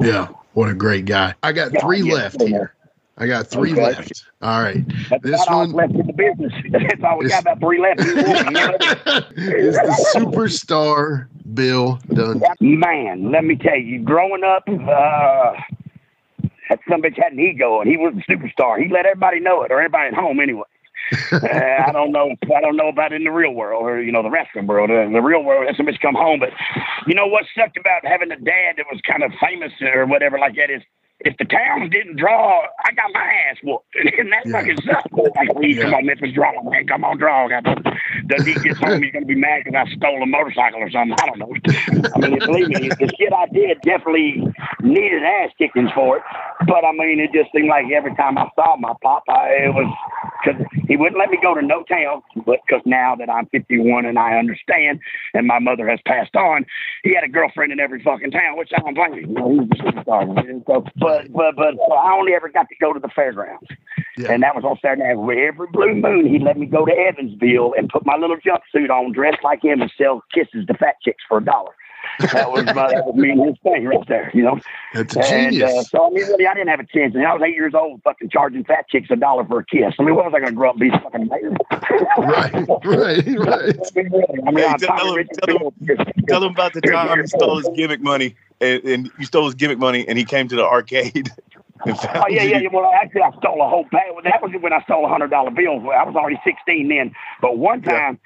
Yeah. 0.00 0.28
What 0.54 0.68
a 0.68 0.74
great 0.74 1.04
guy. 1.06 1.34
I 1.42 1.52
got 1.52 1.72
Yeah, 1.72 1.80
three 1.80 2.02
yeah, 2.02 2.14
left 2.14 2.36
yeah. 2.40 2.46
here. 2.48 2.74
I 3.18 3.26
got 3.26 3.48
three 3.48 3.72
Okay. 3.72 3.82
left. 3.82 4.24
All 4.40 4.62
right. 4.62 4.82
That's 5.10 5.22
This 5.22 5.42
about 5.42 5.48
all 5.52 5.58
one- 5.66 5.72
left 5.72 5.92
in 5.94 6.06
the 6.06 6.12
business. 6.12 6.52
That's 6.70 7.02
all 7.02 7.18
we 7.18 7.24
This- 7.26 7.32
got 7.34 7.42
about 7.42 7.60
three 7.60 7.80
left. 7.80 8.00
You 8.00 8.14
know? 8.14 8.76
it's 9.36 9.76
the 9.76 10.10
superstar 10.16 11.26
Bill 11.54 11.98
Dundee. 12.14 12.46
Man, 12.60 13.30
let 13.32 13.44
me 13.44 13.56
tell 13.56 13.76
you, 13.76 14.00
growing 14.02 14.42
up, 14.44 14.62
uh, 14.68 15.52
that 16.70 16.80
some 16.88 17.02
bitch 17.02 17.22
had 17.22 17.32
an 17.34 17.40
ego, 17.40 17.80
and 17.80 17.90
he 17.90 17.98
was 17.98 18.14
a 18.16 18.32
superstar. 18.32 18.80
He 18.82 18.88
let 18.88 19.04
everybody 19.04 19.40
know 19.40 19.62
it, 19.62 19.70
or 19.72 19.78
everybody 19.82 20.08
at 20.08 20.14
home 20.14 20.40
anyway. 20.40 20.64
uh, 21.32 21.38
I 21.88 21.90
don't 21.92 22.12
know. 22.12 22.30
I 22.56 22.60
don't 22.60 22.76
know 22.76 22.88
about 22.88 23.12
in 23.12 23.24
the 23.24 23.30
real 23.32 23.52
world, 23.52 23.82
or 23.82 24.00
you 24.00 24.12
know, 24.12 24.22
the 24.22 24.30
wrestling 24.30 24.66
world. 24.66 24.90
Uh, 24.90 25.10
the 25.10 25.20
real 25.20 25.42
world, 25.42 25.66
that 25.68 25.76
some 25.76 25.86
bitch 25.86 26.00
come 26.00 26.14
home, 26.14 26.40
but 26.40 26.50
you 27.06 27.14
know 27.14 27.26
what 27.26 27.44
sucked 27.56 27.76
about 27.76 28.04
having 28.06 28.30
a 28.30 28.36
dad 28.36 28.76
that 28.78 28.86
was 28.90 29.00
kind 29.06 29.22
of 29.24 29.32
famous 29.44 29.72
or 29.82 30.06
whatever 30.06 30.38
like 30.38 30.54
that 30.56 30.70
is. 30.70 30.82
If 31.22 31.36
the 31.36 31.44
towns 31.44 31.90
didn't 31.90 32.16
draw, 32.16 32.62
I 32.82 32.92
got 32.92 33.10
my 33.12 33.20
ass 33.20 33.58
whooped, 33.62 33.84
and 34.18 34.32
that 34.32 34.46
Yeah. 34.46 34.52
fucking 34.52 34.80
sucked. 34.86 35.12
Like, 35.12 35.52
please, 35.54 35.76
come 35.80 35.90
Yeah. 35.90 35.96
on, 35.98 36.06
Memphis, 36.06 36.32
draw, 36.32 36.62
man, 36.62 36.86
come 36.86 37.04
on, 37.04 37.18
draw. 37.18 37.46
Goddamn. 37.48 37.82
he 38.46 38.56
gets 38.56 38.78
home, 38.80 39.02
he's 39.02 39.12
gonna 39.12 39.26
be 39.26 39.34
mad 39.34 39.64
because 39.64 39.86
I 39.86 39.94
stole 39.96 40.22
a 40.22 40.26
motorcycle 40.26 40.80
or 40.80 40.90
something. 40.90 41.12
I 41.20 41.26
don't 41.26 41.38
know. 41.38 41.52
I 42.14 42.18
mean, 42.20 42.40
believe 42.46 42.68
me, 42.68 42.96
the 42.98 43.08
shit 43.18 43.32
I 43.34 43.46
did 43.52 43.82
definitely 43.84 44.48
needed 44.82 45.22
ass 45.22 45.50
kickings 45.58 45.90
for 45.94 46.18
it. 46.18 46.22
But 46.66 46.84
I 46.84 46.92
mean, 46.92 47.20
it 47.20 47.32
just 47.32 47.50
seemed 47.54 47.68
like 47.68 47.86
every 47.90 48.14
time 48.16 48.36
I 48.36 48.48
saw 48.54 48.76
my 48.76 48.92
pop, 49.02 49.24
I, 49.28 49.64
it 49.64 49.74
was 49.74 49.88
because 50.44 50.60
he 50.88 50.96
wouldn't 50.96 51.18
let 51.18 51.30
me 51.30 51.38
go 51.40 51.54
to 51.54 51.62
no 51.62 51.82
town. 51.84 52.22
But 52.44 52.60
because 52.66 52.82
now 52.84 53.16
that 53.16 53.30
I'm 53.30 53.46
51 53.46 54.04
and 54.04 54.18
I 54.18 54.36
understand, 54.36 55.00
and 55.32 55.46
my 55.46 55.58
mother 55.58 55.88
has 55.88 56.00
passed 56.06 56.36
on, 56.36 56.66
he 57.02 57.14
had 57.14 57.24
a 57.24 57.28
girlfriend 57.28 57.72
in 57.72 57.80
every 57.80 58.02
fucking 58.02 58.30
town, 58.30 58.58
which 58.58 58.70
I 58.76 58.80
don't 58.80 58.94
blame 58.94 59.14
him. 59.14 59.30
You 59.30 59.34
know, 59.34 59.50
he 59.50 59.58
was 59.60 59.68
a 59.72 59.82
superstar. 59.82 60.64
So, 60.66 60.84
but 60.96 61.32
but 61.32 61.56
but 61.56 61.74
so 61.88 61.94
I 61.94 62.12
only 62.12 62.34
ever 62.34 62.48
got 62.48 62.68
to 62.68 62.76
go 62.80 62.92
to 62.92 63.00
the 63.00 63.10
fairgrounds. 63.14 63.68
Yeah. 64.18 64.32
And 64.32 64.42
that 64.42 64.54
was 64.54 64.64
on 64.64 64.76
Saturday 64.82 65.14
night. 65.14 65.48
Every 65.48 65.66
blue 65.72 65.94
moon, 65.94 66.26
he'd 66.26 66.42
let 66.42 66.58
me 66.58 66.66
go 66.66 66.84
to 66.84 66.92
Evansville 66.92 67.74
and 67.76 67.88
put 67.88 68.04
my 68.04 68.16
little 68.16 68.36
jumpsuit 68.36 68.90
on, 68.90 69.12
dress 69.12 69.36
like 69.42 69.64
him, 69.64 69.80
and 69.80 69.90
sell 69.96 70.22
kisses 70.34 70.66
to 70.66 70.74
fat 70.74 70.96
chicks 71.02 71.24
for 71.26 71.38
a 71.38 71.44
dollar. 71.44 71.72
That 72.18 72.50
was 72.50 72.64
my, 72.66 72.88
that 72.92 73.06
was 73.06 73.14
me 73.14 73.30
and 73.30 73.46
his 73.46 73.56
thing 73.62 73.84
right 73.86 74.06
there, 74.08 74.30
you 74.34 74.42
know. 74.42 74.58
That's 74.94 75.16
a 75.16 75.20
And 75.24 75.62
uh, 75.62 75.66
genius. 75.68 75.90
so 75.90 76.06
I 76.06 76.10
mean, 76.10 76.26
really, 76.26 76.46
I 76.46 76.54
didn't 76.54 76.68
have 76.68 76.80
a 76.80 76.86
chance. 76.86 77.14
And 77.14 77.24
I 77.26 77.32
was 77.32 77.42
eight 77.42 77.54
years 77.54 77.72
old, 77.74 78.02
fucking 78.02 78.28
charging 78.30 78.64
fat 78.64 78.86
chicks 78.88 79.08
a 79.10 79.16
dollar 79.16 79.44
for 79.44 79.60
a 79.60 79.64
kiss. 79.64 79.94
I 79.98 80.02
mean, 80.02 80.14
what 80.14 80.24
was 80.26 80.34
I 80.36 80.40
going 80.40 80.52
to 80.52 80.56
grow 80.56 80.70
up 80.70 80.76
and 80.80 80.90
be 80.90 80.90
fucking 80.90 81.28
mayor? 81.28 81.52
Right, 82.18 82.52
right, 82.84 83.26
right. 83.38 83.76
I 83.78 84.02
mean, 84.02 84.10
really, 84.12 84.24
I 84.46 84.50
mean, 84.50 84.56
Hey, 84.58 84.66
I'm 84.66 84.78
tell 84.78 84.88
Tommy 84.96 85.10
him- 85.10 85.16
Richard 85.16 85.38
tell 85.46 85.58
Bill. 85.58 85.74
Tell 86.28 86.44
him 86.44 86.52
about 86.52 86.72
the 86.74 86.80
time 86.80 87.18
you 87.18 87.26
stole 87.26 87.56
his 87.58 87.68
gimmick 87.76 88.00
money, 88.00 88.36
and, 88.60 88.82
and 88.84 89.10
you 89.18 89.24
stole 89.26 89.46
his 89.46 89.54
gimmick 89.54 89.78
money, 89.78 90.06
and 90.08 90.18
he 90.18 90.24
came 90.24 90.48
to 90.48 90.56
the 90.56 90.64
arcade. 90.64 91.30
And 91.86 91.96
Oh 92.14 92.26
yeah, 92.28 92.42
yeah, 92.42 92.58
yeah. 92.58 92.68
Well, 92.70 92.90
actually, 92.92 93.22
I 93.22 93.30
stole 93.38 93.62
a 93.62 93.66
whole 93.66 93.84
bag. 93.90 94.02
Well, 94.12 94.22
That 94.22 94.42
was 94.42 94.52
when 94.60 94.70
I 94.70 94.82
stole 94.82 95.06
a 95.06 95.08
hundred 95.08 95.30
dollar 95.30 95.50
bill. 95.50 95.80
I 95.90 96.04
was 96.04 96.14
already 96.14 96.38
sixteen 96.44 96.88
then. 96.90 97.14
But 97.40 97.56
one 97.56 97.82
Yeah. 97.82 97.92
time, 97.92 98.18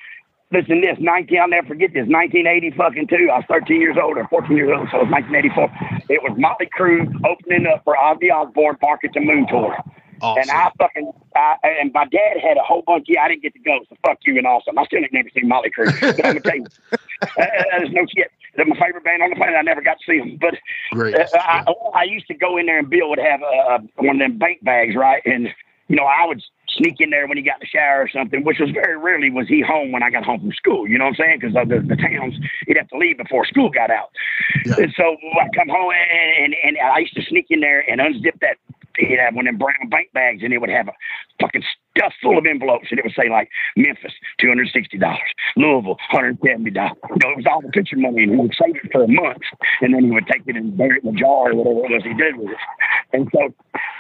listen, 0.53 0.81
to 0.81 0.87
this 0.87 0.99
nineteen. 1.01 1.41
I'll 1.41 1.49
never 1.49 1.67
forget 1.67 1.93
this. 1.95 2.07
Nineteen 2.09 2.47
eighty 2.47 2.71
fucking 2.71 3.09
two. 3.09 3.29
I 3.33 3.39
was 3.39 3.45
thirteen 3.49 3.81
years 3.81 3.97
old 4.01 4.17
or 4.17 4.27
fourteen 4.29 4.57
years 4.57 4.71
old, 4.77 4.89
so 4.91 4.99
it 4.99 5.05
was 5.05 5.11
nineteen 5.11 5.37
eighty 5.37 5.51
four. 5.55 5.71
It 6.09 6.23
was 6.23 6.37
Motley 6.37 6.69
Crue 6.77 7.09
opening 7.27 7.67
up 7.67 7.85
for 7.85 7.97
Ozzy 7.97 8.33
Osbourne, 8.33 8.77
Bark 8.81 9.05
at 9.05 9.13
the 9.15 9.21
Moon 9.21 9.47
tour. 9.49 9.77
And 10.23 10.51
I 10.51 10.71
fucking 10.79 11.13
I, 11.37 11.57
and 11.63 11.93
my 11.93 12.05
dad 12.07 12.39
had 12.41 12.57
a 12.57 12.63
whole 12.63 12.83
bunch. 12.83 13.07
Yeah, 13.09 13.23
I 13.23 13.29
didn't 13.29 13.43
get 13.43 13.53
to 13.55 13.61
go, 13.61 13.81
so 13.89 13.97
fuck 14.05 14.19
you 14.25 14.39
and 14.39 14.47
awesome. 14.47 14.79
I 14.79 14.85
still 14.85 15.01
ain't 15.01 15.13
never 15.13 15.29
seen 15.35 15.49
Motley 15.49 15.71
Crue. 15.71 15.93
But 16.01 16.25
I'm 16.25 16.35
gonna 16.35 16.41
tell 16.41 16.57
you, 16.57 16.67
uh, 16.93 16.97
uh, 16.97 17.47
there's 17.79 17.93
no 17.93 18.07
shit. 18.17 18.31
They're 18.57 18.67
my 18.67 18.79
favorite 18.79 19.05
band 19.05 19.23
on 19.23 19.31
the 19.31 19.37
planet. 19.37 19.57
I 19.59 19.63
never 19.63 19.83
got 19.83 19.99
to 19.99 20.05
see 20.07 20.19
them, 20.19 20.39
but 20.41 20.55
Great. 20.93 21.17
uh, 21.17 21.27
I, 21.35 21.65
I 21.95 22.05
used 22.05 22.29
to 22.29 22.35
go 22.35 22.57
in 22.57 22.67
there 22.67 22.79
and 22.79 22.89
Bill 22.89 23.11
would 23.11 23.19
have 23.19 23.43
uh, 23.43 23.79
one 23.97 24.17
of 24.17 24.19
them 24.21 24.39
bank 24.39 24.63
bags, 24.63 24.95
right? 24.95 25.21
And 25.27 25.49
you 25.89 25.97
know, 25.97 26.05
I 26.05 26.25
would 26.27 26.43
sneak 26.77 26.97
in 27.01 27.11
there 27.11 27.27
when 27.27 27.37
he 27.37 27.43
got 27.43 27.57
in 27.57 27.61
the 27.61 27.67
shower 27.67 28.03
or 28.03 28.09
something, 28.09 28.45
which 28.45 28.59
was 28.59 28.71
very 28.71 28.97
rarely 28.97 29.31
was 29.31 29.49
he 29.49 29.61
home 29.61 29.93
when 29.93 30.03
I 30.03 30.11
got 30.11 30.25
home 30.25 30.41
from 30.41 30.53
school. 30.53 30.89
You 30.89 30.99
know 30.99 31.05
what 31.05 31.21
I'm 31.21 31.27
saying? 31.27 31.39
Because 31.41 31.55
the, 31.55 31.81
the 31.87 31.97
towns 31.97 32.35
he'd 32.67 32.77
have 32.77 32.89
to 32.89 32.99
leave 32.99 33.19
before 33.19 33.45
school 33.47 33.71
got 33.71 33.91
out. 33.91 34.11
Yeah. 34.65 34.75
And 34.79 34.95
so 34.97 35.17
I 35.41 35.49
come 35.55 35.69
home 35.69 35.93
and, 35.93 36.45
and 36.45 36.55
and 36.65 36.79
I 36.79 36.99
used 36.99 37.15
to 37.15 37.23
sneak 37.23 37.47
in 37.51 37.61
there 37.61 37.81
and 37.89 38.01
unzip 38.01 38.39
that. 38.41 38.57
He'd 38.99 39.19
have 39.19 39.35
one 39.35 39.47
them 39.47 39.59
brown 39.59 39.89
bank 39.91 40.13
bags, 40.13 40.43
and 40.43 40.53
it 40.53 40.61
would 40.61 40.71
have 40.71 40.89
a 40.89 40.93
fucking 41.41 41.63
stuff 41.97 42.13
full 42.23 42.39
of 42.39 42.47
envelopes, 42.47 42.89
and 42.91 42.99
it 42.99 43.05
would 43.05 43.15
say 43.15 43.29
like 43.31 43.49
Memphis, 43.77 44.13
two 44.41 44.49
hundred 44.49 44.69
sixty 44.73 44.99
dollars, 44.99 45.31
Louisville, 45.57 45.99
hundred 46.11 46.39
seventy 46.45 46.71
dollars. 46.71 46.99
You 47.11 47.19
know, 47.23 47.31
it 47.33 47.37
was 47.39 47.47
all 47.51 47.63
the 47.63 47.69
picture 47.69 47.97
money, 47.97 48.25
and 48.25 48.33
he 48.33 48.39
would 48.39 48.55
save 48.55 48.77
it 48.77 48.93
for 48.93 49.05
a 49.05 49.09
month, 49.09 49.43
and 49.81 49.95
then 49.95 50.05
he 50.05 50.11
would 50.11 50.27
take 50.27 50.43
it 50.47 50.57
and 50.57 50.77
bury 50.77 50.99
it 50.99 51.05
in 51.05 51.17
a 51.17 51.19
jar 51.19 51.53
or 51.53 51.55
whatever 51.55 51.87
it 51.87 51.93
was 51.99 52.05
he 52.05 52.15
did 52.15 52.37
with 52.37 52.51
it. 52.51 52.63
And 53.13 53.29
so 53.33 53.55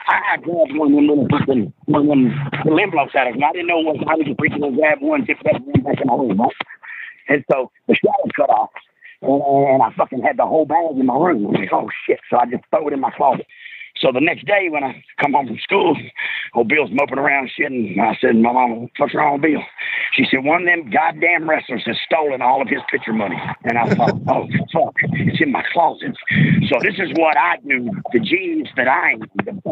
I 0.08 0.36
grabbed 0.38 0.74
one 0.74 0.90
of 0.90 0.96
them 0.96 1.06
little 1.06 1.28
fucking 1.30 1.72
one 1.86 2.02
of 2.02 2.08
them 2.08 2.34
little 2.64 2.80
envelopes 2.80 3.14
out 3.14 3.28
of 3.28 3.34
him. 3.34 3.44
I 3.44 3.52
didn't 3.52 3.68
know 3.68 3.80
what 3.80 3.96
I 4.08 4.14
was 4.14 4.26
just 4.26 4.40
reaching 4.40 4.62
and 4.62 4.76
grab 4.76 4.98
one, 5.00 5.24
tip 5.26 5.38
that 5.44 5.62
one 5.62 5.82
back 5.82 6.00
in 6.00 6.06
my 6.08 6.14
room. 6.14 6.40
Right? 6.40 6.54
And 7.28 7.44
so 7.50 7.70
the 7.88 7.94
shower 7.94 8.30
cut 8.36 8.50
off. 8.50 8.70
And, 9.22 9.40
and 9.40 9.82
I 9.82 9.90
fucking 9.96 10.22
had 10.22 10.36
the 10.36 10.44
whole 10.44 10.66
bag 10.66 10.98
in 10.98 11.06
my 11.06 11.16
room. 11.16 11.46
I'm 11.46 11.54
like, 11.54 11.72
oh 11.72 11.88
shit. 12.06 12.20
So 12.28 12.36
I 12.36 12.44
just 12.46 12.64
throw 12.70 12.88
it 12.88 12.92
in 12.92 13.00
my 13.00 13.10
closet. 13.16 13.46
So 13.96 14.10
the 14.12 14.20
next 14.20 14.44
day 14.46 14.68
when 14.70 14.82
I 14.82 15.04
come 15.20 15.32
home 15.34 15.46
from 15.46 15.58
school, 15.62 15.96
old 16.54 16.68
Bill's 16.68 16.90
moping 16.92 17.18
around 17.18 17.44
and 17.44 17.50
shit, 17.50 17.70
and 17.70 18.00
I 18.00 18.16
said, 18.20 18.36
My 18.36 18.52
mom, 18.52 18.88
what's 18.98 19.14
wrong 19.14 19.34
with 19.34 19.42
Bill? 19.42 19.62
She 20.14 20.24
said, 20.30 20.44
One 20.44 20.62
of 20.62 20.66
them 20.66 20.90
goddamn 20.90 21.48
wrestlers 21.48 21.84
has 21.86 21.96
stolen 22.04 22.42
all 22.42 22.60
of 22.60 22.68
his 22.68 22.80
picture 22.90 23.12
money. 23.12 23.40
And 23.64 23.78
I 23.78 23.94
thought, 23.94 24.18
Oh, 24.28 24.48
fuck, 24.72 24.96
it's 25.12 25.40
in 25.40 25.52
my 25.52 25.62
closet. 25.72 26.16
So 26.68 26.78
this 26.82 26.94
is 26.98 27.10
what 27.16 27.36
I 27.36 27.56
knew, 27.62 27.90
the 28.12 28.20
genius 28.20 28.68
that 28.76 28.88
I 28.88 29.12
am. 29.12 29.20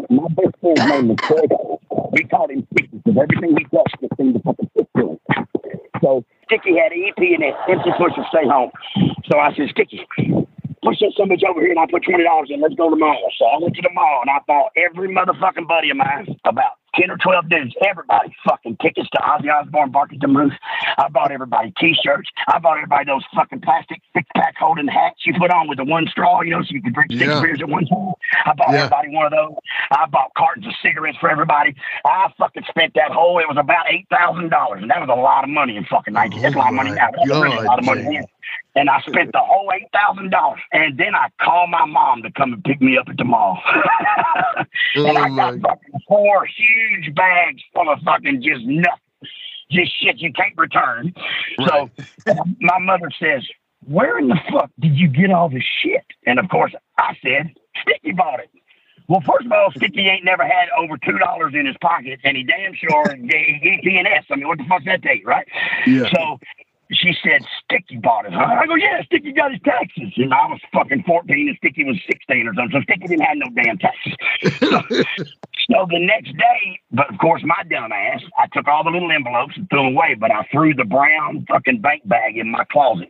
My 0.09 0.27
best 0.29 0.55
friend's 0.61 0.85
name 0.87 1.07
was 1.09 1.17
Troy. 1.23 2.09
We 2.13 2.23
called 2.25 2.51
him 2.51 2.65
Sticky 2.73 3.01
because 3.03 3.19
everything 3.21 3.57
he 3.57 3.65
touched 3.75 3.97
just 3.99 4.15
seemed 4.17 4.35
to 4.35 4.41
fucking 4.41 4.69
to 4.77 5.01
him. 5.01 5.19
So 6.01 6.23
Sticky 6.45 6.77
had 6.77 6.91
an 6.91 7.03
EP 7.07 7.17
in 7.17 7.41
it, 7.43 7.55
empty 7.67 7.91
push 7.97 8.13
or 8.17 8.25
stay 8.29 8.47
home. 8.47 8.71
So 9.25 9.39
I 9.39 9.53
said, 9.55 9.69
Sticky, 9.69 10.05
push 10.83 10.99
that 10.99 11.13
some 11.17 11.29
bitch 11.29 11.43
over 11.47 11.61
here 11.61 11.71
and 11.71 11.79
I 11.79 11.85
put 11.89 12.03
twenty 12.03 12.23
dollars 12.23 12.49
in. 12.51 12.61
Let's 12.61 12.75
go 12.75 12.89
to 12.89 12.95
the 12.95 12.99
mall. 12.99 13.31
So 13.37 13.45
I 13.45 13.57
went 13.59 13.75
to 13.75 13.81
the 13.81 13.93
mall 13.93 14.21
and 14.21 14.29
I 14.29 14.39
bought 14.47 14.71
every 14.75 15.07
motherfucking 15.09 15.67
buddy 15.67 15.89
of 15.89 15.97
mine 15.97 16.35
about 16.45 16.77
10 16.95 17.09
or 17.09 17.17
12 17.17 17.49
dudes, 17.49 17.73
everybody 17.89 18.29
fucking 18.45 18.77
tickets 18.79 19.09
to 19.09 19.17
Ozzy 19.19 19.49
Osbourne, 19.51 19.89
Bark 19.89 20.13
at 20.13 20.19
the 20.19 20.27
Moose. 20.27 20.53
I 20.99 21.09
bought 21.09 21.31
everybody 21.31 21.73
t-shirts. 21.79 22.29
I 22.47 22.59
bought 22.59 22.77
everybody 22.77 23.05
those 23.05 23.23
fucking 23.33 23.61
plastic 23.61 23.99
six 24.15 24.27
pack 24.37 24.53
holding 24.59 24.87
hats 24.87 25.25
you 25.25 25.33
put 25.33 25.49
on 25.49 25.67
with 25.67 25.79
the 25.79 25.85
one 25.85 26.05
straw, 26.07 26.41
you 26.41 26.51
know, 26.51 26.61
so 26.61 26.67
you 26.69 26.83
can 26.83 26.93
drink 26.93 27.11
six 27.13 27.23
Yeah. 27.23 27.41
beers 27.41 27.61
at 27.61 27.67
one 27.69 27.87
time. 27.87 28.13
I 28.45 28.53
bought 28.53 28.69
Yeah. 28.73 28.77
everybody 28.85 29.09
one 29.09 29.25
of 29.25 29.31
those. 29.31 29.55
I 29.89 30.05
bought 30.05 30.35
cartons 30.37 30.67
of 30.67 30.73
cigarettes 30.83 31.17
for 31.19 31.31
everybody. 31.31 31.73
I 32.05 32.27
fucking 32.37 32.65
spent 32.69 32.93
that 32.93 33.09
whole, 33.11 33.39
it 33.39 33.47
was 33.47 33.57
about 33.57 33.87
$8,000. 33.89 34.79
And 34.83 34.91
that 34.91 34.99
was 35.01 35.09
a 35.09 35.19
lot 35.19 35.43
of 35.43 35.49
money 35.49 35.75
in 35.77 35.85
fucking 35.85 36.13
19. 36.13 36.43
That's 36.43 36.53
a 36.53 36.59
lot 36.59 36.67
of 36.69 36.75
money 36.75 36.91
Oh 36.91 36.95
now. 36.95 37.09
That's 37.11 37.27
really 37.27 37.57
a 37.57 37.61
lot 37.61 37.79
of 37.79 37.85
money. 37.85 38.19
And 38.75 38.89
I 38.89 39.01
spent 39.01 39.31
the 39.31 39.39
whole 39.39 39.71
eight 39.73 39.87
thousand 39.93 40.31
dollars, 40.31 40.59
and 40.71 40.97
then 40.97 41.15
I 41.15 41.29
called 41.41 41.69
my 41.69 41.85
mom 41.85 42.23
to 42.23 42.31
come 42.31 42.53
and 42.53 42.63
pick 42.63 42.81
me 42.81 42.97
up 42.97 43.07
at 43.09 43.17
the 43.17 43.23
mall. 43.23 43.59
and 44.95 45.17
I 45.17 45.29
Oh 45.29 45.35
got 45.35 45.61
fucking 45.61 46.01
four 46.07 46.45
huge 46.45 47.13
bags 47.15 47.61
full 47.73 47.89
of 47.91 47.99
fucking 47.99 48.41
just 48.41 48.65
nothing, 48.65 49.29
just 49.71 49.91
shit 50.01 50.19
you 50.19 50.33
can't 50.33 50.57
return. 50.57 51.13
So 51.67 51.89
my 52.59 52.79
mother 52.79 53.09
says, 53.19 53.43
"Where 53.85 54.17
in 54.17 54.27
the 54.27 54.39
fuck 54.51 54.71
did 54.79 54.95
you 54.95 55.07
get 55.07 55.31
all 55.31 55.49
this 55.49 55.65
shit?" 55.81 56.05
And 56.25 56.39
of 56.39 56.49
course, 56.49 56.73
I 56.97 57.15
said, 57.21 57.53
"Sticky 57.81 58.13
bought 58.13 58.39
it." 58.39 58.49
Well, 59.07 59.21
first 59.21 59.45
of 59.45 59.51
all, 59.51 59.71
Sticky 59.75 60.07
ain't 60.07 60.23
never 60.23 60.43
had 60.43 60.69
over 60.77 60.97
two 60.97 61.17
dollars 61.17 61.53
in 61.55 61.65
his 61.65 61.75
pocket, 61.81 62.19
and 62.23 62.37
he 62.37 62.43
damn 62.43 62.73
sure 62.73 63.15
gave 63.15 63.81
P&S. 63.83 64.25
I 64.29 64.35
mean, 64.35 64.47
what 64.47 64.57
the 64.57 64.63
fuck's 64.63 64.85
that 64.85 65.03
take, 65.03 65.27
right? 65.27 65.47
Yeah. 65.85 66.09
So 66.13 66.39
she 66.93 67.15
said, 67.23 67.41
Sticky 67.63 67.97
bought 67.97 68.25
it, 68.25 68.33
huh? 68.33 68.45
I 68.45 68.65
go, 68.65 68.75
yeah, 68.75 69.01
Sticky 69.03 69.31
got 69.31 69.51
his 69.51 69.61
taxes. 69.61 70.13
And 70.17 70.33
I 70.33 70.47
was 70.47 70.59
fucking 70.73 71.03
14 71.03 71.47
and 71.49 71.57
Sticky 71.57 71.83
was 71.83 71.97
16 72.07 72.47
or 72.47 72.53
something. 72.53 72.79
So 72.79 72.83
Sticky 72.83 73.07
didn't 73.07 73.25
have 73.25 73.37
no 73.37 73.47
damn 73.55 73.77
taxes. 73.77 74.13
So, 74.59 74.81
so 75.69 75.87
the 75.89 75.99
next 75.99 76.35
day, 76.37 76.79
but 76.91 77.11
of 77.11 77.19
course, 77.19 77.41
my 77.43 77.63
dumb 77.69 77.91
ass, 77.91 78.21
I 78.37 78.47
took 78.53 78.67
all 78.67 78.83
the 78.83 78.91
little 78.91 79.11
envelopes 79.11 79.55
and 79.57 79.69
threw 79.69 79.83
them 79.83 79.95
away, 79.95 80.15
but 80.15 80.31
I 80.31 80.47
threw 80.51 80.73
the 80.73 80.85
brown 80.85 81.45
fucking 81.49 81.81
bank 81.81 82.07
bag 82.07 82.37
in 82.37 82.51
my 82.51 82.63
closet. 82.71 83.09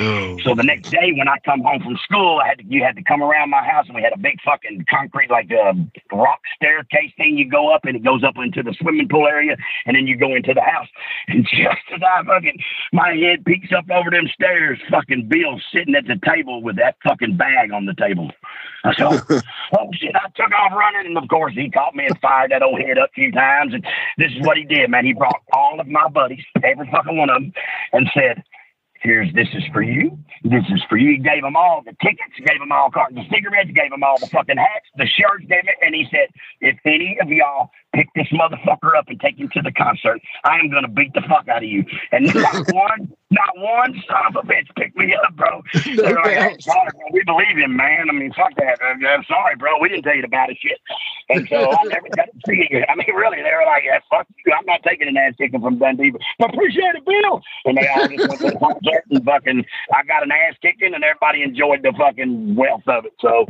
Oh. 0.00 0.38
So 0.44 0.54
the 0.54 0.62
next 0.62 0.90
day 0.90 1.12
when 1.16 1.28
I 1.28 1.38
come 1.44 1.62
home 1.62 1.82
from 1.82 1.96
school, 1.96 2.40
I 2.42 2.48
had 2.48 2.58
to, 2.58 2.64
you 2.64 2.84
had 2.84 2.96
to 2.96 3.02
come 3.02 3.22
around 3.22 3.50
my 3.50 3.64
house 3.64 3.86
and 3.86 3.96
we 3.96 4.02
had 4.02 4.12
a 4.12 4.18
big 4.18 4.40
fucking 4.44 4.86
concrete 4.88 5.30
like 5.30 5.50
a 5.50 5.74
rock 6.12 6.40
staircase 6.54 7.12
thing 7.16 7.36
you 7.36 7.48
go 7.48 7.74
up 7.74 7.84
and 7.84 7.96
it 7.96 8.04
goes 8.04 8.22
up 8.22 8.36
into 8.36 8.62
the 8.62 8.74
swimming 8.80 9.08
pool 9.08 9.26
area 9.26 9.56
and 9.86 9.96
then 9.96 10.06
you 10.06 10.16
go 10.16 10.34
into 10.34 10.54
the 10.54 10.60
house. 10.60 10.88
And 11.26 11.44
just 11.50 11.82
as 11.92 12.00
I 12.02 12.22
fucking 12.24 12.58
my 12.92 13.12
head 13.22 13.44
peeks 13.44 13.68
up 13.76 13.90
over 13.90 14.10
them 14.10 14.28
stairs, 14.32 14.78
fucking 14.90 15.28
Bill 15.28 15.60
sitting 15.72 15.94
at 15.94 16.06
the 16.06 16.18
table 16.24 16.62
with 16.62 16.76
that 16.76 16.96
fucking 17.02 17.36
bag 17.36 17.72
on 17.72 17.86
the 17.86 17.94
table. 17.94 18.30
I 18.84 18.94
said, 18.94 19.06
oh, 19.06 19.40
oh 19.78 19.90
shit, 19.92 20.14
I 20.14 20.28
took 20.36 20.52
off 20.52 20.72
running 20.72 21.06
and 21.06 21.18
of 21.18 21.28
course 21.28 21.54
he 21.54 21.70
caught 21.70 21.94
me 21.94 22.06
and 22.06 22.18
fired 22.20 22.50
that 22.50 22.62
old 22.62 22.80
head 22.80 22.98
up 22.98 23.10
a 23.10 23.14
few 23.14 23.32
times 23.32 23.74
and 23.74 23.84
this 24.16 24.32
is 24.32 24.46
what 24.46 24.56
he 24.56 24.64
did, 24.64 24.90
man. 24.90 25.04
He 25.04 25.12
brought 25.12 25.42
all 25.52 25.80
of 25.80 25.86
my 25.86 26.08
buddies, 26.08 26.44
every 26.62 26.88
fucking 26.90 27.16
one 27.16 27.30
of 27.30 27.42
them, 27.42 27.52
and 27.92 28.08
said, 28.14 28.42
Here's 29.00 29.32
this 29.32 29.46
is 29.54 29.62
for 29.72 29.82
you. 29.82 30.18
This 30.42 30.64
is 30.74 30.82
for 30.88 30.96
you. 30.96 31.12
He 31.12 31.18
gave 31.18 31.42
them 31.42 31.54
all 31.54 31.82
the 31.84 31.94
tickets, 32.02 32.34
gave 32.44 32.58
them 32.58 32.72
all 32.72 32.90
cartons 32.90 33.20
of 33.20 33.26
cigarettes, 33.32 33.70
gave 33.72 33.90
them 33.90 34.02
all 34.02 34.18
the 34.18 34.26
fucking 34.26 34.56
hats, 34.56 34.86
the 34.96 35.06
shirts, 35.06 35.44
gave 35.48 35.68
it, 35.68 35.76
and 35.82 35.94
he 35.94 36.06
said, 36.10 36.28
if 36.60 36.76
any 36.84 37.16
of 37.22 37.28
y'all 37.28 37.70
pick 37.94 38.08
this 38.14 38.28
motherfucker 38.28 38.96
up 38.96 39.08
and 39.08 39.20
take 39.20 39.38
him 39.38 39.48
to 39.50 39.62
the 39.62 39.72
concert, 39.72 40.20
I 40.44 40.58
am 40.58 40.70
gonna 40.70 40.88
beat 40.88 41.12
the 41.14 41.22
fuck 41.22 41.48
out 41.48 41.62
of 41.62 41.68
you. 41.68 41.84
And 42.12 42.32
not 42.34 42.66
one, 42.72 43.12
not 43.30 43.50
one 43.56 43.94
son 44.06 44.22
of 44.28 44.36
a 44.36 44.46
bitch 44.46 44.68
picked 44.76 44.96
me 44.96 45.14
up, 45.14 45.36
bro. 45.36 45.62
Like, 45.74 46.38
"Hey, 46.38 46.56
sorry, 46.60 46.90
bro. 46.92 47.06
We 47.12 47.22
believe 47.24 47.56
him, 47.56 47.76
man. 47.76 48.08
I 48.08 48.12
mean, 48.12 48.32
fuck 48.32 48.54
that. 48.56 48.78
I'm, 48.82 49.04
I'm 49.04 49.24
sorry, 49.24 49.56
bro. 49.56 49.78
We 49.80 49.88
didn't 49.88 50.04
tell 50.04 50.16
you 50.16 50.22
the 50.22 50.28
baddest 50.28 50.62
shit. 50.62 50.78
And 51.28 51.48
so 51.48 51.70
I 51.72 51.84
never 51.84 52.08
got 52.16 52.26
to 52.26 52.40
see 52.46 52.66
it. 52.70 52.84
I 52.88 52.94
mean, 52.94 53.14
really, 53.14 53.38
they 53.38 53.50
were 53.50 53.66
like, 53.66 53.84
yeah, 53.84 53.98
fuck 54.10 54.26
you. 54.44 54.52
I'm 54.52 54.64
not 54.66 54.82
taking 54.82 55.08
an 55.08 55.16
ass 55.16 55.34
kicking 55.36 55.60
from 55.60 55.78
Dundee, 55.78 56.12
but 56.38 56.50
appreciate 56.54 56.94
it, 56.94 57.04
Bill. 57.04 57.42
And 57.64 57.76
they 57.76 57.88
all 57.88 58.08
just 58.08 58.28
went 58.28 58.40
to 58.40 58.50
the 58.50 58.58
concert 58.58 59.04
and 59.10 59.24
fucking, 59.24 59.64
I 59.94 60.02
got 60.04 60.22
an 60.22 60.32
ass 60.32 60.56
kicking 60.62 60.94
and 60.94 61.04
everybody 61.04 61.42
enjoyed 61.42 61.82
the 61.82 61.92
fucking 61.96 62.54
wealth 62.54 62.86
of 62.86 63.04
it. 63.06 63.12
So 63.20 63.46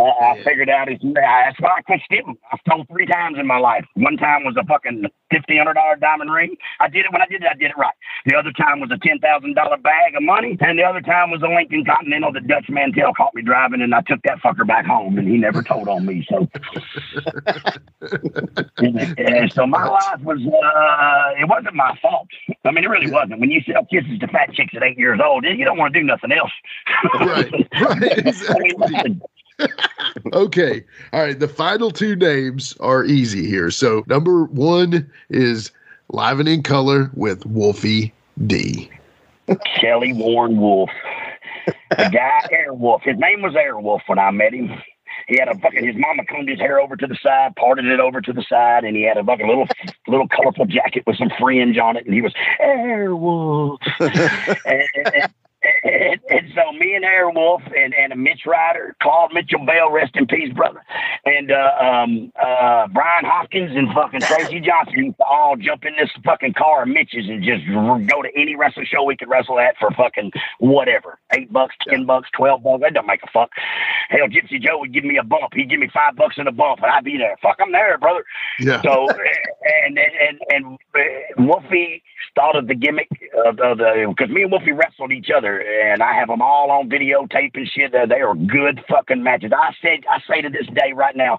uh, 0.00 0.32
I 0.32 0.42
figured 0.44 0.70
out 0.70 0.88
it's, 0.88 1.02
that's 1.02 1.60
why 1.60 1.76
I 1.78 1.82
quit 1.82 2.00
skipping. 2.04 2.36
I've 2.52 2.60
stole 2.66 2.84
three 2.90 3.06
times 3.06 3.36
in 3.38 3.46
my 3.46 3.58
life. 3.58 3.84
One 3.94 4.16
time 4.16 4.44
was 4.44 4.56
a 4.56 4.64
fucking 4.64 5.04
fifty 5.30 5.56
hundred 5.58 5.74
dollar 5.74 5.96
diamond 5.96 6.32
ring. 6.32 6.56
I 6.80 6.88
did 6.88 7.04
it 7.04 7.12
when 7.12 7.22
I 7.22 7.26
did 7.26 7.42
it. 7.42 7.48
I 7.50 7.54
did 7.54 7.70
it 7.70 7.76
right. 7.76 7.94
The 8.26 8.36
other 8.36 8.52
time 8.52 8.80
was 8.80 8.90
a 8.90 8.98
ten 9.06 9.18
thousand 9.18 9.54
dollar 9.54 9.76
bag 9.76 10.14
of 10.16 10.22
money, 10.22 10.56
and 10.60 10.78
the 10.78 10.82
other 10.84 11.00
time 11.00 11.30
was 11.30 11.42
a 11.42 11.48
Lincoln 11.48 11.84
Continental 11.84 12.32
that 12.32 12.46
Dutch 12.46 12.66
Mantell 12.68 13.14
caught 13.14 13.34
me 13.34 13.42
driving, 13.42 13.82
and 13.82 13.94
I 13.94 14.02
took 14.02 14.22
that 14.22 14.38
fucker 14.38 14.66
back 14.66 14.86
home, 14.86 15.18
and 15.18 15.28
he 15.28 15.36
never 15.36 15.62
told 15.62 15.88
on 15.88 16.06
me. 16.06 16.26
So, 16.28 16.48
and 18.78 19.52
so 19.52 19.66
my 19.66 19.86
life 19.86 20.20
was 20.22 20.40
uh, 20.40 21.40
it 21.40 21.48
wasn't 21.48 21.74
my 21.74 21.98
fault. 22.00 22.28
I 22.64 22.70
mean, 22.70 22.84
it 22.84 22.90
really 22.90 23.10
wasn't. 23.10 23.40
When 23.40 23.50
you 23.50 23.60
sell 23.62 23.84
kisses 23.86 24.18
to 24.20 24.28
fat 24.28 24.52
chicks 24.52 24.74
at 24.76 24.82
eight 24.82 24.98
years 24.98 25.20
old, 25.22 25.44
you 25.44 25.64
don't 25.64 25.78
want 25.78 25.94
to 25.94 26.00
do 26.00 26.06
nothing 26.06 26.32
else. 26.32 26.52
Right, 27.20 27.50
right, 27.72 27.72
I 27.74 27.94
mean, 27.98 28.12
exactly. 28.26 28.74
listen, 28.78 29.22
Okay. 30.32 30.84
All 31.12 31.20
right. 31.20 31.38
The 31.38 31.48
final 31.48 31.90
two 31.90 32.16
names 32.16 32.76
are 32.80 33.04
easy 33.04 33.46
here. 33.46 33.70
So 33.70 34.04
number 34.06 34.44
one 34.46 35.08
is 35.28 35.70
Live 36.08 36.40
and 36.40 36.48
in 36.48 36.62
Color 36.62 37.10
with 37.14 37.46
Wolfie 37.46 38.12
D. 38.46 38.90
Kelly 39.80 40.12
Warren 40.12 40.60
Wolf. 40.60 40.90
The 41.90 42.10
guy 42.12 42.48
Airwolf. 42.52 43.02
His 43.02 43.18
name 43.18 43.42
was 43.42 43.54
Airwolf 43.54 44.00
when 44.06 44.18
I 44.18 44.30
met 44.30 44.52
him. 44.52 44.70
He 45.28 45.38
had 45.38 45.48
a 45.48 45.58
fucking 45.58 45.86
his 45.86 45.96
mama 45.96 46.24
combed 46.24 46.48
his 46.48 46.58
hair 46.58 46.80
over 46.80 46.96
to 46.96 47.06
the 47.06 47.16
side, 47.22 47.54
parted 47.56 47.86
it 47.86 48.00
over 48.00 48.20
to 48.20 48.32
the 48.32 48.42
side, 48.42 48.84
and 48.84 48.96
he 48.96 49.04
had 49.04 49.16
a 49.16 49.24
fucking 49.24 49.46
little 49.46 49.66
little 50.08 50.28
colorful 50.28 50.66
jacket 50.66 51.04
with 51.06 51.16
some 51.16 51.30
fringe 51.38 51.78
on 51.78 51.96
it, 51.96 52.04
and 52.04 52.14
he 52.14 52.20
was 52.20 52.34
Airwolf. 52.60 53.78
and, 54.00 55.14
and, 55.14 55.32
and, 55.62 56.20
and 56.28 56.52
so 56.54 56.72
me 56.72 56.94
and 56.94 57.04
Airwolf 57.04 57.60
and, 57.76 57.94
and 57.94 58.18
Mitch 58.22 58.42
Ryder, 58.46 58.96
Claude 59.02 59.32
Mitchell 59.34 59.64
Bell, 59.66 59.90
rest 59.90 60.16
in 60.16 60.26
peace, 60.26 60.52
brother, 60.54 60.82
and 61.24 61.50
uh, 61.50 61.70
um, 61.80 62.32
uh, 62.40 62.86
Brian 62.88 63.24
Hopkins 63.24 63.70
and 63.74 63.92
fucking 63.92 64.20
Tracy 64.20 64.60
Johnson 64.64 65.04
used 65.04 65.18
to 65.18 65.24
all 65.24 65.56
jump 65.56 65.84
in 65.84 65.94
this 65.98 66.10
fucking 66.24 66.54
car 66.54 66.82
of 66.82 66.88
Mitch's 66.88 67.28
and 67.28 67.44
just 67.44 67.66
go 67.66 68.22
to 68.22 68.28
any 68.34 68.56
wrestling 68.56 68.86
show 68.90 69.04
we 69.04 69.16
could 69.16 69.28
wrestle 69.28 69.58
at 69.58 69.76
for 69.78 69.90
fucking 69.90 70.32
whatever, 70.58 71.18
eight 71.36 71.52
bucks, 71.52 71.74
ten 71.88 72.06
bucks, 72.06 72.28
twelve 72.36 72.62
bucks. 72.62 72.80
That 72.82 72.94
don't 72.94 73.06
make 73.06 73.22
a 73.22 73.30
fuck. 73.30 73.50
Hell, 74.08 74.28
Gypsy 74.28 74.60
Joe 74.60 74.78
would 74.78 74.94
give 74.94 75.04
me 75.04 75.18
a 75.18 75.24
bump. 75.24 75.52
He'd 75.54 75.68
give 75.68 75.80
me 75.80 75.90
five 75.92 76.16
bucks 76.16 76.36
in 76.38 76.46
a 76.46 76.52
bump, 76.52 76.82
and 76.82 76.90
I'd 76.90 77.04
be 77.04 77.18
there. 77.18 77.36
Fuck, 77.42 77.58
I'm 77.60 77.72
there, 77.72 77.98
brother. 77.98 78.24
Yeah. 78.58 78.80
So 78.82 79.08
and 79.84 79.98
and 79.98 80.40
and 80.48 80.78
uh, 80.94 81.42
Wolfie 81.44 82.02
started 82.30 82.68
the 82.68 82.74
gimmick 82.74 83.08
of, 83.44 83.58
of 83.60 83.78
the 83.78 84.06
because 84.08 84.32
me 84.32 84.42
and 84.42 84.50
Wolfie 84.50 84.72
wrestled 84.72 85.12
each 85.12 85.30
other, 85.34 85.49
and 85.58 86.02
I 86.02 86.14
have 86.14 86.28
them 86.28 86.42
all 86.42 86.70
on 86.70 86.88
videotape 86.88 87.56
and 87.56 87.68
shit. 87.68 87.92
They 87.92 88.04
they 88.08 88.20
are 88.20 88.34
good 88.34 88.80
fucking 88.88 89.22
matches. 89.22 89.52
I 89.56 89.72
said 89.82 90.04
I 90.10 90.20
say 90.28 90.42
to 90.42 90.50
this 90.50 90.66
day 90.74 90.92
right 90.94 91.16
now. 91.16 91.38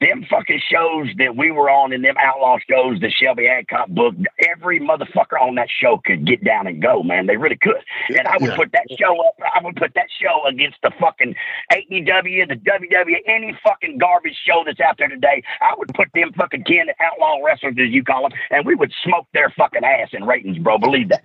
Them 0.00 0.24
fucking 0.30 0.60
shows 0.70 1.08
that 1.18 1.36
we 1.36 1.50
were 1.50 1.68
on 1.68 1.92
in 1.92 2.00
them 2.00 2.14
outlaw 2.18 2.56
shows 2.68 3.00
that 3.00 3.12
Shelby 3.12 3.46
Adcock 3.46 3.88
booked, 3.90 4.24
every 4.48 4.80
motherfucker 4.80 5.38
on 5.38 5.56
that 5.56 5.68
show 5.70 6.00
could 6.04 6.26
get 6.26 6.42
down 6.42 6.66
and 6.66 6.80
go, 6.80 7.02
man. 7.02 7.26
They 7.26 7.36
really 7.36 7.58
could. 7.60 7.84
And 8.08 8.26
I 8.26 8.38
would 8.40 8.50
Yeah. 8.50 8.56
put 8.56 8.72
that 8.72 8.86
show 8.98 9.20
up, 9.26 9.34
I 9.54 9.60
would 9.62 9.76
put 9.76 9.92
that 9.94 10.08
show 10.10 10.42
against 10.46 10.80
the 10.82 10.90
fucking 10.92 11.36
AEW, 11.70 12.46
the 12.46 12.56
WWE, 12.56 13.22
any 13.26 13.52
fucking 13.62 13.98
garbage 13.98 14.38
show 14.46 14.64
that's 14.64 14.80
out 14.80 14.96
there 14.96 15.08
today. 15.08 15.42
I 15.60 15.74
would 15.76 15.92
put 15.92 16.08
them 16.14 16.32
fucking 16.32 16.64
10 16.64 16.86
outlaw 17.00 17.36
wrestlers, 17.44 17.74
as 17.78 17.90
you 17.90 18.02
call 18.02 18.22
them, 18.22 18.32
and 18.50 18.64
we 18.64 18.74
would 18.74 18.92
smoke 19.04 19.26
their 19.34 19.50
fucking 19.50 19.84
ass 19.84 20.08
in 20.12 20.24
ratings, 20.24 20.56
bro. 20.58 20.78
Believe 20.78 21.10
that. 21.10 21.24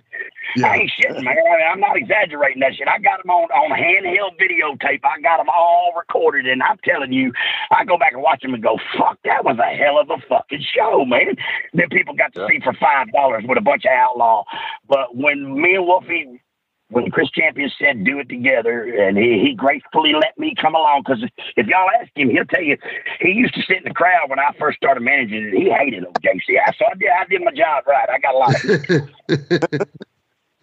Yeah. 0.54 0.68
I 0.68 0.76
ain't 0.76 0.92
shitting, 0.92 1.22
man. 1.22 1.36
I 1.38 1.56
mean, 1.56 1.66
I'm 1.72 1.80
not 1.80 1.96
exaggerating 1.96 2.60
that 2.60 2.74
shit. 2.74 2.88
I 2.88 2.98
got 2.98 3.22
them 3.22 3.30
on, 3.30 3.44
on 3.50 3.70
handheld 3.70 4.38
videotape. 4.38 5.00
I 5.04 5.20
got 5.20 5.38
them 5.38 5.48
all 5.48 5.92
recorded, 5.96 6.46
and 6.46 6.62
I'm 6.62 6.78
telling 6.84 7.12
you, 7.12 7.32
I 7.70 7.84
go 7.84 7.98
back 7.98 8.12
and 8.12 8.22
watch 8.22 8.42
them 8.42 8.54
and 8.54 8.62
go, 8.66 8.78
fuck, 8.98 9.18
that 9.24 9.44
was 9.44 9.58
a 9.58 9.76
hell 9.76 9.98
of 9.98 10.10
a 10.10 10.20
fucking 10.28 10.64
show, 10.74 11.04
man. 11.04 11.36
Then 11.72 11.88
people 11.90 12.14
got 12.14 12.34
to 12.34 12.46
see 12.50 12.60
for 12.62 12.72
five 12.74 13.12
dollars 13.12 13.44
with 13.46 13.58
a 13.58 13.62
bunch 13.62 13.84
of 13.84 13.92
outlaw. 13.92 14.44
But 14.88 15.16
when 15.16 15.60
me 15.60 15.74
and 15.74 15.86
Wolfie 15.86 16.40
when 16.88 17.10
Chris 17.10 17.28
Champion 17.30 17.70
said 17.80 18.04
do 18.04 18.20
it 18.20 18.28
together, 18.28 18.84
and 18.84 19.18
he, 19.18 19.42
he 19.44 19.54
gracefully 19.54 20.12
let 20.14 20.38
me 20.38 20.54
come 20.60 20.74
along 20.74 21.02
because 21.04 21.24
if 21.56 21.66
y'all 21.66 21.88
ask 22.00 22.10
him, 22.14 22.30
he'll 22.30 22.44
tell 22.44 22.62
you 22.62 22.76
he 23.20 23.30
used 23.30 23.54
to 23.54 23.62
sit 23.62 23.78
in 23.78 23.84
the 23.84 23.94
crowd 23.94 24.28
when 24.28 24.38
I 24.38 24.50
first 24.58 24.76
started 24.76 25.00
managing 25.00 25.50
it. 25.52 25.54
He 25.54 25.70
hated 25.70 26.04
OJC. 26.04 26.58
I 26.64 26.72
so 26.78 26.86
I 26.86 26.94
did 26.94 27.08
I 27.08 27.24
did 27.28 27.42
my 27.42 27.52
job 27.52 27.84
right. 27.86 28.08
I 28.08 28.18
got 28.18 28.34
a 28.34 28.38
lot 28.38 28.54
of 29.78 29.88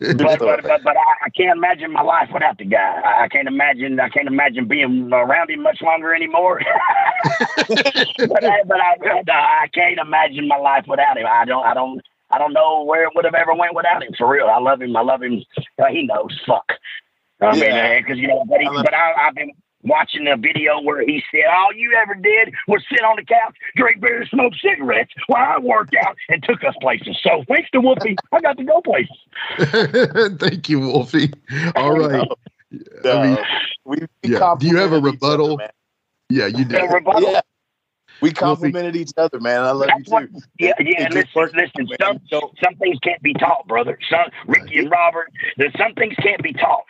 but 0.21 0.43
but 0.43 0.61
but, 0.65 0.83
but 0.83 0.97
I, 0.97 1.27
I 1.27 1.29
can't 1.29 1.55
imagine 1.57 1.91
my 1.93 2.01
life 2.01 2.29
without 2.33 2.57
the 2.57 2.65
guy. 2.65 3.01
I, 3.05 3.23
I 3.25 3.27
can't 3.29 3.47
imagine 3.47 3.99
I 3.99 4.09
can't 4.09 4.27
imagine 4.27 4.67
being 4.67 5.09
around 5.13 5.49
him 5.51 5.61
much 5.63 5.81
longer 5.81 6.13
anymore. 6.13 6.59
but 8.27 8.43
I, 8.45 8.63
but 8.67 8.79
I 8.81 8.95
I 9.63 9.67
can't 9.73 9.99
imagine 9.99 10.47
my 10.47 10.57
life 10.57 10.85
without 10.87 11.17
him. 11.17 11.27
I 11.27 11.45
don't 11.45 11.65
I 11.65 11.73
don't 11.73 12.01
I 12.31 12.37
don't 12.39 12.53
know 12.53 12.83
where 12.83 13.03
it 13.05 13.11
would 13.15 13.25
have 13.25 13.35
ever 13.35 13.53
went 13.55 13.75
without 13.75 14.03
him. 14.03 14.13
For 14.17 14.29
real, 14.29 14.47
I 14.47 14.59
love 14.59 14.81
him. 14.81 14.95
I 14.95 15.01
love 15.01 15.23
him. 15.23 15.43
Uh, 15.81 15.87
he 15.87 16.03
knows. 16.07 16.39
Fuck. 16.47 16.73
I 17.41 17.55
Yeah. 17.55 17.97
mean, 17.97 18.03
because 18.03 18.17
you 18.19 18.27
know, 18.27 18.45
but, 18.47 18.59
he, 18.61 18.69
I 18.69 18.83
but 18.83 18.93
I, 18.93 19.13
I've 19.27 19.35
been 19.35 19.51
watching 19.83 20.27
a 20.27 20.37
video 20.37 20.81
where 20.81 21.01
he 21.05 21.23
said, 21.31 21.45
"All 21.55 21.73
you 21.73 21.93
ever 22.01 22.15
did 22.15 22.53
was 22.67 22.83
sit 22.89 23.01
on 23.03 23.15
the 23.17 23.23
couch, 23.25 23.55
drink 23.75 24.01
beer, 24.01 24.25
smoke 24.27 24.53
cigarettes 24.61 25.11
while 25.27 25.55
I 25.57 25.59
worked 25.59 25.95
out 26.05 26.15
and 26.29 26.41
took 26.43 26.63
us 26.63 26.73
places." 26.81 27.17
So 27.23 27.43
thanks 27.47 27.69
to 27.71 27.81
Wolfie, 27.81 28.15
I 28.31 28.39
got 28.41 28.57
to 28.57 28.63
go 28.63 28.81
places. 28.81 29.17
Thank 30.39 30.69
you, 30.69 30.79
Wolfie. 30.79 31.31
All 31.75 31.97
right. 31.97 32.27
I 33.05 33.09
Uh, 33.09 33.23
mean, 33.23 33.37
we, 33.85 33.97
we 34.23 34.31
yeah. 34.31 34.55
Do 34.57 34.67
you 34.67 34.77
have 34.77 34.93
a 34.93 34.99
complimented 35.01 35.13
each 35.13 35.21
other, 35.21 35.57
rebuttal? 35.57 35.59
yeah, 36.29 36.47
you 36.47 36.65
The 36.65 36.77
did. 36.79 36.91
rebuttal. 36.91 37.31
Yeah. 37.31 37.41
We 38.21 38.31
complimented 38.31 38.95
each 38.95 39.11
other, 39.17 39.39
man. 39.41 39.61
I 39.61 39.71
love 39.71 39.89
you 39.89 39.95
That's 39.97 40.09
what, 40.09 40.21
too. 40.31 40.39
yeah, 40.57 40.71
yeah. 40.79 41.07
It 41.07 41.13
listen, 41.13 41.49
listen. 41.55 41.87
Some 41.99 42.19
some 42.63 42.75
things 42.75 42.97
can't 43.03 43.21
be 43.21 43.33
taught, 43.33 43.67
brother. 43.67 43.97
Some 44.09 44.25
Ricky 44.47 44.79
and 44.79 44.89
Robert. 44.89 45.29
There's 45.57 45.73
some 45.77 45.93
things 45.95 46.13
can't 46.21 46.41
be 46.41 46.53
taught. 46.53 46.83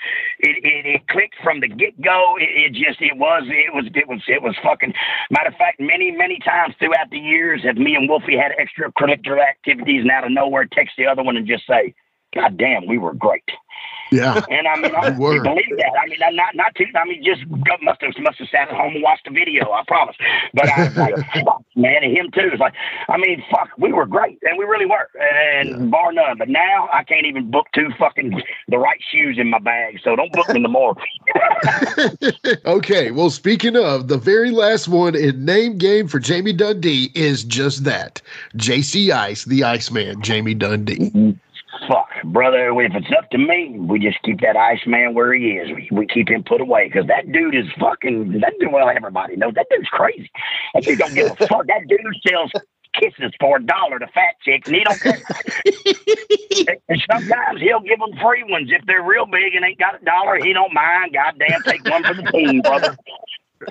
From 1.44 1.60
the 1.60 1.68
get 1.68 2.00
go. 2.02 2.36
It, 2.40 2.50
it 2.50 2.74
just 2.74 3.02
it 3.02 3.18
was 3.18 3.44
it 3.48 3.74
was 3.74 3.86
it 3.94 4.08
was 4.08 4.22
it 4.28 4.42
was 4.42 4.56
fucking. 4.64 4.94
Matter 5.30 5.50
of 5.50 5.56
fact, 5.56 5.80
many 5.80 6.12
many 6.12 6.40
times 6.40 6.76
throughout 6.80 7.10
the 7.12 7.20
years, 7.20 7.64
have 7.64 7.78
me 7.78 7.96
and 7.96 8.10
Wolfie 8.10 8.38
had 8.38 8.52
extracurricular 8.58 9.40
activities, 9.40 10.02
and 10.02 10.12
out 10.12 10.26
of 10.26 10.32
nowhere, 10.32 10.68
text 10.72 10.96
the 10.98 11.06
other 11.06 11.24
one 11.24 11.38
and 11.38 11.48
just 11.48 11.68
say, 11.68 11.94
"God 12.34 12.58
damn, 12.58 12.88
we 12.88 12.98
were 12.98 13.14
great." 13.14 13.44
Yeah. 14.14 14.42
And 14.50 14.68
I 14.68 14.76
mean, 14.80 14.96
I 14.96 15.10
believe 15.10 15.44
that. 15.44 15.94
I 16.00 16.08
mean, 16.08 16.20
I'm 16.26 16.36
not 16.36 16.56
not 16.56 16.76
to. 16.76 16.86
I 16.96 17.06
mean, 17.06 17.24
just 17.24 17.42
must 17.82 18.02
have 18.02 18.14
must 18.20 18.40
have 18.40 18.50
sat 18.50 18.70
at 18.70 18.76
home 18.76 18.94
and 18.94 19.04
watched 19.04 19.26
the 19.26 19.32
video. 19.32 19.72
I 19.72 19.84
promise. 19.88 20.16
But 20.54 20.70
I 20.70 20.86
was 20.86 20.98
like, 20.98 21.16
fuck, 21.46 21.64
man, 21.76 22.04
and 22.04 22.16
him 22.16 22.30
too. 22.32 22.50
It's 22.52 22.60
like, 22.60 22.74
I 23.10 23.18
mean, 23.18 23.44
fuck, 23.50 23.70
we 23.78 23.92
were 23.92 24.06
great, 24.06 24.40
and 24.44 24.58
we 24.58 24.66
really 24.66 24.86
were, 24.86 25.10
and 25.20 25.90
bar 25.90 26.12
none. 26.14 26.38
But 26.38 26.50
now 26.50 26.90
I 26.94 27.04
can't 27.04 27.26
even 27.26 27.50
book 27.50 27.68
two 27.74 27.90
fucking 27.98 28.42
the 28.68 28.78
right 28.78 29.00
shoes 29.12 29.38
in 29.40 29.50
my 29.50 29.60
bag. 29.60 30.00
So 30.04 30.16
don't 30.16 30.32
book 30.32 30.50
me 30.50 30.60
no 30.60 30.70
more. 30.70 30.96
okay. 32.66 33.12
Well, 33.12 33.30
speaking 33.30 33.76
of, 33.76 34.08
the 34.08 34.18
very 34.18 34.52
last 34.52 34.88
one 34.88 35.16
in 35.16 35.44
name 35.46 35.78
game 35.78 36.08
for 36.08 36.20
Jamie 36.20 36.54
Dundee 36.54 37.12
is 37.16 37.44
just 37.44 37.84
that 37.86 38.22
JC 38.58 39.12
Ice, 39.12 39.46
the 39.46 39.64
Iceman, 39.64 40.22
Jamie 40.22 40.54
Dundee. 40.54 41.10
Mm-hmm. 41.10 41.32
Fuck, 41.88 42.10
brother. 42.26 42.70
If 42.82 42.94
it's 42.96 43.12
up 43.18 43.30
to 43.32 43.38
me, 43.38 43.78
we 43.78 44.00
just 44.00 44.22
keep 44.24 44.42
that 44.42 44.56
Iceman 44.56 45.14
where 45.14 45.34
he 45.34 45.52
is. 45.52 45.70
We, 45.70 45.90
we 45.92 46.08
keep 46.08 46.30
him 46.30 46.44
put 46.44 46.62
away 46.62 46.88
because 46.88 47.08
that 47.08 47.32
dude 47.32 47.56
is 47.56 47.66
fucking. 47.80 48.40
That 48.42 48.54
dude, 48.60 48.72
well, 48.72 48.90
everybody 48.90 49.36
knows 49.36 49.54
that 49.56 49.68
dude's 49.70 49.90
crazy. 49.90 50.30
That 50.74 50.84
dude 50.84 51.00
don't 51.00 51.14
give 51.14 51.32
a 51.32 51.36
fuck. 51.48 51.68
That 51.68 51.88
dude 51.88 52.00
sells 52.28 52.52
kisses 53.00 53.34
for 53.40 53.58
a 53.58 53.64
dollar 53.64 54.00
to 54.00 54.08
fat 54.08 54.36
chicks, 54.44 54.68
and 54.68 54.78
he 54.78 54.84
don't 54.84 55.00
care. 55.02 55.22
and 56.90 57.04
sometimes 57.12 57.62
he'll 57.62 57.80
give 57.80 58.00
them 58.00 58.14
free 58.22 58.44
ones 58.44 58.70
if 58.72 58.86
they're 58.86 59.04
real 59.04 59.26
big 59.26 59.56
and 59.56 59.66
ain't 59.66 59.80
got 59.80 60.02
a 60.02 60.06
dollar. 60.06 60.38
He 60.38 60.54
don't 60.54 60.74
mind. 60.74 61.14
Goddamn, 61.14 61.62
take 61.64 61.84
one 61.86 62.04
for 62.04 62.14
the 62.14 62.24
team, 62.32 62.62
brother. 62.62 62.98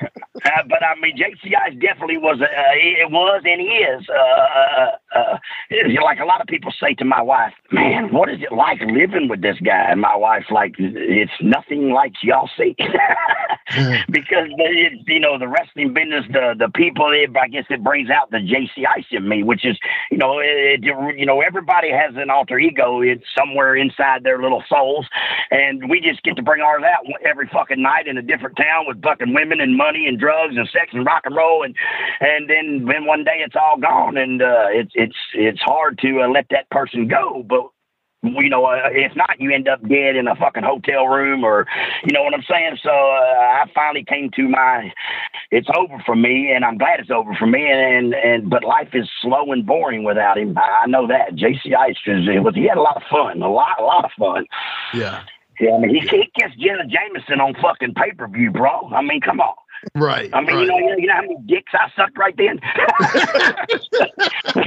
Uh, 0.01 0.62
but 0.68 0.82
I 0.82 0.99
mean, 1.01 1.16
JCI 1.16 1.80
definitely 1.80 2.16
was. 2.16 2.40
Uh, 2.40 2.47
it 2.74 3.11
was 3.11 3.43
and 3.45 3.61
is. 3.61 4.09
Uh, 4.09 4.14
uh, 4.14 5.18
uh, 5.18 5.38
know, 5.70 6.05
like 6.05 6.18
a 6.20 6.24
lot 6.24 6.40
of 6.40 6.47
people 6.47 6.72
say 6.80 6.95
to 6.95 7.05
my 7.05 7.22
wife, 7.22 7.53
"Man, 7.70 8.12
what 8.12 8.28
is 8.28 8.40
it 8.43 8.53
like 8.53 8.80
living 8.80 9.28
with 9.28 9.43
this 9.43 9.59
guy?" 9.64 9.90
And 9.90 10.01
my 10.01 10.16
wife's 10.16 10.51
like, 10.51 10.74
"It's 10.78 11.32
nothing 11.40 11.93
like 11.93 12.12
y'all 12.22 12.51
see." 12.57 12.74
because 14.11 14.49
it, 14.59 15.01
you 15.07 15.20
know 15.20 15.38
the 15.38 15.49
wrestling 15.49 15.95
business, 15.95 16.24
the 16.32 16.55
the 16.59 16.70
people. 16.74 17.12
It, 17.12 17.36
I 17.36 17.49
guess 17.49 17.64
it 17.70 17.84
brings 17.84 18.11
out 18.11 18.30
the 18.30 18.38
JCI 18.38 19.05
in 19.11 19.28
me, 19.28 19.43
which 19.43 19.64
is 19.64 19.78
you 20.11 20.18
know 20.18 20.40
it, 20.43 20.82
you 20.82 21.26
know 21.26 21.40
everybody 21.40 21.90
has 21.90 22.14
an 22.16 22.30
alter 22.30 22.59
ego. 22.59 23.01
It's 23.01 23.24
somewhere 23.36 23.76
inside 23.76 24.24
their 24.24 24.40
little 24.40 24.62
souls, 24.68 25.07
and 25.51 25.88
we 25.88 26.01
just 26.01 26.22
get 26.22 26.36
to 26.36 26.43
bring 26.43 26.62
ours 26.62 26.82
out 26.82 27.07
every 27.24 27.49
fucking 27.53 27.80
night 27.82 28.07
in 28.07 28.16
a 28.16 28.22
different 28.22 28.57
town 28.57 28.84
with 28.86 29.03
fucking 29.03 29.34
women 29.34 29.61
and 29.61 29.76
money 29.83 30.07
and 30.07 30.18
drugs 30.18 30.55
and 30.57 30.68
sex 30.68 30.91
and 30.93 31.05
rock 31.05 31.22
and 31.24 31.37
roll, 31.37 31.62
and 31.62 31.74
and 32.20 32.49
then 32.49 32.87
then 32.87 33.07
one 33.07 33.24
day 33.24 33.43
it's 33.45 33.57
all 33.57 33.78
gone, 33.78 34.16
and 34.16 34.43
uh, 34.43 34.68
it's 34.70 34.93
it's 34.95 35.16
it's 35.35 35.61
hard 35.61 35.99
to 35.99 36.22
uh, 36.22 36.28
let 36.28 36.47
that 36.51 36.70
person 36.70 37.09
go, 37.09 37.43
but 37.43 37.70
you 38.22 38.49
know, 38.49 38.64
uh, 38.66 38.89
if 38.93 39.16
not, 39.16 39.41
you 39.41 39.53
end 39.53 39.68
up 39.68 39.83
dead 39.89 40.14
in 40.14 40.28
a 40.28 40.37
fucking 40.37 40.62
hotel 40.62 41.07
room, 41.07 41.43
or 41.45 41.66
you 42.05 42.12
know 42.12 42.22
what 42.22 42.35
I'm 42.35 42.45
saying. 42.49 42.78
So 42.83 42.91
uh, 42.91 42.93
I 42.93 43.64
finally 43.74 44.05
came 44.05 44.30
to 44.37 44.49
my, 44.49 44.93
it's 45.51 45.68
over 45.76 46.01
for 46.07 46.14
me, 46.14 46.53
and 46.55 46.64
I'm 46.64 46.78
glad 46.78 47.01
it's 47.01 47.11
over 47.11 47.35
for 47.35 47.47
me. 47.47 47.68
And 47.68 47.83
and, 47.83 48.14
and 48.14 48.51
but 48.51 48.64
life 48.64 48.91
is 48.93 49.09
slow 49.20 49.53
and 49.53 49.66
boring 49.66 50.05
without 50.05 50.39
him. 50.39 50.57
I 50.57 50.87
know 50.87 51.07
that. 51.09 51.35
JC 51.35 51.74
Ice 51.76 51.97
it 52.07 52.43
was 52.43 52.55
he 52.55 52.68
had 52.68 52.78
a 52.78 52.83
lot 52.83 52.97
of 52.97 53.03
fun, 53.11 53.43
a 53.43 53.51
lot, 53.51 53.80
a 53.80 53.85
lot 53.85 54.05
of 54.05 54.11
fun. 54.18 54.47
Yeah. 54.95 55.24
Yeah, 55.61 55.72
I 55.72 55.80
mean 55.80 55.95
he 55.95 56.01
he 56.01 56.30
gets 56.35 56.55
Jenna 56.57 56.87
Jameson 56.87 57.41
on 57.41 57.55
fucking 57.61 57.95
pay 57.95 58.12
per 58.12 58.26
view, 58.28 58.51
bro. 58.51 58.89
I 58.95 59.03
mean, 59.03 59.20
come 59.20 59.41
on. 59.41 59.55
Right. 59.95 60.30
I 60.33 60.41
mean, 60.41 60.57
right. 60.57 60.62
you 60.62 60.68
know, 60.68 60.78
you 60.78 60.87
know, 60.87 60.97
you 60.97 61.07
know 61.07 61.14
how 61.14 61.20
many 61.22 61.37
dicks 61.47 61.72
I 61.74 61.91
sucked 61.97 62.16
right 62.16 62.37
then. 62.37 62.59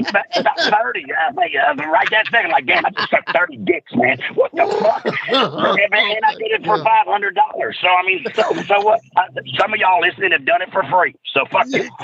about, 0.09 0.25
about 0.35 0.59
thirty. 0.59 1.05
I 1.13 1.31
think 1.31 1.55
uh, 1.55 1.73
right 1.89 2.09
that 2.11 2.27
second, 2.29 2.51
like, 2.51 2.65
damn, 2.65 2.85
I 2.85 2.89
just 2.91 3.09
sucked 3.09 3.31
thirty 3.33 3.55
dicks, 3.57 3.95
man. 3.95 4.19
What 4.33 4.51
the 4.51 4.65
fuck? 4.81 5.05
and, 5.05 5.93
and 5.93 6.25
I 6.25 6.35
did 6.35 6.51
it 6.51 6.65
for 6.65 6.83
five 6.83 7.07
hundred 7.07 7.35
dollars. 7.35 7.77
So 7.81 7.87
I 7.87 8.03
mean, 8.03 8.25
so 8.33 8.53
so 8.63 8.81
what? 8.81 8.99
Uh, 9.15 9.23
some 9.57 9.73
of 9.73 9.79
y'all 9.79 10.01
listening 10.01 10.31
have 10.31 10.45
done 10.45 10.61
it 10.61 10.71
for 10.71 10.83
free. 10.83 11.15
So 11.33 11.45
fuck 11.45 11.67
you. 11.67 11.89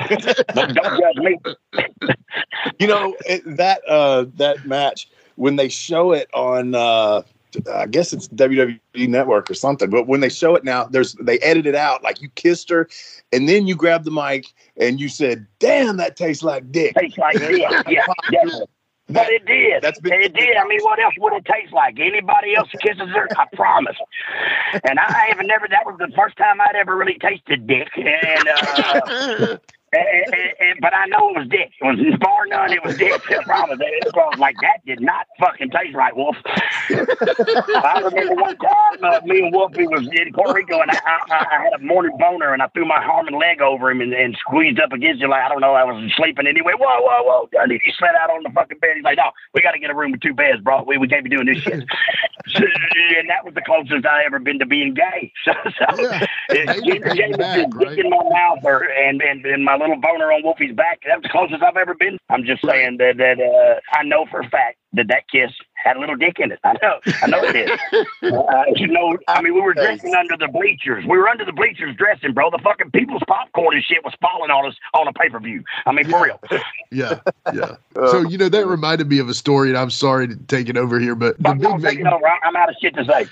Don't, 0.53 0.73
don't 0.73 0.99
judge 0.99 1.17
me. 1.17 1.37
you 2.79 2.87
know 2.87 3.15
it, 3.25 3.43
that 3.57 3.81
uh 3.87 4.25
that 4.35 4.65
match 4.65 5.09
when 5.35 5.55
they 5.55 5.69
show 5.69 6.11
it 6.11 6.29
on 6.33 6.75
uh 6.75 7.21
I 7.73 7.85
guess 7.87 8.13
it's 8.13 8.27
WWE 8.29 8.79
Network 8.95 9.49
or 9.49 9.53
something, 9.53 9.89
but 9.89 10.07
when 10.07 10.19
they 10.19 10.29
show 10.29 10.55
it 10.55 10.63
now, 10.63 10.85
there's 10.85 11.13
they 11.15 11.39
edit 11.39 11.65
it 11.65 11.75
out 11.75 12.03
like 12.03 12.21
you 12.21 12.29
kissed 12.35 12.69
her, 12.69 12.87
and 13.31 13.47
then 13.49 13.67
you 13.67 13.75
grabbed 13.75 14.05
the 14.05 14.11
mic 14.11 14.47
and 14.77 14.99
you 14.99 15.09
said, 15.09 15.45
"Damn, 15.59 15.97
that 15.97 16.15
tastes 16.15 16.43
like 16.43 16.71
dick." 16.71 16.95
Tastes 16.95 17.17
like 17.17 17.37
dick. 17.37 17.61
Yeah, 17.87 18.05
definitely. 18.31 18.65
But 19.09 19.29
it 19.29 19.45
did. 19.45 19.83
That's 19.83 19.99
been- 19.99 20.13
it 20.13 20.33
did. 20.33 20.55
I 20.55 20.65
mean, 20.67 20.79
what 20.81 20.97
else 20.99 21.13
would 21.17 21.33
it 21.33 21.43
taste 21.45 21.73
like? 21.73 21.99
Anybody 21.99 22.55
else 22.55 22.69
kisses 22.81 23.09
her? 23.09 23.27
I 23.37 23.45
promise. 23.55 23.97
And 24.87 24.97
I 24.99 25.25
haven't 25.27 25.47
never. 25.47 25.67
That 25.67 25.85
was 25.85 25.97
the 25.99 26.11
first 26.15 26.37
time 26.37 26.61
I'd 26.61 26.75
ever 26.75 26.95
really 26.95 27.17
tasted 27.19 27.67
dick. 27.67 27.89
And 27.97 28.47
uh, 28.47 29.57
And, 29.93 30.07
and, 30.07 30.51
and, 30.59 30.79
but 30.79 30.93
I 30.95 31.05
know 31.07 31.35
it 31.35 31.37
was 31.43 31.47
dick. 31.49 31.71
It 31.75 31.83
was 31.83 31.99
bar 32.21 32.45
none. 32.47 32.71
It 32.71 32.79
was 32.83 32.95
dick. 32.95 33.11
I 33.27 33.43
promise. 33.43 33.77
It 33.81 34.13
was 34.15 34.37
like 34.39 34.55
that 34.61 34.79
did 34.85 35.01
not 35.01 35.27
fucking 35.37 35.69
taste 35.71 35.93
right, 35.93 36.15
Wolf. 36.15 36.37
I 36.95 37.99
remember 37.99 38.35
one 38.35 38.55
time 38.57 39.03
uh, 39.03 39.19
me 39.25 39.41
and 39.43 39.53
Wolfie 39.53 39.87
was 39.87 40.07
in 40.15 40.31
Puerto 40.33 40.53
Rico, 40.53 40.79
and 40.79 40.91
I, 40.91 40.95
I, 40.95 41.45
I 41.59 41.63
had 41.63 41.73
a 41.75 41.83
morning 41.83 42.15
boner, 42.17 42.53
and 42.53 42.61
I 42.61 42.67
threw 42.67 42.85
my 42.85 43.03
arm 43.03 43.27
and 43.27 43.35
leg 43.37 43.61
over 43.61 43.91
him 43.91 43.99
and, 43.99 44.13
and 44.13 44.35
squeezed 44.39 44.79
up 44.79 44.93
against 44.93 45.21
him 45.21 45.29
like 45.29 45.43
I 45.43 45.49
don't 45.49 45.59
know. 45.61 45.73
I 45.73 45.83
was 45.83 46.11
sleeping 46.15 46.47
anyway. 46.47 46.71
Whoa, 46.79 47.01
whoa, 47.01 47.23
whoa! 47.23 47.49
And 47.61 47.71
he 47.71 47.79
slid 47.97 48.11
out 48.15 48.29
on 48.31 48.43
the 48.43 48.49
fucking 48.51 48.79
bed. 48.79 48.91
He's 48.95 49.03
like, 49.03 49.17
"No, 49.17 49.31
we 49.53 49.61
got 49.61 49.71
to 49.71 49.79
get 49.79 49.89
a 49.89 49.95
room 49.95 50.11
with 50.13 50.21
two 50.21 50.33
beds, 50.33 50.61
bro. 50.61 50.83
We 50.83 50.97
we 50.97 51.07
can't 51.09 51.23
be 51.25 51.29
doing 51.29 51.47
this 51.47 51.57
shit." 51.57 51.83
So, 52.47 52.59
and 53.19 53.29
that 53.29 53.43
was 53.43 53.53
the 53.55 53.61
closest 53.61 54.05
I 54.05 54.23
ever 54.25 54.39
been 54.39 54.59
to 54.59 54.65
being 54.65 54.93
gay. 54.93 55.31
So, 55.43 55.51
so 55.77 55.85
Yeah. 56.01 56.25
it, 56.49 56.69
Hey, 56.69 56.79
you 56.83 56.99
came 57.01 57.15
James 57.15 57.37
back, 57.37 57.57
just 57.57 57.75
right? 57.75 57.95
dick 57.95 58.05
in 58.05 58.09
my 58.09 58.23
mouth 58.29 58.59
or 58.63 58.83
and, 58.83 59.21
and 59.21 59.45
and 59.45 59.63
my 59.65 59.75
little 59.81 59.97
boner 59.97 60.31
on 60.31 60.43
Wolfie's 60.43 60.75
back. 60.75 61.01
That 61.07 61.17
was 61.17 61.23
the 61.23 61.29
closest 61.29 61.63
I've 61.63 61.77
ever 61.77 61.93
been. 61.93 62.17
I'm 62.29 62.45
just 62.45 62.65
saying 62.65 62.97
that 62.97 63.17
that 63.17 63.39
uh, 63.39 63.79
I 63.97 64.03
know 64.03 64.25
for 64.29 64.39
a 64.39 64.49
fact 64.49 64.77
that 64.93 65.07
that 65.07 65.23
kiss 65.31 65.51
had 65.75 65.97
a 65.97 65.99
little 65.99 66.15
dick 66.15 66.37
in 66.39 66.51
it. 66.51 66.59
I 66.63 66.73
know, 66.81 66.99
I 67.23 67.27
know 67.27 67.39
it 67.43 67.53
did. 67.53 67.79
Uh, 68.23 68.63
you 68.75 68.87
know, 68.87 69.17
I 69.27 69.41
mean, 69.41 69.53
we 69.55 69.61
were 69.61 69.73
dressing 69.73 70.13
under 70.15 70.37
the 70.37 70.47
bleachers. 70.47 71.03
We 71.07 71.17
were 71.17 71.27
under 71.27 71.43
the 71.43 71.51
bleachers 71.51 71.95
dressing, 71.95 72.33
bro. 72.33 72.51
The 72.51 72.59
fucking 72.63 72.91
people's 72.91 73.23
popcorn 73.27 73.75
and 73.75 73.83
shit 73.83 74.03
was 74.03 74.13
falling 74.21 74.51
on 74.51 74.67
us 74.67 74.75
on 74.93 75.07
a 75.07 75.13
pay 75.13 75.27
per 75.29 75.39
view. 75.39 75.63
I 75.85 75.91
mean, 75.91 76.05
for 76.09 76.23
real. 76.23 76.39
Yeah, 76.93 77.19
yeah. 77.53 77.77
Uh, 77.95 78.11
So 78.11 78.27
you 78.27 78.37
know 78.37 78.49
that 78.49 78.67
reminded 78.67 79.07
me 79.07 79.19
of 79.19 79.29
a 79.29 79.33
story, 79.33 79.69
and 79.69 79.77
I'm 79.77 79.89
sorry 79.89 80.27
to 80.27 80.35
take 80.35 80.67
it 80.67 80.75
over 80.75 80.99
here, 80.99 81.15
but 81.15 81.37
the 81.37 81.43
Fuck, 81.43 81.57
big 81.59 81.65
I'm 81.67 81.81
taking 81.81 82.03
Vader. 82.03 82.15
over. 82.15 82.27
I- 82.27 82.39
I'm 82.43 82.55
out 82.57 82.69
of 82.69 82.75
shit 82.81 82.93
to 82.95 83.05
say. 83.05 83.27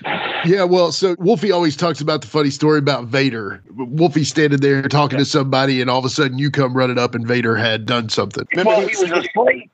Yeah, 0.46 0.64
well, 0.64 0.92
so 0.92 1.14
Wolfie 1.18 1.52
always 1.52 1.76
talks 1.76 2.00
about 2.00 2.22
the 2.22 2.26
funny 2.26 2.48
story 2.50 2.78
about 2.78 3.04
Vader. 3.04 3.62
Wolfie 3.76 4.24
standing 4.24 4.60
there 4.60 4.80
talking 4.88 5.18
to 5.18 5.26
somebody, 5.26 5.80
and 5.82 5.90
all 5.90 5.98
of 5.98 6.06
a 6.06 6.08
sudden 6.08 6.38
you 6.38 6.50
come 6.50 6.74
running 6.74 6.98
up, 6.98 7.14
and 7.14 7.26
Vader 7.26 7.54
had 7.54 7.84
done 7.84 8.08
something. 8.08 8.46
Remember 8.52 8.70
well, 8.70 8.80
he 8.88 8.94
he 8.94 9.02
was 9.02 9.10
was- 9.12 9.26
asleep. 9.26 9.70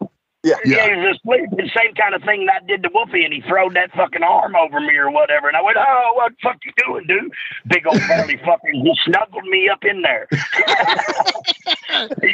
Yeah. 0.47 0.55
Yeah, 0.65 0.87
he 0.87 0.95
was 0.95 1.19
asleep. 1.19 1.51
The 1.59 1.67
same 1.75 1.91
kind 1.99 2.15
of 2.15 2.23
thing 2.23 2.47
that 2.47 2.63
I 2.63 2.67
did 2.67 2.85
to 2.85 2.91
Wolfie, 2.95 3.25
and 3.25 3.35
he 3.35 3.41
throwed 3.43 3.75
that 3.75 3.91
fucking 3.91 4.23
arm 4.23 4.55
over 4.55 4.79
me 4.79 4.95
or 4.95 5.11
whatever. 5.11 5.49
And 5.49 5.57
I 5.57 5.61
went, 5.61 5.77
"Oh, 5.77 6.13
what 6.15 6.31
the 6.31 6.37
fuck 6.41 6.59
you 6.65 6.71
doing, 6.87 7.05
dude?" 7.09 7.33
Big 7.67 7.85
old 7.85 7.99
burly 8.07 8.37
fucking. 8.47 8.79
He 8.79 8.95
snuggled 9.05 9.43
me 9.51 9.69
up 9.69 9.85
in 9.85 10.03
there. 10.03 10.29
he 10.31 10.37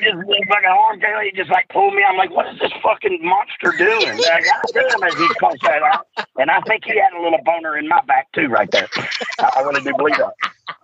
just 0.05 0.29
his 0.29 0.45
fucking 0.45 0.69
arm 0.69 1.01
came. 1.01 1.17
He 1.25 1.33
just 1.33 1.49
like 1.49 1.71
pulled 1.71 1.95
me. 1.95 2.05
I'm 2.05 2.19
like, 2.19 2.29
"What 2.37 2.53
is 2.53 2.61
this 2.61 2.73
fucking 2.83 3.25
monster 3.25 3.73
doing?" 3.81 4.11
And 4.13 4.21
I 4.21 4.43
got 4.45 4.77
him 4.77 5.03
as 5.09 5.15
he 5.15 5.27
closed 5.41 5.63
that 5.63 5.83
out, 5.83 6.07
and 6.37 6.51
I 6.51 6.61
think 6.69 6.85
he 6.85 6.99
had 7.01 7.15
a 7.17 7.23
little 7.23 7.41
boner 7.47 7.79
in 7.79 7.89
my 7.89 8.03
back 8.05 8.31
too, 8.33 8.49
right 8.49 8.71
there. 8.71 8.91
I, 9.41 9.53
I 9.57 9.61
really 9.63 9.81
do 9.81 9.95
believe 9.97 10.19
that. 10.19 10.35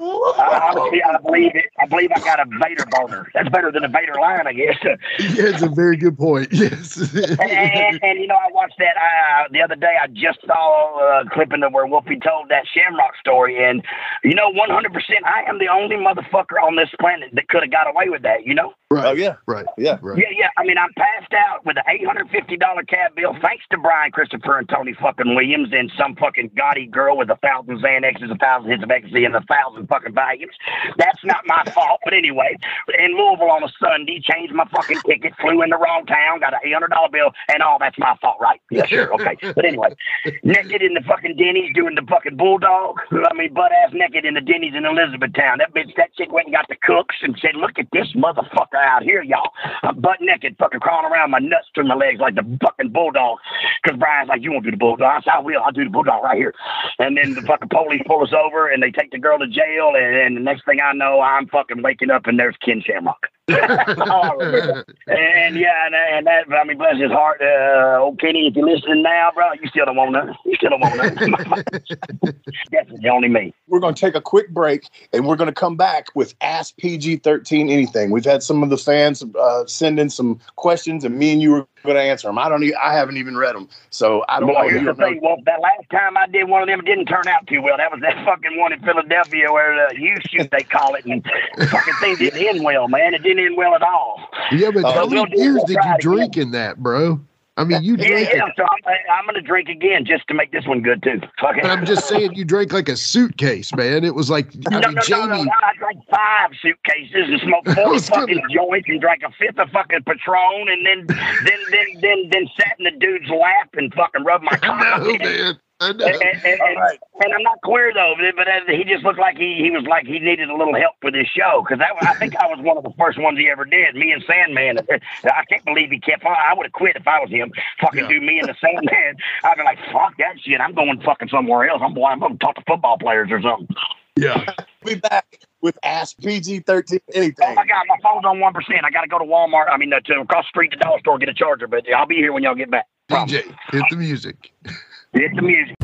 I, 0.01 0.73
I 1.15 1.19
believe 1.23 1.53
it. 1.55 1.67
I 1.79 1.87
believe 1.87 2.11
I 2.15 2.21
got 2.21 2.41
a 2.41 2.45
Vader 2.63 2.85
boner. 2.91 3.29
That's 3.35 3.49
better 3.51 3.71
than 3.73 3.85
a 3.85 3.89
Vader 3.89 4.15
line, 4.21 4.47
I 4.47 4.53
guess. 4.53 4.77
yeah, 4.85 4.97
it's 5.19 5.63
a 5.63 5.69
very 5.69 5.97
good 5.97 6.17
point. 6.19 6.49
Yes. 6.53 6.97
and, 7.15 7.41
and, 7.41 8.01
and, 8.03 8.19
you 8.19 8.27
know, 8.27 8.35
I 8.37 8.51
watched 8.53 8.79
that 8.79 8.97
uh, 8.97 9.49
the 9.53 9.61
other 9.63 9.77
day. 9.77 9.95
I 10.03 10.07
just 10.09 10.41
saw 10.47 11.21
a 11.21 11.29
clip 11.31 11.53
in 11.53 11.61
the 11.61 11.69
where 11.71 11.87
Wolfie 11.87 12.19
told 12.19 12.49
that 12.49 12.65
Shamrock 12.75 13.15
story, 13.21 13.63
and 13.63 13.83
you 14.25 14.35
know, 14.35 14.49
one 14.51 14.71
hundred 14.71 14.93
percent, 14.93 15.21
I 15.25 15.49
am 15.49 15.59
the 15.59 15.69
only 15.69 15.97
motherfucker 15.97 16.59
on 16.63 16.77
this 16.77 16.89
planet 17.01 17.31
that 17.35 17.49
could 17.49 17.63
have 17.63 17.71
got 17.71 17.87
away 17.89 18.09
with 18.09 18.23
that. 18.23 18.45
You 18.47 18.55
know. 18.55 18.73
right. 18.91 19.05
Oh 19.07 19.13
yeah, 19.13 19.37
Right. 19.47 19.67
yeah. 19.77 19.99
Right. 20.03 20.19
Yeah, 20.19 20.29
yeah. 20.37 20.49
I 20.57 20.65
mean, 20.65 20.79
I'm 20.79 20.93
passed 20.97 21.33
out 21.35 21.65
with 21.65 21.77
an 21.77 21.85
eight 21.89 22.05
hundred 22.07 22.29
fifty 22.31 22.57
dollar 22.57 22.83
cab 22.83 23.15
bill, 23.15 23.37
thanks 23.43 23.65
to 23.71 23.79
Brian 23.79 24.11
Christopher 24.11 24.59
and 24.59 24.69
Tony 24.69 24.95
fucking 25.01 25.35
Williams 25.35 25.69
and 25.73 25.93
some 25.99 26.17
fucking 26.17 26.51
gaudy 26.57 26.87
girl 26.87 27.17
with 27.17 27.31
a 27.31 27.37
thousand 27.37 27.79
Xanaxes, 27.81 28.31
a 28.33 28.39
thousand 28.39 28.71
hits 28.71 28.83
of 28.83 28.91
ecstasy, 28.91 29.25
and 29.25 29.37
a 29.37 29.43
thousand 29.43 29.78
fucking 29.87 30.15
volumes. 30.15 30.55
That's 30.97 31.23
not 31.25 31.47
my 31.47 31.65
fault. 31.73 32.01
But 32.05 32.15
anyway, 32.15 32.57
in 32.99 33.17
Louisville 33.17 33.51
on 33.51 33.63
a 33.63 33.69
Sunday, 33.81 34.21
changed 34.21 34.55
my 34.55 34.67
fucking 34.67 35.01
ticket, 35.07 35.35
flew 35.41 35.63
in 35.63 35.71
the 35.71 35.79
wrong 35.79 36.07
town, 36.07 36.41
got 36.41 36.55
an 36.55 36.61
eight 36.65 36.73
hundred 36.73 36.91
dollar 36.91 37.09
bill, 37.09 37.31
and 37.49 37.63
all 37.63 37.79
that's 37.79 37.99
my 37.99 38.17
fault, 38.21 38.37
right? 38.41 38.61
Yeah, 38.71 38.87
sure, 38.87 39.13
okay. 39.15 39.37
But 39.55 39.65
anyway, 39.65 39.95
naked 40.43 40.83
in 40.83 40.95
the 40.95 41.03
fucking 41.07 41.37
Denny's 41.37 41.75
doing 41.75 41.95
the 41.95 42.03
fucking 42.09 42.37
bulldog. 42.37 43.01
I 43.13 43.35
mean, 43.35 43.55
butt 43.55 43.73
ass 43.73 43.93
naked 43.93 44.25
in 44.25 44.35
the 44.35 44.41
Denny's 44.41 44.75
in 44.75 44.85
Elizabethtown. 44.85 45.59
That 45.59 45.75
bitch, 45.75 45.95
that 45.97 46.15
chick 46.17 46.33
went 46.33 46.47
and 46.47 46.55
got 46.55 46.67
the 46.69 46.77
cooks 46.77 47.17
and 47.23 47.37
said, 47.41 47.55
"Look 47.55 47.79
at 47.79 47.87
this 47.93 48.09
motherfucker 48.15 48.81
out 48.81 49.03
here, 49.03 49.23
y'all. 49.23 49.53
I'm 49.83 50.01
butt 50.01 50.19
naked, 50.21 50.57
fucking 50.59 50.81
crawling 50.81 51.11
around, 51.11 51.31
my 51.31 51.39
nuts 51.39 51.69
through 51.75 51.89
my 51.89 51.95
legs 51.95 52.21
like 52.21 52.35
the 52.35 52.59
fucking 52.63 52.91
bulldog." 52.91 53.39
Because 53.83 53.99
Brian's 53.99 54.29
like, 54.29 54.43
"You 54.43 54.53
won't 54.53 54.65
do 54.65 54.71
the 54.71 54.77
bulldog." 54.77 55.09
I 55.09 55.21
said, 55.23 55.33
"I 55.37 55.41
will. 55.41 55.63
I'll 55.63 55.73
do 55.73 55.85
the 55.85 55.91
bulldog 55.91 56.23
right 56.25 56.37
here." 56.37 56.55
And 56.99 57.17
then 57.17 57.35
the 57.35 57.43
fucking 57.43 57.69
police 57.69 58.03
pull 58.07 58.23
us 58.23 58.33
over 58.33 58.69
and 58.69 58.83
they 58.83 58.91
take 58.91 59.11
the 59.11 59.19
girl 59.19 59.39
to 59.39 59.47
jail. 59.47 59.58
And, 59.65 60.17
and 60.17 60.37
the 60.37 60.41
next 60.41 60.65
thing 60.65 60.79
I 60.83 60.93
know, 60.93 61.21
I'm 61.21 61.47
fucking 61.49 61.83
waking 61.83 62.11
up 62.11 62.27
and 62.27 62.39
there's 62.39 62.57
Ken 62.65 62.83
Shamrock. 62.85 63.29
All 63.51 63.57
I 63.57 64.33
remember. 64.33 64.85
and 65.07 65.57
yeah, 65.57 65.87
and, 65.87 65.95
and 65.95 66.27
that, 66.27 66.45
I 66.53 66.65
mean, 66.65 66.79
bless 66.79 67.01
his 67.01 67.11
heart. 67.11 67.41
Uh, 67.41 67.99
old 68.01 68.21
Kenny, 68.21 68.47
if 68.47 68.57
you're 68.57 68.69
listening 68.69 69.03
now, 69.03 69.31
bro, 69.35 69.53
you 69.61 69.69
still 69.69 69.87
don't 69.87 69.97
want 69.97 70.13
nothing. 70.13 70.35
You 70.45 70.55
still 70.57 70.71
don't 70.71 70.81
want 70.81 70.97
nothing. 70.97 71.35
Definitely 72.71 73.09
only 73.09 73.29
me. 73.29 73.55
We're 73.69 73.81
going 73.81 73.95
to 73.95 74.01
take 74.01 74.15
a 74.15 74.21
quick 74.21 74.51
break, 74.51 74.89
and 75.13 75.27
we're 75.27 75.37
going 75.37 75.49
to 75.49 75.53
come 75.53 75.77
back 75.77 76.07
with 76.15 76.35
Ask 76.41 76.77
PG 76.79 77.17
thirteen 77.19 77.69
anything. 77.69 78.11
We've 78.11 78.25
had 78.25 78.43
some 78.43 78.63
of 78.63 78.71
the 78.71 78.79
fans 78.79 79.25
uh, 79.39 79.67
send 79.67 79.99
in 80.01 80.11
some 80.11 80.39
questions, 80.57 81.05
and 81.05 81.19
me 81.19 81.33
and 81.33 81.43
you 81.43 81.51
were 81.53 81.67
going 81.85 81.97
to 81.97 82.03
answer 82.03 82.29
them. 82.29 82.39
I 82.39 82.49
don't. 82.49 82.63
E- 82.65 82.75
I 82.75 82.95
haven't 82.95 83.17
even 83.19 83.37
read 83.37 83.55
them, 83.55 83.69
so 83.91 84.25
I 84.29 84.41
don't 84.41 84.49
Boy, 84.49 84.55
know. 84.63 84.69
here's 84.69 84.85
the 84.87 84.95
thing, 84.95 85.21
Wolf. 85.23 85.41
That 85.45 85.61
last 85.61 85.89
time 85.91 86.17
I 86.17 86.27
did 86.27 86.49
one 86.49 86.63
of 86.63 86.69
them, 86.69 86.81
it 86.81 86.87
didn't 86.87 87.07
turn 87.07 87.27
out 87.29 87.47
too 87.47 87.61
well. 87.63 87.77
That 87.77 87.91
was 87.93 88.01
that 88.01 88.15
fucking 88.25 88.59
one 88.59 88.73
in 88.73 88.81
Philadelphia 88.81 89.53
where 89.53 89.89
the 89.91 90.01
U 90.01 90.17
shoot 90.29 90.51
they 90.51 90.63
call 90.65 90.95
it, 90.95 91.05
and 91.05 91.25
fucking 91.71 91.95
thing 92.01 92.17
didn't 92.17 92.41
end 92.43 92.65
well, 92.65 92.89
man. 92.89 93.15
It 93.15 93.23
didn't 93.23 93.45
end 93.45 93.57
well 93.57 93.75
at 93.75 93.83
all. 93.83 94.29
Yeah, 94.53 94.71
but 94.71 94.85
Uh, 94.85 94.93
how 94.93 95.07
we'll 95.07 95.25
many 95.27 95.37
beers 95.37 95.63
did 95.65 95.75
you 95.75 95.79
it 95.79 95.85
again. 95.85 95.97
drink 96.01 96.37
in 96.37 96.51
that, 96.53 96.79
bro? 96.79 97.21
I 97.59 97.65
mean, 97.65 97.83
you 97.83 97.97
Yeah, 97.97 98.07
drank 98.09 98.29
yeah. 98.33 98.47
it. 98.47 98.53
So 98.57 98.63
I'm, 98.63 98.95
I'm 99.19 99.27
gonna 99.27 99.43
drink 99.43 99.69
again 99.69 100.05
just 100.07 100.27
to 100.29 100.35
make 100.35 100.53
this 100.53 100.65
one 100.67 100.81
good 100.81 101.03
too. 101.03 101.21
Fucking. 101.41 101.63
But 101.63 101.71
I'm 101.73 101.85
just 101.85 102.09
saying, 102.09 102.35
you 102.35 102.45
drank 102.45 102.73
like 102.73 102.89
a 102.89 102.97
suitcase, 102.97 103.75
man. 103.75 104.05
It 104.05 104.15
was 104.15 104.31
like, 104.31 104.47
I 104.71 104.79
No, 104.79 104.79
mean, 104.79 104.81
no, 104.81 104.91
no, 104.93 105.03
Jamie. 105.03 105.27
no, 105.27 105.43
no. 105.43 105.51
I 105.63 105.73
drank 105.77 105.99
five 106.09 106.51
suitcases 106.63 107.29
and 107.29 107.41
smoked 107.41 107.69
four 107.75 107.91
was 107.91 108.09
gonna- 108.09 108.23
fucking 108.29 108.43
joints 108.55 108.89
and 108.89 109.01
drank 109.01 109.23
a 109.25 109.31
fifth 109.33 109.59
of 109.59 109.69
fucking 109.71 110.05
Patron 110.07 110.69
and 110.69 110.87
then, 110.87 111.07
then, 111.09 111.59
then, 111.73 111.87
then, 112.01 112.29
then 112.33 112.49
sat 112.57 112.77
in 112.79 112.85
the 112.85 112.93
dude's 112.93 113.29
lap 113.29 113.71
and 113.75 113.93
fucking 113.93 114.23
rubbed 114.25 114.45
my. 114.45 114.57
I 114.63 114.99
know, 115.01 115.19
man. 115.19 115.59
And, 115.81 116.01
and, 116.03 116.23
and, 116.45 116.61
All 116.61 116.75
right. 116.75 116.99
and 117.25 117.33
I'm 117.33 117.43
not 117.45 117.61
queer 117.63 117.93
though, 117.95 118.15
but 118.37 118.49
uh, 118.49 118.61
he 118.67 118.83
just 118.83 119.05
looked 119.05 119.21
like 119.21 119.37
he, 119.37 119.55
he 119.63 119.71
was 119.71 119.85
like 119.89 120.07
he 120.07 120.19
needed 120.19 120.51
a 120.51 120.57
little 120.57 120.75
help 120.75 120.97
for 121.01 121.13
this 121.13 121.29
show 121.29 121.63
because 121.63 121.79
I 122.03 122.15
think 122.15 122.35
I 122.37 122.47
was 122.49 122.59
one 122.61 122.77
of 122.77 122.83
the 122.83 122.93
first 122.99 123.17
ones 123.21 123.39
he 123.39 123.49
ever 123.49 123.65
did. 123.65 123.95
Me 123.95 124.11
and 124.11 124.23
Sandman. 124.27 124.79
I 125.25 125.45
can't 125.49 125.65
believe 125.65 125.91
he 125.91 126.01
kept 126.01 126.25
on. 126.25 126.33
I 126.35 126.53
would 126.55 126.67
have 126.67 126.73
quit 126.73 126.97
if 126.97 127.07
I 127.07 127.21
was 127.21 127.31
him. 127.31 127.53
Fucking 127.81 128.01
Yeah. 128.03 128.09
do 128.09 128.21
me 128.21 128.41
and 128.41 128.49
the 128.49 128.57
Sandman. 128.61 129.17
I'd 129.45 129.57
be 129.57 129.63
like, 129.63 129.79
fuck 129.93 130.17
that 130.19 130.41
shit. 130.45 130.61
I'm 130.61 130.75
going 130.75 131.01
fucking 131.03 131.29
somewhere 131.29 131.69
else. 131.69 131.81
I'm 131.85 131.97
I'm 132.03 132.19
going 132.19 132.33
to 132.33 132.39
talk 132.39 132.57
to 132.57 132.63
football 132.67 132.99
players 132.99 133.29
or 133.31 133.41
something. 133.41 133.69
Yeah. 134.17 134.45
Be 134.85 134.97
back 134.97 135.39
with 135.61 135.79
Ask 135.85 136.19
PG 136.19 136.61
thirteen 136.61 136.99
anything. 137.15 137.47
Oh 137.51 137.55
my 137.55 137.65
god, 137.67 137.85
my 137.89 137.97
phone's 138.03 138.25
on 138.25 138.41
one 138.41 138.53
percent. 138.53 138.81
I 138.85 138.91
got 138.91 139.03
to 139.03 139.09
go 139.09 139.19
to 139.21 139.25
Walmart. 139.25 139.67
I 139.71 139.77
mean, 139.77 139.93
uh, 139.93 140.01
to 140.01 140.21
across 140.21 140.45
the 140.47 140.49
street 140.49 140.73
to 140.73 140.77
the 140.77 140.83
dollar 140.83 140.99
store 140.99 141.19
get 141.19 141.29
a 141.29 141.35
charger. 141.35 141.69
But 141.69 141.85
I'll 141.95 142.07
be 142.07 142.17
here 142.17 142.33
when 142.33 142.43
y'all 142.43 142.57
get 142.57 142.69
back. 142.69 142.87
Promise. 143.09 143.33
DJ, 143.33 143.57
hit 143.71 143.85
the 143.91 143.97
music. 143.97 144.51
Hit 145.19 145.35
the 145.35 145.43
music. 145.43 145.75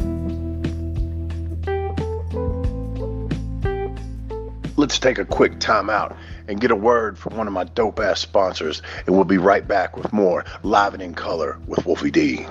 Let's 4.77 5.01
take 5.01 5.19
a 5.19 5.25
quick 5.25 5.59
time 5.59 5.91
out 5.91 6.17
and 6.47 6.61
get 6.61 6.71
a 6.71 6.77
word 6.77 7.19
from 7.19 7.37
one 7.37 7.49
of 7.49 7.53
my 7.53 7.65
dope 7.65 7.99
ass 7.99 8.21
sponsors, 8.21 8.81
and 9.05 9.17
we'll 9.17 9.25
be 9.25 9.39
right 9.39 9.67
back 9.67 9.97
with 9.97 10.13
more 10.13 10.45
Live 10.63 10.95
and 10.95 11.03
in 11.03 11.15
Color 11.15 11.59
with 11.67 11.85
Wolfie 11.85 12.13
D. 12.13 12.47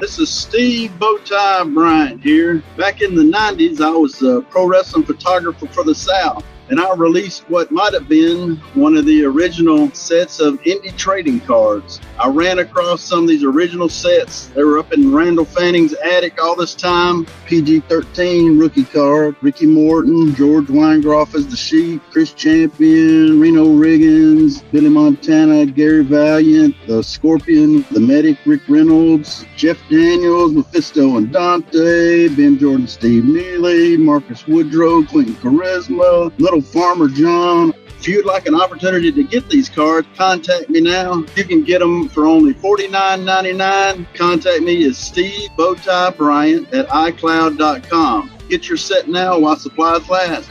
This 0.00 0.18
is 0.18 0.30
Steve 0.30 0.92
Bowtie 0.98 1.74
Bryant 1.74 2.22
here. 2.22 2.62
Back 2.78 3.02
in 3.02 3.14
the 3.14 3.24
90s, 3.24 3.82
I 3.82 3.90
was 3.90 4.22
a 4.22 4.40
pro 4.40 4.66
wrestling 4.66 5.04
photographer 5.04 5.66
for 5.66 5.84
the 5.84 5.94
South, 5.94 6.42
and 6.68 6.80
I 6.80 6.94
released 6.94 7.48
what 7.48 7.70
might 7.70 7.92
have 7.92 8.08
been 8.08 8.56
one 8.74 8.96
of 8.96 9.06
the 9.06 9.24
original 9.24 9.90
sets 9.92 10.40
of 10.40 10.60
indie 10.62 10.96
trading 10.96 11.40
cards. 11.40 12.00
I 12.18 12.28
ran 12.28 12.58
across 12.58 13.02
some 13.02 13.22
of 13.22 13.28
these 13.28 13.44
original 13.44 13.88
sets. 13.88 14.48
They 14.48 14.64
were 14.64 14.78
up 14.78 14.92
in 14.92 15.12
Randall 15.12 15.44
Fanning's 15.44 15.94
attic 15.94 16.42
all 16.42 16.56
this 16.56 16.74
time. 16.74 17.26
PG 17.46 17.80
13 17.80 18.58
rookie 18.58 18.84
card, 18.84 19.36
Ricky 19.42 19.66
Morton, 19.66 20.34
George 20.34 20.66
Weingeroff 20.66 21.34
as 21.34 21.46
the 21.46 21.56
Sheep, 21.56 22.02
Chris 22.10 22.32
Champion, 22.32 23.38
Reno 23.40 23.66
Riggins, 23.66 24.62
Billy 24.72 24.88
Montana, 24.88 25.66
Gary 25.66 26.02
Valiant, 26.02 26.74
the 26.86 27.02
Scorpion, 27.02 27.84
the 27.90 28.00
Medic, 28.00 28.38
Rick 28.44 28.62
Reynolds, 28.68 29.44
Jeff 29.56 29.78
Daniels, 29.88 30.52
Mephisto 30.52 31.16
and 31.16 31.32
Dante, 31.32 32.28
Ben 32.28 32.58
Jordan, 32.58 32.86
Steve 32.86 33.24
Neely, 33.24 33.96
Marcus 33.96 34.46
Woodrow, 34.46 35.04
Clinton 35.04 35.34
Charisma, 35.36 36.32
Little 36.38 36.55
Farmer 36.60 37.08
John. 37.08 37.72
If 37.98 38.06
you'd 38.06 38.26
like 38.26 38.46
an 38.46 38.54
opportunity 38.54 39.10
to 39.10 39.24
get 39.24 39.48
these 39.48 39.68
cards, 39.68 40.06
contact 40.16 40.68
me 40.68 40.80
now. 40.80 41.24
You 41.34 41.44
can 41.44 41.64
get 41.64 41.80
them 41.80 42.08
for 42.08 42.26
only 42.26 42.54
$49.99. 42.54 44.06
Contact 44.14 44.62
me 44.62 44.86
at 44.86 44.94
Steve 44.94 45.50
Bowtie 45.56 46.16
Bryant 46.16 46.72
at 46.72 46.86
iCloud.com. 46.88 48.30
Get 48.48 48.68
your 48.68 48.78
set 48.78 49.08
now 49.08 49.38
while 49.38 49.56
supplies 49.56 50.08
last. 50.08 50.50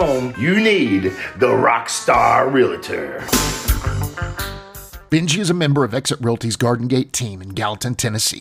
you 0.01 0.59
need 0.59 1.03
the 1.37 1.47
Rockstar 1.47 2.51
Realtor. 2.51 3.19
Benji 5.11 5.37
is 5.37 5.51
a 5.51 5.53
member 5.53 5.83
of 5.83 5.93
Exit 5.93 6.19
Realty's 6.21 6.55
Garden 6.55 6.87
Gate 6.87 7.13
team 7.13 7.39
in 7.39 7.49
Gallatin, 7.49 7.93
Tennessee. 7.93 8.40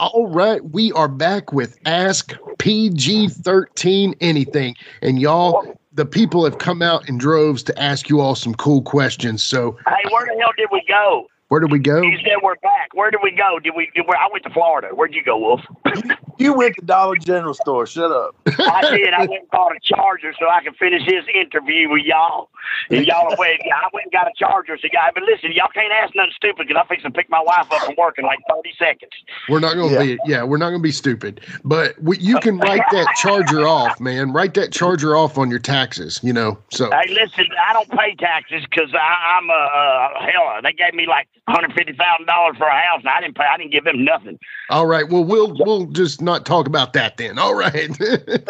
All 0.00 0.26
right, 0.26 0.64
we 0.64 0.90
are 0.92 1.08
back 1.08 1.52
with 1.52 1.78
Ask 1.86 2.34
PG 2.58 3.28
13 3.28 4.14
Anything. 4.20 4.74
And 5.02 5.20
y'all, 5.20 5.78
the 5.92 6.04
people 6.04 6.44
have 6.44 6.58
come 6.58 6.82
out 6.82 7.08
in 7.08 7.16
droves 7.16 7.62
to 7.64 7.78
ask 7.80 8.08
you 8.08 8.20
all 8.20 8.34
some 8.34 8.54
cool 8.54 8.82
questions. 8.82 9.42
So, 9.42 9.78
Hey, 9.86 10.10
where 10.10 10.26
the 10.26 10.40
hell 10.40 10.50
did 10.56 10.68
we 10.72 10.82
go? 10.88 11.28
Where 11.54 11.60
did 11.60 11.70
we 11.70 11.78
go? 11.78 12.02
You 12.02 12.18
said 12.18 12.42
we're 12.42 12.56
back. 12.56 12.92
Where 12.94 13.12
did 13.12 13.20
we 13.22 13.30
go? 13.30 13.60
Did 13.60 13.74
we? 13.76 13.88
Did 13.94 14.06
we 14.08 14.14
I 14.18 14.26
went 14.32 14.42
to 14.42 14.50
Florida. 14.50 14.88
Where'd 14.88 15.14
you 15.14 15.22
go, 15.22 15.38
Wolf? 15.38 15.60
You 16.38 16.52
went 16.52 16.74
to 16.76 16.84
Dollar 16.84 17.16
General 17.16 17.54
store. 17.54 17.86
Shut 17.86 18.10
up. 18.10 18.34
I 18.46 18.90
did. 18.90 19.14
I 19.14 19.20
went 19.20 19.42
and 19.42 19.50
bought 19.50 19.72
a 19.74 19.80
charger 19.82 20.34
so 20.38 20.48
I 20.48 20.62
could 20.64 20.76
finish 20.76 21.02
his 21.02 21.24
interview 21.32 21.88
with 21.88 22.02
y'all. 22.04 22.50
And 22.90 23.06
y'all 23.06 23.34
went. 23.38 23.60
I 23.62 23.88
went 23.92 24.06
and 24.06 24.12
got 24.12 24.26
a 24.26 24.32
charger. 24.36 24.76
So, 24.80 24.88
guy, 24.92 25.10
but 25.14 25.22
listen, 25.22 25.52
y'all 25.52 25.68
can't 25.72 25.92
ask 25.92 26.14
nothing 26.14 26.32
stupid 26.34 26.66
because 26.66 26.80
I'm 26.80 26.88
fixing 26.88 27.12
to 27.12 27.16
pick 27.16 27.30
my 27.30 27.40
wife 27.40 27.66
up 27.70 27.84
from 27.84 27.94
work 27.96 28.18
in 28.18 28.24
like 28.24 28.40
30 28.50 28.72
seconds. 28.78 29.12
We're 29.48 29.60
not 29.60 29.74
going 29.74 29.92
to 29.92 30.00
be, 30.00 30.18
yeah, 30.26 30.42
we're 30.42 30.56
not 30.56 30.70
going 30.70 30.80
to 30.80 30.86
be 30.86 30.92
stupid. 30.92 31.40
But 31.64 32.00
we, 32.02 32.18
you 32.18 32.38
can 32.40 32.58
write 32.58 32.82
that 32.90 33.14
charger 33.16 33.60
off, 33.60 34.00
man. 34.00 34.32
Write 34.32 34.54
that 34.54 34.72
charger 34.72 35.16
off 35.16 35.38
on 35.38 35.50
your 35.50 35.60
taxes, 35.60 36.20
you 36.22 36.32
know. 36.32 36.58
So, 36.70 36.90
Hey, 36.90 37.14
listen, 37.14 37.46
I 37.68 37.72
don't 37.72 37.90
pay 37.90 38.14
taxes 38.16 38.64
because 38.68 38.92
I'm 38.94 39.50
a 39.50 39.52
uh, 39.52 40.08
hell. 40.20 40.60
They 40.62 40.72
gave 40.72 40.94
me 40.94 41.06
like 41.06 41.28
150 41.46 41.92
thousand 41.98 42.26
dollars 42.26 42.56
for 42.56 42.66
a 42.66 42.70
house, 42.80 43.00
and 43.00 43.08
I 43.08 43.20
didn't 43.20 43.36
pay. 43.36 43.44
I 43.44 43.58
didn't 43.58 43.72
give 43.72 43.84
them 43.84 44.02
nothing. 44.04 44.38
all 44.70 44.86
right. 44.86 45.06
Well, 45.08 45.24
we'll, 45.24 45.54
we'll 45.58 45.86
just 45.86 46.22
not 46.22 46.46
talk 46.46 46.66
about 46.66 46.94
that 46.94 47.18
then. 47.18 47.38
All 47.38 47.54
right. 47.54 47.90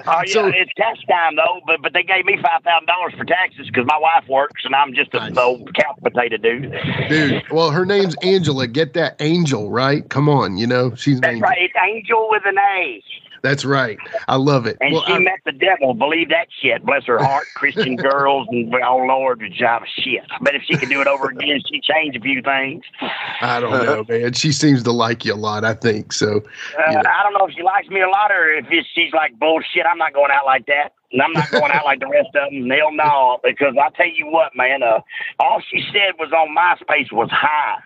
Oh 0.06 0.20
yeah, 0.26 0.32
so, 0.32 0.46
it's 0.48 0.70
tax 0.76 0.98
time 1.08 1.34
though. 1.36 1.60
But 1.66 1.80
but 1.82 1.92
they 1.94 2.02
gave 2.02 2.24
me 2.26 2.36
five 2.42 2.62
thousand 2.62 2.86
dollars 2.86 3.14
for 3.16 3.24
taxes 3.24 3.66
because 3.68 3.86
my 3.86 3.98
wife 3.98 4.28
works 4.28 4.62
and 4.64 4.74
I'm 4.74 4.92
just 4.94 5.12
a 5.14 5.18
Nice. 5.30 5.36
old 5.38 5.74
couch 5.74 5.96
potato 6.02 6.36
dude. 6.36 6.72
dude, 7.08 7.42
well, 7.50 7.70
her 7.70 7.86
name's 7.86 8.14
Angela. 8.22 8.66
Get 8.66 8.92
that 8.94 9.16
angel, 9.20 9.70
right? 9.70 10.08
Come 10.08 10.28
on, 10.28 10.56
you 10.58 10.66
know, 10.66 10.94
she's 10.94 11.16
an 11.16 11.20
That's 11.22 11.32
angel. 11.34 11.48
right. 11.48 11.58
It's 11.60 11.74
Angel 11.82 12.28
with 12.30 12.42
an 12.46 12.58
A. 12.58 13.02
That's 13.44 13.62
right. 13.66 13.98
I 14.26 14.36
love 14.36 14.64
it. 14.66 14.78
And 14.80 14.94
Well, 14.94 15.04
she 15.06 15.12
I- 15.12 15.18
met 15.18 15.38
the 15.44 15.52
devil. 15.52 15.92
Believe 15.92 16.30
that 16.30 16.48
shit. 16.62 16.82
Bless 16.84 17.04
her 17.04 17.18
heart. 17.22 17.46
Christian 17.54 17.94
girls 17.94 18.48
and 18.50 18.74
oh 18.74 18.96
Lord, 19.06 19.40
the 19.40 19.50
job 19.50 19.82
of 19.82 19.88
shit. 19.88 20.22
But 20.40 20.54
if 20.54 20.62
she 20.62 20.78
could 20.78 20.88
do 20.88 21.02
it 21.02 21.06
over 21.06 21.28
again, 21.28 21.60
she'd 21.68 21.82
change 21.82 22.16
a 22.16 22.20
few 22.20 22.40
things. 22.40 22.82
I 23.42 23.60
don't 23.60 23.70
know, 23.84 24.04
man. 24.08 24.32
She 24.32 24.50
seems 24.50 24.82
to 24.84 24.92
like 24.92 25.26
you 25.26 25.34
a 25.34 25.36
lot, 25.36 25.62
I 25.62 25.74
think. 25.74 26.14
So, 26.14 26.38
Uh. 26.78 27.02
I 27.06 27.22
don't 27.22 27.34
know 27.34 27.46
if 27.46 27.54
she 27.54 27.62
likes 27.62 27.88
me 27.88 28.00
a 28.00 28.08
lot 28.08 28.32
or 28.32 28.50
if 28.50 28.64
it's, 28.70 28.88
she's 28.94 29.12
like 29.12 29.38
bullshit. 29.38 29.84
I'm 29.84 29.98
not 29.98 30.14
going 30.14 30.30
out 30.30 30.46
like 30.46 30.64
that. 30.66 30.94
And 31.12 31.20
I'm 31.20 31.32
not 31.32 31.50
going 31.50 31.70
out 31.70 31.84
like 31.84 32.00
the 32.00 32.08
rest 32.08 32.28
of 32.34 32.50
them. 32.50 32.68
Hell 32.70 32.92
no. 32.92 33.38
Because 33.44 33.74
I 33.80 33.90
tell 33.96 34.08
you 34.08 34.26
what, 34.26 34.56
man, 34.56 34.82
uh, 34.82 35.00
all 35.38 35.60
she 35.70 35.84
said 35.92 36.14
was 36.18 36.32
on 36.32 36.56
MySpace 36.56 37.12
was 37.12 37.28
hi. 37.30 37.76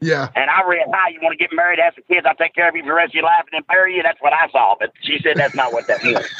Yeah. 0.00 0.28
And 0.34 0.50
I 0.50 0.62
read, 0.68 0.86
hi, 0.92 1.08
you 1.10 1.20
want 1.22 1.32
to 1.32 1.42
get 1.42 1.54
married, 1.54 1.78
have 1.78 1.94
some 1.94 2.04
kids, 2.08 2.26
I'll 2.28 2.34
take 2.36 2.54
care 2.54 2.68
of 2.68 2.76
you 2.76 2.82
for 2.82 2.88
the 2.88 2.94
rest 2.94 3.10
of 3.10 3.14
your 3.14 3.24
life, 3.24 3.44
and 3.52 3.58
then 3.58 3.62
marry 3.68 3.96
you. 3.96 4.02
That's 4.02 4.20
what 4.20 4.32
I 4.32 4.48
saw. 4.50 4.74
But 4.78 4.92
she 5.02 5.18
said 5.22 5.36
that's 5.38 5.54
not 5.54 5.72
what 5.72 5.86
that 5.88 6.02
means. 6.02 6.18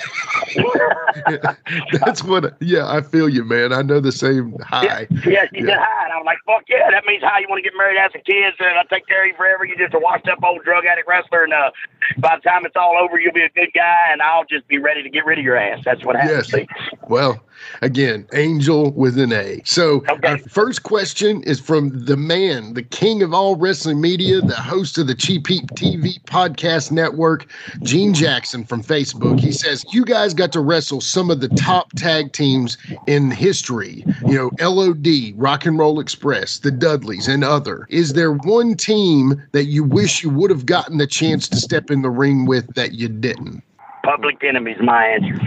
That's 2.05 2.23
what, 2.23 2.57
yeah, 2.61 2.87
I 2.87 3.01
feel 3.01 3.29
you, 3.29 3.45
man. 3.45 3.73
I 3.73 3.83
know 3.83 4.01
the 4.01 4.13
same 4.13 4.55
high. 4.61 5.07
Yeah, 5.25 5.45
she 5.53 5.61
Yeah. 5.61 5.67
said 5.67 5.79
hi. 5.79 6.05
And 6.05 6.13
I 6.13 6.17
was 6.19 6.25
like, 6.27 6.39
fuck 6.47 6.65
yeah, 6.69 6.91
that 6.91 7.05
means 7.07 7.23
hi. 7.23 7.41
You 7.41 7.47
want 7.49 7.59
to 7.59 7.69
get 7.69 7.77
married, 7.77 7.99
have 7.99 8.13
some 8.13 8.23
kids, 8.23 8.57
and 8.61 8.79
I'll 8.79 8.85
take 8.87 9.07
care 9.07 9.23
of 9.25 9.29
you 9.29 9.35
forever. 9.37 9.65
You're 9.65 9.79
just 9.79 9.95
a 9.95 9.99
washed 9.99 10.29
up 10.29 10.39
old 10.43 10.63
drug 10.65 10.85
addict 10.87 11.09
wrestler. 11.09 11.45
And 11.45 11.53
uh, 11.53 11.71
by 12.19 12.37
the 12.37 12.49
time 12.49 12.65
it's 12.67 12.77
all 12.77 12.97
over, 13.01 13.19
you'll 13.19 13.33
be 13.33 13.43
a 13.43 13.49
good 13.51 13.73
guy, 13.75 14.09
and 14.11 14.23
I'll 14.23 14.45
just 14.45 14.67
be 14.69 14.79
ready 14.79 15.03
to 15.03 15.11
get 15.11 15.25
rid 15.25 15.39
of 15.39 15.45
your 15.45 15.57
ass. 15.57 15.81
That's 15.85 16.05
what 16.05 16.17
happens. 16.17 16.53
Yes. 16.53 16.67
Well, 17.09 17.41
again, 17.83 18.27
angel 18.35 18.91
with 18.93 19.19
an 19.19 19.33
A. 19.33 19.61
So, 19.65 20.05
Okay. 20.09 20.29
our 20.29 20.39
first 20.39 20.83
question 20.83 21.43
is 21.45 21.61
from 21.61 22.05
the 22.05 22.17
man, 22.17 22.75
the 22.75 22.83
king 22.83 23.23
of 23.23 23.33
all 23.33 23.57
wrestling 23.57 24.01
media, 24.01 24.41
the 24.41 24.55
host 24.57 24.99
of 24.99 25.07
the 25.07 25.15
Cheap 25.15 25.47
Heat 25.47 25.67
TV 25.75 26.21
podcast 26.25 26.91
network, 26.91 27.47
Gene 27.83 28.13
Jackson 28.15 28.65
from 28.65 28.83
Facebook. 28.83 29.39
He 29.41 29.53
says, 29.53 29.85
You 29.93 30.05
guys 30.05 30.35
got 30.35 30.53
to 30.53 30.61
wrestle 30.61 31.01
some 31.01 31.31
of 31.31 31.41
the 31.41 31.49
top 31.49 31.93
tag 31.95 32.33
teams 32.33 32.77
in 33.07 33.31
history, 33.31 34.05
you 34.27 34.35
know, 34.35 34.51
LOD, 34.61 35.33
Rock 35.37 35.65
and 35.67 35.79
Roll 35.79 36.01
Express, 36.01 36.59
the 36.59 36.71
Dudleys, 36.71 37.29
and 37.29 37.45
other. 37.45 37.87
Is 37.89 38.13
there 38.15 38.33
one 38.33 38.75
team 38.75 39.43
that 39.53 39.67
you 39.67 39.85
wish 39.85 40.23
you 40.23 40.31
would 40.31 40.51
have 40.51 40.67
gotten 40.67 40.99
the 40.99 41.07
chance 41.07 41.49
to 41.49 41.57
step 41.57 41.91
in 41.91 41.96
the 42.03 42.11
ring 42.11 42.47
with 42.47 42.75
that 42.75 42.93
you 42.93 43.09
didn't? 43.09 43.63
Public 44.03 44.43
enemy's 44.45 44.81
my 44.81 45.07
answer. 45.07 45.41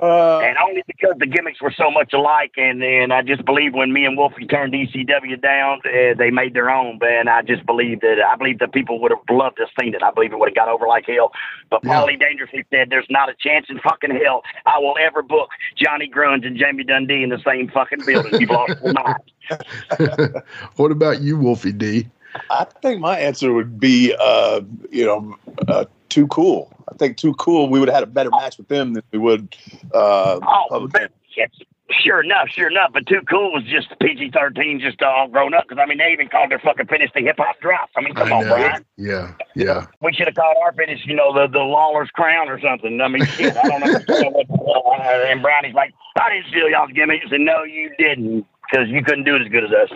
Uh, 0.00 0.38
and 0.38 0.56
only 0.58 0.84
because 0.86 1.14
the 1.18 1.26
gimmicks 1.26 1.60
were 1.60 1.72
so 1.76 1.90
much 1.90 2.12
alike. 2.12 2.52
And 2.56 2.82
and 2.82 3.12
I 3.12 3.22
just 3.22 3.44
believe 3.44 3.74
when 3.74 3.92
me 3.92 4.04
and 4.04 4.16
Wolfie 4.16 4.46
turned 4.46 4.72
ECW 4.72 5.40
down, 5.42 5.80
uh, 5.84 6.14
they 6.16 6.30
made 6.30 6.54
their 6.54 6.70
own. 6.70 7.00
And 7.02 7.28
I 7.28 7.42
just 7.42 7.66
believe 7.66 8.00
that 8.00 8.18
I 8.24 8.36
believe 8.36 8.60
that 8.60 8.72
people 8.72 9.00
would 9.00 9.10
have 9.10 9.18
loved 9.28 9.56
to 9.56 9.62
have 9.64 9.70
seen 9.80 9.94
it. 9.94 10.02
I 10.02 10.12
believe 10.12 10.32
it 10.32 10.38
would 10.38 10.48
have 10.48 10.54
got 10.54 10.68
over 10.68 10.86
like 10.86 11.06
hell. 11.06 11.32
But 11.70 11.80
Yeah. 11.84 11.94
Paulie 11.96 12.18
dangerously 12.20 12.64
said, 12.70 12.90
"There's 12.90 13.10
not 13.10 13.28
a 13.28 13.34
chance 13.34 13.66
in 13.68 13.80
fucking 13.80 14.12
hell 14.12 14.42
I 14.64 14.78
will 14.78 14.96
ever 15.00 15.22
book 15.22 15.50
Johnny 15.76 16.08
Grunge 16.08 16.46
and 16.46 16.56
Jamie 16.56 16.84
Dundee 16.84 17.24
in 17.24 17.30
the 17.30 17.42
same 17.44 17.68
fucking 17.68 18.04
building. 18.06 18.40
You've 18.40 18.50
lost 18.50 18.74
your 18.84 18.92
mind." 18.92 20.42
what 20.76 20.92
about 20.92 21.20
you, 21.20 21.36
Wolfie 21.36 21.72
D? 21.72 22.06
I 22.50 22.66
think 22.82 23.00
my 23.00 23.18
answer 23.18 23.52
would 23.52 23.78
be, 23.80 24.14
uh, 24.18 24.60
you 24.90 25.04
know, 25.06 25.36
uh, 25.68 25.84
too 26.08 26.26
cool. 26.28 26.72
I 26.90 26.96
think 26.96 27.16
too 27.16 27.34
cool. 27.34 27.68
We 27.68 27.78
would 27.78 27.88
have 27.88 27.94
had 27.94 28.02
a 28.04 28.06
better 28.06 28.30
match 28.30 28.58
with 28.58 28.68
them 28.68 28.94
than 28.94 29.02
we 29.12 29.18
would. 29.18 29.56
Uh, 29.94 30.40
Oh, 30.42 30.66
Public 30.68 31.10
yes, 31.36 31.50
sure 31.90 32.22
enough, 32.22 32.48
sure 32.48 32.68
enough. 32.68 32.90
But 32.92 33.06
Too 33.06 33.20
Cool 33.28 33.52
was 33.52 33.64
just 33.64 33.88
PG 34.00 34.30
thirteen, 34.30 34.80
just 34.80 35.02
all 35.02 35.28
grown 35.28 35.54
up. 35.54 35.64
Because 35.68 35.80
I 35.82 35.86
mean, 35.86 35.98
they 35.98 36.12
even 36.12 36.28
called 36.28 36.50
their 36.50 36.58
fucking 36.58 36.86
finish 36.86 37.10
the 37.14 37.20
hip 37.20 37.36
hop 37.38 37.60
drop. 37.60 37.90
I 37.96 38.00
mean, 38.00 38.14
come 38.14 38.32
I 38.32 38.36
on, 38.36 38.44
know. 38.46 38.54
Brian. 38.54 38.84
Yeah, 38.96 39.34
yeah. 39.54 39.86
We 40.02 40.12
should 40.12 40.26
have 40.26 40.34
called 40.34 40.56
our 40.62 40.72
finish, 40.72 41.00
you 41.04 41.14
know, 41.14 41.32
the 41.32 41.46
the 41.46 41.60
Lawler's 41.60 42.10
crown 42.10 42.48
or 42.48 42.60
something. 42.60 43.00
I 43.00 43.08
mean, 43.08 43.24
shit, 43.26 43.56
I 43.56 43.62
don't 43.68 43.82
understand 43.82 44.34
what. 44.34 44.46
Uh, 44.50 45.26
and 45.26 45.42
Brownie's 45.42 45.74
like, 45.74 45.94
I 46.20 46.30
didn't 46.30 46.48
steal 46.50 46.68
y'all's 46.68 46.92
gimmicks, 46.92 47.26
and 47.30 47.44
no, 47.44 47.62
you 47.62 47.90
didn't, 47.98 48.46
because 48.70 48.88
you 48.88 49.02
couldn't 49.02 49.24
do 49.24 49.36
it 49.36 49.42
as 49.42 49.48
good 49.48 49.64
as 49.64 49.70
us. 49.70 49.90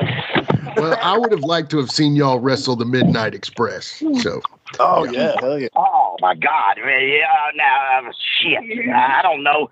Well, 0.76 0.98
I 1.00 1.16
would 1.16 1.32
have 1.32 1.44
liked 1.44 1.70
to 1.70 1.78
have 1.78 1.90
seen 1.90 2.16
y'all 2.16 2.38
wrestle 2.38 2.76
the 2.76 2.84
Midnight 2.84 3.34
Express. 3.34 4.02
So 4.20 4.40
oh 4.80 5.04
yeah, 5.04 5.38
hell 5.40 5.58
yeah. 5.58 5.68
Oh 5.76 6.16
my 6.20 6.34
God! 6.34 6.78
I 6.82 6.86
mean, 6.86 7.08
Yeah, 7.10 7.26
now 7.54 8.08
uh, 8.08 8.12
shit. 8.40 8.58
I 8.92 9.20
don't 9.22 9.42
know. 9.42 9.70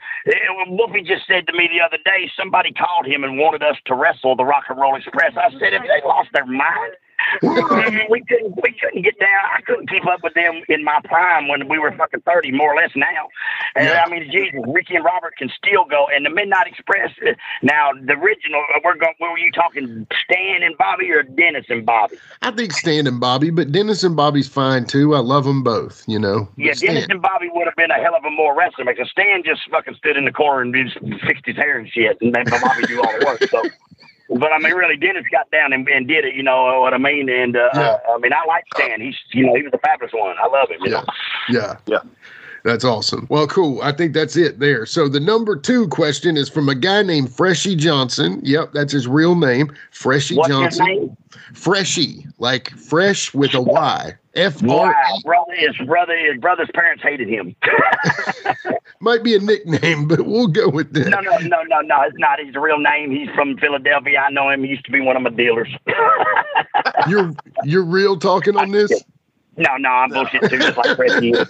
Whoopi 0.68 1.05
just 1.05 1.26
said 1.26 1.46
to 1.48 1.53
me 1.53 1.68
the 1.72 1.84
other 1.84 1.98
day, 2.05 2.30
somebody 2.36 2.72
called 2.72 3.07
him 3.07 3.24
and 3.24 3.38
wanted 3.38 3.62
us 3.62 3.76
to 3.86 3.94
wrestle 3.94 4.36
the 4.36 4.44
Rock 4.44 4.64
and 4.68 4.78
Roll 4.78 4.96
Express. 4.96 5.32
I 5.36 5.50
said, 5.53 5.74
if 5.74 5.82
they 5.82 6.07
lost 6.07 6.28
their 6.32 6.46
mind? 6.46 6.92
we 7.43 8.20
couldn't. 8.29 8.62
We 8.62 8.73
couldn't 8.81 9.03
get 9.03 9.18
down. 9.18 9.45
I 9.57 9.61
couldn't 9.62 9.89
keep 9.91 10.07
up 10.07 10.23
with 10.23 10.35
them 10.35 10.62
in 10.68 10.85
my 10.85 11.01
prime 11.05 11.49
when 11.49 11.68
we 11.68 11.79
were 11.79 11.93
fucking 11.93 12.20
thirty, 12.23 12.51
more 12.53 12.73
or 12.73 12.77
less 12.77 12.91
now. 12.95 13.29
And 13.75 13.87
Yeah. 13.87 14.03
I 14.07 14.11
mean, 14.11 14.31
Jesus, 14.31 14.61
Ricky 14.68 14.97
and 14.97 15.05
Robert 15.05 15.37
can 15.37 15.51
still 15.57 15.85
go. 15.85 16.07
And 16.14 16.25
the 16.27 16.31
Midnight 16.31 16.66
Express. 16.66 17.11
eh, 17.27 17.35
Now, 17.62 17.91
the 17.93 18.12
original. 18.14 18.62
uh, 18.75 18.81
We're 18.85 18.97
going. 18.97 19.14
Were 19.20 19.39
you 19.39 19.51
talking 19.53 20.07
Stan 20.25 20.62
and 20.62 20.77
Bobby 20.79 21.11
or 21.11 21.23
Dennis 21.23 21.66
and 21.68 21.85
Bobby? 21.87 22.16
I 22.43 22.51
think 22.51 22.73
Stan 22.73 23.07
and 23.07 23.20
Bobby, 23.20 23.51
but 23.51 23.73
Dennis 23.73 24.03
and 24.05 24.16
Bobby's 24.16 24.49
fine 24.49 24.85
too. 24.87 25.14
I 25.14 25.20
love 25.20 25.45
them 25.45 25.62
both. 25.62 26.05
You 26.07 26.18
know. 26.18 26.49
Yeah, 26.57 26.73
Dennis 26.75 27.07
and 27.09 27.23
Bobby 27.23 27.49
would 27.53 27.66
have 27.66 27.77
been 27.77 27.91
a 27.91 27.95
hell 28.03 28.14
of 28.14 28.25
a 28.25 28.31
more 28.31 28.55
wrestler 28.57 28.85
because 28.85 29.11
Stan 29.11 29.43
just 29.45 29.62
fucking 29.70 29.95
stood 29.95 30.16
in 30.16 30.25
the 30.25 30.33
corner 30.33 30.62
and 30.62 30.75
just 30.75 30.99
fixed 31.25 31.47
his 31.47 31.57
hair 31.57 31.79
and 31.79 31.89
shit, 31.89 32.18
and 32.20 32.35
then 32.35 32.45
Bobby 32.51 32.83
do 32.87 33.01
all 33.01 33.18
the 33.18 33.25
work. 33.27 33.43
So, 33.51 33.62
but 34.39 34.53
I 34.53 34.59
mean, 34.59 34.74
really, 34.74 34.97
Dennis 34.97 35.24
got 35.30 35.51
down 35.51 35.72
and, 35.72 35.89
and 35.89 36.07
did 36.09 36.24
it. 36.24 36.35
You 36.35 36.43
know 36.43 36.80
what 36.80 36.95
I 36.95 36.99
mean? 36.99 37.28
And 37.28 37.57
uh, 37.57 37.68
Yeah. 37.74 37.99
I 38.11 38.18
mean, 38.18 38.33
I 38.33 38.45
like 38.47 38.64
Stan. 38.74 39.01
He's 39.01 39.16
you 39.33 39.47
know 39.47 39.55
he 39.55 39.62
was 39.62 39.72
a 39.74 39.78
fabulous 39.78 40.12
one. 40.12 40.37
I 40.43 40.47
love 40.49 40.70
him. 40.70 40.78
You 40.85 40.91
Yeah. 40.93 41.01
know? 41.01 41.05
Yeah. 41.49 41.76
Yeah. 41.87 41.99
That's 42.64 42.85
awesome. 42.85 43.26
Well, 43.28 43.49
cool. 43.49 43.83
I 43.83 43.91
think 43.91 44.12
that's 44.14 44.37
it 44.37 44.61
there. 44.61 44.87
So 44.87 45.09
the 45.09 45.18
number 45.18 45.57
two 45.57 45.89
question 45.89 46.37
is 46.37 46.49
from 46.49 46.68
a 46.68 46.76
guy 46.76 47.03
named 47.03 47.35
Freshy 47.35 47.74
Johnson. 47.74 48.41
Yep, 48.45 48.72
that's 48.72 48.93
his 48.93 49.09
real 49.09 49.35
name, 49.35 49.72
Freshy 49.91 50.37
What's 50.37 50.49
his 50.49 50.57
Johnson. 50.78 50.87
name? 50.87 51.16
Freshy, 51.55 52.24
like 52.39 52.70
fresh 52.70 53.35
with 53.35 53.55
a 53.55 53.61
Y. 53.61 54.14
F 54.35 54.62
Wow, 54.62 54.85
R 54.85 54.93
E 54.93 55.22
brother. 55.24 55.55
His 55.55 55.76
brother. 55.87 56.16
His 56.16 56.41
brother's 56.41 56.70
parents 56.74 57.03
hated 57.03 57.28
him. 57.28 57.55
might 59.01 59.22
be 59.22 59.35
a 59.35 59.39
nickname, 59.39 60.09
but 60.09 60.22
we'll 60.26 60.47
go 60.47 60.68
with 60.68 60.93
that. 60.95 61.09
no, 61.09 61.20
no, 61.20 61.37
no, 61.39 61.62
no, 61.64 61.80
no. 61.80 62.03
It's 62.03 62.18
not. 62.18 62.39
His 62.39 62.55
real 62.55 62.78
name. 62.78 63.11
He's 63.11 63.28
from 63.35 63.57
Philadelphia. 63.59 64.24
I 64.26 64.30
know 64.30 64.49
him. 64.49 64.62
He 64.62 64.70
used 64.70 64.85
to 64.87 64.93
be 64.93 65.01
one 65.01 65.16
of 65.16 65.22
my 65.22 65.30
dealers. 65.30 65.68
You're 67.09 67.33
you're 67.64 67.85
real 67.85 68.16
talking 68.18 68.57
on 68.57 68.70
this? 68.70 69.03
no, 69.57 69.76
no, 69.76 69.89
I'm 69.89 70.11
bullshit 70.11 70.49
too, 70.49 70.59
just 70.59 70.76
like 70.76 70.97
Fred 70.97 71.22
is. 71.24 71.49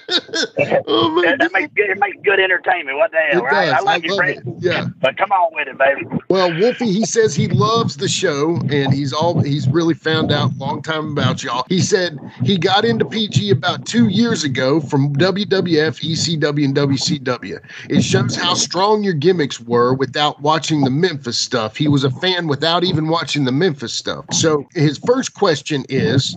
Oh 0.90 1.10
my 1.10 1.22
That, 1.22 1.38
that 1.40 1.52
makes 1.52 1.72
good. 1.74 1.90
It 1.90 1.98
makes 1.98 2.16
good 2.24 2.40
entertainment. 2.40 2.96
What 2.98 3.10
the 3.10 3.18
hell, 3.18 3.40
It 3.40 3.44
right? 3.44 3.66
does. 3.66 3.74
I 3.74 3.80
like 3.80 4.04
I 4.04 4.06
you, 4.06 4.14
love 4.16 4.28
it. 4.28 4.38
Yeah. 4.60 4.86
But 5.00 5.16
come 5.16 5.30
on 5.32 5.50
with 5.54 5.68
it, 5.68 5.78
baby. 5.78 6.06
Well, 6.28 6.52
Wolfie, 6.58 6.92
he 6.92 7.04
says 7.04 7.34
he 7.34 7.48
loves 7.48 7.96
the 7.96 8.08
show 8.08 8.56
and 8.70 8.92
he's 8.92 9.12
all 9.12 9.40
he's 9.40 9.68
really 9.68 9.94
found 9.94 10.32
out 10.32 10.52
a 10.52 10.56
long 10.56 10.82
time 10.82 11.12
about 11.12 11.42
y'all. 11.42 11.64
He 11.68 11.80
said 11.80 12.18
he 12.42 12.58
got 12.58 12.84
into 12.84 13.04
PG 13.04 13.50
about 13.50 13.86
two 13.86 14.08
years 14.08 14.44
ago 14.44 14.80
from 14.80 15.14
WWF, 15.14 16.00
ECW, 16.00 16.64
and 16.64 16.74
WCW. 16.74 17.58
It 17.88 18.02
shows 18.02 18.36
how 18.36 18.54
strong 18.54 19.02
your 19.02 19.14
gimmicks 19.14 19.60
were 19.60 19.94
without 19.94 20.40
watching 20.42 20.82
the 20.82 20.90
Memphis 20.90 21.38
stuff. 21.38 21.76
He 21.76 21.88
was 21.88 22.04
a 22.04 22.10
fan 22.10 22.46
without 22.46 22.84
even 22.84 23.08
watching 23.08 23.44
the 23.44 23.52
Memphis 23.52 23.92
stuff. 23.92 24.24
So 24.32 24.66
his 24.74 24.98
first 24.98 25.34
question 25.34 25.84
is 25.88 26.36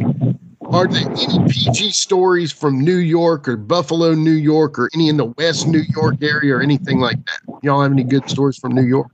are 0.72 0.88
there 0.88 1.10
any 1.10 1.38
PG 1.50 1.92
stories 1.92 2.52
from 2.52 2.80
New 2.80 2.98
York 2.98 3.48
or 3.48 3.58
Buffalo, 3.58 4.14
New 4.14 4.32
York, 4.32 4.80
or 4.80 4.90
any 4.94 5.10
in 5.10 5.18
the 5.18 5.26
West 5.26 5.68
New 5.68 5.84
York 5.96 6.16
area 6.22 6.56
or 6.56 6.62
anything 6.62 7.00
like 7.00 7.18
that? 7.26 7.60
Y'all 7.62 7.82
have 7.82 7.92
any 7.92 8.04
good 8.04 8.30
stories 8.30 8.58
from 8.58 8.74
New 8.74 8.86
York? 8.86 9.12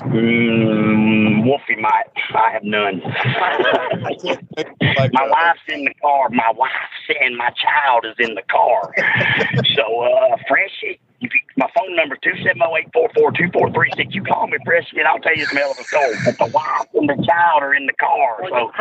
Mm, 0.00 1.44
Wolfie 1.44 1.76
might. 1.76 2.04
I 2.34 2.50
have 2.50 2.64
none. 2.64 3.00
My 3.00 3.56
uh, 5.22 5.28
wife's 5.30 5.60
in 5.68 5.84
the 5.84 5.94
car. 6.02 6.28
My 6.30 6.52
wife's 6.56 6.74
and 7.20 7.36
my 7.36 7.50
child 7.50 8.04
is 8.04 8.14
in 8.18 8.34
the 8.34 8.42
car. 8.42 8.92
so, 9.76 10.02
uh, 10.02 10.36
Freshie, 10.48 10.98
if 11.20 11.32
you, 11.32 11.40
my 11.56 11.68
phone 11.76 11.94
number 11.94 12.16
two 12.22 12.32
seven 12.38 12.58
zero 12.58 12.76
eight 12.76 12.88
four 12.92 13.08
four 13.14 13.30
two 13.32 13.48
four 13.52 13.70
three 13.72 13.90
six. 13.96 14.14
You 14.14 14.24
call 14.24 14.48
me, 14.48 14.58
Freshie, 14.64 14.98
and 14.98 15.06
I'll 15.06 15.20
tell 15.20 15.36
you 15.36 15.46
some 15.46 15.58
hell 15.58 15.70
of 15.70 15.78
a 15.78 15.84
story. 15.84 16.16
But 16.24 16.38
the 16.38 16.46
wife 16.46 16.88
and 16.94 17.08
the 17.08 17.24
child 17.24 17.62
are 17.62 17.74
in 17.74 17.86
the 17.86 17.92
car. 17.92 18.40
So, 18.48 18.72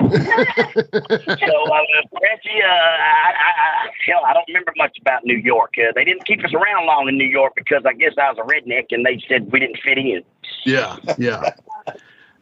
so 0.00 0.06
uh, 0.06 1.82
Freshie, 2.18 2.62
uh, 2.62 2.68
I, 2.68 3.30
I, 3.38 3.50
I, 3.50 3.90
hell, 4.06 4.22
I 4.26 4.32
don't 4.32 4.46
remember 4.48 4.72
much 4.76 4.96
about 5.00 5.24
New 5.24 5.36
York. 5.36 5.74
Uh, 5.78 5.92
they 5.94 6.04
didn't 6.04 6.26
keep 6.26 6.44
us 6.44 6.52
around 6.52 6.86
long 6.86 7.08
in 7.08 7.16
New 7.16 7.28
York 7.28 7.54
because 7.56 7.82
I 7.86 7.92
guess 7.92 8.12
I 8.18 8.30
was 8.30 8.38
a 8.38 8.42
redneck, 8.42 8.86
and 8.90 9.04
they 9.04 9.22
said 9.28 9.50
we 9.52 9.60
didn't 9.60 9.78
fit 9.84 9.98
in. 9.98 10.22
Yeah, 10.64 10.96
yeah. 11.18 11.54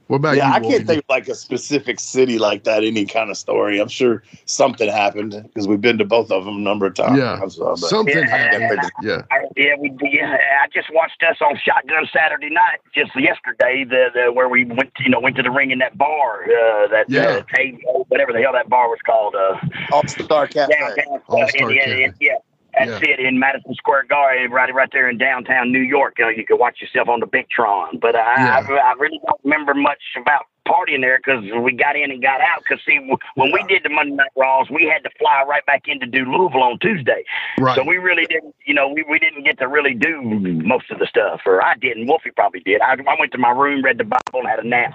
What 0.08 0.16
about 0.16 0.36
yeah, 0.36 0.48
you? 0.48 0.54
I 0.54 0.58
Wolfie? 0.58 0.76
can't 0.76 0.86
think 0.88 0.98
of 1.00 1.08
like 1.08 1.28
a 1.28 1.34
specific 1.34 1.98
city 2.00 2.38
like 2.38 2.64
that. 2.64 2.84
Any 2.84 3.06
kind 3.06 3.30
of 3.30 3.36
story. 3.36 3.80
I'm 3.80 3.88
sure 3.88 4.22
something 4.44 4.88
happened 4.88 5.40
because 5.44 5.66
we've 5.66 5.80
been 5.80 5.96
to 5.98 6.04
both 6.04 6.30
of 6.30 6.44
them 6.44 6.56
a 6.56 6.60
number 6.60 6.86
of 6.86 6.94
times. 6.94 7.18
Yeah. 7.18 7.46
So, 7.48 7.64
but- 7.70 7.76
Something 7.78 8.18
Yeah. 8.18 8.26
happened. 8.26 8.90
Yeah. 9.02 9.22
I, 9.30 9.44
yeah, 9.56 9.74
we 9.78 9.90
yeah. 10.02 10.36
I 10.62 10.66
just 10.74 10.88
watched 10.92 11.22
us 11.22 11.36
on 11.40 11.56
Shotgun 11.64 12.06
Saturday 12.12 12.50
night 12.50 12.80
just 12.94 13.10
yesterday. 13.18 13.84
The, 13.88 14.08
the 14.12 14.32
where 14.32 14.48
we 14.48 14.64
went, 14.64 14.94
to, 14.96 15.02
you 15.04 15.08
know, 15.10 15.20
went 15.20 15.36
to 15.36 15.42
the 15.42 15.50
ring 15.50 15.70
in 15.70 15.78
that 15.78 15.96
bar, 15.96 16.42
uh, 16.44 16.88
that 16.88 17.06
Yeah. 17.08 17.22
uh, 17.22 17.42
Tay- 17.54 17.78
whatever 18.08 18.32
the 18.32 18.40
hell 18.40 18.52
that 18.52 18.68
bar 18.68 18.88
was 18.88 18.98
called, 19.06 19.34
uh, 19.34 19.56
All 19.92 20.06
Star 20.06 20.46
Cafe. 20.46 20.72
downtown. 20.78 21.20
All-Star 21.28 21.68
uh, 21.68 21.72
yeah, 21.72 21.84
Cafe. 21.84 22.12
yeah, 22.20 22.34
yeah. 22.74 22.86
That's 22.86 23.02
it 23.02 23.20
in 23.20 23.38
Madison 23.38 23.74
Square 23.74 24.04
Garden, 24.04 24.50
right, 24.50 24.72
right 24.74 24.88
there 24.92 25.08
in 25.08 25.18
downtown 25.18 25.72
New 25.72 25.80
York. 25.80 26.14
You, 26.18 26.24
know, 26.24 26.30
you 26.30 26.44
could 26.46 26.58
watch 26.58 26.80
yourself 26.80 27.08
on 27.08 27.20
the 27.20 27.26
Big 27.26 27.48
Tron. 27.50 27.98
But 27.98 28.14
uh, 28.14 28.18
I, 28.18 28.36
Yeah. 28.44 28.66
I, 28.68 28.90
I 28.90 28.92
really 28.98 29.20
don't 29.24 29.40
remember 29.44 29.74
much 29.74 30.02
about 30.20 30.46
partying 30.66 31.00
there 31.00 31.18
because 31.18 31.44
we 31.62 31.72
got 31.72 31.96
in 31.96 32.10
and 32.10 32.22
got 32.22 32.40
out. 32.40 32.62
Because 32.62 32.82
see, 32.86 32.98
when 33.34 33.52
we 33.52 33.62
did 33.68 33.82
the 33.82 33.90
Monday 33.90 34.14
Night 34.14 34.30
Raws, 34.36 34.70
we 34.70 34.84
had 34.84 35.02
to 35.04 35.10
fly 35.18 35.44
right 35.46 35.64
back 35.66 35.82
in 35.86 36.00
to 36.00 36.06
do 36.06 36.24
Louisville 36.24 36.62
on 36.62 36.78
Tuesday. 36.78 37.24
Right. 37.58 37.76
So 37.76 37.84
we 37.84 37.96
really 37.96 38.26
didn't, 38.26 38.54
you 38.64 38.74
know, 38.74 38.88
we, 38.88 39.04
we 39.08 39.18
didn't 39.18 39.44
get 39.44 39.58
to 39.58 39.68
really 39.68 39.94
do 39.94 40.22
most 40.22 40.90
of 40.90 40.98
the 40.98 41.06
stuff, 41.06 41.42
or 41.46 41.62
I 41.62 41.74
didn't. 41.76 42.06
Wolfie 42.06 42.30
probably 42.30 42.60
did. 42.60 42.80
I, 42.80 42.92
I 42.94 43.16
went 43.18 43.32
to 43.32 43.38
my 43.38 43.50
room, 43.50 43.84
read 43.84 43.98
the 43.98 44.04
Bible, 44.04 44.40
and 44.40 44.48
had 44.48 44.60
a 44.60 44.66
nap. 44.66 44.94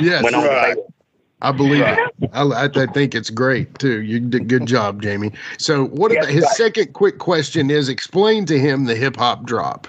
Yes. 0.00 0.22
went 0.22 0.36
on 0.36 0.44
right. 0.44 0.76
The 1.52 1.52
bed. 1.52 1.54
I 1.54 1.56
believe 1.56 1.80
it. 1.82 2.30
I, 2.32 2.42
I, 2.42 2.64
I 2.64 2.86
think 2.92 3.14
it's 3.14 3.30
great 3.30 3.78
too. 3.78 4.02
You 4.02 4.20
did 4.20 4.48
good 4.48 4.66
job, 4.66 5.02
Jamie. 5.02 5.32
So, 5.58 5.86
what 5.86 6.12
Yeah, 6.12 6.20
about 6.20 6.30
his 6.30 6.44
right. 6.44 6.52
second 6.54 6.92
quick 6.92 7.18
question 7.18 7.70
is 7.70 7.88
explain 7.88 8.46
to 8.46 8.58
him 8.58 8.84
the 8.84 8.94
hip 8.96 9.16
hop 9.16 9.44
drop. 9.44 9.86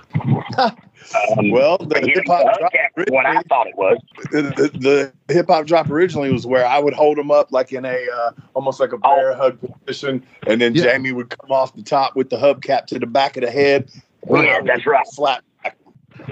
Um, 1.37 1.51
Well, 1.51 1.77
the 1.77 1.99
hip 1.99 2.23
hop 2.25 2.57
drop 2.57 2.71
what 3.09 3.25
I 3.27 3.29
originally- 3.29 3.43
thought 3.47 3.67
it 3.67 3.75
was. 3.77 3.97
the, 4.31 4.41
the, 4.41 5.11
the 5.27 5.33
hip 5.33 5.45
hop 5.47 5.65
drop 5.67 5.89
originally 5.89 6.31
was 6.31 6.47
where 6.47 6.65
I 6.65 6.79
would 6.79 6.93
hold 6.95 7.19
him 7.19 7.29
up 7.29 7.51
like 7.51 7.71
in 7.71 7.85
a 7.85 8.07
uh, 8.11 8.31
almost 8.55 8.79
like 8.79 8.91
a 8.91 8.97
Oh. 9.03 9.15
bear 9.15 9.35
hug 9.35 9.59
position, 9.85 10.25
and 10.47 10.59
then 10.59 10.73
Yeah. 10.73 10.83
Jamie 10.83 11.11
would 11.11 11.29
come 11.29 11.51
off 11.51 11.75
the 11.75 11.83
top 11.83 12.15
with 12.15 12.29
the 12.31 12.37
hubcap 12.37 12.87
to 12.87 12.97
the 12.99 13.05
back 13.05 13.37
of 13.37 13.43
the 13.43 13.51
head. 13.51 13.91
Yeah, 14.27 14.61
that's 14.65 14.85
right. 14.87 15.05
Slap. 15.07 15.43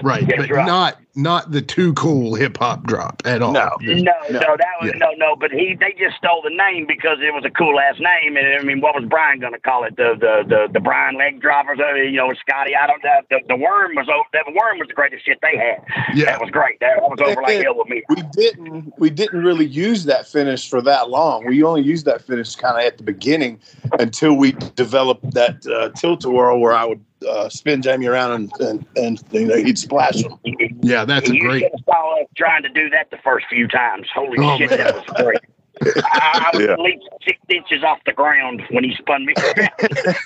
Right, 0.02 0.26
but 0.26 0.50
right. 0.50 0.66
not 0.66 0.98
not 1.16 1.52
the 1.52 1.62
too 1.62 1.92
cool 1.94 2.34
hip 2.34 2.56
hop 2.58 2.82
drop 2.84 3.22
at 3.24 3.40
all. 3.40 3.52
No. 3.52 3.70
No, 3.80 3.94
no, 3.94 4.12
No. 4.30 4.40
that 4.40 4.66
was 4.82 4.90
Yeah. 4.92 4.98
no, 4.98 5.12
no. 5.16 5.36
But 5.36 5.52
he, 5.52 5.76
they 5.78 5.94
just 5.96 6.16
stole 6.16 6.42
the 6.42 6.50
name 6.50 6.86
because 6.88 7.18
it 7.20 7.32
was 7.32 7.44
a 7.44 7.50
cool 7.50 7.78
ass 7.78 7.94
name. 8.00 8.36
And 8.36 8.46
I 8.60 8.64
mean, 8.64 8.80
what 8.80 8.96
was 8.96 9.04
Brian 9.08 9.38
going 9.38 9.52
to 9.52 9.60
call 9.60 9.84
it? 9.84 9.96
The 9.96 10.14
the 10.18 10.42
the, 10.48 10.68
the 10.72 10.80
Brian 10.80 11.16
leg 11.16 11.40
droppers? 11.40 11.78
Uh, 11.78 11.94
you 11.94 12.16
know, 12.16 12.32
Scotty. 12.34 12.74
I 12.74 12.86
don't 12.88 13.02
know. 13.04 13.20
The, 13.30 13.40
the 13.46 13.56
worm 13.56 13.94
was 13.94 14.08
o- 14.10 14.24
that 14.32 14.44
worm 14.48 14.78
was 14.80 14.88
the 14.88 14.94
greatest 14.94 15.24
shit 15.24 15.38
they 15.40 15.56
had. 15.56 15.84
Yeah, 16.16 16.26
That 16.26 16.40
was 16.40 16.50
great. 16.50 16.80
That 16.80 17.00
was 17.00 17.18
over 17.20 17.40
like 17.42 17.62
hell 17.62 17.76
with 17.78 17.88
me. 17.88 18.02
We 18.08 18.22
didn't 18.32 18.92
we 18.98 19.10
didn't 19.10 19.44
really 19.44 19.66
use 19.66 20.04
that 20.06 20.26
finish 20.26 20.68
for 20.68 20.82
that 20.82 21.10
long. 21.10 21.46
We 21.46 21.62
only 21.62 21.82
used 21.82 22.06
that 22.06 22.22
finish 22.22 22.56
kind 22.56 22.76
of 22.76 22.82
at 22.84 22.98
the 22.98 23.04
beginning 23.04 23.60
until 24.00 24.34
we 24.34 24.52
developed 24.74 25.32
that 25.34 25.64
uh, 25.66 25.90
tilt 25.90 26.24
a 26.24 26.30
whirl 26.30 26.58
where 26.60 26.72
I 26.72 26.84
would 26.84 27.04
uh, 27.24 27.48
spin 27.48 27.82
Jamie 27.82 28.06
around 28.06 28.32
and 28.32 28.52
and, 28.60 28.86
and 28.96 29.22
you 29.32 29.46
know 29.46 29.56
he'd 29.56 29.78
splash 29.78 30.16
him. 30.16 30.34
yeah, 30.82 31.04
that's 31.04 31.28
a 31.28 31.38
great. 31.38 31.62
should 31.62 31.84
saw 31.84 32.20
us 32.20 32.28
trying 32.36 32.62
to 32.62 32.68
do 32.68 32.90
that 32.90 33.10
the 33.10 33.18
first 33.24 33.46
few 33.48 33.66
times. 33.68 34.06
Holy 34.14 34.36
Oh, 34.38 34.56
shit, 34.58 34.70
man. 34.70 34.78
that 34.80 34.94
was 34.94 35.04
great. 35.22 35.38
I, 35.82 36.50
I 36.52 36.56
was 36.56 36.64
Yeah. 36.64 36.72
at 36.72 36.80
least 36.80 37.02
six 37.26 37.38
inches 37.48 37.82
off 37.82 37.98
the 38.06 38.12
ground 38.12 38.62
when 38.70 38.84
he 38.84 38.94
spun 38.96 39.26
me 39.26 39.34
around. 39.36 39.70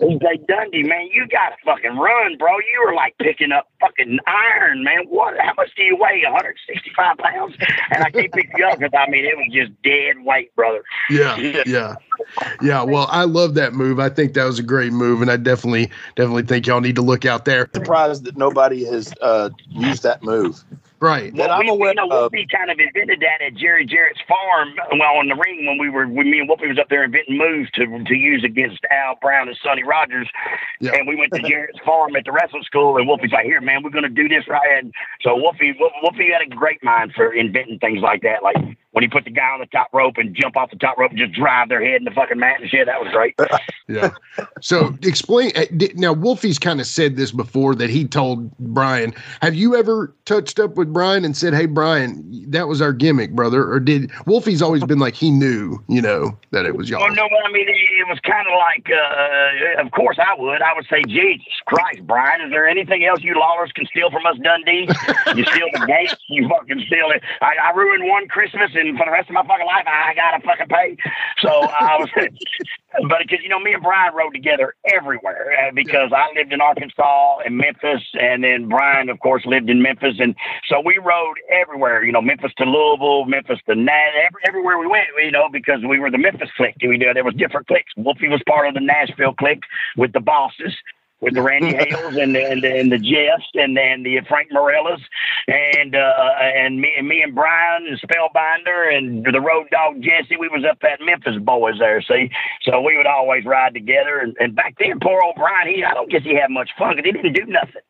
He's 0.00 0.22
like, 0.22 0.46
Dundee, 0.46 0.84
man, 0.84 1.08
you 1.12 1.26
gotta 1.26 1.56
fucking 1.64 1.96
run, 1.96 2.36
bro. 2.38 2.52
You 2.52 2.84
were 2.86 2.94
like 2.94 3.16
picking 3.18 3.50
up 3.52 3.68
fucking 3.80 4.18
iron, 4.26 4.84
man. 4.84 5.04
What? 5.08 5.34
How 5.40 5.54
much 5.56 5.74
do 5.76 5.82
you 5.82 5.96
weigh? 5.96 6.22
165 6.24 7.18
pounds? 7.18 7.56
And 7.90 8.04
I 8.04 8.10
can't 8.10 8.32
pick 8.32 8.48
you 8.56 8.64
up 8.66 8.78
because 8.78 8.92
I 8.96 9.10
mean 9.10 9.24
it 9.24 9.36
was 9.36 9.48
just 9.52 9.72
dead 9.82 10.24
weight, 10.24 10.54
brother. 10.54 10.82
Yeah, 11.10 11.36
yeah, 11.66 11.94
yeah. 12.60 12.82
Well, 12.82 13.08
I 13.10 13.24
love 13.24 13.54
that 13.54 13.72
move. 13.72 13.98
I 13.98 14.08
think 14.10 14.34
that 14.34 14.44
was 14.44 14.58
a 14.58 14.62
great 14.62 14.92
move, 14.92 15.22
and 15.22 15.30
I 15.30 15.36
definitely 15.36 15.90
definitely 16.16 16.42
think 16.42 16.66
y'all 16.66 16.80
need 16.82 16.96
to 16.96 17.02
look 17.02 17.24
out 17.24 17.44
there. 17.44 17.68
Surprised 17.72 18.24
that 18.24 18.36
nobody 18.36 18.84
has 18.84 19.12
uh, 19.22 19.48
used 19.70 20.02
that 20.02 20.22
move. 20.22 20.62
Right. 21.00 21.34
That 21.36 21.50
I'm 21.50 21.66
we, 21.66 21.70
aware 21.70 21.90
you 21.90 21.94
know, 21.94 22.04
of. 22.04 22.32
Wolfie 22.32 22.46
kind 22.50 22.70
of 22.70 22.78
invented 22.78 23.20
that 23.20 23.44
at 23.44 23.54
Jerry 23.54 23.86
Jarrett's 23.86 24.20
farm. 24.26 24.74
Well, 24.98 25.16
on 25.16 25.28
the 25.28 25.34
ring 25.36 25.66
when 25.66 25.78
we 25.78 25.88
were, 25.88 26.06
when 26.06 26.30
me 26.30 26.40
and 26.40 26.48
Wolfie 26.48 26.66
was 26.66 26.78
up 26.78 26.88
there 26.88 27.04
inventing 27.04 27.38
moves 27.38 27.70
to 27.72 27.86
to 27.86 28.14
use 28.14 28.42
against 28.44 28.80
Al 28.90 29.16
Brown 29.22 29.48
and 29.48 29.56
Sonny 29.62 29.84
Rogers. 29.84 30.28
Yeah. 30.80 30.94
And 30.94 31.06
we 31.06 31.14
went 31.16 31.32
to 31.34 31.42
Jarrett's 31.42 31.78
farm 31.84 32.16
at 32.16 32.24
the 32.24 32.32
wrestling 32.32 32.64
school, 32.64 32.96
and 32.96 33.06
Wolfie's 33.06 33.32
like, 33.32 33.46
"Here, 33.46 33.60
man, 33.60 33.82
we're 33.82 33.90
gonna 33.90 34.08
do 34.08 34.28
this 34.28 34.48
right." 34.48 34.78
And 34.78 34.92
so 35.22 35.36
Wolfie, 35.36 35.74
Wolf- 35.78 35.92
Wolfie 36.02 36.30
had 36.32 36.42
a 36.42 36.54
great 36.54 36.82
mind 36.82 37.12
for 37.14 37.32
inventing 37.32 37.78
things 37.78 38.00
like 38.00 38.22
that, 38.22 38.42
like. 38.42 38.56
When 38.92 39.04
he 39.04 39.08
put 39.08 39.24
the 39.24 39.30
guy 39.30 39.50
on 39.50 39.60
the 39.60 39.66
top 39.66 39.88
rope 39.92 40.14
and 40.16 40.34
jump 40.34 40.56
off 40.56 40.70
the 40.70 40.76
top 40.76 40.96
rope 40.96 41.10
and 41.10 41.18
just 41.18 41.32
drive 41.32 41.68
their 41.68 41.84
head 41.84 41.96
in 41.96 42.04
the 42.04 42.10
fucking 42.10 42.38
mat 42.38 42.60
and 42.60 42.70
shit, 42.70 42.86
that 42.86 43.00
was 43.00 43.12
great. 43.12 43.34
Yeah. 43.88 44.10
So 44.60 44.94
explain 45.02 45.50
uh, 45.56 45.64
now. 45.94 46.12
Wolfie's 46.12 46.58
kind 46.58 46.78
of 46.78 46.86
said 46.86 47.16
this 47.16 47.32
before 47.32 47.74
that 47.76 47.88
he 47.88 48.04
told 48.04 48.54
Brian. 48.58 49.14
Have 49.40 49.54
you 49.54 49.76
ever 49.76 50.14
touched 50.26 50.60
up 50.60 50.76
with 50.76 50.92
Brian 50.92 51.24
and 51.24 51.34
said, 51.34 51.54
"Hey, 51.54 51.64
Brian, 51.64 52.22
that 52.50 52.68
was 52.68 52.82
our 52.82 52.92
gimmick, 52.92 53.32
brother"? 53.32 53.66
Or 53.72 53.80
did 53.80 54.10
Wolfie's 54.26 54.60
always 54.60 54.84
been 54.84 54.98
like 54.98 55.14
he 55.14 55.30
knew, 55.30 55.82
you 55.88 56.02
know, 56.02 56.38
that 56.50 56.66
it 56.66 56.76
was 56.76 56.90
y'all? 56.90 57.00
Well, 57.00 57.14
no, 57.14 57.28
but 57.30 57.48
I 57.48 57.50
mean, 57.50 57.66
it, 57.66 57.72
it 57.72 58.08
was 58.08 58.20
kind 58.20 58.46
of 58.46 58.52
like, 58.58 58.90
uh, 58.92 59.82
of 59.82 59.90
course 59.92 60.18
I 60.18 60.34
would. 60.38 60.60
I 60.60 60.74
would 60.74 60.86
say, 60.90 61.02
Jesus 61.04 61.46
Christ, 61.64 62.06
Brian, 62.06 62.42
is 62.42 62.50
there 62.50 62.68
anything 62.68 63.06
else 63.06 63.22
you 63.22 63.34
lawlers 63.38 63.72
can 63.72 63.86
steal 63.86 64.10
from 64.10 64.26
us, 64.26 64.36
Dundee? 64.42 64.86
you 65.34 65.44
steal 65.44 65.68
the 65.72 65.86
gates, 65.86 66.14
you 66.28 66.46
fucking 66.46 66.84
steal 66.86 67.10
it. 67.10 67.22
I, 67.40 67.54
I 67.64 67.70
ruined 67.74 68.06
one 68.06 68.28
Christmas, 68.28 68.70
and 68.74 68.87
for 68.96 69.04
the 69.04 69.12
rest 69.12 69.28
of 69.28 69.34
my 69.34 69.42
fucking 69.46 69.66
life, 69.66 69.84
I 69.86 70.14
gotta 70.14 70.40
fucking 70.44 70.68
pay. 70.68 70.96
So 71.40 71.48
I 71.48 71.98
was, 71.98 72.08
but 73.08 73.18
because 73.18 73.38
you 73.42 73.48
know, 73.48 73.60
me 73.60 73.74
and 73.74 73.82
Brian 73.82 74.14
rode 74.14 74.32
together 74.32 74.74
everywhere 74.92 75.52
uh, 75.58 75.72
because 75.74 76.12
I 76.14 76.32
lived 76.36 76.52
in 76.52 76.60
Arkansas 76.60 77.38
and 77.44 77.56
Memphis, 77.56 78.02
and 78.14 78.44
then 78.44 78.68
Brian, 78.68 79.08
of 79.08 79.20
course, 79.20 79.44
lived 79.46 79.70
in 79.70 79.82
Memphis, 79.82 80.16
and 80.18 80.34
so 80.68 80.80
we 80.80 80.98
rode 80.98 81.36
everywhere. 81.50 82.04
You 82.04 82.12
know, 82.12 82.22
Memphis 82.22 82.52
to 82.58 82.64
Louisville, 82.64 83.24
Memphis 83.26 83.58
to 83.68 83.74
Nat, 83.74 84.10
every, 84.26 84.42
everywhere 84.46 84.78
we 84.78 84.86
went. 84.86 85.06
You 85.18 85.32
know, 85.32 85.48
because 85.50 85.80
we 85.88 85.98
were 85.98 86.10
the 86.10 86.18
Memphis 86.18 86.50
clique. 86.56 86.76
We 86.80 86.96
knew 86.96 87.12
there 87.12 87.24
was 87.24 87.34
different 87.34 87.66
cliques. 87.66 87.92
Wolfie 87.96 88.28
was 88.28 88.42
part 88.46 88.68
of 88.68 88.74
the 88.74 88.80
Nashville 88.80 89.34
clique 89.34 89.64
with 89.96 90.12
the 90.12 90.20
bosses. 90.20 90.74
With 91.20 91.34
the 91.34 91.42
Randy 91.42 91.74
Hales 91.76 92.16
and 92.16 92.34
the, 92.34 92.44
and 92.44 92.62
the, 92.62 92.78
and 92.78 92.92
the 92.92 92.98
Jeffs 92.98 93.50
and 93.54 93.76
then 93.76 94.04
the 94.04 94.20
Frank 94.28 94.50
Morellas 94.52 95.00
and 95.48 95.96
uh, 95.96 96.34
and 96.40 96.80
me 96.80 96.94
and 96.96 97.08
me 97.08 97.22
and 97.22 97.34
Brian 97.34 97.86
and 97.88 98.00
Spellbinder 98.00 98.96
and 98.96 99.24
the 99.24 99.40
Road 99.40 99.66
Dogg 99.70 100.00
Jesse, 100.00 100.36
we 100.36 100.48
was 100.48 100.64
up 100.64 100.78
at 100.82 101.00
Memphis 101.04 101.42
boys 101.42 101.74
there. 101.80 102.00
See, 102.02 102.30
so 102.62 102.80
we 102.80 102.96
would 102.96 103.06
always 103.06 103.44
ride 103.44 103.74
together. 103.74 104.18
And, 104.18 104.36
and 104.38 104.54
back 104.54 104.76
then, 104.78 105.00
poor 105.00 105.20
old 105.22 105.36
Brian, 105.36 105.68
he 105.68 105.82
I 105.82 105.94
don't 105.94 106.10
guess 106.10 106.22
he 106.22 106.36
had 106.36 106.50
much 106.50 106.70
fun 106.78 106.96
because 106.96 107.10
he 107.10 107.12
didn't 107.12 107.32
do 107.32 107.50
nothing. 107.50 107.82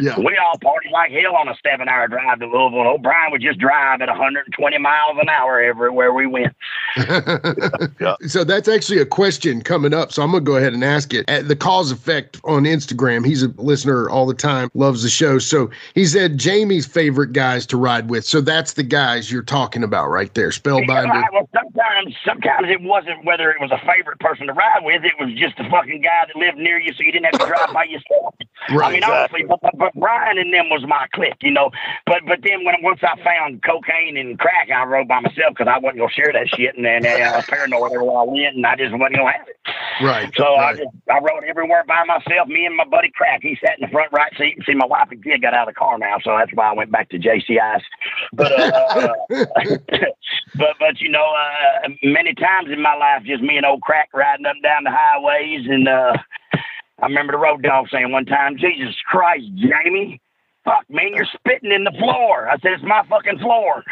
Yeah. 0.00 0.18
We 0.18 0.36
all 0.36 0.58
partied 0.58 0.90
like 0.92 1.10
hell 1.12 1.36
on 1.36 1.48
a 1.48 1.54
seven 1.64 1.88
hour 1.88 2.08
drive 2.08 2.40
to 2.40 2.46
Louisville. 2.46 2.80
And 2.80 2.88
old 2.88 3.02
Brian 3.02 3.30
would 3.32 3.42
just 3.42 3.58
drive 3.58 4.00
at 4.00 4.08
120 4.08 4.78
miles 4.78 5.16
an 5.20 5.28
hour 5.28 5.60
everywhere 5.60 6.12
we 6.12 6.26
went. 6.26 6.54
yeah. 6.96 8.16
So 8.26 8.44
that's 8.44 8.68
actually 8.68 8.98
a 8.98 9.06
question 9.06 9.62
coming 9.62 9.94
up. 9.94 10.12
So 10.12 10.22
I'm 10.22 10.32
gonna 10.32 10.42
go 10.42 10.56
ahead 10.56 10.72
and 10.72 10.84
ask 10.84 11.14
it. 11.14 11.28
At 11.28 11.48
the 11.48 11.56
cause 11.56 11.92
effect 11.92 12.40
on 12.44 12.64
Instagram, 12.64 13.26
he's 13.26 13.42
a 13.42 13.48
listener 13.56 14.08
all 14.10 14.26
the 14.26 14.34
time, 14.34 14.70
loves 14.74 15.02
the 15.02 15.10
show. 15.10 15.38
So 15.38 15.70
he 15.94 16.06
said 16.06 16.38
Jamie's 16.38 16.86
favorite 16.86 17.32
guys 17.32 17.66
to 17.66 17.76
ride 17.76 18.10
with. 18.10 18.24
So 18.24 18.40
that's 18.40 18.74
the 18.74 18.82
guys 18.82 19.30
you're 19.30 19.42
talking 19.42 19.84
about 19.84 20.08
right 20.08 20.32
there. 20.34 20.50
Spellbinder. 20.50 21.06
Yeah, 21.06 21.24
well, 21.32 21.48
sometimes 21.52 21.90
sometimes, 21.90 22.16
sometimes 22.24 22.68
it 22.70 22.82
wasn't 22.82 23.24
whether 23.24 23.50
it 23.50 23.60
was 23.60 23.70
a 23.70 23.78
favorite 23.86 24.18
person 24.20 24.46
to 24.46 24.52
ride 24.52 24.82
with. 24.82 25.04
It 25.04 25.14
was 25.18 25.32
just 25.36 25.56
the 25.56 25.64
fucking 25.70 26.02
guy 26.02 26.24
that 26.26 26.36
lived 26.36 26.58
near 26.58 26.78
you, 26.78 26.92
so 26.92 27.02
you 27.02 27.12
didn't 27.12 27.26
have 27.26 27.40
to 27.40 27.46
drive 27.46 27.72
by 27.72 27.84
yourself. 27.84 28.34
I 28.68 28.92
mean, 28.92 29.04
honestly, 29.04 29.44
but, 29.48 29.60
but, 29.76 29.92
Brian 29.94 30.38
and 30.38 30.52
them 30.52 30.68
was 30.70 30.84
my 30.86 31.06
clique, 31.14 31.40
you 31.40 31.50
know. 31.50 31.70
But 32.06 32.22
but 32.26 32.40
then 32.42 32.64
when 32.64 32.76
once 32.82 33.00
I 33.02 33.16
found 33.22 33.62
cocaine 33.62 34.16
and 34.16 34.38
crack, 34.38 34.70
I 34.70 34.84
rode 34.84 35.08
by 35.08 35.20
myself 35.20 35.54
because 35.56 35.68
I 35.68 35.78
wasn't 35.78 35.98
gonna 35.98 36.12
share 36.12 36.32
that 36.32 36.48
shit, 36.48 36.76
and 36.76 36.84
then 36.84 37.06
uh, 37.06 37.32
I 37.32 37.36
was 37.36 37.46
paranoid 37.48 37.92
everywhere 37.92 38.18
I 38.18 38.24
went, 38.24 38.56
and 38.56 38.66
I 38.66 38.76
just 38.76 38.92
wasn't 38.92 39.16
gonna 39.16 39.32
have 39.32 39.48
it. 39.48 39.56
Right. 40.02 40.32
So 40.36 40.54
I 40.54 40.74
just 40.74 40.88
I 41.10 41.18
rode 41.18 41.44
everywhere 41.44 41.84
by 41.86 42.04
myself. 42.04 42.48
Me 42.48 42.66
and 42.66 42.76
my 42.76 42.84
buddy 42.84 43.10
Crack. 43.14 43.40
He 43.42 43.56
sat 43.60 43.78
in 43.78 43.86
the 43.86 43.92
front 43.92 44.12
right 44.12 44.32
seat. 44.36 44.56
And 44.56 44.64
see, 44.64 44.74
my 44.74 44.86
wife 44.86 45.08
and 45.10 45.22
kid 45.22 45.42
got 45.42 45.54
out 45.54 45.68
of 45.68 45.74
the 45.74 45.78
car 45.78 45.98
now, 45.98 46.16
so 46.22 46.36
that's 46.36 46.52
why 46.54 46.70
I 46.70 46.74
went 46.74 46.92
back 46.92 47.08
to 47.10 47.18
JCI's. 47.18 47.84
But 48.32 48.52
uh, 48.52 49.14
but 50.56 50.76
but 50.78 51.00
you 51.00 51.08
know, 51.08 51.32
uh, 51.34 51.88
many 52.02 52.34
times 52.34 52.68
in 52.70 52.82
my 52.82 52.94
life, 52.94 53.24
just 53.24 53.42
me 53.42 53.56
and 53.56 53.66
old 53.66 53.82
Crack 53.82 54.10
riding 54.14 54.46
up 54.46 54.54
and 54.54 54.62
down 54.62 54.84
the 54.84 54.90
highways, 54.92 55.66
and 55.68 55.88
uh, 55.88 56.12
I 57.00 57.06
remember 57.06 57.32
the 57.32 57.38
road 57.38 57.62
dog 57.62 57.88
saying 57.90 58.12
one 58.12 58.26
time, 58.26 58.56
"Jesus 58.56 58.94
Christ, 59.06 59.46
Jamie." 59.56 60.20
Fuck, 60.64 60.84
man, 60.90 61.14
you're 61.14 61.24
spitting 61.24 61.72
in 61.72 61.84
the 61.84 61.92
floor. 61.92 62.46
I 62.46 62.58
said, 62.58 62.72
it's 62.72 62.82
my 62.82 63.02
fucking 63.08 63.38
floor. 63.38 63.82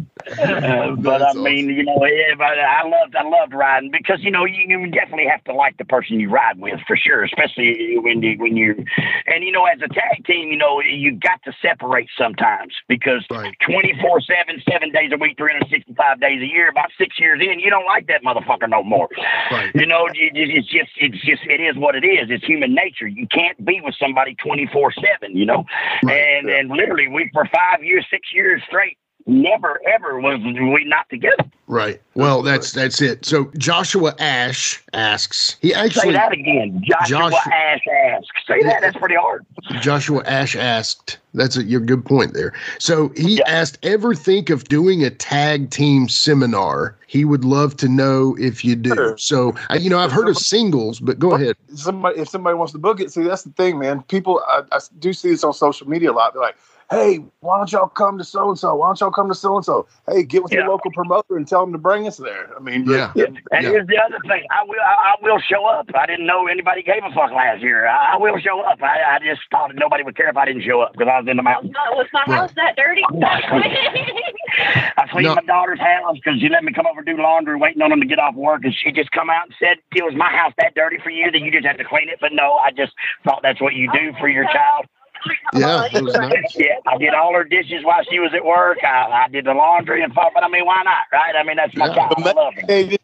Uh, 0.54 0.94
but 0.96 1.22
I 1.22 1.32
mean, 1.34 1.68
you 1.68 1.84
know, 1.84 1.98
I 2.04 2.82
loved, 2.86 3.14
I 3.16 3.22
loved 3.22 3.52
riding 3.54 3.90
because 3.90 4.18
you 4.22 4.30
know 4.30 4.44
you, 4.44 4.64
you 4.66 4.90
definitely 4.90 5.26
have 5.26 5.42
to 5.44 5.52
like 5.54 5.76
the 5.78 5.84
person 5.84 6.18
you 6.20 6.28
ride 6.30 6.58
with 6.58 6.80
for 6.86 6.96
sure, 6.96 7.22
especially 7.24 7.96
when 7.98 8.22
you 8.22 8.36
when 8.38 8.56
you, 8.56 8.74
and 9.26 9.44
you 9.44 9.52
know, 9.52 9.64
as 9.64 9.78
a 9.82 9.88
tag 9.88 10.24
team, 10.26 10.50
you 10.50 10.56
know, 10.56 10.80
you 10.80 11.12
got 11.12 11.42
to 11.44 11.52
separate 11.62 12.08
sometimes 12.16 12.74
because 12.88 13.24
twenty 13.60 13.94
four 14.00 14.20
seven, 14.20 14.62
seven 14.70 14.90
days 14.92 15.10
a 15.12 15.16
week, 15.18 15.36
three 15.36 15.52
hundred 15.52 15.68
sixty 15.70 15.94
five 15.94 16.20
days 16.20 16.40
a 16.42 16.46
year, 16.46 16.68
about 16.68 16.90
six 16.98 17.18
years 17.18 17.40
in, 17.40 17.60
you 17.60 17.70
don't 17.70 17.86
like 17.86 18.06
that 18.08 18.22
motherfucker 18.22 18.68
no 18.68 18.82
more. 18.82 19.08
Right. 19.50 19.70
You 19.74 19.86
know, 19.86 20.08
it's 20.12 20.68
just, 20.70 20.90
it's 20.96 21.20
just, 21.24 21.42
it 21.44 21.60
is 21.60 21.76
what 21.76 21.94
it 21.94 22.04
is. 22.04 22.30
It's 22.30 22.44
human 22.44 22.74
nature. 22.74 23.06
You 23.08 23.26
can't 23.28 23.62
be 23.64 23.80
with 23.82 23.94
somebody 23.98 24.34
twenty 24.36 24.66
four 24.72 24.92
seven. 24.92 25.36
You 25.36 25.46
know, 25.46 25.64
Right. 26.02 26.16
and 26.16 26.48
and 26.48 26.70
literally, 26.70 27.08
we 27.08 27.30
for 27.32 27.44
five 27.46 27.82
years, 27.82 28.06
six 28.10 28.28
years 28.32 28.62
straight, 28.66 28.98
never 29.26 29.80
ever 29.88 30.20
was 30.20 30.40
we 30.42 30.84
not 30.84 31.08
together. 31.10 31.36
Right. 31.66 32.00
Well, 32.14 32.42
that's 32.42 32.72
that's 32.72 33.00
it. 33.00 33.24
So 33.24 33.50
Joshua 33.56 34.14
Ash 34.18 34.82
asks. 34.92 35.56
He 35.62 35.72
actually 35.72 36.12
Say 36.12 36.14
actually 36.18 36.42
that 36.42 36.50
again, 36.50 36.82
Joshua 36.84 37.30
Josh- 37.30 37.46
Ash 37.46 37.80
ask. 38.06 38.24
Say 38.46 38.62
that. 38.64 38.82
That's 38.82 38.96
pretty 38.98 39.14
hard. 39.14 39.46
Joshua 39.80 40.22
Ash 40.26 40.54
asked. 40.56 41.18
That's 41.32 41.56
a 41.56 41.64
your 41.64 41.80
good 41.80 42.04
point 42.04 42.34
there. 42.34 42.52
So 42.78 43.08
he 43.16 43.36
Yeah. 43.38 43.44
asked, 43.48 43.78
ever 43.82 44.14
think 44.14 44.50
of 44.50 44.64
doing 44.64 45.02
a 45.02 45.10
tag 45.10 45.70
team 45.70 46.08
seminar? 46.08 46.96
He 47.06 47.24
would 47.24 47.44
love 47.44 47.76
to 47.78 47.88
know 47.88 48.36
if 48.38 48.62
you 48.64 48.76
do. 48.76 48.94
Sure. 48.94 49.18
So 49.18 49.54
I- 49.70 49.76
you 49.76 49.88
know, 49.88 49.98
I've 49.98 50.12
heard 50.12 50.28
of 50.28 50.36
singles, 50.36 51.00
but 51.00 51.18
go 51.18 51.32
ahead. 51.32 51.56
somebody 51.74 52.20
if 52.20 52.28
somebody 52.28 52.56
wants 52.56 52.72
to 52.72 52.78
book 52.78 53.00
it, 53.00 53.10
see 53.10 53.22
that's 53.22 53.42
the 53.44 53.50
thing, 53.52 53.78
man. 53.78 54.02
People 54.02 54.42
I, 54.46 54.62
I 54.70 54.80
do 54.98 55.14
see 55.14 55.30
this 55.30 55.42
on 55.42 55.54
social 55.54 55.88
media 55.88 56.10
a 56.10 56.12
lot. 56.12 56.34
They're 56.34 56.42
like, 56.42 56.56
"Hey, 56.90 57.18
why 57.40 57.56
don't 57.58 57.70
y'all 57.72 57.88
come 57.88 58.18
to 58.18 58.24
so 58.24 58.48
and 58.50 58.58
so? 58.58 58.74
Why 58.74 58.88
don't 58.88 59.00
y'all 59.00 59.10
come 59.10 59.28
to 59.28 59.34
so 59.34 59.56
and 59.56 59.64
so? 59.64 59.86
Hey, 60.08 60.22
get 60.22 60.42
with 60.42 60.52
Yeah. 60.52 60.60
your 60.60 60.68
local 60.68 60.90
promoter 60.92 61.36
and 61.36 61.46
tell 61.48 61.60
them 61.60 61.72
to 61.72 61.78
bring 61.78 62.06
us 62.06 62.16
there." 62.18 62.50
I 62.56 62.60
mean, 62.60 62.84
Yeah. 62.86 63.12
And 63.16 63.38
Yeah. 63.52 63.60
here's 63.60 63.86
the 63.86 63.98
other 64.02 64.18
thing. 64.28 64.44
I 64.50 64.64
will. 64.64 64.80
I, 64.80 64.94
I 65.12 65.14
will 65.22 65.38
show 65.40 65.64
up. 65.66 65.88
I 65.94 66.06
didn't 66.06 66.26
know 66.26 66.46
anybody 66.46 66.82
gave 66.82 67.02
a 67.04 67.10
fuck 67.12 67.32
last 67.32 67.62
year. 67.62 67.86
I, 67.86 68.14
I 68.14 68.16
will 68.16 68.38
show 68.38 68.60
up. 68.60 68.82
I, 68.82 69.16
I 69.16 69.18
just 69.20 69.40
thought 69.50 69.74
nobody 69.74 70.02
would 70.02 70.16
care 70.16 70.28
if 70.28 70.36
I 70.36 70.44
didn't 70.44 70.62
show 70.62 70.80
up 70.80 70.92
because 70.92 71.08
I 71.08 71.18
was 71.20 71.28
in 71.28 71.36
the 71.36 71.42
mountains. 71.42 71.72
No, 71.74 71.96
was 71.96 72.06
my 72.12 72.24
house 72.26 72.50
that 72.56 72.76
dirty? 72.76 73.02
I 74.96 75.06
cleaned 75.10 75.24
No. 75.28 75.34
my 75.36 75.42
daughter's 75.42 75.80
house 75.80 76.16
because 76.16 76.40
she 76.40 76.48
let 76.48 76.64
me 76.64 76.72
come 76.72 76.86
over 76.86 77.00
and 77.00 77.06
do 77.06 77.16
laundry, 77.20 77.56
waiting 77.56 77.82
on 77.82 77.90
them 77.90 78.00
to 78.00 78.06
get 78.06 78.18
off 78.18 78.34
work, 78.34 78.64
and 78.64 78.74
she 78.74 78.92
just 78.92 79.10
come 79.10 79.30
out 79.30 79.46
and 79.46 79.54
said, 79.58 79.78
"It 79.94 80.04
was 80.04 80.14
my 80.14 80.30
house 80.30 80.52
that 80.58 80.74
dirty 80.74 80.98
for 81.02 81.10
you 81.10 81.30
that 81.30 81.40
you 81.40 81.50
just 81.50 81.66
had 81.66 81.78
to 81.78 81.84
clean 81.84 82.08
it." 82.08 82.18
But 82.20 82.32
no, 82.32 82.54
I 82.54 82.70
just 82.70 82.92
thought 83.24 83.40
that's 83.42 83.60
what 83.60 83.74
you 83.74 83.90
do 83.92 84.12
for 84.20 84.28
your 84.28 84.44
child. 84.44 84.86
Yeah, 85.54 85.86
it 85.92 86.02
was 86.02 86.14
nice. 86.14 86.54
Yeah, 86.56 86.76
I 86.86 86.98
did 86.98 87.14
all 87.14 87.32
her 87.34 87.44
dishes 87.44 87.84
while 87.84 88.02
she 88.10 88.18
was 88.18 88.32
at 88.34 88.44
work. 88.44 88.78
I, 88.82 89.24
I 89.26 89.28
did 89.28 89.44
the 89.46 89.54
laundry 89.54 90.02
and 90.02 90.12
fuck. 90.12 90.32
But 90.34 90.44
I 90.44 90.48
mean, 90.48 90.66
why 90.66 90.82
not, 90.82 91.06
right? 91.12 91.34
I 91.36 91.42
mean, 91.44 91.56
that's 91.56 91.74
my 91.76 91.86
Yeah. 91.86 91.94
child. 91.94 92.14
I 92.18 92.32
love 92.32 92.54
her. 92.54 92.62
Hey, 92.68 92.98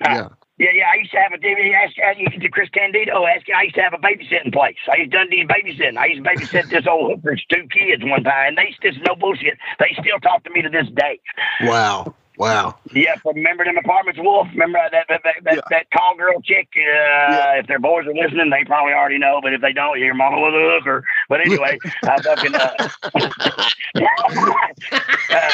Yeah. 0.00 0.28
Yeah, 0.58 0.70
yeah. 0.72 0.84
I 0.90 0.96
used 0.96 1.10
to 1.12 1.18
have 1.18 1.32
a 1.32 1.38
DVD. 1.38 1.74
Ask, 1.74 1.98
ask 1.98 2.18
you 2.18 2.40
to 2.40 2.48
Chris 2.48 2.70
Candido. 2.70 3.12
Oh, 3.14 3.26
ask, 3.26 3.44
I 3.54 3.64
used 3.64 3.74
to 3.74 3.82
have 3.82 3.92
a 3.92 3.98
babysitting 3.98 4.52
place. 4.54 4.76
I 4.90 4.96
used 4.98 5.12
to 5.12 5.18
Dundee 5.18 5.44
babysitting. 5.44 5.98
I 5.98 6.06
used 6.06 6.24
to 6.24 6.30
babysit 6.30 6.70
this 6.70 6.86
old 6.88 7.10
hooker's 7.10 7.44
two 7.52 7.66
kids 7.68 8.02
one 8.04 8.22
time. 8.24 8.56
And 8.56 8.58
they 8.58 8.74
just 8.82 8.98
no 9.06 9.14
bullshit. 9.16 9.58
They 9.78 9.94
still 10.00 10.18
talk 10.20 10.44
to 10.44 10.50
me 10.50 10.62
to 10.62 10.70
this 10.70 10.86
day. 10.94 11.20
Wow. 11.64 12.14
Wow. 12.38 12.76
Yeah, 12.92 13.14
remember 13.24 13.64
them 13.64 13.78
apartments, 13.78 14.20
Wolf? 14.22 14.48
Remember 14.52 14.78
that 14.92 15.06
that 15.08 15.20
that, 15.24 15.34
that, 15.44 15.54
Yeah. 15.54 15.60
that 15.70 15.90
call 15.90 16.14
girl 16.16 16.40
chick? 16.42 16.68
Uh, 16.76 17.54
If 17.58 17.66
their 17.66 17.78
boys 17.78 18.06
are 18.06 18.14
listening, 18.14 18.50
they 18.50 18.64
probably 18.64 18.92
already 18.92 19.18
know. 19.18 19.40
But 19.42 19.54
if 19.54 19.60
they 19.62 19.72
don't, 19.72 19.98
your 19.98 20.14
mama 20.14 20.36
was 20.38 20.52
a 20.54 20.78
hooker. 20.78 21.04
But 21.28 21.40
anyway, 21.40 21.78
I 22.02 22.20
fucking. 22.22 22.54
Uh, 22.54 22.88
uh, 25.30 25.50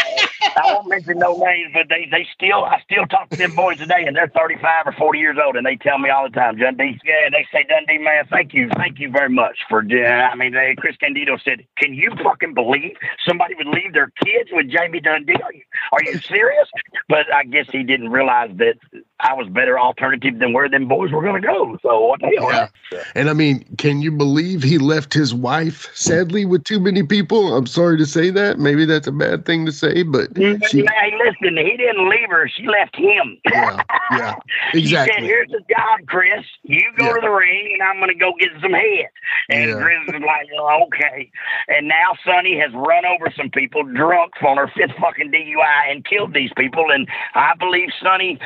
I 0.57 0.75
won't 0.75 0.89
mention 0.89 1.19
no 1.19 1.37
names, 1.37 1.73
but 1.73 1.89
they 1.89 2.09
they 2.11 2.27
still 2.35 2.65
I 2.65 2.81
still 2.83 3.07
talk 3.07 3.31
to 3.31 3.37
them 3.37 3.55
boys 3.55 3.79
today, 3.79 4.05
and 4.07 4.17
they're 4.17 4.29
thirty 4.29 4.57
five 4.57 4.87
or 4.87 4.93
forty 4.93 5.19
years 5.19 5.37
old, 5.43 5.57
and 5.57 5.65
they 5.67 5.77
tell 5.77 5.99
me 5.99 6.11
all 6.11 6.29
the 6.29 6.35
time, 6.35 6.57
Dundee. 6.59 6.99
Yeah, 7.05 7.31
they 7.31 7.47
say 7.53 7.65
Dundee, 7.69 8.03
man, 8.03 8.27
thank 8.31 8.55
you, 8.55 8.69
thank 8.77 8.99
you 8.99 9.11
very 9.11 9.31
much 9.31 9.59
for. 9.69 9.81
Uh, 9.81 10.29
I 10.29 10.35
mean, 10.35 10.53
they, 10.53 10.75
Chris 10.77 10.97
Candido 10.97 11.39
said, 11.45 11.67
"Can 11.79 11.95
you 11.95 12.11
fucking 12.23 12.55
believe 12.55 12.97
somebody 13.27 13.55
would 13.55 13.69
leave 13.69 13.93
their 13.93 14.13
kids 14.25 14.51
with 14.53 14.71
Jamie 14.71 15.01
Dundee? 15.01 15.35
Are 15.43 15.53
you, 15.53 15.63
are 15.93 16.03
you 16.05 16.19
serious?" 16.19 16.69
But 17.09 17.33
I 17.33 17.45
guess 17.45 17.67
he 17.71 17.83
didn't 17.83 18.11
realize 18.11 18.51
that 18.57 18.77
I 19.23 19.35
was 19.35 19.49
better 19.49 19.79
alternative 19.79 20.39
than 20.41 20.53
where 20.53 20.69
them 20.69 20.89
boys 20.89 21.13
were 21.13 21.23
going 21.23 21.41
to 21.41 21.47
go. 21.47 21.79
So 21.83 22.01
what 22.07 22.21
the 22.21 22.27
hell? 22.39 22.51
Yeah. 22.93 23.05
And 23.15 23.31
I 23.31 23.33
mean, 23.33 23.65
can 23.79 24.03
you 24.03 24.11
believe 24.11 24.63
he 24.63 24.79
left 24.79 25.15
his 25.15 25.33
wife 25.33 25.89
sadly 25.95 26.45
with 26.45 26.65
too 26.65 26.81
many 26.81 27.03
people? 27.05 27.57
I'm 27.57 27.67
sorry 27.67 27.97
to 27.99 28.07
say 28.07 28.31
that. 28.31 28.59
Maybe 28.59 28.85
that's 28.85 29.07
a 29.07 29.13
bad 29.13 29.47
thing 29.47 29.65
to 29.67 29.73
say, 29.73 30.03
but 30.03 30.29
she, 30.37 30.81
Hey, 30.81 31.13
listen, 31.25 31.57
he 31.57 31.77
didn't 31.77 32.09
leave 32.09 32.29
her. 32.31 32.49
She 32.49 32.67
left 32.67 32.97
him. 32.97 33.39
yeah, 33.51 33.81
yeah, 34.11 34.35
He 34.73 34.87
said, 34.87 35.07
exactly. 35.07 35.27
"Here's 35.27 35.49
the 35.51 35.61
job, 35.71 36.01
Chris. 36.07 36.45
You 36.65 36.83
go 36.99 37.07
Yeah. 37.07 37.13
to 37.15 37.21
the 37.21 37.31
ring, 37.31 37.71
and 37.75 37.83
I'm 37.83 37.97
going 37.99 38.09
to 38.09 38.15
go 38.19 38.33
get 38.41 38.51
some 38.61 38.73
head." 38.73 39.07
And 39.49 39.71
Yeah. 39.71 39.81
Chris 39.81 39.99
was 40.09 40.23
like, 40.27 40.49
"Oh, 40.59 40.85
"Okay." 40.87 41.31
And 41.69 41.87
now 41.89 42.13
Sunny 42.27 42.59
has 42.59 42.73
run 42.75 43.05
over 43.07 43.31
some 43.37 43.51
people 43.51 43.85
drunk 43.85 44.33
on 44.43 44.57
her 44.57 44.69
fifth 44.77 44.97
fucking 45.01 45.31
DUI 45.31 45.91
and 45.93 46.05
killed 46.05 46.35
these 46.35 46.51
people. 46.57 46.91
And 46.91 47.09
I 47.35 47.53
believe 47.59 47.89
Sunny, 48.03 48.39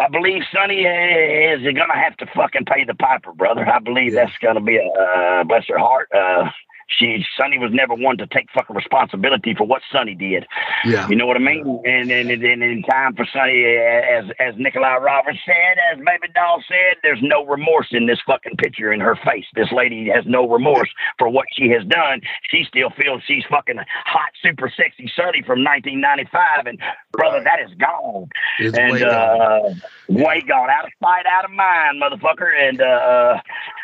I 0.00 0.08
believe 0.08 0.42
Sunny 0.54 0.82
is 0.82 1.62
going 1.62 1.74
to 1.76 1.94
have 1.94 2.16
to 2.18 2.26
fucking 2.34 2.64
pay 2.66 2.84
the 2.84 2.94
piper, 2.94 3.32
brother. 3.32 3.66
I 3.68 3.78
believe 3.78 4.12
Yeah. 4.14 4.24
that's 4.24 4.38
going 4.38 4.54
to 4.54 4.60
be 4.60 4.76
a 4.76 4.86
uh, 4.86 5.44
bless 5.44 5.64
her 5.68 5.78
heart. 5.78 6.08
Uh, 6.14 6.48
she 6.88 7.24
Sunny 7.36 7.58
was 7.58 7.70
never 7.72 7.94
one 7.94 8.16
to 8.18 8.26
take 8.26 8.50
fucking 8.52 8.74
responsibility 8.74 9.54
for 9.54 9.66
what 9.66 9.82
Sunny 9.92 10.14
did. 10.14 10.46
Yeah, 10.84 11.08
You 11.08 11.16
know 11.16 11.26
what 11.26 11.36
I 11.36 11.40
mean? 11.40 11.82
And 11.84 12.10
and, 12.10 12.30
and, 12.30 12.62
in 12.62 12.82
time 12.82 13.14
for 13.14 13.26
Sunny, 13.32 13.64
as 13.64 14.24
as 14.38 14.54
Nickla 14.54 15.00
Roberts 15.00 15.38
said, 15.44 15.78
as 15.92 15.98
Baby 15.98 16.32
Doll 16.34 16.62
said, 16.66 16.96
there's 17.02 17.20
no 17.22 17.44
remorse 17.44 17.88
in 17.90 18.06
this 18.06 18.18
fucking 18.26 18.56
picture 18.56 18.92
in 18.92 19.00
her 19.00 19.16
face. 19.16 19.44
This 19.54 19.70
lady 19.72 20.08
has 20.08 20.24
no 20.26 20.48
remorse 20.48 20.90
for 21.18 21.28
what 21.28 21.46
she 21.52 21.68
has 21.70 21.84
done. 21.84 22.20
She 22.50 22.64
still 22.64 22.90
feels 22.90 23.22
she's 23.26 23.44
fucking 23.50 23.78
hot, 24.04 24.30
super 24.42 24.72
sexy 24.74 25.10
Sunny 25.14 25.42
from 25.42 25.62
1995, 25.64 26.66
and 26.66 26.78
brother, 27.12 27.42
that 27.44 27.60
is 27.60 27.74
gone. 27.74 28.28
it's 28.58 28.76
and 28.76 29.02
uh, 29.02 29.70
way 30.08 30.40
gone, 30.46 30.70
out 30.70 30.84
of 30.86 30.90
sight, 31.02 31.24
out 31.26 31.44
of 31.44 31.50
mind, 31.50 32.02
motherfucker. 32.02 32.50
And 32.58 32.80
uh, 32.80 33.40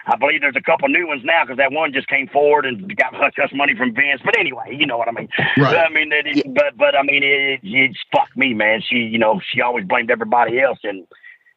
I 0.06 0.16
believe 0.16 0.40
there's 0.40 0.56
a 0.56 0.62
couple 0.62 0.88
new 0.88 1.06
ones 1.06 1.22
now 1.24 1.44
because 1.44 1.58
that 1.58 1.72
one 1.72 1.92
just 1.92 2.08
came 2.08 2.28
forward 2.28 2.66
and 2.66 2.96
got 2.96 3.14
hush 3.14 3.34
hush 3.36 3.52
money 3.54 3.74
from 3.76 3.94
Vince. 3.94 4.20
But 4.24 4.38
anyway, 4.38 4.76
you 4.76 4.86
know 4.86 4.96
what 4.98 5.08
I 5.08 5.12
mean. 5.12 5.28
Right. 5.56 5.76
I 5.76 5.88
mean, 5.90 6.12
it, 6.12 6.26
it- 6.26 6.54
but 6.54 6.76
but 6.76 6.96
I 6.96 7.02
mean, 7.02 7.22
it, 7.22 7.60
it's 7.62 7.98
fuck 8.12 8.34
me, 8.36 8.54
man. 8.54 8.82
She, 8.86 8.96
you 8.96 9.18
know, 9.18 9.40
she 9.52 9.60
always 9.60 9.84
blamed 9.86 10.10
everybody 10.10 10.60
else, 10.60 10.78
and 10.84 11.06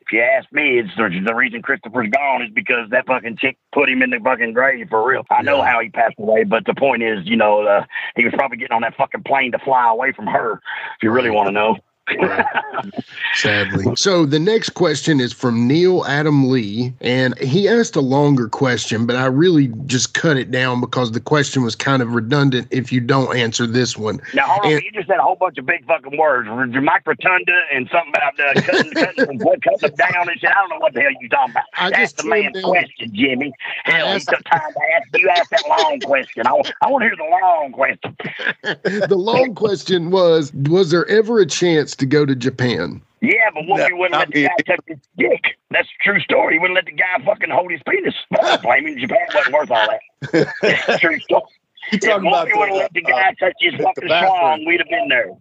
if 0.02 0.14
you 0.14 0.22
ask 0.22 0.50
me, 0.54 0.80
it's 0.80 0.90
the, 0.96 1.10
the 1.26 1.36
reason 1.36 1.62
Christopher's 1.62 2.10
gone 2.10 2.42
is 2.42 2.50
because 2.54 2.90
that 2.92 3.06
fucking 3.08 3.36
chick 3.38 3.58
put 3.74 3.90
him 3.90 4.02
in 4.02 4.10
the 4.12 4.20
fucking 4.24 4.54
grave 4.54 4.88
for 4.90 5.06
real. 5.06 5.26
I 5.30 5.42
know 5.42 5.62
how 5.62 5.82
he 5.82 5.90
passed 5.90 6.16
away, 6.18 6.46
but 6.46 6.66
the 6.66 6.74
point 6.74 7.04
is, 7.04 7.26
you 7.26 7.36
know, 7.36 7.64
uh, 7.68 7.84
he 8.16 8.24
was 8.24 8.34
probably 8.34 8.56
getting 8.58 8.74
on 8.74 8.84
that 8.84 8.96
fucking 8.96 9.24
plane 9.24 9.52
to 9.52 9.60
fly 9.60 9.90
away 9.90 10.14
from 10.14 10.28
her. 10.28 10.54
If 10.96 11.04
you 11.04 11.12
really 11.12 11.30
want 11.30 11.48
to 11.48 11.52
know. 11.52 11.76
sadly. 13.36 13.96
So 13.96 14.26
the 14.26 14.40
next 14.40 14.70
question 14.72 15.20
is 15.20 15.34
from 15.34 15.68
Neil 15.68 16.06
Adam 16.06 16.50
Lee, 16.50 16.94
and 17.02 17.38
he 17.40 17.68
asked 17.68 17.96
a 17.96 18.02
longer 18.02 18.48
question, 18.48 19.06
but 19.06 19.16
I 19.16 19.26
really 19.26 19.68
just 19.86 20.14
cut 20.14 20.38
it 20.38 20.52
down 20.52 20.80
because 20.82 21.12
the 21.12 21.20
question 21.20 21.64
was 21.64 21.76
kind 21.76 22.02
of 22.02 22.14
redundant 22.14 22.68
if 22.72 22.92
you 22.92 23.02
don't 23.02 23.36
answer 23.36 23.68
this 23.68 23.98
one. 23.98 24.20
Now, 24.34 24.48
hold 24.48 24.66
on. 24.66 24.72
And- 24.74 24.84
you 24.84 24.92
just 24.92 25.08
said 25.08 25.18
a 25.18 25.22
whole 25.22 25.36
bunch 25.36 25.58
of 25.58 25.66
big 25.66 25.86
fucking 25.86 26.18
words. 26.18 26.48
Mike 26.82 27.06
Rotunda 27.06 27.62
and 27.74 27.90
something 27.92 28.14
about 28.16 28.40
uh, 28.40 28.62
cutting, 28.62 28.92
cutting, 28.92 29.40
cutting 29.40 29.78
them 29.82 29.96
down 29.96 30.30
and 30.30 30.40
shit. 30.40 30.50
I 30.50 30.54
don't 30.54 30.70
know 30.70 30.78
what 30.80 30.94
the 30.94 31.02
hell 31.02 31.12
you're 31.20 31.30
talking 31.30 31.52
about. 31.52 31.64
I 31.78 31.90
That's 31.90 32.14
the 32.14 32.26
man's 32.26 32.54
down. 32.54 32.64
question, 32.64 33.12
Jimmy. 33.14 33.54
Hell, 33.84 34.08
he 34.08 34.12
asked- 34.14 34.30
took 34.30 34.44
time 34.46 34.62
to 34.74 34.80
ask 34.96 35.08
you 35.18 35.30
ask 35.30 35.50
that 35.50 35.64
long 35.68 36.00
question. 36.02 36.48
I, 36.48 36.54
wa- 36.54 36.64
I 36.82 36.88
want 36.90 37.02
to 37.04 37.08
hear 37.08 37.16
the 37.16 37.30
long 37.30 37.72
question. 37.72 38.16
the 39.10 39.18
long 39.18 39.56
question 39.56 40.12
was 40.12 40.54
Was 40.54 40.92
there 40.92 41.08
ever 41.08 41.40
a 41.40 41.46
chance 41.46 41.96
to 41.98 42.06
go 42.06 42.26
to 42.26 42.36
Japan? 42.36 43.02
Yeah, 43.22 43.50
but 43.54 43.66
Wolfie 43.68 43.90
No, 43.90 43.98
wouldn't 43.98 44.20
let 44.20 44.30
not 44.30 44.34
the 44.34 44.44
guy 44.44 44.54
me. 44.58 44.64
touch 44.66 44.80
his 44.88 44.98
dick. 45.18 45.44
That's 45.72 45.88
a 45.88 46.04
true 46.04 46.20
story. 46.22 46.54
He 46.56 46.60
wouldn't 46.60 46.76
let 46.76 46.86
the 46.86 46.92
guy 46.92 47.24
fucking 47.26 47.50
hold 47.50 47.72
his 47.72 47.82
penis. 47.90 48.14
I 48.32 48.58
don't. 48.58 48.98
Japan 49.00 49.18
wasn't 49.34 49.54
worth 49.54 49.72
all 49.72 49.88
that. 50.32 51.00
True 51.00 51.20
story. 51.20 51.44
You 51.90 52.00
If 52.02 52.02
talking 52.02 52.28
about 52.28 52.48
Wolfie 52.50 52.60
would 52.60 52.68
have 52.70 52.78
let 52.78 52.94
the 52.94 53.02
guy 53.02 53.30
uh, 53.30 53.32
touch 53.40 53.54
his 53.62 53.74
fucking 53.76 54.10
bathroom. 54.10 54.32
schlong, 54.34 54.68
we'd 54.68 54.82
have 54.82 54.90
been 54.90 55.08
there. 55.08 55.32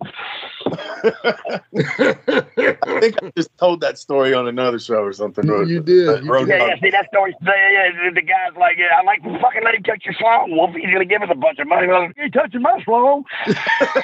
I 1.77 3.01
think 3.01 3.17
I 3.23 3.33
just 3.37 3.51
told 3.59 3.81
that 3.81 3.99
story 3.99 4.33
on 4.33 4.47
another 4.47 4.79
show 4.79 5.03
or 5.03 5.13
something. 5.13 5.45
You 5.45 5.81
did. 5.81 6.25
You 6.25 6.47
Yeah, 6.47 6.67
yeah, 6.69 6.75
see, 6.81 6.91
that 6.91 7.07
story's 7.09 7.35
yeah, 7.43 7.91
yeah, 7.91 8.11
the 8.15 8.23
guy's 8.23 8.57
like, 8.57 8.77
yeah, 8.79 8.97
I 8.97 9.03
like 9.03 9.23
fucking 9.41 9.63
let 9.65 9.75
him 9.75 9.83
touch 9.83 10.05
your 10.05 10.15
schlong. 10.15 10.51
Wolfie's 10.51 10.85
gonna 10.93 11.05
give 11.05 11.23
us 11.23 11.29
a 11.33 11.35
bunch 11.35 11.59
of 11.59 11.67
money. 11.67 11.89
We're 11.89 11.99
like, 12.07 12.17
you 12.17 12.31
touching 12.31 12.63
my 12.63 12.79
schlong? 12.87 13.25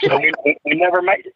so 0.02 0.18
we, 0.18 0.32
we, 0.44 0.56
we 0.64 0.74
never 0.74 1.00
made 1.00 1.26
it. 1.26 1.34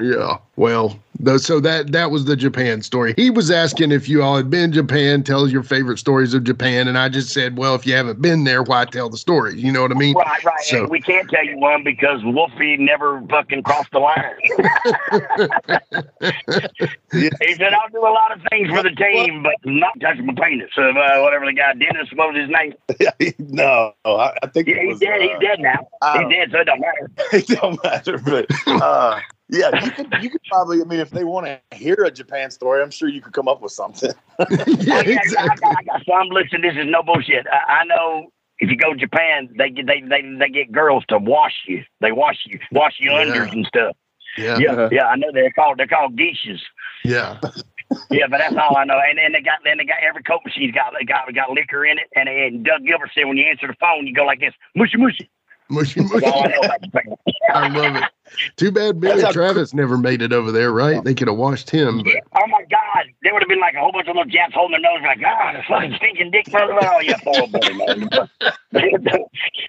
Yeah. 0.00 0.36
Well, 0.56 0.98
so 1.38 1.58
that 1.60 1.92
that 1.92 2.10
was 2.10 2.26
the 2.26 2.36
Japan 2.36 2.82
story. 2.82 3.14
He 3.16 3.30
was 3.30 3.50
asking 3.50 3.92
if 3.92 4.10
you 4.10 4.22
all 4.22 4.36
had 4.36 4.50
been 4.50 4.70
Japan, 4.70 5.22
tell 5.22 5.48
your 5.48 5.62
favorite 5.62 5.98
stories 5.98 6.34
of 6.34 6.44
Japan, 6.44 6.86
and 6.86 6.98
I 6.98 7.08
just 7.08 7.30
said, 7.30 7.56
well, 7.56 7.74
if 7.74 7.86
you 7.86 7.94
haven't 7.94 8.20
been 8.20 8.44
there, 8.44 8.62
why 8.62 8.84
tell 8.84 9.08
the 9.08 9.16
story? 9.16 9.58
You 9.58 9.72
know 9.72 9.80
what 9.80 9.92
I 9.92 9.94
mean? 9.94 10.14
Right, 10.14 10.44
right. 10.44 10.60
So- 10.64 10.80
and 10.80 10.90
we 10.90 11.00
can't 11.00 11.30
tell 11.30 11.42
you 11.44 11.56
one 11.58 11.82
because 11.82 12.22
Wolfie 12.24 12.76
never 12.76 13.22
fucking 13.30 13.62
crossed 13.62 13.90
the 13.92 14.00
line. 14.00 14.22
he 17.12 17.30
said, 17.54 17.72
I'll 17.72 17.88
do 17.90 18.00
a 18.00 18.12
lot 18.12 18.32
of 18.32 18.42
things 18.50 18.68
for 18.68 18.82
the 18.82 18.90
team, 18.90 19.42
but 19.42 19.54
not 19.64 19.98
touch 20.00 20.18
my 20.18 20.34
penis. 20.34 20.70
Uh, 20.76 20.92
whatever 21.22 21.46
the 21.46 21.54
guy, 21.54 21.72
Dennis, 21.72 22.10
what 22.14 22.34
was 22.34 22.42
his 22.42 22.50
name? 22.50 22.74
no, 23.38 23.92
I, 24.04 24.32
I 24.42 24.46
think 24.48 24.68
Yeah, 24.68 24.74
it 24.76 24.80
he's 24.82 24.88
was, 24.90 25.00
dead. 25.00 25.20
uh, 25.20 25.22
He's 25.22 25.38
dead 25.40 25.60
now. 25.60 25.88
He's 26.20 26.28
dead, 26.36 26.50
so 26.52 26.58
it 26.60 26.64
don't 26.64 26.80
matter. 26.80 27.10
it 27.32 27.46
don't 27.48 27.82
matter. 27.84 28.18
But 28.18 28.46
uh, 28.66 29.20
yeah, 29.48 29.70
you 29.84 29.90
could 29.92 30.12
you 30.22 30.30
could 30.30 30.40
probably. 30.48 30.80
I 30.80 30.84
mean, 30.84 31.00
if 31.00 31.10
they 31.10 31.24
want 31.24 31.46
to 31.46 31.60
hear 31.76 31.94
a 32.04 32.10
Japan 32.10 32.50
story, 32.50 32.82
I'm 32.82 32.90
sure 32.90 33.08
you 33.08 33.20
could 33.20 33.32
come 33.32 33.48
up 33.48 33.60
with 33.62 33.72
something. 33.72 34.10
yeah, 34.50 34.64
yeah, 34.80 34.94
I, 34.96 35.02
exactly. 35.02 35.60
got, 35.60 35.78
I 35.78 35.82
got 35.84 36.02
some. 36.06 36.28
Listen, 36.30 36.62
this 36.62 36.74
is 36.76 36.86
no 36.86 37.02
bullshit. 37.02 37.46
I, 37.46 37.80
I 37.80 37.84
know 37.84 38.32
if 38.58 38.70
you 38.70 38.76
go 38.76 38.92
to 38.92 38.98
Japan, 38.98 39.48
they 39.56 39.70
get 39.70 39.86
they, 39.86 40.00
they 40.00 40.22
they 40.38 40.48
get 40.48 40.72
girls 40.72 41.04
to 41.08 41.18
wash 41.18 41.54
you. 41.68 41.84
They 42.00 42.12
wash 42.12 42.38
you, 42.46 42.58
wash 42.72 42.94
you 42.98 43.12
Yeah. 43.12 43.24
unders 43.24 43.52
and 43.52 43.66
stuff. 43.66 43.96
Yeah, 44.38 44.58
Yeah, 44.58 44.72
uh-huh. 44.72 44.88
yeah. 44.92 45.06
I 45.06 45.16
know 45.16 45.28
they're 45.32 45.50
called 45.52 45.78
they're 45.78 45.86
called 45.86 46.16
geishas. 46.16 46.60
yeah. 47.04 47.38
Yeah, 48.10 48.26
but 48.28 48.38
that's 48.38 48.56
all 48.56 48.76
I 48.76 48.84
know. 48.84 48.98
And 48.98 49.16
then 49.16 49.30
they 49.32 49.40
got 49.42 49.60
then 49.64 49.78
they 49.78 49.84
got 49.84 49.98
every 50.02 50.22
coat 50.24 50.40
machine's 50.44 50.74
got 50.74 50.92
they 50.98 51.04
got 51.04 51.32
got 51.34 51.50
liquor 51.52 51.84
in 51.86 51.98
it. 51.98 52.08
And, 52.16 52.28
and 52.28 52.64
Doug 52.64 52.84
Gilbert 52.84 53.10
said 53.14 53.24
when 53.26 53.36
you 53.36 53.44
answer 53.44 53.68
the 53.68 53.76
phone, 53.78 54.06
you 54.08 54.12
go 54.14 54.24
like 54.24 54.40
this, 54.40 54.52
mushy 54.74 54.96
mushy. 54.98 55.30
Mushy, 55.68 56.00
That's 56.00 56.12
mushy. 56.12 56.26
all 56.26 56.44
I 56.44 56.48
know 56.48 56.60
about 56.62 56.82
Japan. 56.82 57.02
I 57.54 57.68
love 57.68 57.96
it. 57.96 58.04
Too 58.56 58.70
bad 58.72 59.00
Billy 59.00 59.14
That's 59.22 59.26
how- 59.26 59.32
Travis 59.32 59.72
never 59.72 59.96
made 59.96 60.20
it 60.20 60.32
over 60.32 60.50
there, 60.52 60.72
right? 60.72 61.02
They 61.02 61.14
could 61.14 61.28
have 61.28 61.36
washed 61.38 61.70
him. 61.70 62.02
But 62.02 62.12
Oh 62.34 62.46
my 62.48 62.62
God, 62.70 63.06
there 63.22 63.32
would 63.32 63.40
have 63.42 63.48
been 63.48 63.60
like 63.60 63.74
a 63.74 63.80
whole 63.80 63.92
bunch 63.92 64.08
of 64.08 64.16
little 64.16 64.30
Japs 64.30 64.52
holding 64.54 64.80
their 64.82 64.92
nose 64.92 65.00
like, 65.06 65.20
ah, 65.24 65.52
the 65.54 65.62
fucking 65.68 65.94
stinking 65.96 66.30
dick 66.32 66.50
brother. 66.50 66.74
Oh 66.82 67.00
yeah, 67.00 67.16
poor 67.24 67.46
buddy, 67.48 67.74
man. 67.74 68.08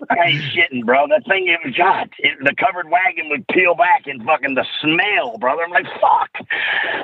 I 0.10 0.24
ain't 0.26 0.44
shitting, 0.52 0.86
bro. 0.86 1.08
That 1.08 1.24
thing 1.28 1.48
it 1.48 1.60
was 1.64 1.76
God. 1.76 2.10
It, 2.20 2.38
the 2.44 2.54
covered 2.56 2.90
wagon 2.90 3.30
would 3.30 3.48
peel 3.50 3.76
back 3.76 4.06
and 4.08 4.24
fucking 4.24 4.56
the 4.56 4.66
smell, 4.82 5.38
brother. 5.38 5.64
I'm 5.64 5.72
like, 5.72 5.86
fuck. 6.02 6.30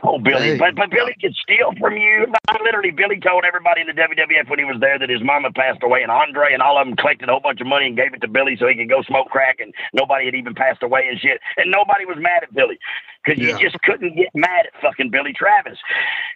Oh, 0.03 0.19
Billy, 0.19 0.53
Hey. 0.53 0.57
but 0.57 0.75
but 0.75 0.89
Billy 0.89 1.15
could 1.21 1.35
steal 1.35 1.71
from 1.79 1.95
you. 1.95 2.27
I 2.49 2.57
literally, 2.63 2.91
Billy 2.91 3.19
told 3.19 3.45
everybody 3.45 3.81
in 3.81 3.87
the 3.87 3.93
WWF 3.93 4.49
when 4.49 4.59
he 4.59 4.65
was 4.65 4.77
there 4.81 4.99
that 4.99 5.09
his 5.09 5.21
mama 5.23 5.51
passed 5.51 5.81
away, 5.83 6.01
and 6.01 6.11
Andre 6.11 6.53
and 6.53 6.61
all 6.61 6.77
of 6.77 6.85
them 6.87 6.95
collected 6.95 7.29
a 7.29 7.31
whole 7.31 7.41
bunch 7.41 7.61
of 7.61 7.67
money 7.67 7.87
and 7.87 7.95
gave 7.95 8.13
it 8.13 8.21
to 8.21 8.27
Billy 8.27 8.57
so 8.59 8.67
he 8.67 8.75
could 8.75 8.89
go 8.89 9.01
smoke 9.03 9.29
crack, 9.29 9.59
and 9.59 9.73
nobody 9.93 10.25
had 10.25 10.35
even 10.35 10.53
passed 10.63 10.83
away 10.83 11.03
and 11.09 11.19
shit, 11.19 11.39
and 11.57 11.71
nobody 11.71 12.05
was 12.05 12.17
mad 12.19 12.43
at 12.43 12.53
Billy 12.53 12.79
because 13.23 13.41
Yeah. 13.41 13.57
you 13.57 13.59
just 13.69 13.81
couldn't 13.83 14.15
get 14.15 14.29
mad 14.33 14.67
at 14.67 14.81
fucking 14.81 15.09
Billy 15.09 15.33
Travis. 15.33 15.77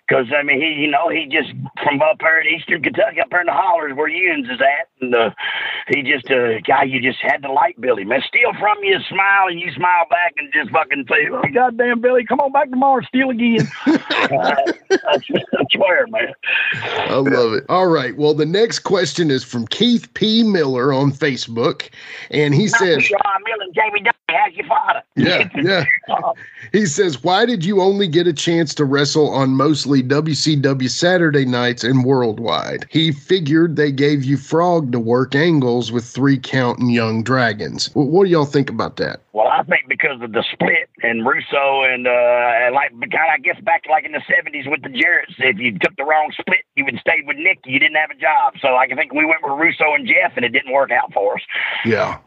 Because 0.08 0.28
I 0.38 0.44
mean, 0.44 0.62
he 0.62 0.74
you 0.82 0.90
know 0.90 1.10
he 1.10 1.26
just 1.26 1.52
from 1.84 2.02
up 2.02 2.20
there 2.20 2.40
in 2.42 2.48
Eastern 2.56 2.82
Kentucky, 2.82 3.20
up 3.20 3.30
there 3.30 3.42
in 3.42 3.48
the 3.48 3.54
hollers 3.54 3.94
where 3.96 4.08
Ewan's 4.08 4.50
is 4.50 4.62
at, 4.62 4.88
and 5.02 5.14
uh, 5.14 5.32
he 5.90 6.02
just 6.02 6.30
uh, 6.32 6.60
guy 6.62 6.84
you 6.84 7.02
just 7.02 7.20
had 7.22 7.42
to 7.44 7.52
like 7.52 7.76
Billy, 7.80 8.06
man. 8.06 8.22
Steal 8.28 8.54
from 8.60 8.78
you, 8.84 9.00
smile, 9.10 9.48
and 9.48 9.60
you 9.60 9.72
smile 9.74 10.06
back, 10.10 10.34
and 10.38 10.52
just 10.54 10.70
fucking 10.72 11.06
say, 11.10 11.28
oh, 11.32 11.44
"Goddamn, 11.54 12.00
Billy, 12.00 12.24
come 12.26 12.40
on 12.40 12.52
back 12.52 12.70
tomorrow, 12.70 13.02
steal 13.08 13.30
again." 13.32 13.68
uh, 13.86 14.56
I 15.08 15.20
swear, 15.72 16.08
man. 16.08 16.34
I 16.74 17.16
love 17.16 17.54
it. 17.54 17.66
All 17.70 17.88
right. 17.88 18.16
Well, 18.16 18.34
the 18.34 18.46
next 18.46 18.80
question 18.80 19.30
is 19.32 19.44
from 19.44 19.68
Keith 19.68 20.14
P. 20.14 20.44
Miller 20.44 20.94
on 20.94 21.12
Facebook. 21.12 21.90
And 22.32 22.54
he 22.54 22.68
says, 22.68 23.04
Sean 23.04 23.20
Millen, 23.46 23.74
Jamie 23.74 24.04
how's 24.30 24.54
your 24.54 24.68
father? 24.68 25.02
Yeah, 25.16 25.50
yeah. 25.56 25.86
He 26.78 26.86
says, 26.86 27.24
Why 27.24 27.48
did 27.48 27.66
you 27.66 27.82
only 27.82 28.08
get 28.08 28.28
a 28.28 28.34
chance 28.34 28.76
to 28.76 28.86
wrestle 28.86 29.32
on 29.32 29.56
mostly 29.56 30.04
WCW 30.04 30.88
Saturday 30.88 31.44
nights 31.44 31.84
and 31.84 32.06
worldwide? 32.06 32.86
He 32.92 33.12
figured 33.12 33.76
they 33.76 33.92
gave 33.92 34.24
you 34.24 34.38
Frog 34.38 34.92
to 34.92 35.00
work 35.00 35.34
angles 35.34 35.92
with 35.92 36.06
three 36.06 36.38
count 36.38 36.78
and 36.78 36.92
Yung 36.94 37.24
Dragons. 37.24 37.88
Wh- 37.94 38.06
What 38.14 38.26
do 38.26 38.30
y'all 38.30 38.46
think 38.46 38.70
about 38.70 38.98
that? 38.98 39.22
Well, 39.34 39.48
I 39.48 39.64
think 39.64 39.88
because 39.90 40.22
of 40.22 40.34
the 40.34 40.44
split 40.54 40.88
and 41.02 41.26
Russo 41.26 41.82
and 41.82 42.06
uh, 42.06 42.12
and 42.62 42.76
like 42.76 42.92
kind 42.92 43.26
of 43.26 43.34
I 43.34 43.40
guess 43.40 43.60
back 43.62 43.86
like 43.90 44.06
in 44.06 44.12
the 44.12 44.22
seventies 44.30 44.66
with 44.68 44.84
the 44.84 44.90
Jarretts, 44.90 45.34
if 45.40 45.58
you 45.58 45.80
took 45.80 45.96
the 45.96 46.04
wrong 46.04 46.32
split, 46.40 46.62
you 46.76 46.86
would 46.86 47.00
stayed 47.00 47.26
with 47.26 47.38
Nick, 47.38 47.58
you 47.66 47.80
didn't 47.80 47.98
have 47.98 48.12
a 48.12 48.22
job. 48.22 48.54
So 48.62 48.76
I 48.76 48.86
think 48.88 49.16
we 49.16 49.26
went 49.26 49.42
with 49.42 49.54
Russo 49.54 49.96
and 49.96 50.08
Jeff, 50.08 50.34
and 50.36 50.46
it 50.46 50.50
didn't 50.50 50.74
work 50.74 50.92
out 50.92 51.12
for 51.12 51.38
us. 51.38 51.42
Yeah. 51.86 52.20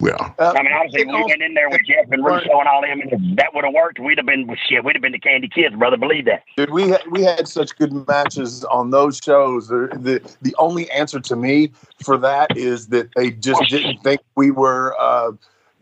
Yeah. 0.00 0.32
Uh, 0.38 0.54
I 0.56 0.62
mean, 0.62 0.72
honestly, 0.72 1.02
it 1.02 1.06
we 1.06 1.14
also- 1.14 1.28
went 1.28 1.42
in 1.42 1.54
there 1.54 1.70
with 1.70 1.80
Jeff 1.86 2.10
and 2.10 2.24
Russo 2.24 2.58
and 2.58 2.68
all 2.68 2.82
them, 2.82 3.00
and 3.00 3.12
if 3.12 3.36
that 3.36 3.54
would 3.54 3.64
have 3.64 3.72
worked, 3.74 3.98
we'd 3.98 4.18
have 4.18 4.26
been 4.26 4.54
shit. 4.68 4.84
We'd 4.84 4.96
have 4.96 5.02
been 5.02 5.12
the 5.12 5.18
Candy 5.18 5.48
Kids, 5.48 5.74
brother. 5.76 5.96
Believe 5.96 6.24
that. 6.26 6.42
Dude, 6.56 6.70
we 6.70 6.88
had, 6.88 7.02
we 7.10 7.22
had 7.22 7.46
such 7.46 7.76
good 7.76 7.92
matches 8.06 8.64
on 8.64 8.90
those 8.90 9.20
shows. 9.22 9.68
The, 9.68 9.88
the 9.92 10.36
the 10.42 10.54
only 10.58 10.90
answer 10.90 11.20
to 11.20 11.36
me 11.36 11.72
for 12.02 12.18
that 12.18 12.56
is 12.56 12.88
that 12.88 13.10
they 13.14 13.30
just 13.30 13.62
didn't 13.70 14.02
think 14.02 14.20
we 14.36 14.50
were, 14.50 14.96
uh, 14.98 15.30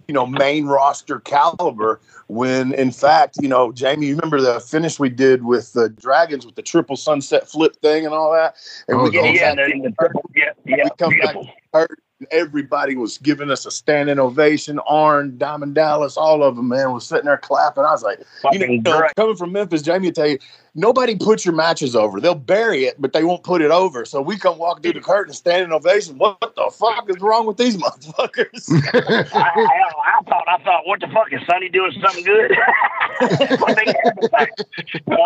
you 0.09 0.15
know, 0.15 0.27
main 0.27 0.67
roster 0.67 1.21
caliber. 1.21 2.01
When 2.29 2.73
in 2.75 2.93
fact, 2.93 3.37
you 3.41 3.49
know, 3.49 3.73
Jamie, 3.73 4.07
you 4.07 4.17
remember 4.17 4.41
the 4.41 4.61
finish 4.61 4.99
we 4.99 5.09
did 5.09 5.45
with 5.45 5.73
the 5.73 5.89
Dragons 5.89 6.47
with 6.47 6.55
the 6.55 6.63
triple 6.63 6.97
sunset 6.97 7.49
flip 7.49 7.77
thing 7.77 8.05
and 8.05 8.15
all 8.15 8.33
that, 8.33 8.57
and 8.89 8.99
Oh, 8.99 9.05
we 9.05 9.17
Yeah, 9.17 9.25
yeah, 9.25 9.55
the, 9.55 9.81
the 9.83 9.95
triple, 9.99 10.23
yeah, 10.37 10.45
yeah, 10.65 10.85
we 10.85 10.91
come 10.99 11.19
back 11.19 11.37
hurt. 11.75 11.99
Everybody 12.31 12.97
was 12.97 13.19
giving 13.19 13.51
us 13.51 13.67
a 13.67 13.71
standing 13.71 14.19
ovation. 14.19 14.79
Arn, 14.87 15.37
Diamond 15.39 15.75
Dallas, 15.75 16.17
all 16.17 16.43
of 16.43 16.57
them, 16.57 16.69
man, 16.69 16.93
was 16.93 17.07
sitting 17.07 17.27
there 17.27 17.39
clapping. 17.39 17.85
I 17.85 17.91
was 17.91 18.03
like, 18.03 18.21
you 18.53 18.81
know, 18.81 19.09
coming 19.17 19.37
from 19.37 19.53
Memphis, 19.53 19.83
Jamie 19.83 20.13
tell 20.13 20.29
you, 20.29 20.39
nobody 20.75 21.17
puts 21.17 21.45
your 21.45 21.55
matches 21.55 21.95
over. 21.95 22.21
They'll 22.21 22.35
bury 22.35 22.85
it, 22.85 23.01
but 23.01 23.13
they 23.13 23.25
won't 23.25 23.43
put 23.43 23.63
it 23.63 23.71
over. 23.71 24.05
So 24.05 24.23
we 24.23 24.39
come 24.39 24.59
walk 24.59 24.83
through 24.83 24.95
the 24.95 25.01
curtain, 25.01 25.35
standing 25.35 25.73
ovation. 25.73 26.19
What, 26.19 26.41
the 26.41 26.71
fuck 26.73 27.09
is 27.09 27.21
wrong 27.21 27.47
with 27.47 27.57
these 27.57 27.77
motherfuckers? 27.83 28.69
I, 29.35 29.39
I, 29.39 30.19
I 30.19 30.23
thought, 30.25 30.45
I 30.49 30.63
thought, 30.63 30.87
what 30.87 31.01
the 31.01 31.09
fuck 31.09 31.33
is 31.33 31.41
Sonny 31.47 31.69
doing 31.69 31.93
something 32.01 32.25
good? 32.25 32.53
I'm 33.21 33.61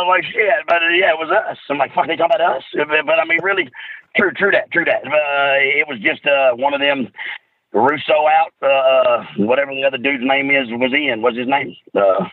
like, 0.09 0.25
shit, 0.25 0.51
but 0.67 0.83
uh, 0.83 0.89
yeah, 0.89 1.11
it 1.11 1.19
was 1.19 1.31
us. 1.31 1.59
I'm 1.69 1.79
like, 1.79 1.95
fuck, 1.95 2.07
they 2.07 2.17
talking 2.17 2.37
about 2.37 2.57
us? 2.57 2.65
But, 2.75 2.89
but 3.07 3.19
I 3.19 3.25
mean, 3.25 3.43
really, 3.43 3.71
true, 4.17 4.33
true 4.33 4.51
that, 4.51 4.71
true 4.71 4.85
that. 4.85 5.07
Uh, 5.07 5.57
it 5.61 5.87
was 5.89 5.99
just 6.01 6.27
uh, 6.27 6.53
one 6.55 6.75
of 6.75 6.81
them. 6.81 7.13
Russo 7.73 8.27
out, 8.27 8.55
uh, 8.63 9.25
whatever 9.37 9.71
the 9.73 9.85
other 9.85 9.99
dude's 9.99 10.25
name 10.25 10.51
is, 10.51 10.69
was 10.71 10.95
in. 10.95 11.21
What's 11.21 11.37
his 11.37 11.49
name? 11.49 11.77
Uh, 11.95 12.25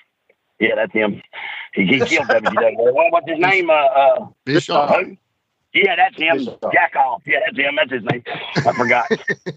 yeah, 0.60 0.76
that's 0.76 0.94
him. 0.94 1.22
He, 1.74 1.86
he 1.86 2.00
killed 2.00 2.28
WCW. 2.28 2.94
What, 2.94 3.12
what's 3.12 3.30
his 3.30 3.40
name? 3.40 3.70
Uh, 3.70 3.74
uh, 3.74 4.28
Bischoff. 4.46 4.96
who? 4.96 5.18
Yeah, 5.74 5.96
that's 5.96 6.16
him. 6.16 6.56
Jack 6.72 6.96
off. 6.96 7.24
Yeah, 7.26 7.40
that's 7.46 7.58
him. 7.58 7.76
That's 7.76 7.92
his 7.92 8.04
name. 8.04 8.24
I 8.58 8.74
forgot. 8.74 9.12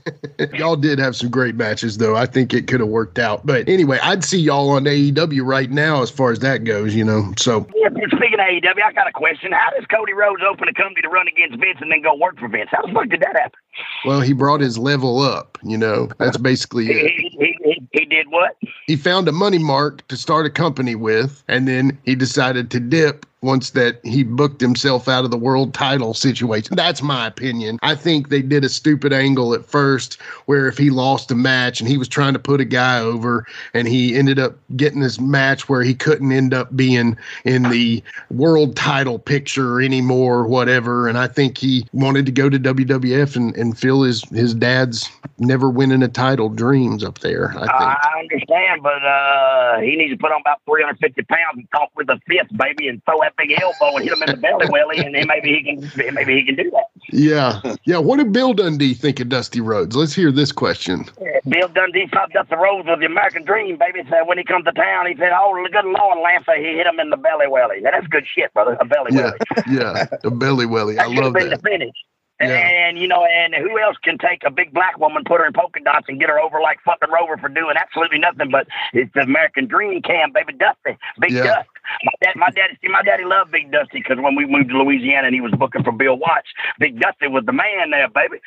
y'all 0.54 0.76
did 0.76 0.98
have 0.98 1.14
some 1.14 1.30
great 1.30 1.56
matches, 1.56 1.98
though. 1.98 2.16
I 2.16 2.24
think 2.24 2.54
it 2.54 2.66
could 2.68 2.80
have 2.80 2.88
worked 2.88 3.18
out. 3.18 3.44
But 3.44 3.68
anyway, 3.68 3.98
I'd 4.02 4.24
see 4.24 4.40
y'all 4.40 4.70
on 4.70 4.84
AEW 4.84 5.44
right 5.44 5.70
now 5.70 6.02
as 6.02 6.10
far 6.10 6.32
as 6.32 6.38
that 6.38 6.64
goes, 6.64 6.94
you 6.94 7.04
know. 7.04 7.34
So 7.36 7.66
Yeah, 7.74 7.90
speaking 7.90 8.40
of 8.40 8.46
AEW, 8.46 8.82
I 8.82 8.92
got 8.92 9.08
a 9.08 9.12
question. 9.12 9.52
How 9.52 9.70
does 9.76 9.84
Cody 9.86 10.14
Rhodes 10.14 10.42
open 10.48 10.68
a 10.68 10.72
company 10.72 11.02
to 11.02 11.08
run 11.10 11.28
against 11.28 11.58
Vince 11.58 11.78
and 11.82 11.92
then 11.92 12.00
go 12.00 12.14
work 12.14 12.38
for 12.38 12.48
Vince? 12.48 12.70
How 12.72 12.86
the 12.86 12.92
fuck 12.94 13.08
did 13.08 13.20
that 13.20 13.36
happen? 13.36 13.58
well, 14.06 14.20
he 14.20 14.32
brought 14.32 14.60
his 14.60 14.78
level 14.78 15.20
up, 15.20 15.58
you 15.62 15.76
know. 15.76 16.08
That's 16.18 16.38
basically 16.38 16.86
it. 16.86 17.10
he, 17.10 17.28
he, 17.38 17.58
he, 17.62 17.88
he 17.92 18.04
did 18.06 18.30
what? 18.30 18.56
He 18.86 18.96
found 18.96 19.28
a 19.28 19.32
money 19.32 19.58
mark 19.58 20.06
to 20.08 20.16
start 20.16 20.46
a 20.46 20.50
company 20.50 20.94
with, 20.94 21.44
and 21.48 21.68
then 21.68 21.98
he 22.04 22.14
decided 22.14 22.70
to 22.70 22.80
dip 22.80 23.26
once 23.46 23.70
that 23.70 24.04
he 24.04 24.24
booked 24.24 24.60
himself 24.60 25.08
out 25.08 25.24
of 25.24 25.30
the 25.30 25.38
world 25.38 25.72
title 25.72 26.12
situation. 26.12 26.74
That's 26.76 27.00
my 27.00 27.28
opinion. 27.28 27.78
I 27.80 27.94
think 27.94 28.28
they 28.28 28.42
did 28.42 28.64
a 28.64 28.68
stupid 28.68 29.12
angle 29.12 29.54
at 29.54 29.64
first 29.64 30.20
where 30.46 30.66
if 30.66 30.76
he 30.76 30.90
lost 30.90 31.30
a 31.30 31.34
match 31.36 31.80
and 31.80 31.88
he 31.88 31.96
was 31.96 32.08
trying 32.08 32.32
to 32.32 32.38
put 32.40 32.60
a 32.60 32.64
guy 32.64 32.98
over 32.98 33.46
and 33.72 33.86
he 33.86 34.16
ended 34.16 34.38
up 34.40 34.56
getting 34.76 35.00
this 35.00 35.20
match 35.20 35.68
where 35.68 35.82
he 35.82 35.94
couldn't 35.94 36.32
end 36.32 36.52
up 36.52 36.74
being 36.76 37.16
in 37.44 37.62
the 37.62 38.02
world 38.30 38.76
title 38.76 39.18
picture 39.18 39.80
anymore 39.80 40.40
or 40.40 40.46
whatever. 40.46 41.06
And 41.06 41.16
I 41.16 41.28
think 41.28 41.56
he 41.56 41.86
wanted 41.92 42.26
to 42.26 42.32
go 42.32 42.50
to 42.50 42.58
WWF 42.58 43.36
and, 43.36 43.56
and 43.56 43.78
fill 43.78 44.02
his, 44.02 44.22
his 44.30 44.54
dad's 44.54 45.08
never 45.38 45.70
winning 45.70 46.02
a 46.02 46.08
title 46.08 46.48
dreams 46.48 47.04
up 47.04 47.20
there. 47.20 47.54
I. 47.56 47.96
I 48.16 48.18
understand, 48.18 48.82
but 48.82 49.04
uh, 49.04 49.80
he 49.80 49.94
needs 49.94 50.12
to 50.12 50.18
put 50.18 50.32
on 50.32 50.40
about 50.40 50.60
350 50.66 51.22
pounds 51.22 51.38
and 51.54 51.70
talk 51.70 51.90
with 51.94 52.08
a 52.08 52.18
fifth, 52.26 52.56
baby, 52.56 52.88
and 52.88 53.04
throw 53.04 53.20
that 53.20 53.35
big 53.38 53.52
elbow 53.60 53.96
and 53.96 54.04
hit 54.04 54.12
him 54.12 54.22
in 54.22 54.30
the 54.30 54.36
belly 54.36 54.66
welly, 54.70 54.98
and 54.98 55.14
then 55.14 55.26
maybe 55.26 55.48
he 55.54 55.62
can 55.62 56.14
maybe 56.14 56.34
he 56.34 56.44
can 56.44 56.56
do 56.56 56.70
that. 56.70 56.84
Yeah. 57.10 57.60
Yeah. 57.84 57.98
What 57.98 58.16
did 58.16 58.32
Bill 58.32 58.52
Dundee 58.54 58.94
think 58.94 59.20
of 59.20 59.28
Dusty 59.28 59.60
Rhodes? 59.60 59.94
Let's 59.96 60.14
hear 60.14 60.32
this 60.32 60.52
question. 60.52 61.04
Bill 61.48 61.68
Dundee 61.68 62.08
popped 62.08 62.34
up 62.36 62.48
the 62.48 62.56
roads 62.56 62.88
with 62.88 63.00
the 63.00 63.06
American 63.06 63.44
Dream, 63.44 63.76
baby. 63.78 64.00
Said 64.10 64.22
when 64.26 64.38
he 64.38 64.44
comes 64.44 64.64
to 64.64 64.72
town, 64.72 65.06
he 65.06 65.14
said, 65.16 65.30
"Oh, 65.32 65.52
good 65.72 65.84
Lord, 65.84 66.18
Lance, 66.22 66.44
he 66.56 66.62
hit 66.76 66.86
him 66.86 66.98
in 66.98 67.10
the 67.10 67.16
belly 67.16 67.46
welly." 67.48 67.80
Now, 67.80 67.90
that's 67.92 68.06
good 68.08 68.24
shit, 68.26 68.52
brother. 68.54 68.76
A 68.80 68.84
belly 68.84 69.10
Yeah. 69.12 69.22
welly. 69.22 69.38
Yeah. 69.70 70.06
A 70.24 70.30
belly 70.30 70.66
welly. 70.66 70.98
I 70.98 71.04
That 71.04 71.08
should 71.08 71.16
have 71.16 71.24
love 71.24 71.34
been 71.34 71.50
that. 71.50 71.62
the 71.62 71.68
finish. 71.68 71.94
Yeah. 72.40 72.48
And 72.48 72.98
you 72.98 73.08
know, 73.08 73.24
and 73.24 73.54
who 73.54 73.78
else 73.80 73.96
can 74.04 74.18
take 74.18 74.42
a 74.44 74.50
big 74.50 74.70
black 74.74 74.98
woman, 74.98 75.22
put 75.24 75.40
her 75.40 75.46
in 75.46 75.54
polka 75.54 75.80
dots, 75.82 76.04
and 76.08 76.20
get 76.20 76.28
her 76.28 76.38
over 76.38 76.60
like 76.60 76.78
fucking 76.84 77.08
Rover 77.10 77.38
for 77.38 77.48
doing 77.48 77.76
absolutely 77.80 78.18
nothing? 78.18 78.50
But 78.50 78.66
it's 78.92 79.10
the 79.14 79.20
American 79.22 79.66
Dream 79.66 80.02
Cam, 80.02 80.32
baby, 80.32 80.52
Dusty, 80.52 80.98
Big 81.18 81.30
Yeah. 81.30 81.44
Dust. 81.44 81.68
My 82.04 82.12
dad, 82.22 82.36
my 82.36 82.50
daddy, 82.50 82.78
see, 82.82 82.88
my 82.88 83.02
daddy 83.02 83.24
loved 83.24 83.52
Big 83.52 83.70
Dusty 83.70 83.98
because 83.98 84.18
when 84.18 84.34
we 84.34 84.46
moved 84.46 84.70
to 84.70 84.78
Louisiana 84.78 85.26
and 85.26 85.34
he 85.34 85.40
was 85.40 85.52
booking 85.52 85.82
for 85.82 85.92
Bill 85.92 86.16
Watts, 86.16 86.48
Big 86.78 87.00
Dusty 87.00 87.28
was 87.28 87.44
the 87.46 87.52
man 87.52 87.90
there, 87.90 88.08
baby. 88.08 88.38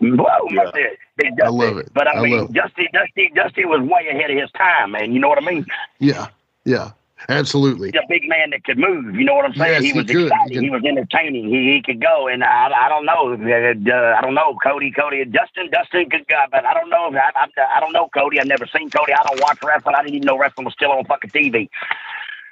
Whoa, 0.00 0.46
my 0.50 0.64
Yeah. 0.74 0.88
Big 1.16 1.40
I 1.40 1.48
love 1.48 1.78
it. 1.78 1.90
But 1.94 2.08
I, 2.08 2.18
I 2.18 2.22
mean. 2.22 2.52
Dusty, 2.52 2.88
Dusty, 2.92 3.30
Dusty 3.34 3.64
was 3.64 3.80
way 3.82 4.08
ahead 4.08 4.30
of 4.30 4.36
his 4.36 4.50
time, 4.52 4.92
man. 4.92 5.12
You 5.12 5.20
know 5.20 5.28
what 5.28 5.42
I 5.42 5.46
mean? 5.46 5.64
Yeah. 5.98 6.28
Yeah. 6.64 6.90
Absolutely. 7.28 7.88
a 7.90 8.02
big 8.08 8.28
man 8.28 8.50
that 8.50 8.64
could 8.64 8.76
move. 8.76 9.14
You 9.14 9.24
know 9.24 9.34
what 9.34 9.46
I'm 9.46 9.54
saying? 9.54 9.72
Yes, 9.72 9.82
he 9.82 9.92
he 9.92 9.98
was 9.98 10.06
could. 10.06 10.16
He 10.16 10.24
exciting. 10.26 10.54
could- 10.54 10.62
He, 10.64 10.70
was 10.70 10.82
entertaining. 10.84 11.48
He, 11.48 11.72
he 11.72 11.82
could 11.82 12.00
go. 12.02 12.28
And 12.28 12.44
I, 12.44 12.68
I 12.68 12.88
don't 12.90 13.06
know. 13.06 13.32
Uh, 13.32 14.14
I 14.18 14.20
don't 14.20 14.34
know. 14.34 14.58
Cody, 14.62 14.90
Cody, 14.90 15.24
Dustin, 15.24 15.70
Dustin, 15.70 16.08
good 16.10 16.26
guy. 16.28 16.44
But 16.50 16.66
I 16.66 16.74
don't 16.74 16.90
know. 16.90 17.10
I, 17.14 17.30
I, 17.34 17.46
I 17.76 17.80
don't 17.80 17.92
know 17.92 18.08
Cody. 18.12 18.40
I've 18.40 18.46
never 18.46 18.66
seen 18.66 18.90
Cody. 18.90 19.12
I 19.14 19.22
don't 19.22 19.40
watch 19.40 19.58
wrestling. 19.64 19.94
I 19.96 20.02
didn't 20.02 20.16
even 20.16 20.26
know 20.26 20.36
wrestling 20.36 20.64
was 20.66 20.74
still 20.74 20.92
on 20.92 21.04
fucking 21.06 21.30
TV. 21.30 21.70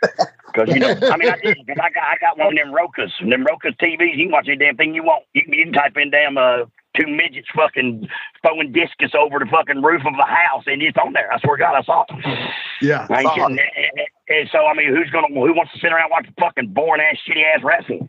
Because 0.02 0.68
you 0.74 0.80
know, 0.80 0.90
I 1.02 1.16
mean, 1.16 1.30
I 1.30 1.38
did. 1.42 1.56
Cause 1.66 1.76
I 1.80 1.90
got, 1.90 2.02
I 2.04 2.16
got 2.20 2.38
one 2.38 2.48
of 2.48 2.54
them 2.58 2.74
Rokus, 2.74 3.10
them 3.20 3.44
Rokus 3.46 3.76
TVs. 3.78 4.16
You 4.16 4.24
can 4.26 4.32
watch 4.32 4.48
any 4.48 4.56
damn 4.58 4.76
thing 4.76 4.94
you 4.94 5.02
want. 5.02 5.24
You, 5.34 5.44
can- 5.44 5.54
you 5.54 5.64
can 5.64 5.72
type 5.72 5.96
in 5.96 6.10
damn 6.10 6.36
uh, 6.36 6.64
two 6.94 7.06
midgets 7.06 7.48
fucking 7.56 8.06
throwing 8.42 8.70
discus 8.72 9.12
over 9.18 9.38
the 9.38 9.46
fucking 9.46 9.80
roof 9.82 10.02
of 10.04 10.12
a 10.20 10.24
house, 10.26 10.64
and 10.66 10.82
it's 10.82 10.98
on 11.02 11.14
there. 11.14 11.32
I 11.32 11.38
swear 11.40 11.56
to 11.56 11.62
God, 11.62 11.74
I 11.74 11.82
saw 11.82 12.04
it. 12.10 12.50
Yeah. 12.82 13.06
I 13.08 13.20
ain't 13.22 13.30
kidding. 13.30 13.44
And- 13.50 13.60
and- 13.98 14.06
and 14.28 14.48
so 14.50 14.64
I 14.66 14.72
mean, 14.74 14.88
who's 14.94 15.10
gonna 15.10 15.26
who 15.28 15.52
wants 15.52 15.72
to 15.72 15.78
sit 15.78 15.92
around 15.92 16.04
and 16.04 16.10
watch 16.10 16.26
fucking 16.38 16.68
boring 16.68 17.02
ass, 17.02 17.16
shitty 17.28 17.42
ass 17.54 17.62
wrestling? 17.62 18.08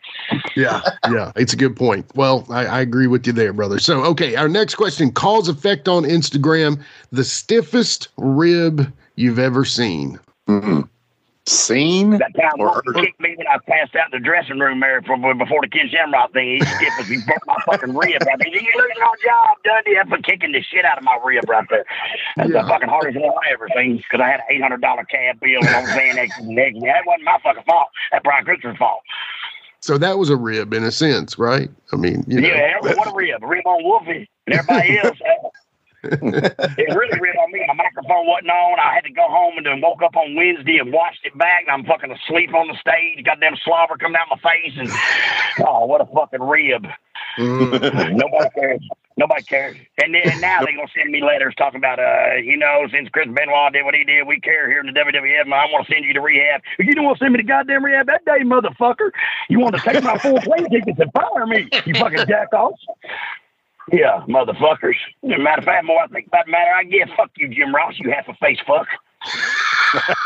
Yeah. 0.55 0.79
Yeah. 1.09 1.31
It's 1.35 1.51
a 1.53 1.57
good 1.57 1.75
point. 1.75 2.05
Well, 2.15 2.45
I, 2.49 2.65
I 2.65 2.79
agree 2.81 3.07
with 3.07 3.25
you 3.27 3.33
there, 3.33 3.51
brother. 3.51 3.77
So, 3.79 4.03
okay. 4.05 4.35
Our 4.35 4.47
next 4.47 4.75
question 4.75 5.11
cause 5.11 5.49
effect 5.49 5.87
on 5.89 6.03
Instagram 6.03 6.81
the 7.11 7.25
stiffest 7.25 8.07
rib 8.17 8.93
you've 9.15 9.39
ever 9.39 9.65
seen. 9.65 10.17
Mm-mm. 10.47 10.87
Seen 11.45 12.11
That 12.11 12.33
time 12.39 12.53
or 12.57 12.81
kicked 12.93 13.19
me 13.19 13.35
when 13.35 13.47
I 13.47 13.57
passed 13.67 13.93
out 13.97 14.13
in 14.13 14.21
the 14.21 14.23
dressing 14.25 14.59
room 14.59 14.79
there 14.79 15.01
for, 15.01 15.17
before 15.35 15.59
the 15.61 15.67
Ken 15.67 15.89
Shamrock 15.91 16.31
thing. 16.31 16.59
He 16.59 16.65
stiff 16.65 16.93
as 17.01 17.07
he 17.09 17.17
broke 17.25 17.45
my 17.45 17.57
fucking 17.65 17.93
rib. 17.93 18.21
I 18.21 18.37
mean, 18.41 18.53
you 18.53 18.61
losing 18.61 19.01
our 19.03 19.17
job, 19.21 19.57
Dundee. 19.65 19.95
That's 19.95 20.09
for 20.09 20.19
kicking 20.19 20.53
the 20.53 20.61
shit 20.61 20.85
out 20.85 20.97
of 20.97 21.03
my 21.03 21.19
rib 21.25 21.43
right 21.49 21.65
there. 21.69 21.83
That's 22.37 22.49
Yeah. 22.49 22.61
the 22.61 22.67
fucking 22.69 22.87
hardest 22.87 23.17
one 23.19 23.33
I 23.45 23.51
ever 23.51 23.67
seen 23.75 23.97
because 23.97 24.21
I 24.21 24.27
had 24.29 24.39
an 24.39 24.45
eight 24.51 24.61
hundred 24.61 24.79
dollar 24.79 25.03
cab 25.03 25.41
bill 25.41 25.59
and 25.59 25.67
I 25.67 25.81
was 25.81 25.89
saying 25.91 26.15
that 26.15 26.29
that 26.29 27.01
wasn't 27.05 27.23
my 27.25 27.37
fucking 27.43 27.63
fault. 27.63 27.89
That 28.13 28.23
Brian 28.23 28.45
Cook's 28.45 28.77
fault. 28.77 29.01
So 29.81 29.97
that 29.97 30.17
was 30.17 30.29
a 30.29 30.37
rib 30.37 30.73
in 30.73 30.85
a 30.85 30.91
sense, 30.93 31.37
right? 31.37 31.69
I 31.91 31.97
mean, 31.97 32.23
you 32.25 32.39
know. 32.39 32.47
Yeah, 32.47 32.79
what 32.79 33.05
a 33.05 33.13
rib. 33.13 33.43
A 33.43 33.47
rib 33.47 33.67
on 33.67 33.83
Wolfie 33.83 34.29
and 34.47 34.55
everybody 34.55 34.97
else. 34.97 35.17
It 36.03 36.95
really 36.95 37.19
ripped 37.19 37.37
on 37.37 37.51
me. 37.51 37.63
My 37.67 37.73
microphone 37.73 38.27
wasn't 38.27 38.51
on. 38.51 38.79
I 38.79 38.93
had 38.93 39.03
to 39.05 39.11
go 39.11 39.27
home 39.27 39.53
and 39.57 39.65
then 39.65 39.81
woke 39.81 40.01
up 40.03 40.15
on 40.15 40.35
Wednesday 40.35 40.77
and 40.77 40.91
watched 40.91 41.25
it 41.25 41.37
back. 41.37 41.63
And 41.67 41.71
I'm 41.71 41.85
fucking 41.85 42.11
asleep 42.11 42.53
on 42.53 42.67
the 42.67 42.75
stage. 42.79 43.23
Goddamn 43.25 43.55
slobber 43.63 43.97
coming 43.97 44.17
out 44.19 44.27
my 44.29 44.51
face. 44.51 44.73
And 44.77 44.89
oh, 45.67 45.85
what 45.85 46.01
a 46.01 46.05
fucking 46.05 46.41
rib. 46.41 46.85
Mm, 47.37 48.15
Nobody 48.15 48.49
cares. 48.59 48.81
Nobody 49.15 49.43
cares. 49.43 49.77
And 50.03 50.13
then 50.13 50.41
now 50.41 50.59
they're 50.61 50.75
gonna 50.75 50.87
send 50.95 51.11
me 51.11 51.23
letters 51.23 51.53
talking 51.57 51.77
about, 51.77 51.99
uh, 51.99 52.35
you 52.43 52.57
know, 52.57 52.87
since 52.91 53.09
Chris 53.09 53.27
Benoit 53.27 53.71
did 53.73 53.85
what 53.85 53.93
he 53.95 54.03
did, 54.03 54.25
we 54.27 54.39
care 54.39 54.69
here 54.69 54.79
in 54.79 54.87
the 54.87 54.91
WWF. 54.91 55.41
and 55.41 55.53
I 55.53 55.65
want 55.65 55.85
to 55.87 55.93
send 55.93 56.03
you 56.05 56.13
to 56.13 56.21
rehab. 56.21 56.61
You 56.79 56.93
don't 56.93 57.05
want 57.05 57.19
to 57.19 57.23
send 57.25 57.33
me 57.33 57.37
to 57.37 57.43
goddamn 57.43 57.85
rehab 57.85 58.07
that 58.07 58.25
day, 58.25 58.39
motherfucker. 58.43 59.11
You 59.49 59.59
want 59.59 59.75
to 59.75 59.81
take 59.81 60.03
my 60.03 60.17
full 60.17 60.39
plane 60.41 60.69
tickets 60.69 60.99
and 60.99 61.11
fire 61.13 61.45
me? 61.45 61.69
You 61.85 61.93
fucking 61.95 62.19
jackoffs. 62.25 62.77
Yeah, 63.91 64.23
motherfuckers. 64.29 64.95
Matter 65.23 65.59
of 65.59 65.65
fact, 65.65 65.85
more 65.85 66.01
I 66.03 66.07
think 66.07 66.27
about 66.27 66.45
the 66.45 66.51
matter, 66.51 66.71
I 66.73 66.83
guess. 66.83 67.09
Fuck 67.17 67.31
you, 67.37 67.49
Jim 67.49 67.73
Ross. 67.75 67.95
You 67.99 68.11
half 68.11 68.27
a 68.27 68.33
face 68.35 68.59
fuck. 68.65 68.87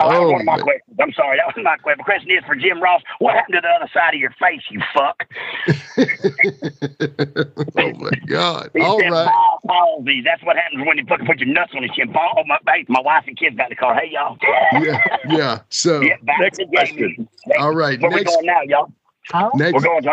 Oh, 0.00 0.10
that 0.10 0.20
was 0.20 0.28
Oh, 0.28 0.30
one 0.30 0.40
of 0.42 0.46
my 0.46 0.56
man. 0.56 0.64
questions. 0.64 0.96
I'm 1.00 1.12
sorry, 1.12 1.38
that 1.38 1.46
was 1.46 1.56
my 1.64 1.76
question. 1.78 1.98
The 1.98 2.04
question 2.04 2.30
is 2.30 2.44
for 2.44 2.54
Jim 2.54 2.80
Ross. 2.80 3.02
What 3.18 3.34
happened 3.34 3.54
to 3.54 3.60
the 3.62 3.68
other 3.68 3.88
side 3.92 4.14
of 4.14 4.20
your 4.20 4.30
face, 4.38 4.62
you 4.70 4.80
fuck? 4.94 5.26
oh 7.78 7.92
my 7.94 8.10
God. 8.26 8.70
He 8.74 8.80
All 8.80 9.00
said 9.00 9.10
right. 9.10 9.24
ball 9.24 9.60
palsy. 9.66 10.20
That's 10.24 10.42
what 10.44 10.56
happens 10.56 10.86
when 10.86 10.98
you 10.98 11.04
fucking 11.08 11.26
put 11.26 11.40
your 11.40 11.48
nuts 11.48 11.72
on 11.74 11.82
his 11.82 11.90
chin. 11.92 12.12
Ball, 12.12 12.32
oh, 12.36 12.44
my, 12.46 12.58
hey, 12.68 12.84
my 12.88 13.00
wife 13.00 13.24
and 13.26 13.36
kids 13.36 13.56
got 13.56 13.64
in 13.64 13.70
the 13.70 13.76
car. 13.76 13.94
Hey, 13.94 14.10
y'all. 14.12 14.36
Yeah. 14.84 15.02
Yeah. 15.28 15.60
So, 15.70 16.00
Yeah, 16.02 16.16
back 16.22 16.52
to 16.52 16.66
Next 16.70 16.92
gaming. 16.92 17.28
all 17.58 17.74
right. 17.74 18.00
Where 18.00 18.10
we 18.10 18.22
going 18.24 18.46
now, 18.46 18.60
y'all? 18.62 18.92
next, 19.54 19.72
We're 19.74 19.80
going 19.80 20.02
to 20.02 20.08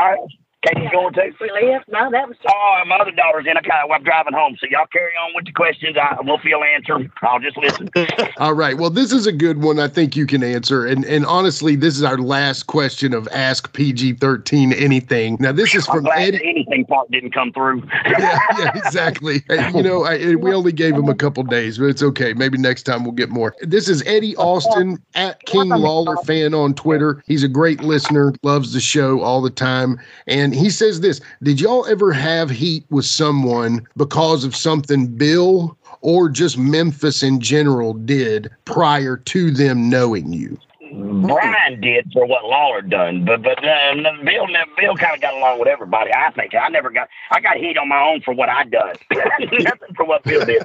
ours. 0.65 0.73
Katie's 0.73 0.91
going 0.91 1.13
too. 1.13 1.33
We 1.39 1.51
left. 1.51 1.87
No, 1.87 2.09
that 2.11 2.27
was 2.27 2.37
Oh, 2.47 2.81
my 2.87 2.97
other 2.97 3.11
daughter's 3.11 3.45
in 3.47 3.57
a 3.57 3.61
car. 3.61 3.89
I'm 3.91 4.03
driving 4.03 4.33
home. 4.33 4.55
So 4.59 4.67
y'all 4.69 4.87
carry 4.91 5.11
on 5.11 5.33
with 5.35 5.45
the 5.45 5.51
questions. 5.51 5.95
I 5.97 6.17
will 6.21 6.39
feel 6.39 6.61
answer. 6.63 7.09
I'll 7.21 7.39
just 7.39 7.57
listen. 7.57 7.89
All 8.37 8.53
right. 8.53 8.77
Well, 8.77 8.89
this 8.89 9.11
is 9.11 9.27
a 9.27 9.31
good 9.31 9.61
one. 9.61 9.79
I 9.79 9.87
think 9.87 10.15
you 10.15 10.25
can 10.25 10.43
answer. 10.43 10.85
And 10.85 11.05
and 11.05 11.25
honestly, 11.25 11.75
this 11.75 11.95
is 11.97 12.03
our 12.03 12.17
last 12.17 12.63
question 12.67 13.13
of 13.13 13.27
Ask 13.31 13.73
PG 13.73 14.13
thirteen 14.13 14.73
anything. 14.73 15.37
Now, 15.39 15.51
this 15.51 15.73
is 15.75 15.85
from 15.85 16.07
Eddie. 16.07 16.37
the 16.37 16.45
anything 16.47 16.85
part 16.85 17.09
didn't 17.11 17.31
come 17.31 17.51
through. 17.51 17.83
yeah, 18.05 18.39
yeah, 18.57 18.71
exactly. 18.75 19.43
You 19.49 19.83
know, 19.83 20.05
I, 20.05 20.35
we 20.35 20.53
only 20.53 20.71
gave 20.71 20.95
him 20.95 21.09
a 21.09 21.15
couple 21.15 21.43
days, 21.43 21.77
but 21.77 21.85
it's 21.85 22.03
okay. 22.03 22.33
Maybe 22.33 22.57
next 22.57 22.83
time 22.83 23.03
we'll 23.03 23.13
get 23.13 23.29
more. 23.29 23.55
This 23.61 23.89
is 23.89 24.03
Eddie 24.05 24.35
Austin 24.37 25.01
at 25.15 25.41
King 25.45 25.69
Lawler 25.69 26.17
fan 26.17 26.53
on 26.53 26.73
Twitter. 26.73 27.23
He's 27.25 27.43
a 27.43 27.47
great 27.47 27.81
listener, 27.81 28.33
loves 28.43 28.73
the 28.73 28.79
show 28.79 29.21
all 29.21 29.41
the 29.41 29.49
time, 29.49 29.99
and 30.27 30.54
he 30.55 30.69
says 30.69 31.01
this: 31.01 31.21
Did 31.43 31.61
y'all 31.61 31.85
ever 31.85 32.11
have 32.13 32.49
heat 32.49 32.85
with 32.89 33.05
someone 33.05 33.85
because 33.97 34.43
of 34.43 34.55
something 34.55 35.07
Bill 35.07 35.77
or 36.01 36.29
just 36.29 36.57
Memphis 36.57 37.23
in 37.23 37.39
general 37.39 37.93
did 37.93 38.49
prior 38.65 39.17
to 39.17 39.51
them 39.51 39.89
knowing 39.89 40.33
you? 40.33 40.57
Brian 41.27 41.81
did 41.81 42.11
for 42.13 42.25
what 42.25 42.45
Lawler 42.45 42.81
done, 42.81 43.25
but 43.25 43.41
but 43.41 43.63
uh, 43.63 43.93
Bill 44.23 44.47
Bill 44.77 44.95
kind 44.95 45.15
of 45.15 45.21
got 45.21 45.33
along 45.33 45.59
with 45.59 45.67
everybody. 45.67 46.11
I 46.13 46.31
think 46.31 46.53
I 46.55 46.67
never 46.69 46.89
got 46.89 47.07
I 47.31 47.39
got 47.41 47.57
heat 47.57 47.77
on 47.77 47.87
my 47.89 47.99
own 48.01 48.21
for 48.21 48.33
what 48.33 48.49
I 48.49 48.63
done, 48.65 48.95
nothing 49.11 49.95
for 49.95 50.05
what 50.05 50.23
Bill 50.23 50.45
did. 50.45 50.63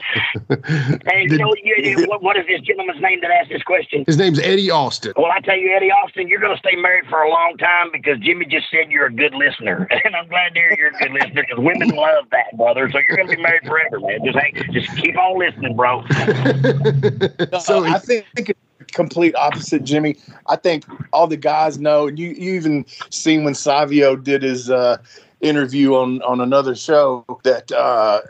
And 0.48 1.30
you 1.30 1.38
know 1.38 1.54
you, 1.62 1.74
you- 1.78 2.06
what, 2.08 2.22
what 2.22 2.36
is 2.36 2.46
this 2.46 2.60
gentleman's 2.62 3.00
name 3.00 3.20
that 3.22 3.30
asked 3.30 3.50
this 3.50 3.62
question? 3.62 4.04
His 4.06 4.16
name's 4.16 4.38
Eddie 4.38 4.70
Austin. 4.70 5.12
Well, 5.16 5.30
I 5.32 5.40
tell 5.40 5.56
you, 5.56 5.74
Eddie 5.74 5.90
Austin, 5.90 6.28
you're 6.28 6.40
going 6.40 6.54
to 6.54 6.58
stay 6.58 6.76
married 6.76 7.06
for 7.08 7.20
a 7.22 7.28
long 7.30 7.56
time 7.58 7.90
because 7.92 8.18
Jimmy 8.20 8.46
just 8.46 8.70
said 8.70 8.90
you're 8.90 9.06
a 9.06 9.12
good 9.12 9.34
listener, 9.34 9.86
and 10.04 10.16
I'm 10.16 10.28
glad 10.28 10.54
to 10.54 10.60
hear 10.60 10.74
you're 10.78 10.88
a 10.88 10.98
good 10.98 11.12
listener 11.12 11.42
because 11.48 11.58
women 11.62 11.88
love 11.90 12.24
that, 12.32 12.56
brother. 12.56 12.90
So 12.90 12.98
you're 12.98 13.16
going 13.16 13.28
to 13.28 13.36
be 13.36 13.42
married 13.42 13.66
forever, 13.66 14.00
man. 14.00 14.18
Just 14.24 14.38
hang, 14.38 14.54
just 14.72 14.88
keep 14.96 15.16
on 15.18 15.38
listening, 15.38 15.76
bro. 15.76 16.02
So 17.60 17.84
I 17.84 17.98
think 17.98 18.26
complete 18.90 19.34
opposite, 19.34 19.84
Jimmy. 19.84 20.16
I 20.46 20.56
think 20.56 20.84
all 21.12 21.26
the 21.26 21.36
guys 21.36 21.78
know, 21.78 22.06
you 22.06 22.28
you 22.28 22.54
even 22.54 22.84
seen 23.10 23.44
when 23.44 23.54
Savio 23.54 24.16
did 24.16 24.42
his 24.42 24.70
uh, 24.70 24.98
interview 25.40 25.94
on 25.94 26.22
on 26.22 26.40
another 26.40 26.74
show 26.74 27.24
that 27.44 27.72
uh, 27.72 28.20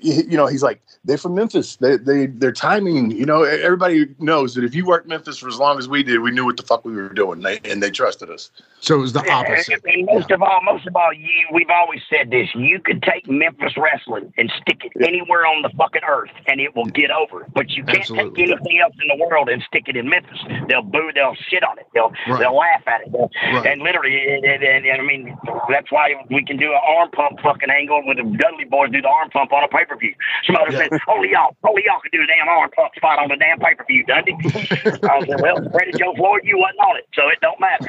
you, 0.00 0.24
you 0.28 0.36
know 0.36 0.46
he's 0.46 0.62
like 0.62 0.80
they're 1.04 1.18
from 1.18 1.34
Memphis. 1.34 1.76
They 1.76 1.96
they 1.96 2.26
their 2.26 2.52
timing. 2.52 3.10
You 3.10 3.26
know, 3.26 3.42
everybody 3.42 4.14
knows 4.18 4.54
that 4.54 4.64
if 4.64 4.74
you 4.74 4.84
worked 4.84 5.08
Memphis 5.08 5.38
for 5.38 5.48
as 5.48 5.58
long 5.58 5.78
as 5.78 5.88
we 5.88 6.02
did, 6.02 6.20
we 6.20 6.30
knew 6.30 6.44
what 6.44 6.56
the 6.56 6.62
fuck 6.62 6.84
we 6.84 6.94
were 6.94 7.08
doing, 7.08 7.40
they, 7.40 7.60
and 7.64 7.82
they 7.82 7.90
trusted 7.90 8.30
us. 8.30 8.50
So 8.80 8.94
it 8.94 8.98
was 9.00 9.12
the 9.12 9.28
opposite. 9.30 9.82
And 9.84 10.06
most 10.06 10.30
of 10.30 10.40
all, 10.40 10.60
most 10.62 10.86
of 10.86 10.94
all, 10.94 11.12
you 11.12 11.28
we've 11.52 11.70
always 11.70 12.00
said 12.08 12.30
this: 12.30 12.48
you 12.54 12.78
could 12.80 13.02
take 13.02 13.28
Memphis 13.28 13.74
wrestling 13.76 14.32
and 14.38 14.50
stick 14.62 14.82
it 14.84 14.92
anywhere 15.04 15.46
on 15.46 15.62
the 15.62 15.70
fucking 15.76 16.02
earth, 16.08 16.30
and 16.46 16.60
it 16.60 16.74
will 16.76 16.86
get 16.86 17.10
over. 17.10 17.44
But 17.54 17.70
you 17.70 17.82
can't 17.84 17.98
Absolutely. 18.00 18.46
take 18.46 18.52
anything 18.54 18.78
else 18.80 18.94
in 19.02 19.08
the 19.18 19.24
world 19.24 19.48
and 19.48 19.62
stick 19.66 19.84
it 19.88 19.96
in 19.96 20.08
Memphis. 20.08 20.38
They'll 20.68 20.82
boo, 20.82 21.10
they'll 21.14 21.34
shit 21.50 21.64
on 21.64 21.78
it, 21.78 21.86
they'll 21.92 22.12
Right. 22.28 22.38
they'll 22.40 22.56
laugh 22.56 22.82
at 22.86 23.02
it, 23.02 23.08
Right. 23.12 23.66
and 23.66 23.82
literally, 23.82 24.14
and, 24.28 24.44
and, 24.44 24.62
and, 24.62 24.86
and 24.86 25.02
I 25.02 25.04
mean, 25.04 25.36
that's 25.68 25.90
why 25.90 26.14
we 26.30 26.44
can 26.44 26.56
do 26.56 26.70
an 26.72 26.80
arm 26.86 27.10
pump 27.10 27.40
fucking 27.42 27.70
angle 27.70 28.02
with 28.06 28.18
the 28.18 28.24
Dudley 28.38 28.64
boys 28.64 28.90
do 28.92 29.02
the 29.02 29.08
arm 29.08 29.30
pump 29.30 29.52
on 29.52 29.64
a 29.64 29.68
pay 29.68 29.84
per 29.86 29.96
view. 29.96 30.14
Somebody 30.46 30.72
Yeah. 30.74 30.86
said, 30.90 31.00
"Only 31.08 31.30
y'all, 31.32 31.56
only 31.66 31.82
y'all 31.84 32.00
can 32.00 32.10
do 32.12 32.22
a 32.22 32.26
damn 32.26 32.48
arm 32.48 32.70
pump 32.70 32.94
spot 32.94 33.18
on 33.18 33.28
the 33.28 33.36
damn 33.36 33.58
pay 33.58 33.74
per 33.74 33.84
view, 33.84 34.04
Dundee." 34.04 34.36
I 35.02 35.26
said, 35.26 35.40
"Well, 35.40 35.66
Freddie 35.72 35.98
Joe 35.98 36.14
Floyd, 36.14 36.42
you 36.44 36.58
wasn't 36.58 36.78
on 36.80 36.96
it, 36.96 37.08
so 37.14 37.26
it 37.28 37.38
don't 37.42 37.58
matter." 37.58 37.86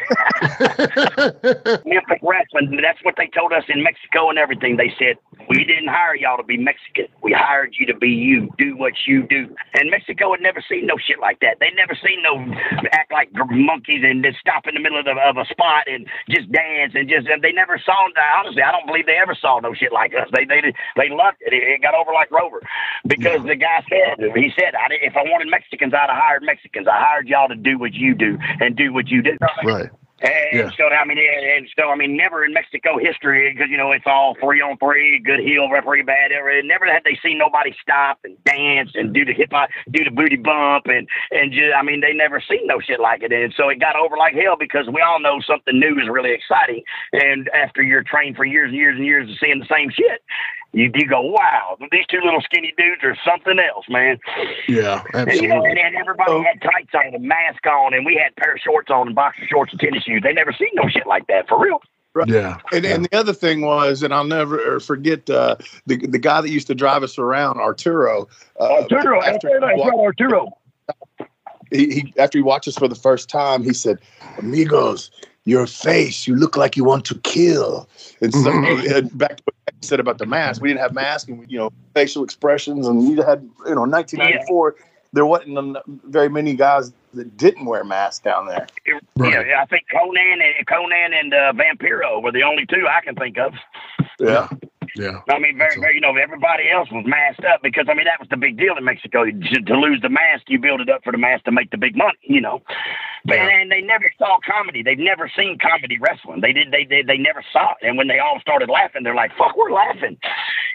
Memphis 1.85 2.23
wrestling. 2.23 2.79
That's 2.79 3.03
what 3.03 3.15
they 3.17 3.27
told 3.35 3.51
us 3.51 3.63
in 3.67 3.83
Mexico 3.83 4.29
and 4.29 4.39
everything. 4.39 4.77
They 4.77 4.93
said 4.97 5.19
we 5.49 5.65
didn't 5.65 5.89
hire 5.89 6.15
y'all 6.15 6.37
to 6.37 6.43
be 6.43 6.57
Mexican. 6.57 7.07
We 7.21 7.33
hired 7.33 7.75
you 7.77 7.85
to 7.87 7.95
be 7.95 8.09
you. 8.09 8.49
Do 8.57 8.77
what 8.77 8.93
you 9.07 9.27
do. 9.27 9.53
And 9.73 9.91
Mexico 9.91 10.31
had 10.31 10.41
never 10.41 10.63
seen 10.63 10.85
no 10.85 10.95
shit 10.97 11.19
like 11.19 11.39
that. 11.41 11.57
They'd 11.59 11.75
never 11.75 11.97
seen 11.99 12.23
no 12.23 12.39
act 12.91 13.11
like 13.11 13.29
monkeys 13.49 14.01
and 14.03 14.23
just 14.23 14.39
stop 14.39 14.67
in 14.67 14.75
the 14.75 14.79
middle 14.79 14.99
of, 14.99 15.05
the, 15.05 15.15
of 15.19 15.37
a 15.37 15.45
spot 15.45 15.87
and 15.87 16.07
just 16.29 16.51
dance 16.51 16.93
and 16.95 17.09
just. 17.09 17.27
They 17.41 17.51
never 17.51 17.77
saw. 17.83 18.07
Honestly, 18.39 18.61
I 18.61 18.71
don't 18.71 18.87
believe 18.87 19.05
they 19.05 19.19
ever 19.19 19.35
saw 19.35 19.59
no 19.59 19.73
shit 19.73 19.91
like 19.91 20.13
us. 20.13 20.29
They 20.33 20.45
they 20.45 20.61
they 20.95 21.09
loved 21.09 21.37
it. 21.41 21.53
It, 21.53 21.63
it 21.63 21.81
got 21.81 21.95
over 21.95 22.13
like 22.13 22.31
Rover 22.31 22.61
because 23.07 23.43
the 23.45 23.55
guy 23.55 23.83
said 23.89 24.23
he 24.35 24.51
said 24.55 24.75
I, 24.75 24.87
if 25.01 25.15
I 25.17 25.23
wanted 25.23 25.49
Mexicans, 25.49 25.93
I'd 25.93 26.09
have 26.09 26.17
hired 26.17 26.43
Mexicans. 26.43 26.87
I 26.87 26.97
hired 26.97 27.27
y'all 27.27 27.47
to 27.49 27.55
do 27.55 27.77
what 27.77 27.93
you 27.93 28.15
do 28.15 28.37
and 28.59 28.75
do 28.75 28.93
what 28.93 29.09
you 29.09 29.21
do. 29.21 29.37
right. 29.65 29.89
And 30.21 30.31
Yeah. 30.51 30.71
so 30.77 30.87
I 30.89 31.05
mean, 31.05 31.17
and 31.17 31.67
so 31.77 31.89
I 31.89 31.95
mean, 31.95 32.17
never 32.17 32.43
in 32.43 32.53
Mexico 32.53 32.97
history 32.97 33.53
because 33.53 33.69
you 33.69 33.77
know 33.77 33.91
it's 33.91 34.05
all 34.07 34.35
three 34.41 34.61
on 34.61 34.77
three, 34.77 35.19
good 35.19 35.39
heel, 35.39 35.69
referee 35.69 36.03
bad. 36.03 36.31
Ever 36.31 36.61
never 36.63 36.85
had 36.85 37.03
they 37.05 37.17
seen 37.23 37.37
nobody 37.37 37.73
stop 37.81 38.19
and 38.23 38.35
dance 38.43 38.91
and 38.95 39.13
do 39.13 39.23
the 39.25 39.33
hip 39.33 39.49
hop, 39.51 39.69
do 39.91 40.03
the 40.03 40.11
booty 40.11 40.35
bump, 40.35 40.87
and 40.87 41.07
and 41.31 41.51
just 41.53 41.73
I 41.77 41.83
mean 41.83 42.01
they 42.01 42.13
never 42.13 42.41
seen 42.41 42.65
no 42.67 42.79
shit 42.79 42.99
like 42.99 43.21
it. 43.23 43.31
And 43.31 43.53
so 43.55 43.69
it 43.69 43.79
got 43.79 43.95
over 43.95 44.17
like 44.17 44.33
hell 44.35 44.55
because 44.59 44.87
we 44.87 45.01
all 45.01 45.19
know 45.19 45.39
something 45.45 45.79
new 45.79 45.97
is 45.99 46.09
really 46.09 46.33
exciting. 46.33 46.83
And 47.13 47.49
after 47.49 47.81
you're 47.81 48.03
trained 48.03 48.35
for 48.35 48.45
years 48.45 48.69
and 48.69 48.75
years 48.77 48.95
and 48.97 49.05
years 49.05 49.29
of 49.29 49.37
seeing 49.39 49.59
the 49.59 49.67
same 49.71 49.89
shit, 49.89 50.21
you 50.71 50.91
you 50.93 51.07
go, 51.07 51.21
wow, 51.21 51.77
these 51.91 52.05
two 52.09 52.19
little 52.23 52.41
skinny 52.41 52.73
dudes 52.77 53.03
are 53.03 53.17
something 53.25 53.57
else, 53.59 53.85
man. 53.89 54.19
Yeah, 54.67 55.03
And, 55.13 55.31
you 55.31 55.47
know, 55.47 55.55
absolutely. 55.55 55.69
and, 55.69 55.79
and 55.79 55.95
everybody 55.95 56.43
had 56.43 56.61
tights 56.61 56.93
on 56.93 57.15
and 57.15 57.23
mask 57.23 57.65
on, 57.65 57.93
and 57.93 58.05
we 58.05 58.15
had 58.15 58.35
pair 58.35 58.53
of 58.53 58.59
shorts 58.59 58.89
on 58.91 59.07
and 59.07 59.15
boxer 59.15 59.47
shorts 59.47 59.71
and 59.71 59.79
tennis 59.79 60.03
shoes. 60.03 60.21
They 60.23 60.33
never 60.33 60.53
seen 60.53 60.69
no 60.73 60.87
shit 60.87 61.07
like 61.07 61.27
that 61.27 61.47
for 61.47 61.59
real. 61.59 61.81
Yeah. 62.27 62.57
And, 62.71 62.85
and 62.85 63.05
the 63.05 63.17
other 63.17 63.33
thing 63.33 63.61
was, 63.61 64.03
and 64.03 64.13
I'll 64.13 64.23
never 64.23 64.79
forget 64.79 65.29
uh, 65.29 65.55
the 65.85 66.05
the 66.05 66.19
guy 66.19 66.41
that 66.41 66.49
used 66.49 66.67
to 66.67 66.75
drive 66.75 67.03
us 67.03 67.17
around, 67.17 67.59
Arturo. 67.59 68.27
Uh, 68.59 68.81
Arturo, 68.81 69.21
after, 69.23 69.49
that's 69.49 69.61
right, 69.61 69.79
Arturo. 69.79 70.49
he, 71.71 71.93
he 71.93 72.13
after 72.17 72.37
he 72.37 72.41
watched 72.41 72.67
us 72.67 72.75
for 72.75 72.87
the 72.87 72.95
first 72.95 73.29
time, 73.29 73.63
he 73.63 73.73
said, 73.73 73.99
"Amigos, 74.39 75.11
your 75.45 75.67
face, 75.67 76.27
you 76.27 76.35
look 76.35 76.57
like 76.57 76.75
you 76.75 76.83
want 76.83 77.05
to 77.05 77.17
kill." 77.19 77.87
And 78.21 78.33
so 78.33 78.51
and 78.95 79.15
back 79.17 79.37
to 79.37 79.43
what 79.45 79.55
you 79.55 79.58
said 79.81 79.99
about 79.99 80.17
the 80.17 80.25
mask, 80.25 80.61
we 80.61 80.69
didn't 80.69 80.81
have 80.81 80.93
masks, 80.93 81.29
and 81.29 81.39
we, 81.39 81.45
you 81.47 81.57
know, 81.57 81.71
facial 81.93 82.23
expressions, 82.23 82.87
and 82.87 83.03
you 83.03 83.21
had, 83.21 83.41
you 83.65 83.75
know, 83.75 83.81
1994. 83.81 84.75
There 85.11 85.25
wasn't 85.25 85.77
very 86.05 86.29
many 86.29 86.53
guys 86.55 86.91
that 87.13 87.35
didn't 87.35 87.65
wear 87.65 87.83
masks 87.83 88.23
down 88.23 88.47
there. 88.47 88.67
Right. 89.15 89.33
Yeah, 89.33 89.43
yeah, 89.43 89.61
I 89.61 89.65
think 89.65 89.85
Konnan 89.91 90.33
and 90.33 90.67
Konnan 90.67 91.19
and 91.19 91.33
uh, 91.33 91.53
Vampiro 91.53 92.21
were 92.21 92.31
the 92.31 92.43
only 92.43 92.65
two 92.65 92.87
I 92.87 93.03
can 93.03 93.15
think 93.15 93.37
of. 93.39 93.53
Yeah, 94.19 94.47
Yeah. 94.99 95.21
I 95.29 95.39
mean, 95.39 95.57
very, 95.57 95.79
very, 95.79 95.95
you 95.95 96.01
know, 96.01 96.15
everybody 96.15 96.69
else 96.69 96.89
was 96.91 97.05
masked 97.07 97.45
up 97.45 97.61
because 97.63 97.85
I 97.89 97.93
mean 97.93 98.05
that 98.05 98.19
was 98.19 98.27
the 98.29 98.37
big 98.37 98.57
deal 98.57 98.75
in 98.77 98.83
Mexico. 98.83 99.23
To, 99.25 99.31
to 99.31 99.73
lose 99.75 100.01
the 100.01 100.09
mask, 100.09 100.43
you 100.49 100.59
build 100.59 100.81
it 100.81 100.89
up 100.89 101.03
for 101.03 101.11
the 101.11 101.17
mask 101.17 101.45
to 101.45 101.51
make 101.51 101.71
the 101.71 101.77
big 101.77 101.95
money, 101.95 102.17
you 102.21 102.41
know. 102.41 102.61
But 103.25 103.35
Yeah. 103.35 103.47
and 103.49 103.71
they 103.71 103.81
never 103.81 104.11
saw 104.17 104.37
comedy. 104.45 104.83
They've 104.83 104.99
never 104.99 105.31
seen 105.35 105.57
comedy 105.57 105.97
wrestling. 105.99 106.41
They 106.41 106.53
did. 106.53 106.71
They 106.71 106.83
they, 106.85 107.01
they 107.01 107.17
never 107.17 107.43
saw 107.53 107.71
it. 107.81 107.87
And 107.87 107.97
when 107.97 108.07
they 108.07 108.19
all 108.19 108.39
started 108.41 108.69
laughing, 108.69 109.03
they're 109.03 109.15
like, 109.15 109.31
"Fuck, 109.37 109.55
we're 109.57 109.71
laughing," 109.71 110.17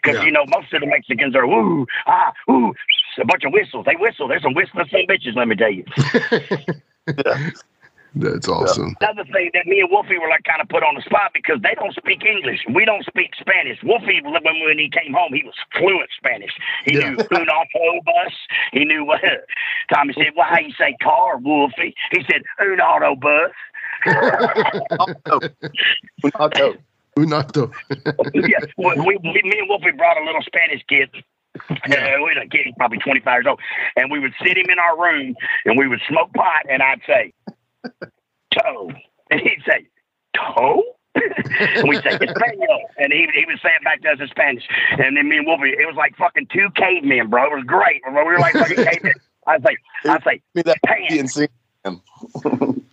because 0.02 0.18
Yeah. 0.20 0.24
you 0.24 0.32
know 0.32 0.44
most 0.48 0.72
of 0.72 0.80
the 0.80 0.86
Mexicans 0.86 1.36
are 1.36 1.46
woo 1.46 1.86
ah 2.06 2.32
ooh, 2.50 2.72
a 3.20 3.24
bunch 3.24 3.44
of 3.44 3.52
whistles. 3.52 3.84
They 3.86 3.96
whistle. 3.96 4.28
There's 4.28 4.42
some 4.42 4.54
whistling 4.54 4.88
some 4.90 5.02
bitches. 5.08 5.36
Let 5.36 5.48
me 5.48 5.56
tell 5.56 5.72
you. 5.72 5.84
That's 8.16 8.46
awesome. 8.48 8.94
Another 9.00 9.24
thing 9.32 9.50
that 9.54 9.66
me 9.66 9.80
and 9.80 9.90
Wolfie 9.90 10.18
were 10.18 10.28
like 10.28 10.44
kind 10.44 10.62
of 10.62 10.68
put 10.68 10.82
on 10.84 10.94
the 10.94 11.02
spot 11.02 11.32
because 11.34 11.60
they 11.62 11.74
don't 11.74 11.94
speak 11.94 12.24
English. 12.24 12.60
We 12.72 12.84
don't 12.84 13.04
speak 13.04 13.34
Spanish. 13.38 13.78
Wolfie, 13.82 14.20
when, 14.22 14.42
when 14.44 14.78
he 14.78 14.88
came 14.88 15.12
home, 15.12 15.32
he 15.34 15.42
was 15.42 15.54
fluent 15.76 16.08
Spanish. 16.16 16.52
He 16.84 16.94
Yeah. 16.94 17.10
knew 17.10 17.18
un 17.32 17.48
auto 17.48 18.00
bus. 18.04 18.32
He 18.72 18.84
knew 18.84 19.04
what. 19.04 19.20
Tommy 19.92 20.14
said, 20.14 20.32
"Well, 20.36 20.46
how 20.48 20.58
you 20.60 20.72
say 20.78 20.96
car, 21.02 21.38
Wolfie?" 21.38 21.94
He 22.12 22.22
said, 22.30 22.42
"Un 22.60 22.80
auto 22.80 23.16
bus." 23.16 23.50
Otto. 26.34 26.74
Unato. 27.16 27.70
yeah, 28.34 28.58
we, 28.76 28.94
we, 28.96 29.16
we- 29.22 29.42
me 29.44 29.58
and 29.60 29.68
Wolfie 29.68 29.92
brought 29.96 30.16
a 30.20 30.24
little 30.24 30.42
Spanish 30.42 30.82
kid. 30.88 31.10
Yeah. 31.88 32.16
Uh, 32.18 32.24
we 32.24 32.32
had 32.34 32.42
a 32.44 32.48
kid, 32.48 32.74
probably 32.76 32.98
25 32.98 33.32
years 33.32 33.46
old. 33.48 33.60
And 33.96 34.10
we 34.10 34.18
would 34.18 34.32
sit 34.44 34.56
him 34.58 34.66
in 34.68 34.78
our 34.80 35.00
room 35.00 35.36
and 35.64 35.78
we 35.78 35.86
would 35.86 36.00
smoke 36.08 36.32
pot 36.34 36.64
and 36.68 36.82
I'd 36.82 37.00
say, 37.06 37.32
toe. 38.52 38.90
And 39.30 39.40
he'd 39.40 39.62
say, 39.66 39.86
toe? 40.36 40.82
and 41.14 41.88
we'd 41.88 42.02
say, 42.02 42.10
Espanol. 42.10 42.82
And 42.98 43.12
he, 43.12 43.26
he 43.34 43.44
would 43.46 43.58
say 43.62 43.70
it 43.78 43.84
back 43.84 44.02
to 44.02 44.10
us 44.10 44.18
in 44.20 44.28
Spanish. 44.28 44.64
And 44.98 45.16
then 45.16 45.28
me 45.28 45.38
and 45.38 45.46
Wolfie, 45.46 45.70
it 45.70 45.86
was 45.86 45.96
like 45.96 46.16
fucking 46.16 46.48
two 46.52 46.68
cavemen, 46.76 47.30
bro. 47.30 47.44
It 47.44 47.56
was 47.56 47.64
great. 47.66 48.02
We 48.06 48.12
were 48.12 48.38
like 48.38 48.54
fucking 48.54 48.84
cavemen. 48.84 49.14
I'd 49.46 49.62
say, 49.62 49.76
I'd 50.06 50.24
say, 50.24 50.42
Me 50.54 50.62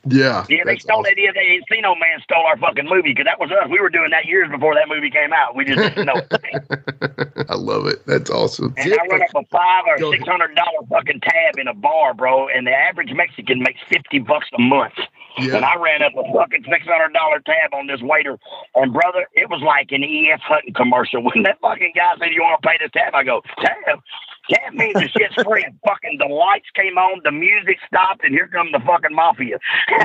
that 0.05 0.13
pants. 0.13 0.41
and 0.41 0.45
see 0.45 0.45
him. 0.45 0.45
Yeah. 0.45 0.45
Yeah, 0.49 0.63
they 0.65 0.73
that's 0.73 0.83
stole 0.83 0.99
awesome. 1.01 1.13
that. 1.15 1.21
Yeah, 1.21 1.31
the 1.33 1.75
Encino 1.75 1.99
Man 1.99 2.19
stole 2.23 2.45
our 2.45 2.57
fucking 2.57 2.85
movie 2.85 3.11
because 3.13 3.25
that 3.25 3.39
was 3.39 3.51
us. 3.51 3.69
We 3.69 3.79
were 3.79 3.89
doing 3.89 4.11
that 4.11 4.25
years 4.25 4.49
before 4.49 4.75
that 4.75 4.87
movie 4.89 5.09
came 5.11 5.33
out. 5.33 5.55
We 5.55 5.65
just 5.65 5.79
didn't 5.79 6.05
know 6.05 6.15
it. 6.15 7.45
I 7.49 7.55
love 7.55 7.87
it. 7.87 8.05
That's 8.05 8.29
awesome. 8.29 8.73
And 8.77 8.93
I 8.93 9.05
run 9.07 9.21
up 9.21 9.29
a 9.35 9.45
five 9.51 9.83
or 9.87 9.97
six 10.11 10.25
hundred 10.27 10.55
dollar 10.55 10.85
fucking 10.89 11.21
tab 11.21 11.57
in 11.59 11.67
a 11.67 11.73
bar, 11.73 12.13
bro, 12.13 12.47
and 12.49 12.67
the 12.67 12.71
average 12.71 13.11
Mexican 13.13 13.59
makes 13.59 13.79
fifty 13.89 14.19
bucks 14.19 14.47
a 14.57 14.61
month. 14.61 14.93
Yeah. 15.37 15.55
And 15.55 15.65
I 15.65 15.75
ran 15.77 16.01
up 16.01 16.13
a 16.17 16.23
fucking 16.33 16.65
six 16.69 16.85
hundred 16.85 17.13
dollar 17.13 17.39
tab 17.39 17.73
on 17.73 17.87
this 17.87 18.01
waiter, 18.01 18.37
and 18.75 18.93
brother, 18.93 19.27
it 19.33 19.49
was 19.49 19.61
like 19.61 19.91
an 19.91 20.03
EF 20.03 20.41
Hutton 20.41 20.73
commercial. 20.73 21.23
When 21.31 21.43
that 21.43 21.59
fucking 21.61 21.93
guy 21.95 22.13
said, 22.19 22.33
"You 22.33 22.41
want 22.41 22.61
to 22.61 22.67
pay 22.67 22.77
this 22.79 22.91
tab?" 22.91 23.15
I 23.15 23.23
go, 23.23 23.41
"Tab." 23.59 23.99
Tab 24.51 24.73
means 24.73 24.93
the 24.93 25.07
shit's 25.07 25.35
free. 25.43 25.65
fucking 25.87 26.17
the 26.19 26.27
lights 26.27 26.67
came 26.75 26.97
on, 26.97 27.21
the 27.23 27.31
music 27.31 27.77
stopped, 27.87 28.23
and 28.23 28.33
here 28.33 28.47
come 28.47 28.71
the 28.71 28.79
fucking 28.79 29.15
mafia. 29.15 29.57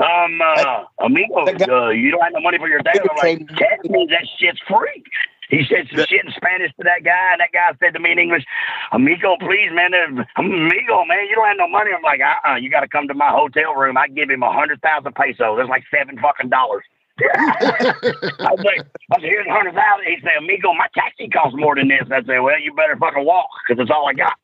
um, 0.00 0.40
uh, 0.42 0.84
amigo, 0.98 1.46
uh, 1.46 1.90
you 1.90 2.10
don't 2.10 2.22
have 2.22 2.32
no 2.32 2.40
money 2.40 2.58
for 2.58 2.68
your 2.68 2.82
tab. 2.82 2.96
I'm 2.98 3.16
like, 3.16 3.48
tab 3.56 3.84
means 3.84 4.10
that 4.10 4.26
shit's 4.38 4.60
free. 4.68 5.04
He 5.52 5.60
said 5.68 5.86
some 5.92 6.06
shit 6.08 6.24
in 6.24 6.32
Spanish 6.32 6.72
to 6.80 6.84
that 6.84 7.04
guy, 7.04 7.36
and 7.36 7.40
that 7.40 7.52
guy 7.52 7.76
said 7.78 7.92
to 7.92 8.00
me 8.00 8.12
in 8.12 8.18
English, 8.18 8.44
"Amigo, 8.90 9.36
please, 9.36 9.68
man, 9.70 9.92
uh, 9.92 10.24
amigo, 10.40 11.04
man, 11.04 11.28
you 11.28 11.36
don't 11.36 11.46
have 11.46 11.58
no 11.58 11.68
money." 11.68 11.90
I'm 11.94 12.02
like, 12.02 12.20
"Uh, 12.24 12.48
uh 12.48 12.56
you 12.56 12.70
got 12.70 12.80
to 12.80 12.88
come 12.88 13.06
to 13.08 13.14
my 13.14 13.28
hotel 13.28 13.74
room. 13.74 13.98
I 13.98 14.08
give 14.08 14.30
him 14.30 14.42
a 14.42 14.50
hundred 14.50 14.80
thousand 14.80 15.14
pesos. 15.14 15.58
That's 15.58 15.68
like 15.68 15.84
seven 15.92 16.18
fucking 16.18 16.48
dollars." 16.48 16.84
I 17.34 18.48
was 18.52 18.64
like, 18.64 18.86
I 19.12 19.20
said, 19.20 19.22
"Here's 19.30 19.46
a 19.46 19.52
hundred 19.52 19.74
thousand. 19.74 20.06
He 20.06 20.16
said, 20.22 20.32
"Amigo, 20.38 20.72
my 20.74 20.86
taxi 20.94 21.28
costs 21.28 21.56
more 21.56 21.74
than 21.74 21.88
this." 21.88 22.02
I 22.10 22.22
said, 22.24 22.38
"Well, 22.40 22.58
you 22.60 22.72
better 22.74 22.96
fucking 22.96 23.24
walk, 23.24 23.48
because 23.66 23.82
it's 23.82 23.90
all 23.90 24.08
I 24.08 24.12
got." 24.14 24.36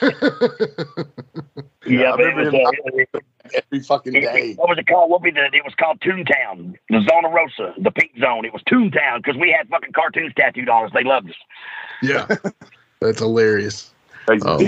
yeah, 1.86 2.12
I 2.12 2.16
but 2.16 2.20
it 2.26 2.34
was. 2.36 2.46
remember 2.46 2.56
Uh, 2.56 2.70
it- 2.98 3.24
every 3.54 3.80
fucking 3.80 4.14
it- 4.14 4.20
day. 4.22 4.54
what 4.54 4.68
was 4.68 4.78
it 4.78 4.86
called? 4.86 5.10
What 5.10 5.22
was 5.22 5.32
the? 5.34 5.44
It 5.56 5.64
was 5.64 5.74
called 5.78 6.00
Toontown, 6.00 6.74
the 6.88 7.06
Zona 7.08 7.28
Rosa, 7.28 7.74
the 7.78 7.90
pink 7.90 8.12
zone. 8.20 8.44
It 8.44 8.52
was 8.52 8.62
Toontown 8.62 9.18
because 9.22 9.36
we 9.36 9.50
had 9.56 9.68
fucking 9.68 9.92
cartoons 9.92 10.32
tattooed 10.36 10.68
on 10.68 10.86
us. 10.86 10.90
They 10.94 11.04
loved 11.04 11.30
us. 11.30 11.36
Yeah. 12.02 12.26
That's 13.00 13.18
hilarious. 13.20 13.92
Crazy 14.26 14.44
Oh. 14.46 14.58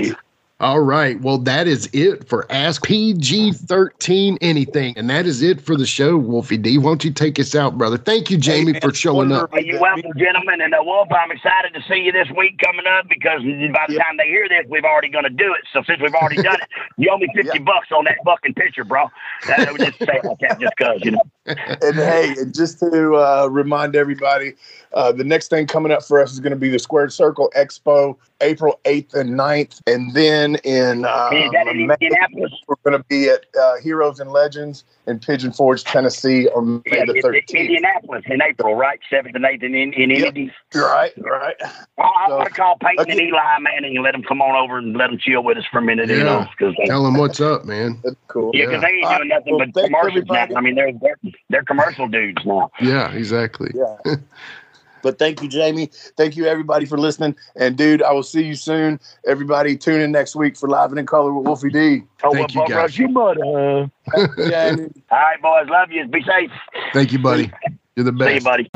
Beat. 0.59 0.65
All 0.65 0.81
right. 0.81 1.21
Well, 1.21 1.39
that 1.39 1.67
is 1.67 1.89
it 1.93 2.29
for 2.29 2.47
Ask 2.51 2.85
PG 2.85 3.53
13 3.53 4.39
Anything. 4.41 4.95
And 4.97 5.11
that 5.11 5.27
is 5.27 5.43
it 5.43 5.61
for 5.61 5.77
the 5.77 5.87
show, 5.87 6.17
Wolfie 6.17 6.57
D. 6.57 6.79
Won't 6.79 7.05
you 7.05 7.13
take 7.13 7.39
us 7.39 7.55
out, 7.55 7.77
brother? 7.77 7.99
Thank 7.99 8.31
you, 8.31 8.39
Jamie, 8.39 8.73
man, 8.73 8.81
for 8.81 8.95
showing 8.95 9.33
up. 9.33 9.53
Well, 9.53 9.63
you're 9.63 9.81
welcome, 9.81 10.13
gentlemen. 10.17 10.61
And 10.61 10.75
uh, 10.75 10.79
Wolf, 10.83 11.09
I'm 11.13 11.31
excited 11.31 11.75
to 11.75 11.83
see 11.89 12.01
you 12.01 12.13
this 12.13 12.29
week 12.37 12.59
coming 12.59 12.87
up 12.87 13.09
because 13.09 13.43
by 13.43 13.85
the 13.89 13.95
Yeah. 13.95 14.03
time 14.03 14.17
they 14.17 14.27
hear 14.27 14.49
this, 14.49 14.65
we've 14.69 14.85
already 14.85 15.09
going 15.09 15.25
to 15.25 15.31
do 15.31 15.53
it. 15.55 15.63
So 15.73 15.83
since 15.87 16.01
we've 16.01 16.15
already 16.15 16.43
done 16.43 16.57
it, 16.61 16.69
you 16.97 17.11
owe 17.11 17.19
me 17.19 17.29
50 17.35 17.59
bucks 17.61 17.89
on 17.93 18.05
that 18.05 18.17
fucking 18.25 18.55
picture, 18.55 18.85
bro. 18.85 19.11
That, 19.47 19.69
I 19.69 19.73
would 19.73 19.83
just 19.83 19.99
say 19.99 20.17
it 20.17 20.25
like 20.25 20.39
that 20.41 20.59
just 20.59 20.75
because, 20.77 21.01
you 21.05 21.13
know. 21.13 21.23
and 21.47 21.97
hey, 21.97 22.35
and 22.39 22.55
just 22.55 22.79
to 22.81 23.15
uh, 23.15 23.49
remind 23.51 23.95
everybody, 23.95 24.55
uh, 24.93 25.13
the 25.13 25.25
next 25.25 25.49
thing 25.49 25.67
coming 25.67 25.93
up 25.93 26.03
for 26.03 26.21
us 26.21 26.33
is 26.33 26.41
going 26.41 26.51
to 26.51 26.59
be 26.59 26.69
the 26.69 26.79
Squared 26.79 27.13
Circle 27.13 27.53
Expo, 27.57 28.17
April 28.41 28.81
8th 28.85 29.15
and 29.15 29.31
9th. 29.31 29.81
And 29.87 30.13
then 30.15 30.57
in 30.57 31.05
uh, 31.05 31.31
Is 31.33 31.51
that 31.53 31.67
in 31.69 31.81
Indianapolis? 31.91 32.53
we're 32.69 32.77
going 32.85 32.99
to 33.01 33.05
be 33.09 33.29
at 33.29 33.45
uh, 33.61 33.77
Heroes 33.83 34.21
and 34.21 34.31
Legends 34.33 34.85
in 35.07 35.19
Pigeon 35.21 35.53
Forge, 35.53 35.85
Tennessee 35.85 36.49
on 36.49 36.83
May 36.87 36.99
Yeah, 36.99 37.05
the 37.07 37.15
it's- 37.17 37.25
it's 37.25 37.53
13th. 37.53 37.59
Indianapolis 37.61 38.23
in 38.27 38.43
April, 38.43 38.75
right? 38.75 38.99
7th 39.11 39.35
and 39.35 39.45
8th 39.45 39.63
in, 39.63 39.75
in, 39.75 39.93
in 39.95 40.11
Yep. 40.11 40.27
Indy. 40.29 40.53
Right, 40.75 41.13
right. 41.19 41.55
I, 41.63 42.03
I 42.03 42.27
So- 42.29 42.35
going 42.37 42.47
to 42.47 42.53
call 42.53 42.77
Peyton 42.79 43.11
and 43.11 43.21
Eli 43.21 43.59
Manning 43.61 43.97
and 43.97 44.05
let 44.05 44.13
them 44.13 44.23
come 44.23 44.43
on 44.43 44.55
over 44.57 44.79
and 44.79 44.97
let 44.97 45.09
them 45.11 45.19
chill 45.19 45.43
with 45.43 45.57
us 45.59 45.65
for 45.73 45.79
a 45.79 45.83
minute, 45.83 46.09
you 46.09 46.23
know. 46.25 46.47
Cause 46.59 46.75
they, 46.79 46.87
Tell 46.87 47.05
them 47.05 47.17
what's 47.17 47.41
up, 47.41 47.65
man. 47.65 47.99
That's 48.05 48.17
cool. 48.29 48.51
yeah, 48.55 48.67
because 48.67 48.83
they 48.83 48.89
ain't 48.89 49.17
doing 49.17 49.29
nothing 49.29 49.57
well, 49.57 49.67
but 49.67 49.75
thanks, 49.75 49.89
commercials 49.89 50.09
everybody. 50.31 50.53
now. 50.55 50.59
I 50.59 50.63
mean, 50.63 50.75
they're, 50.75 50.93
they're 50.93 51.17
they're 51.51 51.65
commercial 51.65 52.09
dudes 52.09 52.45
now. 52.45 52.71
Yeah, 52.81 53.11
exactly. 53.13 53.71
Yeah. 53.75 54.17
But 55.07 55.21
thank 55.21 55.41
you, 55.41 55.49
Jamie. 55.49 55.89
Thank 56.17 56.37
you, 56.37 56.47
everybody, 56.47 56.85
for 56.85 56.99
listening. 56.99 57.37
And, 57.55 57.77
dude, 57.77 58.03
I 58.03 58.11
will 58.11 58.25
see 58.25 58.43
you 58.43 58.57
soon. 58.57 58.99
Everybody, 59.25 59.77
tune 59.77 60.01
in 60.01 60.11
next 60.11 60.35
week 60.35 60.57
for 60.57 60.69
Live 60.69 60.91
and 60.91 60.99
in 60.99 61.07
Color 61.07 61.33
with 61.33 61.47
Wolfie 61.47 61.71
D. 61.71 62.03
Oh, 62.25 62.33
Thank 62.33 62.55
you, 62.55 62.59
well, 62.63 62.69
guys. 62.69 62.77
Rush, 62.77 62.99
you 62.99 63.07
mother. 63.07 63.89
huh? 64.09 64.27
Jamie. 64.37 64.89
All 65.13 65.19
right, 65.19 65.41
boys. 65.41 65.69
Love 65.71 65.93
you. 65.93 66.09
Be 66.09 66.25
safe. 66.25 66.51
Thank 66.93 67.13
you, 67.13 67.21
buddy. 67.21 67.53
You're 67.95 68.03
the 68.03 68.11
See 68.11 68.35
you, 68.35 68.41
best. 68.41 68.45
buddy. 68.45 68.69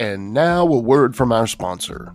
And 0.00 0.32
now 0.32 0.66
a 0.66 0.78
word 0.78 1.14
from 1.14 1.32
our 1.32 1.46
sponsor. 1.46 2.14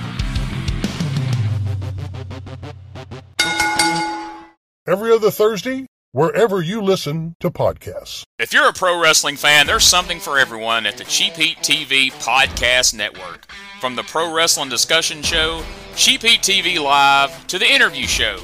Every 4.91 5.13
other 5.13 5.31
Thursday, 5.31 5.85
wherever 6.11 6.61
you 6.61 6.81
listen 6.81 7.37
to 7.39 7.49
podcasts. 7.49 8.23
If 8.37 8.51
you're 8.51 8.67
a 8.67 8.73
pro 8.73 9.01
wrestling 9.01 9.37
fan, 9.37 9.65
there's 9.65 9.85
something 9.85 10.19
for 10.19 10.37
everyone 10.37 10.85
at 10.85 10.97
the 10.97 11.05
Cheap 11.05 11.35
Heat 11.35 11.59
TV 11.59 12.11
Podcast 12.11 12.93
Network. 12.93 13.49
From 13.79 13.95
the 13.95 14.03
Pro 14.03 14.35
Wrestling 14.35 14.67
Discussion 14.67 15.21
Show, 15.21 15.63
Cheap 15.95 16.23
Heat 16.23 16.41
TV 16.41 16.77
Live, 16.77 17.47
to 17.47 17.57
the 17.57 17.71
interview 17.71 18.05
show, 18.05 18.37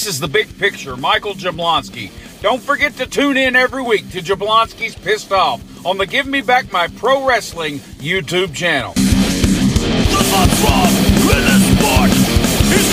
This 0.00 0.14
is 0.14 0.18
the 0.18 0.28
big 0.28 0.58
picture, 0.58 0.96
Michael 0.96 1.34
Jablonski. 1.34 2.10
Don't 2.40 2.62
forget 2.62 2.96
to 2.96 3.06
tune 3.06 3.36
in 3.36 3.54
every 3.54 3.82
week 3.82 4.10
to 4.12 4.22
Jablonski's 4.22 4.94
Pissed 4.94 5.30
Off 5.30 5.60
on 5.84 5.98
the 5.98 6.06
Give 6.06 6.26
Me 6.26 6.40
Back 6.40 6.72
My 6.72 6.88
Pro 6.88 7.28
Wrestling 7.28 7.80
YouTube 8.00 8.54
channel. 8.54 8.94
He's 8.96 9.12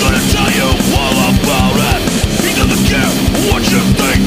gonna 0.04 0.20
tell 0.36 0.52
you 0.52 0.68
all 1.00 1.32
about 1.32 1.80
it. 1.80 2.04
He 2.44 2.52
doesn't 2.52 2.84
care 2.92 3.08
what 3.48 3.64
you 3.72 3.80
think. 3.96 4.20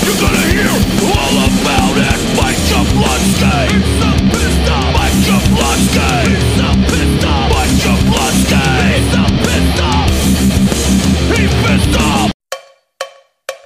You're 0.00 0.16
gonna 0.16 0.48
hear 0.56 0.72
all 1.12 1.36
about 1.36 2.00
it. 2.00 2.16
Mike 2.40 2.56
Jablonski. 2.64 3.95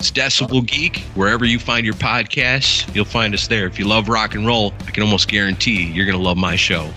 It's 0.00 0.10
Decibel 0.10 0.66
Geek. 0.66 1.00
Wherever 1.14 1.44
you 1.44 1.58
find 1.58 1.84
your 1.84 1.94
podcasts, 1.94 2.88
you'll 2.94 3.04
find 3.04 3.34
us 3.34 3.48
there. 3.48 3.66
If 3.66 3.78
you 3.78 3.86
love 3.86 4.08
rock 4.08 4.34
and 4.34 4.46
roll, 4.46 4.72
I 4.86 4.92
can 4.92 5.02
almost 5.02 5.28
guarantee 5.28 5.82
you're 5.92 6.06
going 6.06 6.16
to 6.16 6.24
love 6.24 6.38
my 6.38 6.56
show. 6.56 6.90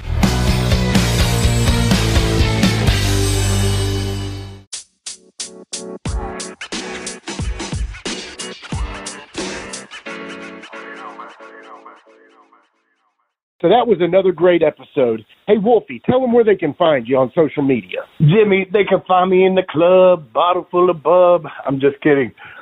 So 13.64 13.70
that 13.70 13.88
was 13.88 14.00
another 14.02 14.34
great 14.34 14.62
episode. 14.62 15.26
Hey, 15.48 15.58
Wolfie, 15.58 16.02
tell 16.06 16.20
them 16.20 16.34
where 16.34 16.44
they 16.44 16.58
can 16.58 16.74
find 16.74 17.08
you 17.08 17.18
on 17.18 17.32
social 17.34 17.64
media. 17.64 18.00
Jimmy, 18.20 18.68
they 18.74 18.84
can 18.84 19.02
find 19.08 19.32
me 19.32 19.46
in 19.46 19.56
the 19.56 19.64
club, 19.70 20.34
bottle 20.34 20.68
full 20.70 20.90
of 20.90 21.02
bub. 21.02 21.46
I'm 21.66 21.80
just 21.80 22.02
kidding. 22.02 22.34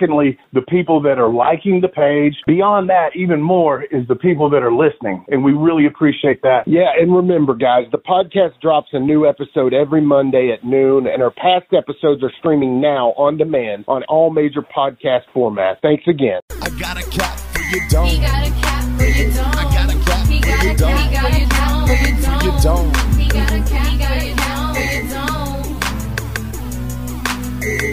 Secondly, 0.00 0.38
the 0.54 0.62
people 0.62 1.02
that 1.02 1.18
are 1.18 1.30
liking 1.30 1.80
the 1.82 1.88
page. 1.88 2.34
Beyond 2.46 2.88
that, 2.88 3.10
even 3.14 3.42
more 3.42 3.82
is 3.82 4.06
the 4.08 4.14
people 4.16 4.48
that 4.50 4.62
are 4.62 4.72
listening, 4.72 5.24
and 5.28 5.44
we 5.44 5.52
really 5.52 5.86
appreciate 5.86 6.40
that. 6.42 6.62
Yeah, 6.66 6.88
and 6.98 7.14
remember, 7.14 7.54
guys, 7.54 7.84
the 7.92 7.98
podcast 7.98 8.58
drops 8.62 8.88
a 8.92 8.98
new 8.98 9.28
episode 9.28 9.74
every 9.74 10.00
Monday 10.00 10.52
at 10.52 10.64
noon, 10.64 11.06
and 11.06 11.22
our 11.22 11.30
past 11.30 11.66
episodes 11.76 12.22
are 12.22 12.32
streaming 12.38 12.80
now 12.80 13.08
on 13.18 13.36
demand 13.36 13.84
on 13.88 14.02
all 14.04 14.30
major 14.30 14.62
podcast 14.62 15.24
formats. 15.34 15.76
Thanks 15.82 16.04
again. 16.08 16.40
I 16.62 16.70
got 16.80 16.96
a 16.96 17.02
cap 17.10 17.38
for 17.38 17.60
your 17.60 17.86
dome. 17.88 18.06
He 18.08 18.18
got 18.20 18.46
a 18.46 18.50
cap 18.50 18.84
for 18.98 19.04
your 19.04 19.30
dome. 19.32 19.52
I 19.52 19.64
got 19.64 19.90
a 19.90 19.98
cap 20.04 20.26
he 20.28 20.40
for 20.40 20.48
your 20.64 20.76
dome. 20.76 20.96
He 20.96 21.12
got 21.12 21.30
a 21.30 21.44
cap 21.50 21.76
for 21.84 21.92
your 22.46 22.56
dome. 22.62 22.88
He 23.18 23.28
got 23.28 23.52
a 23.52 23.60
cap, 23.68 23.86
he 23.86 23.98
got 23.98 24.16
a 24.16 24.34
cap 24.34 24.74
for 24.74 24.80
your 24.80 25.04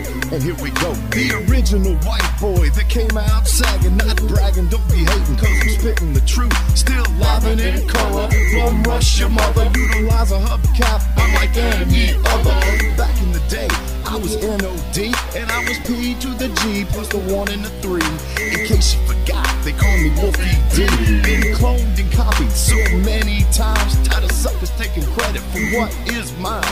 dome. 0.08 0.17
And 0.30 0.44
here 0.44 0.56
we 0.56 0.72
go. 0.72 0.94
The 1.16 1.46
original 1.48 1.96
white 2.04 2.32
boy 2.42 2.70
that 2.72 2.90
came 2.90 3.16
out 3.18 3.48
sagging, 3.48 3.96
not 3.96 4.18
bragging, 4.28 4.68
don't 4.68 4.86
be 4.90 4.98
hating, 4.98 5.38
cause 5.38 5.48
I'm 5.48 5.70
spitting 5.70 6.14
the 6.14 6.22
truth. 6.22 6.52
Still 6.78 7.06
livin' 7.16 7.60
in 7.60 7.88
color. 7.88 8.30
From 8.52 8.84
Rush, 8.84 9.20
your 9.22 9.30
mother, 9.30 9.72
utilize 9.74 10.32
a 10.34 10.40
hubcap, 10.40 11.02
unlike 11.16 11.56
any 11.56 12.14
other. 12.28 12.60
Back 12.98 13.16
in 13.22 13.32
the 13.32 13.40
day, 13.48 13.70
I 14.18 14.20
was 14.20 14.36
NOD, 14.42 15.14
and 15.38 15.52
I 15.52 15.62
was 15.70 15.78
P 15.86 16.16
to 16.26 16.30
the 16.42 16.50
G, 16.66 16.86
plus 16.90 17.08
the 17.10 17.22
one 17.30 17.50
and 17.54 17.64
the 17.64 17.70
three. 17.86 18.02
In 18.42 18.66
case 18.66 18.96
you 18.96 19.00
forgot, 19.06 19.46
they 19.64 19.74
call 19.74 19.94
me 19.94 20.10
Wolfie 20.18 20.58
D. 20.74 20.90
Been 21.22 21.54
cloned 21.54 22.02
and 22.02 22.12
copied 22.12 22.50
so 22.50 22.74
many 23.06 23.46
times, 23.54 23.94
tired 24.10 24.24
of 24.24 24.32
suckers 24.32 24.72
taking 24.72 25.06
credit 25.14 25.46
for 25.54 25.62
what 25.78 25.94
is 26.10 26.36
mine. 26.40 26.66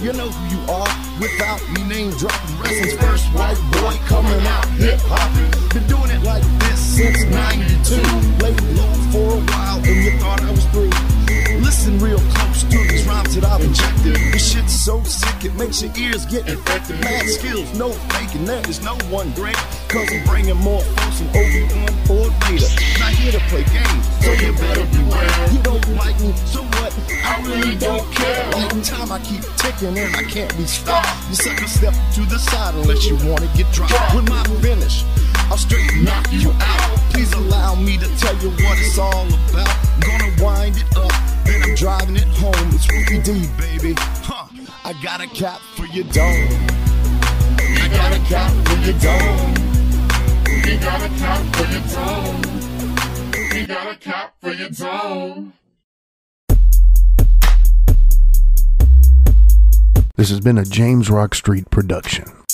You 0.00 0.14
know 0.14 0.30
who 0.32 0.56
you 0.56 0.60
are 0.72 0.88
without 1.20 1.60
me 1.68 1.84
name 1.84 2.16
dropping. 2.16 2.56
Wrestling's 2.64 2.96
first 2.96 3.28
white 3.36 3.60
boy 3.76 3.92
coming 4.08 4.40
out 4.48 4.64
hip 4.80 4.98
hop. 5.04 5.28
Been 5.74 5.84
doing 5.92 6.08
it 6.08 6.24
like 6.24 6.44
this 6.64 6.80
since 6.80 7.24
92. 7.28 8.00
Laid 8.40 8.56
low 8.72 8.94
for 9.12 9.36
a 9.36 9.40
while 9.52 9.84
and 9.84 9.96
you 10.00 10.16
thought 10.16 10.40
I 10.40 10.50
was 10.50 10.64
through. 10.72 11.15
Listen 11.66 11.98
real 11.98 12.20
close 12.30 12.62
to 12.62 12.78
these 12.78 13.04
rhymes 13.08 13.34
that 13.34 13.44
I've 13.44 13.60
injected. 13.60 14.14
This 14.30 14.52
shit's 14.52 14.72
so 14.72 15.02
sick 15.02 15.44
it 15.44 15.52
makes 15.56 15.82
your 15.82 15.90
ears 15.98 16.24
get 16.24 16.48
infected. 16.48 17.00
Mad 17.00 17.26
skills, 17.26 17.66
no 17.76 17.90
faking, 18.14 18.44
there 18.44 18.62
is 18.70 18.80
no 18.84 18.94
one 19.10 19.32
great. 19.32 19.58
Cause 19.90 20.06
I'm 20.14 20.22
bringing 20.30 20.54
more 20.62 20.80
folks 20.80 21.18
than 21.18 21.28
Obi-Wan 21.34 21.90
or 22.06 22.30
Vader. 22.46 22.70
Not 23.02 23.10
here 23.18 23.32
to 23.32 23.42
play 23.50 23.66
games, 23.74 24.04
so 24.22 24.30
you 24.38 24.54
better 24.62 24.86
beware. 24.94 25.26
You 25.50 25.58
don't 25.66 25.82
like 25.98 26.14
me, 26.22 26.30
so 26.46 26.62
what? 26.78 26.94
I 27.10 27.42
really 27.42 27.74
don't 27.74 28.06
care. 28.14 28.46
Like 28.52 28.70
time 28.86 29.10
I 29.10 29.18
keep 29.26 29.42
ticking 29.58 29.98
and 29.98 30.14
I 30.14 30.22
can't 30.22 30.56
be 30.56 30.70
stopped. 30.70 31.10
You 31.28 31.34
sucker 31.34 31.66
step 31.66 31.94
to 32.14 32.20
the 32.30 32.38
side 32.38 32.76
unless 32.76 33.04
you 33.10 33.18
wanna 33.26 33.50
get 33.58 33.66
dropped. 33.74 34.14
With 34.14 34.28
my 34.28 34.44
finish, 34.62 35.02
I'll 35.48 35.56
straight 35.56 35.90
knock 36.02 36.26
you 36.32 36.50
out. 36.52 36.98
Please 37.10 37.32
allow 37.32 37.74
me 37.74 37.96
to 37.98 38.08
tell 38.18 38.36
you 38.38 38.50
what 38.50 38.78
it's 38.78 38.98
all 38.98 39.26
about. 39.50 39.76
Gonna 40.00 40.30
wind 40.42 40.76
it 40.76 40.96
up, 40.96 41.12
then 41.44 41.62
I'm 41.62 41.74
driving 41.74 42.16
it 42.16 42.28
home. 42.38 42.68
It's 42.74 42.90
Ricky 42.90 43.20
D, 43.22 43.46
baby. 43.56 43.94
Huh. 43.96 44.48
I 44.84 44.92
got 45.02 45.20
a 45.20 45.26
cap 45.28 45.60
for 45.76 45.86
your 45.86 46.04
dome. 46.04 46.48
I 47.58 47.88
got 47.90 48.12
a 48.12 48.18
cap 48.28 48.52
for 48.66 48.76
your 48.84 48.98
dome. 48.98 49.66
He 50.64 50.76
got 50.78 51.02
a 51.02 51.08
cap 51.18 51.56
for 51.56 51.64
your 51.72 51.82
dome. 51.94 52.56
He 53.52 53.66
got 53.66 53.92
a 53.92 53.96
cap 53.96 54.34
for 54.40 54.52
your 54.52 54.68
dome. 54.70 55.52
This 60.16 60.30
has 60.30 60.40
been 60.40 60.58
a 60.58 60.64
James 60.64 61.10
Rock 61.10 61.34
Street 61.34 61.70
production. 61.70 62.45